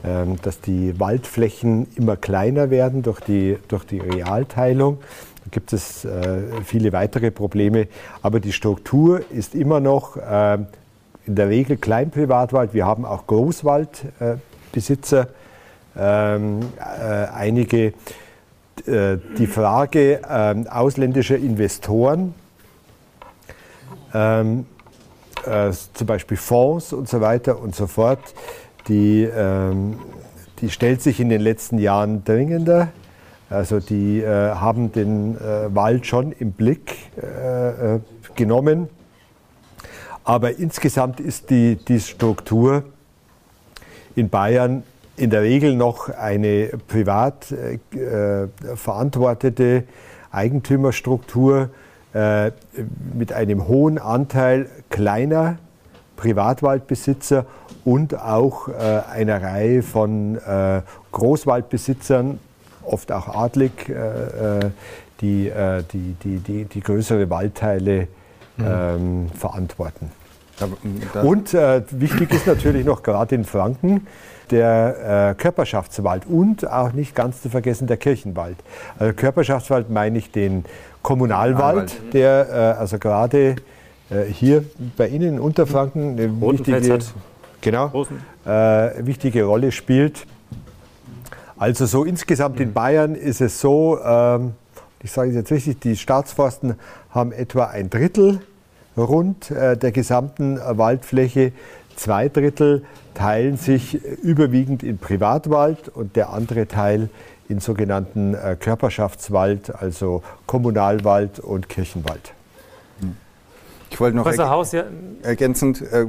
äh, 0.04 0.26
dass 0.42 0.62
die 0.62 1.00
Waldflächen 1.00 1.88
immer 1.96 2.16
kleiner 2.16 2.70
werden 2.70 3.04
durch 3.04 3.20
die, 3.22 3.58
durch 3.68 3.86
die 3.86 4.00
Realteilung. 4.00 5.00
Da 5.46 5.50
gibt 5.52 5.74
es 5.74 6.06
äh, 6.06 6.42
viele 6.64 6.94
weitere 6.94 7.32
Probleme, 7.32 7.88
aber 8.22 8.40
die 8.40 8.54
Struktur 8.54 9.22
ist 9.32 9.56
immer 9.56 9.80
noch 9.80 10.16
äh, 10.18 10.60
in 11.26 11.34
der 11.36 11.50
Regel 11.50 11.78
Kleinprivatwald. 11.78 12.74
Wir 12.74 12.86
haben 12.86 13.06
auch 13.06 13.26
Großwaldbesitzer 13.28 15.28
ähm, 15.98 16.60
äh, 16.78 17.26
einige 17.34 17.94
äh, 18.86 19.18
die 19.38 19.48
Frage 19.48 20.22
äh, 20.24 20.68
ausländischer 20.70 21.38
Investoren, 21.38 22.34
ähm, 24.14 24.66
äh, 25.46 25.72
zum 25.94 26.08
Beispiel 26.08 26.38
Fonds 26.38 26.94
und 26.94 27.08
so 27.10 27.22
weiter 27.22 27.60
und 27.60 27.76
so 27.76 27.88
fort, 27.88 28.20
die, 28.88 29.24
ähm, 29.24 30.00
die 30.62 30.70
stellt 30.70 31.02
sich 31.02 31.20
in 31.20 31.30
den 31.30 31.42
letzten 31.42 31.78
Jahren 31.78 32.24
dringender. 32.24 32.90
Also 33.50 33.80
die 33.80 34.22
äh, 34.22 34.52
haben 34.52 34.92
den 34.92 35.36
äh, 35.36 35.74
Wald 35.74 36.06
schon 36.06 36.32
im 36.34 36.52
Blick 36.52 36.96
genommen. 38.36 38.90
Aber 40.24 40.58
insgesamt 40.60 41.20
ist 41.20 41.50
die, 41.50 41.76
die 41.76 42.00
Struktur 42.00 42.84
in 44.16 44.30
Bayern 44.30 44.84
in 45.20 45.30
der 45.30 45.42
Regel 45.42 45.76
noch 45.76 46.10
eine 46.10 46.70
privat 46.88 47.52
äh, 47.52 48.48
verantwortete 48.76 49.84
Eigentümerstruktur 50.32 51.70
äh, 52.14 52.52
mit 53.14 53.34
einem 53.34 53.68
hohen 53.68 53.98
Anteil 53.98 54.68
kleiner 54.90 55.58
Privatwaldbesitzer 56.16 57.46
und 57.84 58.18
auch 58.18 58.70
äh, 58.70 58.72
einer 59.12 59.42
Reihe 59.42 59.84
von 59.84 60.38
äh, 60.38 60.82
Großwaldbesitzern, 61.12 62.40
oft 62.84 63.12
auch 63.12 63.28
adlig, 63.28 63.90
äh, 63.90 63.94
äh, 63.94 64.72
die, 65.20 65.52
die, 65.92 66.14
die, 66.14 66.38
die, 66.38 66.66
die, 66.66 66.80
größere 66.80 67.30
Waldteile 67.30 68.08
mhm. 68.56 68.66
ähm, 68.66 69.30
verantworten. 69.38 70.12
Und 71.24 71.54
wichtig 71.54 72.32
ist 72.32 72.48
natürlich 72.48 72.86
noch 72.86 73.04
gerade 73.04 73.36
in 73.36 73.46
Franken, 73.46 74.08
der 74.52 75.32
äh, 75.32 75.42
Körperschaftswald 75.42 76.26
und 76.26 76.70
auch 76.70 76.94
nicht 76.94 77.16
ganz 77.16 77.42
zu 77.42 77.50
vergessen 77.50 77.88
der 77.88 77.98
Kirchenwald. 77.98 78.58
Also 78.98 79.14
Körperschaftswald 79.14 79.90
meine 79.90 80.18
ich 80.18 80.32
den 80.32 80.66
Kommunalwald, 81.02 82.14
der 82.14 82.48
äh, 82.50 82.80
also 82.80 82.98
gerade 82.98 83.56
äh, 84.10 84.24
hier 84.32 84.66
bei 84.98 85.08
Ihnen 85.08 85.36
in 85.36 85.40
Unterfranken 85.40 86.14
eine 86.14 86.42
wichtige, 86.42 87.00
genau, 87.62 88.06
äh, 88.46 89.06
wichtige 89.06 89.44
Rolle 89.44 89.72
spielt. 89.72 90.26
Also 91.58 91.86
so 91.86 92.06
insgesamt 92.06 92.60
in 92.60 92.74
Bayern 92.74 93.16
ist 93.16 93.42
es 93.42 93.60
so, 93.60 94.00
ähm, 94.04 94.54
ich 95.04 95.12
sage 95.12 95.30
es 95.30 95.36
jetzt 95.36 95.52
richtig, 95.52 95.80
die 95.82 95.96
Staatsforsten 95.96 96.76
haben 97.12 97.32
etwa 97.32 97.66
ein 97.66 97.90
Drittel 97.90 98.42
rund 99.00 99.52
äh, 99.52 99.78
der 99.78 99.92
gesamten 99.92 100.60
Waldfläche. 100.60 101.52
Zwei 101.96 102.30
Drittel 102.30 102.84
teilen 103.14 103.58
sich 103.58 103.96
überwiegend 104.24 104.84
in 104.84 104.98
Privatwald 104.98 105.90
und 105.90 106.16
der 106.16 106.32
andere 106.32 106.68
Teil 106.68 107.10
in 107.50 107.60
sogenannten 107.60 108.36
äh, 108.36 108.56
Körperschaftswald, 108.58 109.76
also 109.76 110.24
Kommunalwald 110.46 111.40
und 111.40 111.68
Kirchenwald. 111.68 112.34
Ich 113.90 114.00
wollte 114.00 114.16
noch 114.16 114.28
erg 114.28 114.38
Haus, 114.38 114.72
ja. 114.72 114.84
ergänzend 115.24 115.82
äh, 115.82 116.06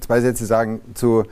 zwei 0.00 0.20
Sätze 0.20 0.44
sagen 0.44 0.80
zu 0.94 1.24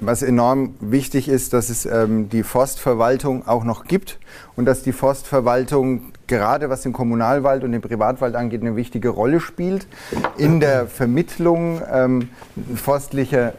was 0.00 0.22
enorm 0.22 0.74
wichtig 0.80 1.28
ist, 1.28 1.52
dass 1.52 1.70
es 1.70 1.86
ähm, 1.86 2.28
die 2.28 2.42
Forstverwaltung 2.42 3.46
auch 3.46 3.64
noch 3.64 3.84
gibt 3.84 4.18
und 4.56 4.64
dass 4.64 4.82
die 4.82 4.92
Forstverwaltung 4.92 6.12
gerade 6.32 6.70
was 6.70 6.80
den 6.80 6.94
Kommunalwald 6.94 7.62
und 7.62 7.72
den 7.72 7.82
Privatwald 7.82 8.36
angeht 8.36 8.62
eine 8.62 8.74
wichtige 8.74 9.10
Rolle 9.10 9.38
spielt 9.38 9.86
in 10.38 10.60
der 10.60 10.86
Vermittlung 10.86 11.82
ähm, 11.92 12.30
forstlicher 12.74 13.52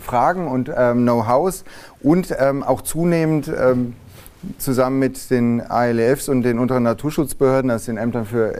Fragen 0.00 0.48
und 0.48 0.70
ähm, 0.74 1.02
Know-hows 1.02 1.64
und 2.02 2.34
ähm, 2.38 2.62
auch 2.62 2.80
zunehmend 2.80 3.46
ähm, 3.48 3.94
zusammen 4.56 4.98
mit 5.00 5.30
den 5.30 5.60
ALFs 5.60 6.30
und 6.30 6.44
den 6.44 6.58
unteren 6.58 6.84
Naturschutzbehörden, 6.84 7.70
also 7.70 7.92
den 7.92 7.98
Ämtern 7.98 8.24
für 8.24 8.54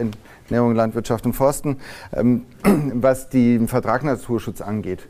Ernährung, 0.44 0.74
Landwirtschaft 0.74 1.24
und 1.24 1.32
Forsten, 1.32 1.78
ähm, 2.14 2.44
was 2.92 3.30
den 3.30 3.66
Vertrag 3.66 4.04
Naturschutz 4.04 4.60
angeht 4.60 5.08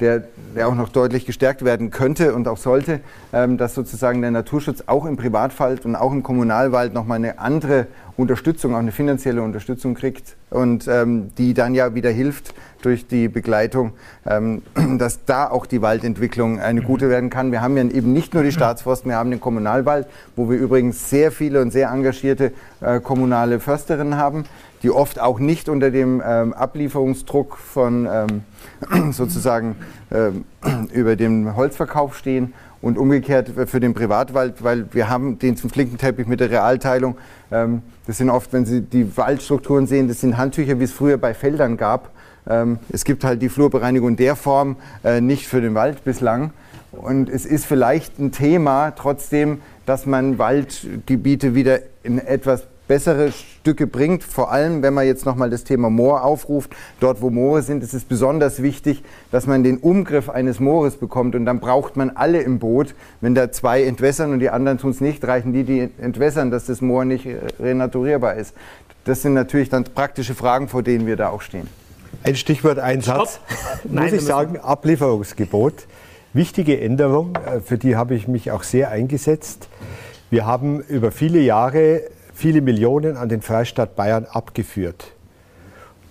der, 0.00 0.24
der 0.54 0.68
auch 0.68 0.74
noch 0.74 0.88
deutlich 0.88 1.26
gestärkt 1.26 1.64
werden 1.64 1.90
könnte 1.90 2.34
und 2.34 2.48
auch 2.48 2.56
sollte, 2.56 3.00
ähm, 3.32 3.58
dass 3.58 3.74
sozusagen 3.74 4.20
der 4.22 4.30
Naturschutz 4.30 4.84
auch 4.86 5.04
im 5.04 5.16
Privatwald 5.16 5.84
und 5.84 5.96
auch 5.96 6.12
im 6.12 6.22
Kommunalwald 6.22 6.94
nochmal 6.94 7.16
eine 7.16 7.38
andere 7.38 7.86
Unterstützung, 8.16 8.74
auch 8.74 8.78
eine 8.80 8.92
finanzielle 8.92 9.42
Unterstützung 9.42 9.94
kriegt 9.94 10.36
und 10.50 10.86
ähm, 10.88 11.30
die 11.38 11.54
dann 11.54 11.74
ja 11.74 11.94
wieder 11.94 12.10
hilft 12.10 12.54
durch 12.82 13.06
die 13.06 13.28
Begleitung, 13.28 13.92
ähm, 14.26 14.62
dass 14.98 15.24
da 15.24 15.48
auch 15.48 15.66
die 15.66 15.82
Waldentwicklung 15.82 16.60
eine 16.60 16.82
gute 16.82 17.08
werden 17.08 17.30
kann. 17.30 17.52
Wir 17.52 17.60
haben 17.60 17.76
ja 17.76 17.84
eben 17.84 18.12
nicht 18.12 18.34
nur 18.34 18.42
die 18.42 18.52
Staatsforsten, 18.52 19.10
wir 19.10 19.16
haben 19.16 19.30
den 19.30 19.40
Kommunalwald, 19.40 20.06
wo 20.36 20.50
wir 20.50 20.58
übrigens 20.58 21.10
sehr 21.10 21.32
viele 21.32 21.62
und 21.62 21.72
sehr 21.72 21.90
engagierte 21.90 22.52
äh, 22.80 23.00
kommunale 23.00 23.60
Försterinnen 23.60 24.16
haben, 24.16 24.44
die 24.82 24.90
oft 24.90 25.20
auch 25.20 25.38
nicht 25.38 25.68
unter 25.68 25.90
dem 25.90 26.22
ähm, 26.24 26.52
Ablieferungsdruck 26.52 27.56
von 27.56 28.08
ähm, 28.10 29.12
sozusagen 29.12 29.76
ähm, 30.10 30.44
über 30.92 31.16
den 31.16 31.56
Holzverkauf 31.56 32.16
stehen 32.16 32.54
und 32.82 32.96
umgekehrt 32.96 33.50
für 33.66 33.80
den 33.80 33.92
Privatwald, 33.94 34.64
weil 34.64 34.86
wir 34.92 35.08
haben 35.08 35.38
den 35.38 35.56
zum 35.56 35.70
Flickenteppich 35.70 36.26
mit 36.26 36.40
der 36.40 36.50
Realteilung. 36.50 37.16
Ähm, 37.52 37.82
das 38.06 38.18
sind 38.18 38.30
oft, 38.30 38.52
wenn 38.52 38.64
Sie 38.64 38.80
die 38.80 39.16
Waldstrukturen 39.16 39.86
sehen, 39.86 40.08
das 40.08 40.20
sind 40.20 40.38
Handtücher, 40.38 40.80
wie 40.80 40.84
es 40.84 40.92
früher 40.92 41.18
bei 41.18 41.34
Feldern 41.34 41.76
gab. 41.76 42.10
Ähm, 42.48 42.78
es 42.90 43.04
gibt 43.04 43.22
halt 43.24 43.42
die 43.42 43.48
Flurbereinigung 43.48 44.10
in 44.10 44.16
der 44.16 44.34
Form 44.34 44.76
äh, 45.04 45.20
nicht 45.20 45.46
für 45.46 45.60
den 45.60 45.74
Wald 45.74 46.04
bislang. 46.04 46.52
Und 46.92 47.28
es 47.28 47.46
ist 47.46 47.66
vielleicht 47.66 48.18
ein 48.18 48.32
Thema 48.32 48.92
trotzdem, 48.92 49.60
dass 49.86 50.06
man 50.06 50.38
Waldgebiete 50.38 51.54
wieder 51.54 51.80
in 52.02 52.18
etwas 52.18 52.64
bessere 52.90 53.30
Stücke 53.30 53.86
bringt. 53.86 54.24
Vor 54.24 54.50
allem, 54.50 54.82
wenn 54.82 54.92
man 54.94 55.06
jetzt 55.06 55.24
nochmal 55.24 55.48
das 55.48 55.62
Thema 55.62 55.90
Moor 55.90 56.24
aufruft. 56.24 56.70
Dort, 56.98 57.22
wo 57.22 57.30
Moore 57.30 57.62
sind, 57.62 57.84
ist 57.84 57.94
es 57.94 58.02
besonders 58.02 58.64
wichtig, 58.64 59.04
dass 59.30 59.46
man 59.46 59.62
den 59.62 59.76
Umgriff 59.76 60.28
eines 60.28 60.58
Moores 60.58 60.96
bekommt. 60.96 61.36
Und 61.36 61.46
dann 61.46 61.60
braucht 61.60 61.96
man 61.96 62.10
alle 62.10 62.42
im 62.42 62.58
Boot. 62.58 62.96
Wenn 63.20 63.36
da 63.36 63.52
zwei 63.52 63.84
entwässern 63.84 64.32
und 64.32 64.40
die 64.40 64.50
anderen 64.50 64.78
tun 64.78 64.90
es 64.90 65.00
nicht, 65.00 65.24
reichen 65.24 65.52
die, 65.52 65.62
die 65.62 65.88
entwässern, 66.00 66.50
dass 66.50 66.66
das 66.66 66.80
Moor 66.80 67.04
nicht 67.04 67.28
renaturierbar 67.60 68.34
ist. 68.34 68.54
Das 69.04 69.22
sind 69.22 69.34
natürlich 69.34 69.68
dann 69.68 69.84
praktische 69.84 70.34
Fragen, 70.34 70.66
vor 70.66 70.82
denen 70.82 71.06
wir 71.06 71.14
da 71.14 71.28
auch 71.28 71.42
stehen. 71.42 71.68
Ein 72.24 72.34
Stichwort, 72.34 72.80
ein 72.80 73.02
Satz. 73.02 73.38
Nein, 73.84 74.06
Muss 74.06 74.14
ich 74.14 74.22
sagen, 74.22 74.58
Ablieferungsgebot. 74.58 75.86
Wichtige 76.32 76.80
Änderung, 76.80 77.36
äh, 77.36 77.60
für 77.60 77.78
die 77.78 77.94
habe 77.94 78.16
ich 78.16 78.26
mich 78.26 78.50
auch 78.50 78.64
sehr 78.64 78.90
eingesetzt. 78.90 79.68
Wir 80.28 80.44
haben 80.44 80.80
über 80.80 81.12
viele 81.12 81.38
Jahre 81.38 82.02
viele 82.40 82.62
Millionen 82.62 83.18
an 83.18 83.28
den 83.28 83.42
Freistaat 83.42 83.96
Bayern 83.96 84.24
abgeführt. 84.24 85.12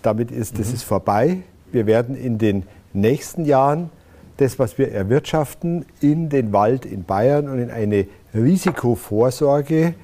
Damit 0.03 0.29
ist 0.29 0.57
mhm. 0.57 0.63
es 0.63 0.83
vorbei. 0.83 1.39
Wir 1.71 1.87
werden 1.87 2.15
in 2.15 2.37
den 2.37 2.63
nächsten 2.93 3.45
Jahren 3.45 3.89
das, 4.37 4.59
was 4.59 4.77
wir 4.77 4.91
erwirtschaften, 4.91 5.85
in 6.01 6.29
den 6.29 6.53
Wald 6.53 6.85
in 6.85 7.03
Bayern 7.03 7.49
und 7.49 7.57
in 7.57 7.71
eine 7.71 8.05
Risikovorsorge 8.33 9.95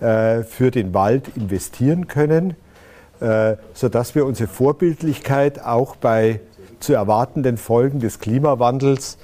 äh, 0.00 0.42
für 0.42 0.70
den 0.70 0.92
Wald 0.92 1.34
investieren 1.34 2.08
können, 2.08 2.56
äh, 3.20 3.56
sodass 3.72 4.14
wir 4.14 4.26
unsere 4.26 4.48
Vorbildlichkeit 4.48 5.64
auch 5.64 5.96
bei 5.96 6.40
zu 6.78 6.92
erwartenden 6.92 7.56
Folgen 7.56 8.00
des 8.00 8.18
Klimawandels 8.18 9.16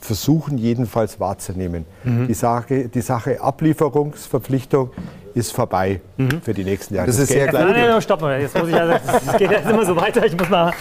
versuchen, 0.00 0.58
jedenfalls 0.58 1.20
wahrzunehmen. 1.20 1.86
Mhm. 2.04 2.26
Die, 2.28 2.34
Sache, 2.34 2.88
die 2.88 3.00
Sache 3.00 3.40
Ablieferungsverpflichtung 3.40 4.90
ist 5.36 5.52
vorbei 5.52 6.00
mhm. 6.16 6.40
für 6.42 6.54
die 6.54 6.64
nächsten 6.64 6.94
Jahre. 6.94 7.06
Das, 7.06 7.16
das 7.16 7.24
ist 7.24 7.32
sehr 7.32 7.52
Nein, 7.52 7.68
nein, 7.68 7.88
nein, 7.90 8.00
stopp 8.00 8.22
mal. 8.22 8.40
Jetzt 8.40 8.58
muss 8.58 8.68
ich 8.68 8.74
also, 8.74 8.94
es 9.32 9.36
geht 9.36 9.50
jetzt 9.50 9.68
immer 9.68 9.84
so 9.84 9.94
weiter. 9.94 10.24
Ich 10.24 10.34
muss, 10.34 10.48
mal, 10.48 10.72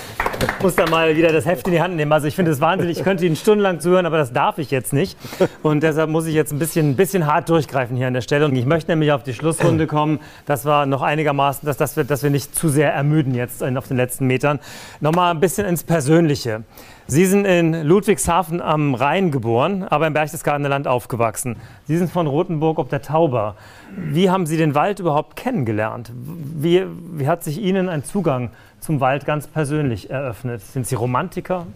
muss 0.61 0.75
da 0.75 0.89
mal 0.89 1.13
wieder 1.15 1.33
das 1.33 1.45
Heft 1.45 1.67
in 1.67 1.73
die 1.73 1.81
Hand 1.81 1.97
nehmen. 1.97 2.11
Also 2.13 2.27
ich 2.27 2.37
finde 2.37 2.51
es 2.51 2.61
wahnsinnig. 2.61 2.97
Ich 2.97 3.03
könnte 3.03 3.25
Ihnen 3.25 3.35
stundenlang 3.35 3.81
zuhören, 3.81 4.05
aber 4.05 4.17
das 4.17 4.31
darf 4.31 4.57
ich 4.57 4.71
jetzt 4.71 4.93
nicht. 4.93 5.17
Und 5.61 5.83
deshalb 5.83 6.09
muss 6.09 6.25
ich 6.25 6.33
jetzt 6.33 6.53
ein 6.53 6.59
bisschen, 6.59 6.91
ein 6.91 6.95
bisschen 6.95 7.27
hart 7.27 7.49
durchgreifen 7.49 7.97
hier 7.97 8.07
an 8.07 8.13
der 8.13 8.21
Stelle. 8.21 8.45
Und 8.45 8.55
ich 8.55 8.65
möchte 8.65 8.91
nämlich 8.91 9.11
auf 9.11 9.23
die 9.23 9.33
Schlussrunde 9.33 9.87
kommen. 9.87 10.21
Das 10.45 10.63
war 10.63 10.85
noch 10.85 11.01
einigermaßen, 11.01 11.65
dass, 11.65 11.75
dass, 11.75 11.97
wir, 11.97 12.05
dass 12.05 12.23
wir 12.23 12.29
nicht 12.29 12.55
zu 12.55 12.69
sehr 12.69 12.93
ermüden 12.93 13.35
jetzt 13.35 13.61
auf 13.61 13.87
den 13.89 13.97
letzten 13.97 14.25
Metern. 14.25 14.59
Nochmal 15.01 15.31
ein 15.31 15.41
bisschen 15.41 15.67
ins 15.67 15.83
Persönliche. 15.83 16.63
Sie 17.07 17.27
sind 17.27 17.45
in 17.45 17.83
Ludwigshafen 17.83 18.61
am 18.61 18.95
Rhein 18.95 19.29
geboren, 19.29 19.83
aber 19.83 20.07
im 20.07 20.13
Berchtesgadener 20.13 20.69
Land 20.69 20.87
aufgewachsen. 20.87 21.57
Sie 21.87 21.97
sind 21.99 22.09
von 22.09 22.25
Rothenburg 22.25 22.79
ob 22.79 22.89
der 22.89 23.03
Tauber. 23.03 23.55
Wie 23.95 24.31
haben 24.31 24.47
Sie 24.47 24.57
den 24.57 24.73
Wald 24.73 24.99
überhaupt 24.99 25.35
kennengelernt? 25.35 26.11
Wie, 26.15 26.83
wie 27.13 27.27
hat 27.27 27.43
sich 27.43 27.61
Ihnen 27.61 27.89
ein 27.89 28.03
Zugang 28.03 28.49
zum 28.79 29.01
Wald 29.01 29.27
ganz 29.27 29.45
persönlich 29.45 30.09
eröffnet? 30.09 30.61
Sind 30.61 30.87
Sie 30.87 30.95
Romantiker? 30.95 31.67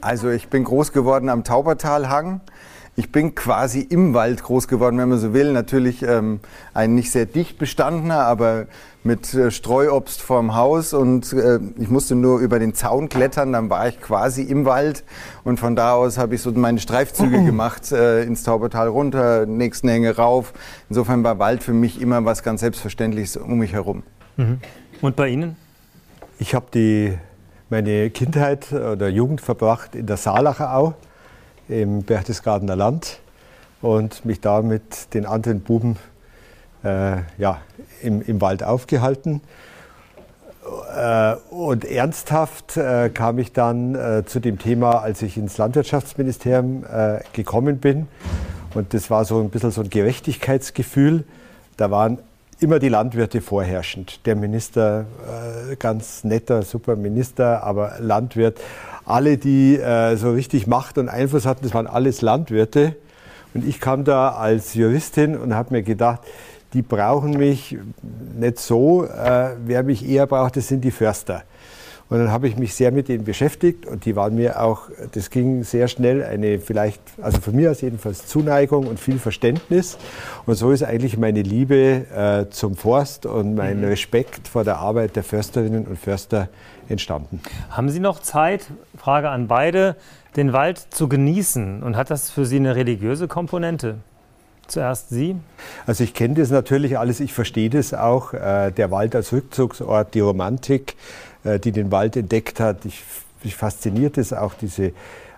Also 0.00 0.30
ich 0.30 0.46
bin 0.46 0.62
groß 0.62 0.92
geworden 0.92 1.28
am 1.28 1.42
Taubertalhang. 1.42 2.40
Ich 2.94 3.10
bin 3.10 3.34
quasi 3.34 3.80
im 3.80 4.14
Wald 4.14 4.44
groß 4.44 4.68
geworden, 4.68 4.98
wenn 4.98 5.08
man 5.08 5.18
so 5.18 5.32
will. 5.32 5.52
Natürlich 5.52 6.02
ähm, 6.02 6.38
ein 6.72 6.94
nicht 6.94 7.10
sehr 7.10 7.26
dicht 7.26 7.58
bestandener, 7.58 8.26
aber 8.26 8.66
mit 9.02 9.32
äh, 9.34 9.50
Streuobst 9.50 10.20
vorm 10.20 10.54
Haus 10.54 10.92
und 10.92 11.32
äh, 11.32 11.58
ich 11.78 11.88
musste 11.88 12.14
nur 12.14 12.40
über 12.40 12.58
den 12.58 12.74
Zaun 12.74 13.08
klettern, 13.08 13.52
dann 13.52 13.70
war 13.70 13.88
ich 13.88 14.00
quasi 14.00 14.42
im 14.42 14.64
Wald 14.64 15.04
und 15.42 15.58
von 15.58 15.74
da 15.74 15.94
aus 15.94 16.18
habe 16.18 16.34
ich 16.34 16.42
so 16.42 16.50
meine 16.52 16.80
Streifzüge 16.80 17.38
mhm. 17.38 17.46
gemacht, 17.46 17.92
äh, 17.92 18.22
ins 18.24 18.42
Taubertal 18.42 18.88
runter, 18.88 19.46
nächsten 19.46 19.88
Hänge 19.88 20.16
rauf. 20.16 20.52
Insofern 20.88 21.24
war 21.24 21.38
Wald 21.38 21.62
für 21.62 21.72
mich 21.72 22.00
immer 22.00 22.24
was 22.24 22.42
ganz 22.42 22.60
Selbstverständliches 22.60 23.36
um 23.36 23.58
mich 23.58 23.72
herum. 23.72 24.02
Mhm. 24.36 24.58
Und 25.00 25.16
bei 25.16 25.28
Ihnen? 25.28 25.56
Ich 26.38 26.54
habe 26.54 27.18
meine 27.70 28.10
Kindheit 28.10 28.72
oder 28.72 29.08
Jugend 29.08 29.40
verbracht 29.40 29.94
in 29.94 30.06
der 30.06 30.16
Saalacher 30.16 30.74
Au 30.74 30.94
im 31.68 32.02
Berchtesgadener 32.02 32.76
Land 32.76 33.20
und 33.80 34.24
mich 34.24 34.40
da 34.40 34.60
mit 34.60 35.14
den 35.14 35.24
anderen 35.24 35.60
Buben 35.60 35.96
ja, 36.82 37.60
im, 38.02 38.22
im 38.22 38.40
Wald 38.40 38.62
aufgehalten. 38.62 39.42
Äh, 40.94 41.36
und 41.50 41.84
ernsthaft 41.84 42.76
äh, 42.76 43.10
kam 43.10 43.38
ich 43.38 43.52
dann 43.52 43.94
äh, 43.94 44.24
zu 44.26 44.40
dem 44.40 44.58
Thema, 44.58 45.00
als 45.00 45.22
ich 45.22 45.36
ins 45.36 45.58
Landwirtschaftsministerium 45.58 46.84
äh, 46.84 47.20
gekommen 47.32 47.78
bin. 47.78 48.08
Und 48.74 48.94
das 48.94 49.10
war 49.10 49.24
so 49.24 49.40
ein 49.40 49.50
bisschen 49.50 49.70
so 49.70 49.80
ein 49.80 49.90
Gerechtigkeitsgefühl. 49.90 51.24
Da 51.76 51.90
waren 51.90 52.18
immer 52.60 52.78
die 52.78 52.88
Landwirte 52.88 53.40
vorherrschend. 53.40 54.26
Der 54.26 54.36
Minister, 54.36 55.06
äh, 55.70 55.76
ganz 55.76 56.24
netter, 56.24 56.62
super 56.62 56.94
Minister, 56.94 57.62
aber 57.64 57.94
Landwirt. 57.98 58.60
Alle, 59.04 59.38
die 59.38 59.76
äh, 59.76 60.16
so 60.16 60.32
richtig 60.32 60.66
Macht 60.66 60.98
und 60.98 61.08
Einfluss 61.08 61.46
hatten, 61.46 61.62
das 61.62 61.74
waren 61.74 61.86
alles 61.86 62.20
Landwirte. 62.20 62.96
Und 63.54 63.66
ich 63.66 63.80
kam 63.80 64.04
da 64.04 64.32
als 64.32 64.74
Juristin 64.74 65.36
und 65.36 65.54
habe 65.54 65.74
mir 65.74 65.82
gedacht, 65.82 66.20
die 66.72 66.82
brauchen 66.82 67.36
mich 67.36 67.76
nicht 68.38 68.58
so. 68.58 69.04
Äh, 69.04 69.56
wer 69.64 69.82
mich 69.82 70.08
eher 70.08 70.26
braucht, 70.26 70.56
das 70.56 70.68
sind 70.68 70.82
die 70.82 70.90
Förster. 70.90 71.42
Und 72.10 72.18
dann 72.18 72.32
habe 72.32 72.48
ich 72.48 72.56
mich 72.56 72.74
sehr 72.74 72.90
mit 72.90 73.06
denen 73.06 73.22
beschäftigt 73.22 73.86
und 73.86 74.04
die 74.04 74.16
waren 74.16 74.34
mir 74.34 74.60
auch, 74.60 74.88
das 75.12 75.30
ging 75.30 75.62
sehr 75.62 75.86
schnell, 75.86 76.24
eine 76.24 76.58
vielleicht, 76.58 77.00
also 77.22 77.40
von 77.40 77.54
mir 77.54 77.70
aus 77.70 77.82
jedenfalls 77.82 78.26
Zuneigung 78.26 78.88
und 78.88 78.98
viel 78.98 79.20
Verständnis. 79.20 79.96
Und 80.44 80.56
so 80.56 80.72
ist 80.72 80.82
eigentlich 80.82 81.16
meine 81.18 81.42
Liebe 81.42 82.06
äh, 82.12 82.50
zum 82.50 82.74
Forst 82.74 83.26
und 83.26 83.54
mein 83.54 83.78
mhm. 83.78 83.84
Respekt 83.84 84.48
vor 84.48 84.64
der 84.64 84.78
Arbeit 84.78 85.14
der 85.14 85.22
Försterinnen 85.22 85.86
und 85.86 86.00
Förster 86.00 86.48
entstanden. 86.88 87.40
Haben 87.70 87.90
Sie 87.90 88.00
noch 88.00 88.18
Zeit, 88.20 88.66
Frage 88.96 89.28
an 89.30 89.46
beide, 89.46 89.94
den 90.34 90.52
Wald 90.52 90.78
zu 90.90 91.08
genießen? 91.08 91.80
Und 91.80 91.96
hat 91.96 92.10
das 92.10 92.28
für 92.28 92.44
Sie 92.44 92.56
eine 92.56 92.74
religiöse 92.74 93.28
Komponente? 93.28 93.98
Zuerst 94.70 95.08
Sie. 95.08 95.34
Also 95.84 96.04
ich 96.04 96.14
kenne 96.14 96.34
das 96.34 96.50
natürlich 96.50 96.96
alles, 96.96 97.18
ich 97.18 97.32
verstehe 97.32 97.68
das 97.68 97.92
auch. 97.92 98.32
Äh, 98.34 98.70
der 98.70 98.92
Wald 98.92 99.16
als 99.16 99.32
Rückzugsort, 99.32 100.14
die 100.14 100.20
Romantik, 100.20 100.94
äh, 101.42 101.58
die 101.58 101.72
den 101.72 101.90
Wald 101.90 102.16
entdeckt 102.16 102.60
hat. 102.60 102.84
Ich, 102.84 103.02
mich 103.42 103.56
fasziniert 103.56 104.16
es 104.16 104.32
auch, 104.32 104.54
diese 104.54 104.92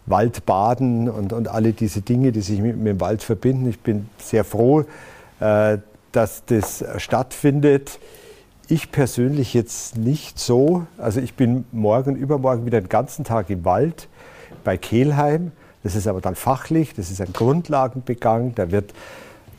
Waldbaden 0.05 1.09
und, 1.09 1.33
und 1.33 1.49
alle 1.49 1.73
diese 1.73 2.03
Dinge, 2.03 2.31
die 2.31 2.43
sich 2.43 2.61
mit, 2.61 2.77
mit 2.77 2.89
dem 2.89 3.01
Wald 3.01 3.23
verbinden. 3.23 3.69
Ich 3.71 3.81
bin 3.81 4.11
sehr 4.19 4.45
froh, 4.45 4.85
äh, 5.41 5.79
dass 6.13 6.45
das 6.45 6.85
stattfindet. 6.99 8.01
Ich 8.69 8.93
persönlich 8.93 9.55
jetzt 9.55 9.97
nicht 9.97 10.39
so. 10.39 10.87
Also 10.99 11.21
ich 11.21 11.35
bin 11.35 11.65
morgen, 11.73 12.17
übermorgen 12.17 12.67
wieder 12.67 12.83
den 12.83 12.91
ganzen 12.91 13.25
Tag 13.25 13.49
im 13.49 13.65
Wald. 13.65 14.09
bei 14.63 14.77
Kehlheim. 14.77 15.53
Das 15.83 15.97
ist 15.97 16.07
aber 16.07 16.21
dann 16.21 16.37
fachlich, 16.37 16.95
das 16.95 17.11
ist 17.11 17.21
ein 17.21 17.33
Grundlagenbegang, 17.33 18.55
da 18.55 18.71
wird 18.71 18.93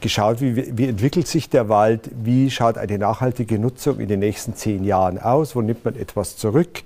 geschaut, 0.03 0.41
wie, 0.41 0.77
wie, 0.77 0.88
entwickelt 0.88 1.27
sich 1.27 1.49
der 1.49 1.69
Wald, 1.69 2.11
wie 2.23 2.51
schaut 2.51 2.77
eine 2.77 2.99
nachhaltige 2.99 3.57
Nutzung 3.57 3.99
in 3.99 4.07
den 4.07 4.19
nächsten 4.19 4.53
zehn 4.53 4.84
Jahren 4.84 5.17
aus, 5.17 5.55
wo 5.55 5.61
nimmt 5.61 5.84
man 5.84 5.95
etwas 5.95 6.38
zurück, 6.38 6.84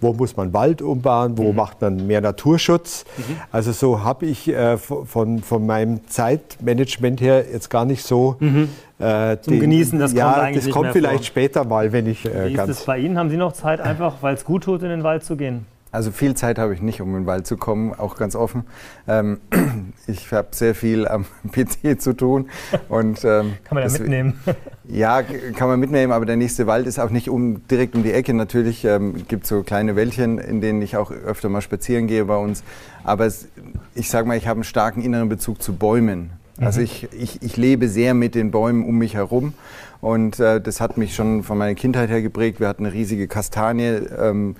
wo 0.00 0.12
muss 0.12 0.36
man 0.36 0.52
Wald 0.52 0.82
umbauen, 0.82 1.36
wo 1.38 1.50
mhm. 1.50 1.56
macht 1.56 1.80
man 1.80 2.06
mehr 2.06 2.20
Naturschutz. 2.20 3.04
Mhm. 3.16 3.36
Also 3.50 3.72
so 3.72 4.04
habe 4.04 4.26
ich 4.26 4.46
äh, 4.48 4.76
von, 4.76 5.42
von 5.42 5.66
meinem 5.66 6.06
Zeitmanagement 6.06 7.20
her 7.20 7.44
jetzt 7.50 7.70
gar 7.70 7.84
nicht 7.84 8.04
so 8.04 8.36
mhm. 8.38 8.68
äh, 8.98 9.38
Zum 9.40 9.54
den, 9.54 9.60
Genießen, 9.60 9.98
das 9.98 10.12
ja, 10.12 10.30
kommt 10.30 10.44
eigentlich 10.44 10.64
das 10.66 10.72
kommt 10.72 10.92
vielleicht 10.92 11.14
vor. 11.16 11.24
später 11.24 11.64
mal, 11.64 11.90
wenn 11.92 12.06
ich 12.06 12.24
äh, 12.26 12.50
Wie 12.50 12.54
ist 12.54 12.68
es 12.68 12.84
bei 12.84 12.98
Ihnen? 12.98 13.18
Haben 13.18 13.30
Sie 13.30 13.36
noch 13.36 13.52
Zeit, 13.52 13.80
einfach, 13.80 14.16
weil 14.20 14.34
es 14.34 14.44
gut 14.44 14.64
tut, 14.64 14.82
in 14.82 14.90
den 14.90 15.02
Wald 15.02 15.24
zu 15.24 15.36
gehen? 15.36 15.66
Also 15.92 16.12
viel 16.12 16.34
Zeit 16.34 16.58
habe 16.58 16.72
ich 16.72 16.82
nicht, 16.82 17.00
um 17.00 17.08
in 17.10 17.22
den 17.22 17.26
Wald 17.26 17.46
zu 17.46 17.56
kommen, 17.56 17.92
auch 17.94 18.16
ganz 18.16 18.36
offen. 18.36 18.64
Ähm, 19.08 19.40
ich 20.06 20.30
habe 20.32 20.48
sehr 20.52 20.74
viel 20.74 21.08
am 21.08 21.24
PC 21.52 22.00
zu 22.00 22.12
tun. 22.12 22.48
Und, 22.88 23.24
ähm, 23.24 23.54
kann 23.64 23.74
man 23.74 23.84
ja 23.84 23.98
mitnehmen? 23.98 24.40
Ja, 24.92 25.22
kann 25.22 25.68
man 25.68 25.78
mitnehmen, 25.78 26.10
aber 26.12 26.26
der 26.26 26.34
nächste 26.34 26.66
Wald 26.66 26.88
ist 26.88 26.98
auch 26.98 27.10
nicht 27.10 27.28
um, 27.28 27.68
direkt 27.68 27.94
um 27.94 28.02
die 28.02 28.10
Ecke. 28.10 28.34
Natürlich 28.34 28.84
ähm, 28.84 29.24
gibt 29.28 29.44
es 29.44 29.48
so 29.48 29.62
kleine 29.62 29.94
Wäldchen, 29.94 30.38
in 30.38 30.60
denen 30.60 30.82
ich 30.82 30.96
auch 30.96 31.12
öfter 31.12 31.48
mal 31.48 31.60
spazieren 31.60 32.08
gehe 32.08 32.24
bei 32.24 32.36
uns. 32.36 32.64
Aber 33.04 33.24
es, 33.24 33.46
ich 33.94 34.10
sage 34.10 34.26
mal, 34.26 34.36
ich 34.36 34.48
habe 34.48 34.58
einen 34.58 34.64
starken 34.64 35.00
inneren 35.02 35.28
Bezug 35.28 35.62
zu 35.62 35.74
Bäumen. 35.74 36.30
Also 36.58 36.80
mhm. 36.80 36.86
ich, 36.86 37.08
ich, 37.12 37.42
ich 37.42 37.56
lebe 37.56 37.88
sehr 37.88 38.14
mit 38.14 38.34
den 38.34 38.50
Bäumen 38.50 38.84
um 38.84 38.98
mich 38.98 39.14
herum 39.14 39.54
und 40.00 40.40
äh, 40.40 40.60
das 40.60 40.80
hat 40.80 40.96
mich 40.96 41.14
schon 41.14 41.42
von 41.42 41.56
meiner 41.56 41.74
Kindheit 41.74 42.10
her 42.10 42.22
geprägt. 42.22 42.60
Wir 42.60 42.68
hatten 42.68 42.84
eine 42.84 42.94
riesige 42.94 43.28
Kastanie. 43.28 44.00
Ähm, 44.18 44.56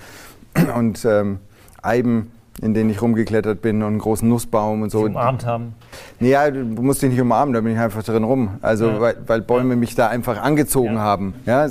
und 0.69 1.05
ähm, 1.05 1.41
Eiben 1.83 2.33
in 2.63 2.75
denen 2.75 2.91
ich 2.91 3.01
rumgeklettert 3.01 3.63
bin 3.63 3.83
und 3.83 3.89
einen 3.89 3.99
großen 3.99 4.29
Nussbaum 4.29 4.83
und 4.83 4.91
so. 4.91 5.01
Sie 5.01 5.07
umarmt 5.07 5.47
haben? 5.47 5.75
Naja, 6.19 6.51
du 6.51 6.83
musst 6.83 7.01
dich 7.01 7.11
nicht 7.11 7.21
umarmen, 7.21 7.55
da 7.55 7.63
bin 7.63 7.73
ich 7.73 7.79
einfach 7.79 8.03
drin 8.03 8.23
rum. 8.23 8.59
Also, 8.61 8.89
ja. 8.89 9.01
weil, 9.01 9.17
weil, 9.27 9.41
Bäume 9.41 9.77
mich 9.77 9.95
da 9.95 10.09
einfach 10.09 10.43
angezogen 10.43 10.95
ja. 10.95 11.01
haben. 11.01 11.35
Ja? 11.47 11.69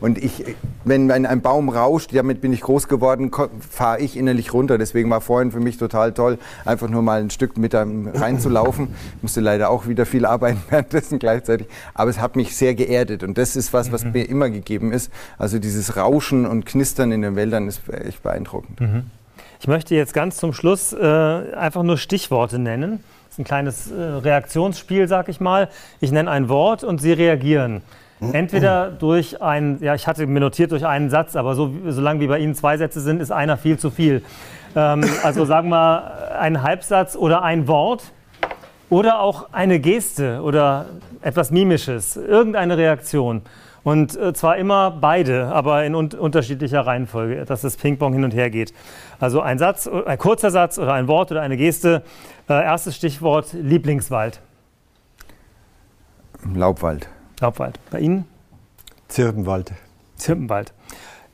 Und 0.00 0.18
ich, 0.18 0.44
wenn 0.84 1.10
ein 1.10 1.40
Baum 1.40 1.70
rauscht, 1.70 2.14
damit 2.14 2.42
bin 2.42 2.52
ich 2.52 2.60
groß 2.60 2.88
geworden, 2.88 3.30
fahre 3.68 4.00
ich 4.00 4.16
innerlich 4.16 4.52
runter. 4.52 4.76
Deswegen 4.76 5.08
war 5.08 5.22
vorhin 5.22 5.52
für 5.52 5.60
mich 5.60 5.78
total 5.78 6.12
toll, 6.12 6.38
einfach 6.66 6.90
nur 6.90 7.00
mal 7.00 7.20
ein 7.20 7.30
Stück 7.30 7.56
mit 7.56 7.74
reinzulaufen. 7.74 8.88
Ich 9.16 9.22
musste 9.22 9.40
leider 9.40 9.70
auch 9.70 9.86
wieder 9.86 10.04
viel 10.04 10.26
arbeiten 10.26 10.60
währenddessen 10.68 11.18
gleichzeitig. 11.18 11.66
Aber 11.94 12.10
es 12.10 12.20
hat 12.20 12.36
mich 12.36 12.54
sehr 12.54 12.74
geerdet. 12.74 13.22
Und 13.22 13.38
das 13.38 13.56
ist 13.56 13.72
was, 13.72 13.90
was 13.90 14.04
mhm. 14.04 14.12
mir 14.12 14.28
immer 14.28 14.50
gegeben 14.50 14.92
ist. 14.92 15.10
Also 15.38 15.58
dieses 15.58 15.96
Rauschen 15.96 16.44
und 16.44 16.66
Knistern 16.66 17.10
in 17.10 17.22
den 17.22 17.36
Wäldern 17.36 17.68
ist 17.68 17.80
echt 17.88 18.22
beeindruckend. 18.22 18.80
Mhm. 18.80 19.04
Ich 19.60 19.68
möchte 19.68 19.94
jetzt 19.94 20.14
ganz 20.14 20.36
zum 20.36 20.52
Schluss 20.52 20.92
äh, 20.92 21.04
einfach 21.04 21.82
nur 21.82 21.98
Stichworte 21.98 22.58
nennen. 22.58 23.02
Das 23.24 23.34
ist 23.34 23.38
ein 23.38 23.44
kleines 23.44 23.90
äh, 23.90 23.94
Reaktionsspiel, 23.94 25.08
sag 25.08 25.28
ich 25.28 25.40
mal. 25.40 25.68
Ich 26.00 26.12
nenne 26.12 26.30
ein 26.30 26.48
Wort 26.48 26.84
und 26.84 27.00
Sie 27.00 27.12
reagieren. 27.12 27.82
Entweder 28.32 28.90
durch 28.90 29.42
einen, 29.42 29.82
ja, 29.82 29.94
ich 29.94 30.06
hatte 30.06 30.26
mir 30.26 30.40
notiert 30.40 30.72
durch 30.72 30.86
einen 30.86 31.10
Satz, 31.10 31.36
aber 31.36 31.54
so, 31.54 31.70
solange 31.88 32.20
wie 32.20 32.26
bei 32.26 32.38
Ihnen 32.38 32.54
zwei 32.54 32.78
Sätze 32.78 33.00
sind, 33.00 33.20
ist 33.20 33.30
einer 33.30 33.58
viel 33.58 33.78
zu 33.78 33.90
viel. 33.90 34.22
Ähm, 34.74 35.04
also 35.22 35.44
sagen 35.44 35.68
wir 35.68 36.38
einen 36.38 36.62
Halbsatz 36.62 37.14
oder 37.14 37.42
ein 37.42 37.68
Wort 37.68 38.04
oder 38.88 39.20
auch 39.20 39.48
eine 39.52 39.80
Geste 39.80 40.40
oder 40.42 40.86
etwas 41.20 41.50
Mimisches, 41.50 42.16
irgendeine 42.16 42.78
Reaktion. 42.78 43.42
Und 43.86 44.16
äh, 44.16 44.34
zwar 44.34 44.56
immer 44.56 44.90
beide, 44.90 45.46
aber 45.46 45.84
in 45.84 45.94
un 45.94 46.08
unterschiedlicher 46.12 46.80
Reihenfolge, 46.80 47.44
dass 47.44 47.60
das 47.60 47.76
Ping-Pong 47.76 48.14
hin 48.14 48.24
und 48.24 48.34
her 48.34 48.50
geht. 48.50 48.74
Also 49.20 49.40
ein 49.40 49.60
Satz, 49.60 49.86
ein 49.86 50.18
kurzer 50.18 50.50
Satz 50.50 50.76
oder 50.80 50.92
ein 50.94 51.06
Wort 51.06 51.30
oder 51.30 51.40
eine 51.40 51.56
Geste. 51.56 52.02
Äh, 52.48 52.64
erstes 52.64 52.96
Stichwort 52.96 53.52
Lieblingswald. 53.52 54.40
Laubwald. 56.52 57.08
Laubwald. 57.38 57.78
Bei 57.92 58.00
Ihnen? 58.00 58.24
Zirbenwald. 59.06 59.72
Zirbenwald. 60.16 60.72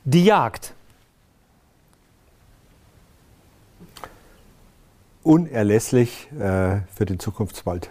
Die 0.05 0.23
Jagd. 0.23 0.75
Unerlässlich 5.23 6.29
äh, 6.33 6.83
für 6.95 7.07
den 7.07 7.19
Zukunftswald. 7.19 7.89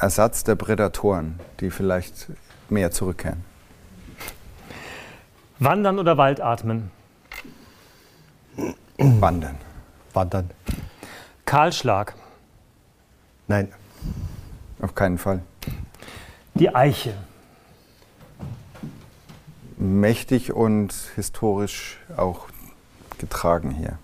Ersatz 0.00 0.44
der 0.44 0.54
Prädatoren, 0.54 1.38
die 1.60 1.70
vielleicht 1.70 2.30
mehr 2.70 2.90
zurückkehren. 2.90 3.44
Wandern 5.58 5.98
oder 5.98 6.16
Waldatmen? 6.16 6.90
Wandern. 8.96 9.56
Wandern. 10.14 10.50
Kahlschlag? 11.44 12.14
Nein. 13.46 13.70
Auf 14.80 14.94
keinen 14.94 15.18
Fall. 15.18 15.42
Die 16.54 16.74
Eiche? 16.74 17.14
Mächtig 19.76 20.52
und 20.52 20.94
historisch 21.14 21.98
auch 22.16 22.46
getragen 23.18 23.70
hier. 23.70 23.98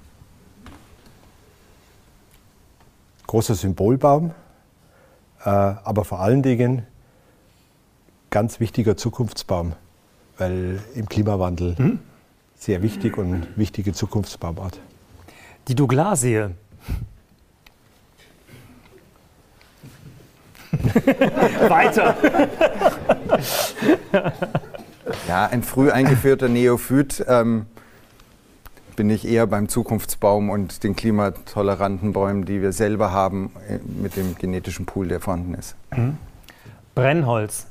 Großer 3.27 3.55
Symbolbaum 3.55 4.35
aber 5.51 6.05
vor 6.05 6.21
allen 6.21 6.43
Dingen 6.43 6.83
ganz 8.31 8.61
wichtiger 8.61 8.97
Zukunftsbaum, 8.97 9.75
weil 10.39 10.81
im 10.95 11.09
Klimawandel 11.09 11.77
hm? 11.79 11.99
sehr 12.59 12.83
wichtig 12.83 13.17
und 13.19 13.47
wichtige 13.57 13.93
Zukunftsbaumart. 13.93 14.79
Die 15.69 15.75
Douglasie. 15.75 16.49
Weiter. 21.69 22.17
ja, 25.29 25.47
ein 25.47 25.63
früh 25.63 25.91
eingeführter 25.91 26.49
Neophyt. 26.49 27.25
Ähm, 27.29 27.67
bin 28.97 29.11
ich 29.11 29.27
eher 29.27 29.47
beim 29.47 29.69
Zukunftsbaum 29.69 30.51
und 30.51 30.83
den 30.83 30.97
klimatoleranten 30.97 32.13
Bäumen, 32.13 32.45
die 32.45 32.63
wir 32.63 32.73
selber 32.73 33.13
haben, 33.13 33.53
äh, 33.69 33.79
mit 34.01 34.17
dem 34.17 34.35
genetischen 34.37 34.87
Pool, 34.87 35.09
der 35.09 35.21
vorhanden 35.21 35.55
ist. 35.55 35.77
Mhm. 35.95 36.17
Brennholz. 36.95 37.67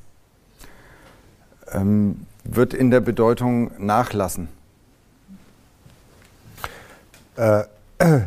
Ähm, 1.71 2.25
wird 2.43 2.73
in 2.73 2.91
der 2.91 2.99
Bedeutung 2.99 3.71
nachlassen. 3.79 4.49
Äh, 7.35 7.63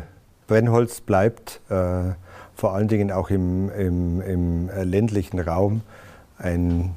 Brennholz 0.47 1.01
bleibt 1.01 1.61
äh, 1.69 2.13
vor 2.55 2.73
allen 2.73 2.89
Dingen 2.89 3.11
auch 3.11 3.29
im, 3.29 3.71
im, 3.71 4.21
im 4.21 4.69
ländlichen 4.83 5.39
Raum 5.39 5.81
ein 6.37 6.95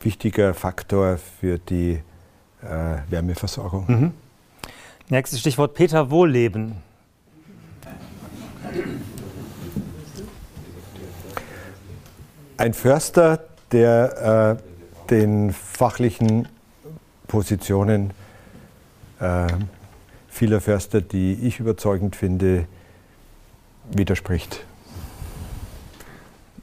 wichtiger 0.00 0.54
Faktor 0.54 1.18
für 1.18 1.58
die 1.58 2.00
äh, 2.62 2.96
Wärmeversorgung. 3.10 3.84
Mhm. 3.88 4.12
Nächstes 5.10 5.40
Stichwort 5.40 5.74
Peter 5.74 6.08
Wohlleben. 6.12 6.76
Ein 12.56 12.74
Förster, 12.74 13.40
der 13.72 14.58
äh, 14.60 15.10
den 15.10 15.52
fachlichen 15.52 16.46
Positionen 17.26 18.12
äh, 19.18 19.48
vieler 20.28 20.60
Förster, 20.60 21.00
die 21.00 21.32
ich 21.42 21.58
überzeugend 21.58 22.14
finde, 22.14 22.68
widerspricht. 23.90 24.64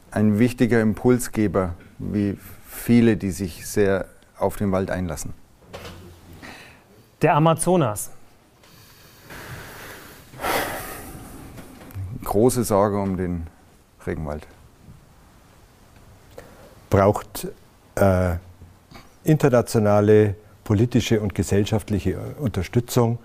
Ein 0.10 0.40
wichtiger 0.40 0.80
Impulsgeber, 0.80 1.74
wie 1.98 2.38
viele, 2.66 3.18
die 3.18 3.32
sich 3.32 3.68
sehr 3.68 4.06
auf 4.38 4.56
den 4.56 4.72
Wald 4.72 4.90
einlassen. 4.90 5.34
Der 7.22 7.36
Amazonas. 7.36 8.12
Große 12.38 12.64
Sorge 12.64 13.00
um 13.00 13.18
den 13.18 13.48
Regenwald. 14.06 14.46
Braucht 16.88 17.48
äh, 17.96 18.36
internationale 19.24 20.36
politische 20.64 21.20
und 21.20 21.34
gesellschaftliche 21.34 22.16
Unterstützung, 22.40 23.18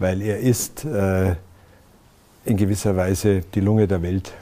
weil 0.00 0.20
er 0.22 0.40
ist 0.40 0.84
äh, 0.84 1.36
in 2.44 2.56
gewisser 2.56 2.96
Weise 2.96 3.42
die 3.54 3.60
Lunge 3.60 3.86
der 3.86 4.02
Welt. 4.02 4.32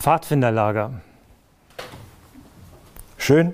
Pfadfinderlager. 0.00 1.00
Schön. 3.18 3.52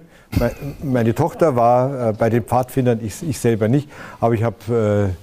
Meine 0.83 1.15
Tochter 1.15 1.57
war 1.57 2.09
äh, 2.09 2.13
bei 2.15 2.31
den 2.31 2.43
Pfadfindern, 2.43 3.05
ich, 3.05 3.23
ich 3.23 3.39
selber 3.39 3.69
nicht, 3.69 3.91
aber 4.19 4.33
ich 4.33 4.43
habe 4.43 5.15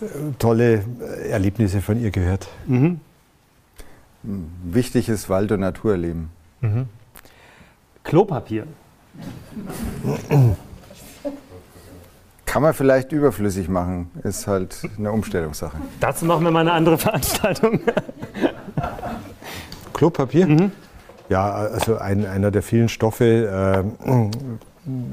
äh, 0.00 0.04
tolle 0.38 0.84
Erlebnisse 1.28 1.82
von 1.82 2.00
ihr 2.00 2.12
gehört. 2.12 2.46
Mhm 2.66 3.00
wichtiges 4.64 5.28
Wald- 5.28 5.52
und 5.52 5.60
Naturerleben. 5.60 6.30
Mhm. 6.60 6.86
Klopapier. 8.04 8.66
Kann 12.44 12.62
man 12.62 12.74
vielleicht 12.74 13.12
überflüssig 13.12 13.68
machen, 13.68 14.10
ist 14.22 14.46
halt 14.46 14.88
eine 14.96 15.10
Umstellungssache. 15.10 15.76
Dazu 16.00 16.24
machen 16.24 16.44
wir 16.44 16.50
mal 16.50 16.60
eine 16.60 16.72
andere 16.72 16.98
Veranstaltung. 16.98 17.80
Klopapier? 19.92 20.46
Mhm. 20.46 20.72
Ja, 21.28 21.50
also 21.50 21.98
ein, 21.98 22.24
einer 22.24 22.50
der 22.50 22.62
vielen 22.62 22.88
Stoffe, 22.88 23.24
äh, 23.24 23.82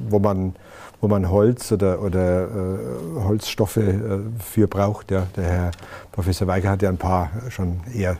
wo 0.09 0.19
man 0.19 0.55
wo 1.03 1.09
man 1.09 1.29
Holz 1.29 1.69
oder, 1.73 2.01
oder 2.01 2.45
äh, 2.45 3.23
Holzstoffe 3.25 3.75
äh, 3.75 4.19
für 4.39 4.67
braucht. 4.67 5.11
Ja, 5.11 5.27
der 5.35 5.43
Herr 5.43 5.71
Professor 6.13 6.47
Weiger 6.47 6.69
hat 6.69 6.81
ja 6.81 6.87
ein 6.87 6.97
paar 6.97 7.29
schon 7.49 7.81
eher 7.93 8.15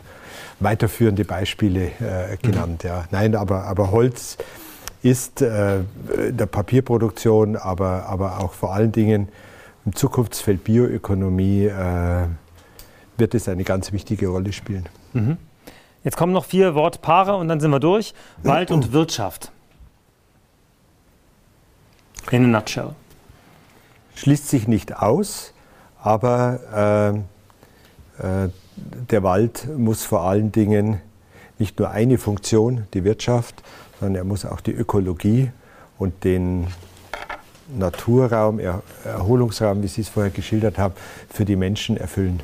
weiterführende 0.64 1.24
Beispiele 1.24 1.86
äh, 2.00 2.36
genannt. 2.42 2.82
Mhm. 2.82 2.88
Ja. 2.88 3.04
Nein, 3.10 3.36
aber, 3.36 3.64
aber 3.64 3.90
Holz 3.90 4.36
ist 5.02 5.42
äh, 5.42 5.80
der 6.30 6.46
Papierproduktion, 6.46 7.56
aber, 7.56 8.06
aber 8.06 8.40
auch 8.40 8.52
vor 8.52 8.74
allen 8.74 8.90
Dingen 8.90 9.28
im 9.84 9.94
Zukunftsfeld 9.94 10.64
Bioökonomie 10.64 11.66
äh, 11.66 12.26
wird 13.16 13.34
es 13.34 13.48
eine 13.48 13.64
ganz 13.64 13.92
wichtige 13.92 14.28
Rolle 14.28 14.52
spielen. 14.52 14.88
Mhm. 15.12 15.36
Jetzt 16.02 16.16
kommen 16.16 16.32
noch 16.32 16.44
vier 16.44 16.74
Wortpaare 16.74 17.36
und 17.36 17.48
dann 17.48 17.60
sind 17.60 17.70
wir 17.70 17.80
durch. 17.80 18.14
Wald 18.42 18.70
und 18.70 18.92
Wirtschaft. 18.92 19.52
In 22.30 22.44
a 22.44 22.58
nutshell. 22.58 22.90
Schließt 24.14 24.48
sich 24.48 24.68
nicht 24.68 24.96
aus, 24.96 25.52
aber 26.02 27.24
äh, 28.20 28.44
äh, 28.44 28.48
der 28.76 29.22
Wald 29.22 29.68
muss 29.76 30.04
vor 30.04 30.22
allen 30.22 30.52
Dingen 30.52 31.00
nicht 31.58 31.78
nur 31.78 31.90
eine 31.90 32.18
Funktion, 32.18 32.86
die 32.94 33.04
Wirtschaft, 33.04 33.62
sondern 34.00 34.16
er 34.16 34.24
muss 34.24 34.44
auch 34.44 34.60
die 34.60 34.72
Ökologie 34.72 35.50
und 35.98 36.24
den 36.24 36.66
Naturraum, 37.76 38.58
er 38.58 38.82
Erholungsraum, 39.04 39.82
wie 39.82 39.88
Sie 39.88 40.02
es 40.02 40.08
vorher 40.08 40.30
geschildert 40.30 40.78
haben, 40.78 40.94
für 41.32 41.44
die 41.44 41.56
Menschen 41.56 41.96
erfüllen. 41.96 42.42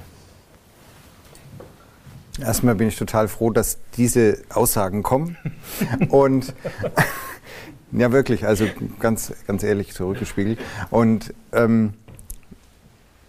Erstmal 2.41 2.75
bin 2.75 2.89
ich 2.89 2.97
total 2.97 3.29
froh, 3.29 3.51
dass 3.51 3.79
diese 3.97 4.39
Aussagen 4.49 5.03
kommen. 5.03 5.37
Und 6.09 6.55
ja, 7.93 8.13
wirklich, 8.13 8.47
also 8.47 8.67
ganz, 8.99 9.33
ganz 9.47 9.63
ehrlich 9.63 9.93
zurückgespiegelt. 9.93 10.59
Und 10.91 11.35
ähm, 11.53 11.95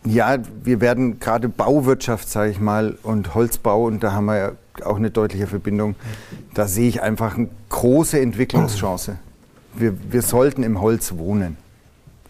ja, 0.03 0.37
wir 0.63 0.81
werden 0.81 1.19
gerade 1.19 1.47
Bauwirtschaft, 1.49 2.27
sage 2.29 2.51
ich 2.51 2.59
mal, 2.59 2.97
und 3.03 3.35
Holzbau, 3.35 3.85
und 3.85 4.01
da 4.01 4.13
haben 4.13 4.25
wir 4.25 4.37
ja 4.37 4.51
auch 4.83 4.95
eine 4.95 5.11
deutliche 5.11 5.47
Verbindung, 5.47 5.95
da 6.53 6.67
sehe 6.67 6.87
ich 6.87 7.01
einfach 7.01 7.37
eine 7.37 7.49
große 7.69 8.19
Entwicklungschance. 8.19 9.17
Wir, 9.73 9.95
wir 10.11 10.21
sollten 10.21 10.63
im 10.63 10.81
Holz 10.81 11.17
wohnen. 11.17 11.57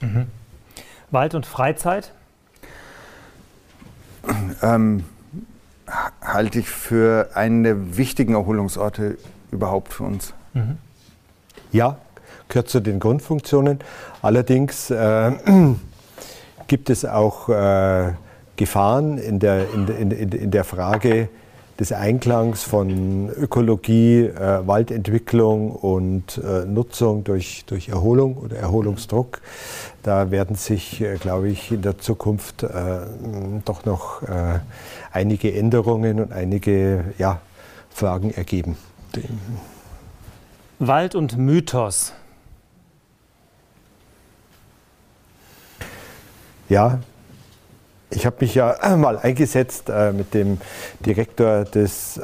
Mhm. 0.01 0.25
Wald 1.11 1.35
und 1.35 1.45
Freizeit? 1.45 2.11
Ähm, 4.61 5.03
halte 6.21 6.59
ich 6.59 6.69
für 6.69 7.31
einen 7.33 7.63
der 7.63 7.97
wichtigen 7.97 8.33
Erholungsorte 8.33 9.17
überhaupt 9.51 9.93
für 9.93 10.03
uns. 10.03 10.33
Mhm. 10.53 10.77
Ja, 11.71 11.97
gehört 12.49 12.69
zu 12.69 12.79
den 12.79 12.99
Grundfunktionen. 12.99 13.79
Allerdings 14.21 14.89
äh, 14.89 15.31
gibt 16.71 16.89
es 16.89 17.03
auch 17.03 17.49
äh, 17.49 18.13
Gefahren 18.55 19.17
in 19.17 19.39
der, 19.39 19.65
in, 19.73 19.89
in, 19.89 20.31
in 20.31 20.51
der 20.51 20.63
Frage 20.63 21.27
des 21.77 21.91
Einklangs 21.91 22.63
von 22.63 23.29
Ökologie, 23.29 24.21
äh, 24.21 24.65
Waldentwicklung 24.65 25.71
und 25.73 26.37
äh, 26.37 26.63
Nutzung 26.63 27.25
durch, 27.25 27.65
durch 27.65 27.89
Erholung 27.89 28.37
oder 28.37 28.55
Erholungsdruck. 28.55 29.41
Da 30.01 30.31
werden 30.31 30.55
sich, 30.55 31.01
äh, 31.01 31.17
glaube 31.17 31.49
ich, 31.49 31.73
in 31.73 31.81
der 31.81 31.97
Zukunft 31.97 32.63
äh, 32.63 32.69
doch 33.65 33.83
noch 33.83 34.21
einige 35.11 35.53
Änderungen 35.53 36.21
und 36.21 36.31
einige 36.31 37.03
ja, 37.17 37.41
Fragen 37.89 38.31
ergeben. 38.31 38.77
Wald 40.79 41.15
und 41.15 41.37
Mythos. 41.37 42.13
Ja, 46.71 46.99
ich 48.09 48.25
habe 48.25 48.37
mich 48.39 48.55
ja 48.55 48.77
mal 48.95 49.17
eingesetzt 49.17 49.89
äh, 49.89 50.13
mit 50.13 50.33
dem 50.33 50.57
Direktor 51.05 51.65
des 51.65 52.15
äh, 52.15 52.21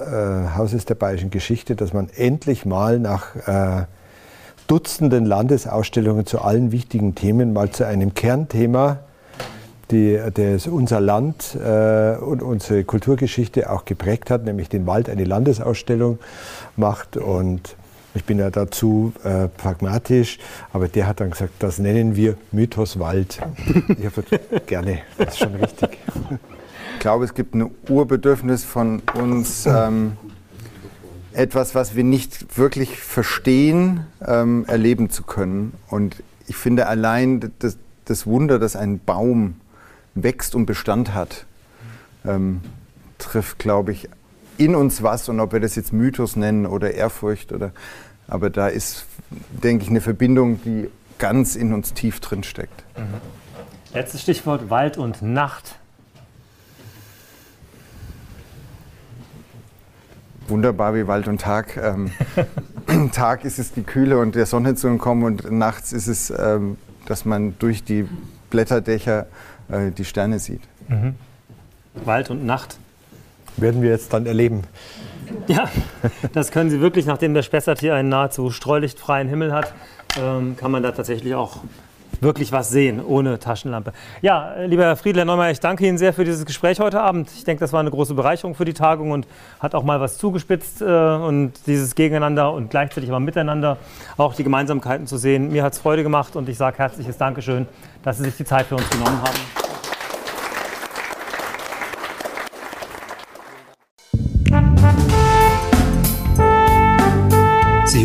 Hauses 0.55 0.85
der 0.85 0.95
Bayerischen 0.95 1.31
Geschichte, 1.31 1.75
dass 1.75 1.91
man 1.91 2.07
endlich 2.15 2.65
mal 2.65 2.97
nach 2.97 3.35
äh, 3.45 3.85
Dutzenden 4.67 5.25
Landesausstellungen 5.25 6.25
zu 6.25 6.39
allen 6.39 6.71
wichtigen 6.71 7.13
Themen 7.13 7.51
mal 7.51 7.71
zu 7.71 7.85
einem 7.85 8.13
Kernthema, 8.13 8.99
die, 9.91 10.17
das 10.33 10.67
unser 10.67 11.01
Land 11.01 11.53
äh, 11.55 12.15
und 12.15 12.41
unsere 12.41 12.85
Kulturgeschichte 12.85 13.69
auch 13.69 13.83
geprägt 13.83 14.31
hat, 14.31 14.45
nämlich 14.45 14.69
den 14.69 14.87
Wald 14.87 15.09
eine 15.09 15.25
Landesausstellung 15.25 16.19
macht. 16.77 17.17
Und 17.17 17.75
ich 18.17 18.25
bin 18.25 18.39
ja 18.39 18.49
dazu 18.49 19.13
äh, 19.23 19.47
pragmatisch, 19.47 20.39
aber 20.73 20.87
der 20.87 21.07
hat 21.07 21.19
dann 21.19 21.31
gesagt, 21.31 21.53
das 21.59 21.77
nennen 21.77 22.15
wir 22.15 22.35
Mythos 22.51 22.99
Wald. 22.99 23.39
Ich 23.97 24.05
habe 24.05 24.23
gesagt, 24.23 24.67
gerne, 24.67 24.99
das 25.17 25.33
ist 25.33 25.39
schon 25.39 25.55
richtig. 25.55 25.99
Ich 26.93 26.99
glaube, 26.99 27.25
es 27.25 27.35
gibt 27.35 27.53
ein 27.53 27.69
Urbedürfnis 27.87 28.63
von 28.63 29.03
uns, 29.13 29.67
ähm, 29.67 30.17
etwas, 31.31 31.75
was 31.75 31.95
wir 31.95 32.03
nicht 32.03 32.57
wirklich 32.57 32.99
verstehen, 32.99 34.07
ähm, 34.25 34.65
erleben 34.67 35.11
zu 35.11 35.21
können. 35.21 35.73
Und 35.89 36.23
ich 36.47 36.55
finde 36.55 36.87
allein 36.87 37.51
das, 37.59 37.77
das, 38.05 38.25
Wunder, 38.25 38.57
dass 38.57 38.75
ein 38.75 38.99
Baum 38.99 39.61
wächst 40.15 40.55
und 40.55 40.65
Bestand 40.65 41.13
hat, 41.13 41.45
ähm, 42.25 42.61
trifft, 43.19 43.59
glaube 43.59 43.91
ich, 43.91 44.09
in 44.57 44.75
uns 44.75 45.03
was. 45.03 45.29
Und 45.29 45.39
ob 45.39 45.53
wir 45.53 45.59
das 45.59 45.75
jetzt 45.75 45.93
Mythos 45.93 46.35
nennen 46.35 46.65
oder 46.65 46.93
Ehrfurcht 46.93 47.51
oder 47.51 47.71
aber 48.27 48.49
da 48.49 48.67
ist, 48.67 49.05
denke 49.63 49.83
ich, 49.83 49.89
eine 49.89 50.01
Verbindung, 50.01 50.61
die 50.63 50.89
ganz 51.17 51.55
in 51.55 51.73
uns 51.73 51.93
tief 51.93 52.19
drin 52.19 52.43
steckt. 52.43 52.83
Mhm. 52.97 53.03
Letztes 53.93 54.21
Stichwort 54.21 54.69
Wald 54.69 54.97
und 54.97 55.21
Nacht. 55.21 55.75
Wunderbar 60.47 60.95
wie 60.95 61.07
Wald 61.07 61.27
und 61.27 61.41
Tag. 61.41 61.77
Ähm, 61.77 62.11
Tag 63.11 63.43
ist 63.43 63.59
es 63.59 63.73
die 63.73 63.83
Kühle 63.83 64.19
und 64.19 64.35
der 64.35 64.45
Sonne 64.45 64.75
zu 64.75 64.87
entkommen 64.87 65.23
und 65.23 65.51
nachts 65.51 65.91
ist 65.91 66.07
es, 66.07 66.29
ähm, 66.29 66.77
dass 67.05 67.25
man 67.25 67.57
durch 67.59 67.83
die 67.83 68.07
Blätterdächer 68.49 69.27
äh, 69.69 69.91
die 69.91 70.05
Sterne 70.05 70.39
sieht. 70.39 70.61
Mhm. 70.87 71.15
Wald 72.05 72.29
und 72.29 72.45
Nacht. 72.45 72.77
Werden 73.57 73.81
wir 73.81 73.89
jetzt 73.89 74.13
dann 74.13 74.25
erleben. 74.25 74.63
Ja, 75.47 75.69
das 76.33 76.51
können 76.51 76.69
Sie 76.69 76.81
wirklich, 76.81 77.05
nachdem 77.05 77.33
der 77.33 77.43
Spessart 77.43 77.79
hier 77.79 77.95
einen 77.95 78.09
nahezu 78.09 78.49
streulichtfreien 78.49 79.27
Himmel 79.27 79.53
hat, 79.53 79.73
ähm, 80.19 80.55
kann 80.57 80.71
man 80.71 80.83
da 80.83 80.91
tatsächlich 80.91 81.35
auch 81.35 81.57
wirklich 82.21 82.51
was 82.51 82.69
sehen, 82.69 83.03
ohne 83.03 83.39
Taschenlampe. 83.39 83.93
Ja, 84.21 84.55
lieber 84.65 84.83
Herr 84.83 84.95
Friedler 84.95 85.25
Neumann, 85.25 85.51
ich 85.51 85.59
danke 85.59 85.87
Ihnen 85.87 85.97
sehr 85.97 86.13
für 86.13 86.25
dieses 86.25 86.45
Gespräch 86.45 86.79
heute 86.79 87.01
Abend. 87.01 87.29
Ich 87.35 87.43
denke, 87.43 87.59
das 87.59 87.73
war 87.73 87.79
eine 87.79 87.91
große 87.91 88.13
Bereicherung 88.13 88.55
für 88.55 88.65
die 88.65 88.73
Tagung 88.73 89.11
und 89.11 89.27
hat 89.59 89.75
auch 89.75 89.83
mal 89.83 89.99
was 89.99 90.17
zugespitzt 90.17 90.81
äh, 90.81 90.85
und 90.85 91.53
dieses 91.67 91.95
Gegeneinander 91.95 92.53
und 92.53 92.69
gleichzeitig 92.69 93.09
aber 93.09 93.19
miteinander 93.19 93.77
auch 94.17 94.33
die 94.33 94.43
Gemeinsamkeiten 94.43 95.07
zu 95.07 95.17
sehen. 95.17 95.51
Mir 95.51 95.63
hat 95.63 95.73
es 95.73 95.79
Freude 95.79 96.03
gemacht 96.03 96.35
und 96.35 96.49
ich 96.49 96.57
sage 96.57 96.77
herzliches 96.79 97.17
Dankeschön, 97.17 97.67
dass 98.03 98.17
Sie 98.17 98.23
sich 98.23 98.37
die 98.37 98.45
Zeit 98.45 98.65
für 98.65 98.75
uns 98.75 98.89
genommen 98.89 99.21
haben. 99.21 99.66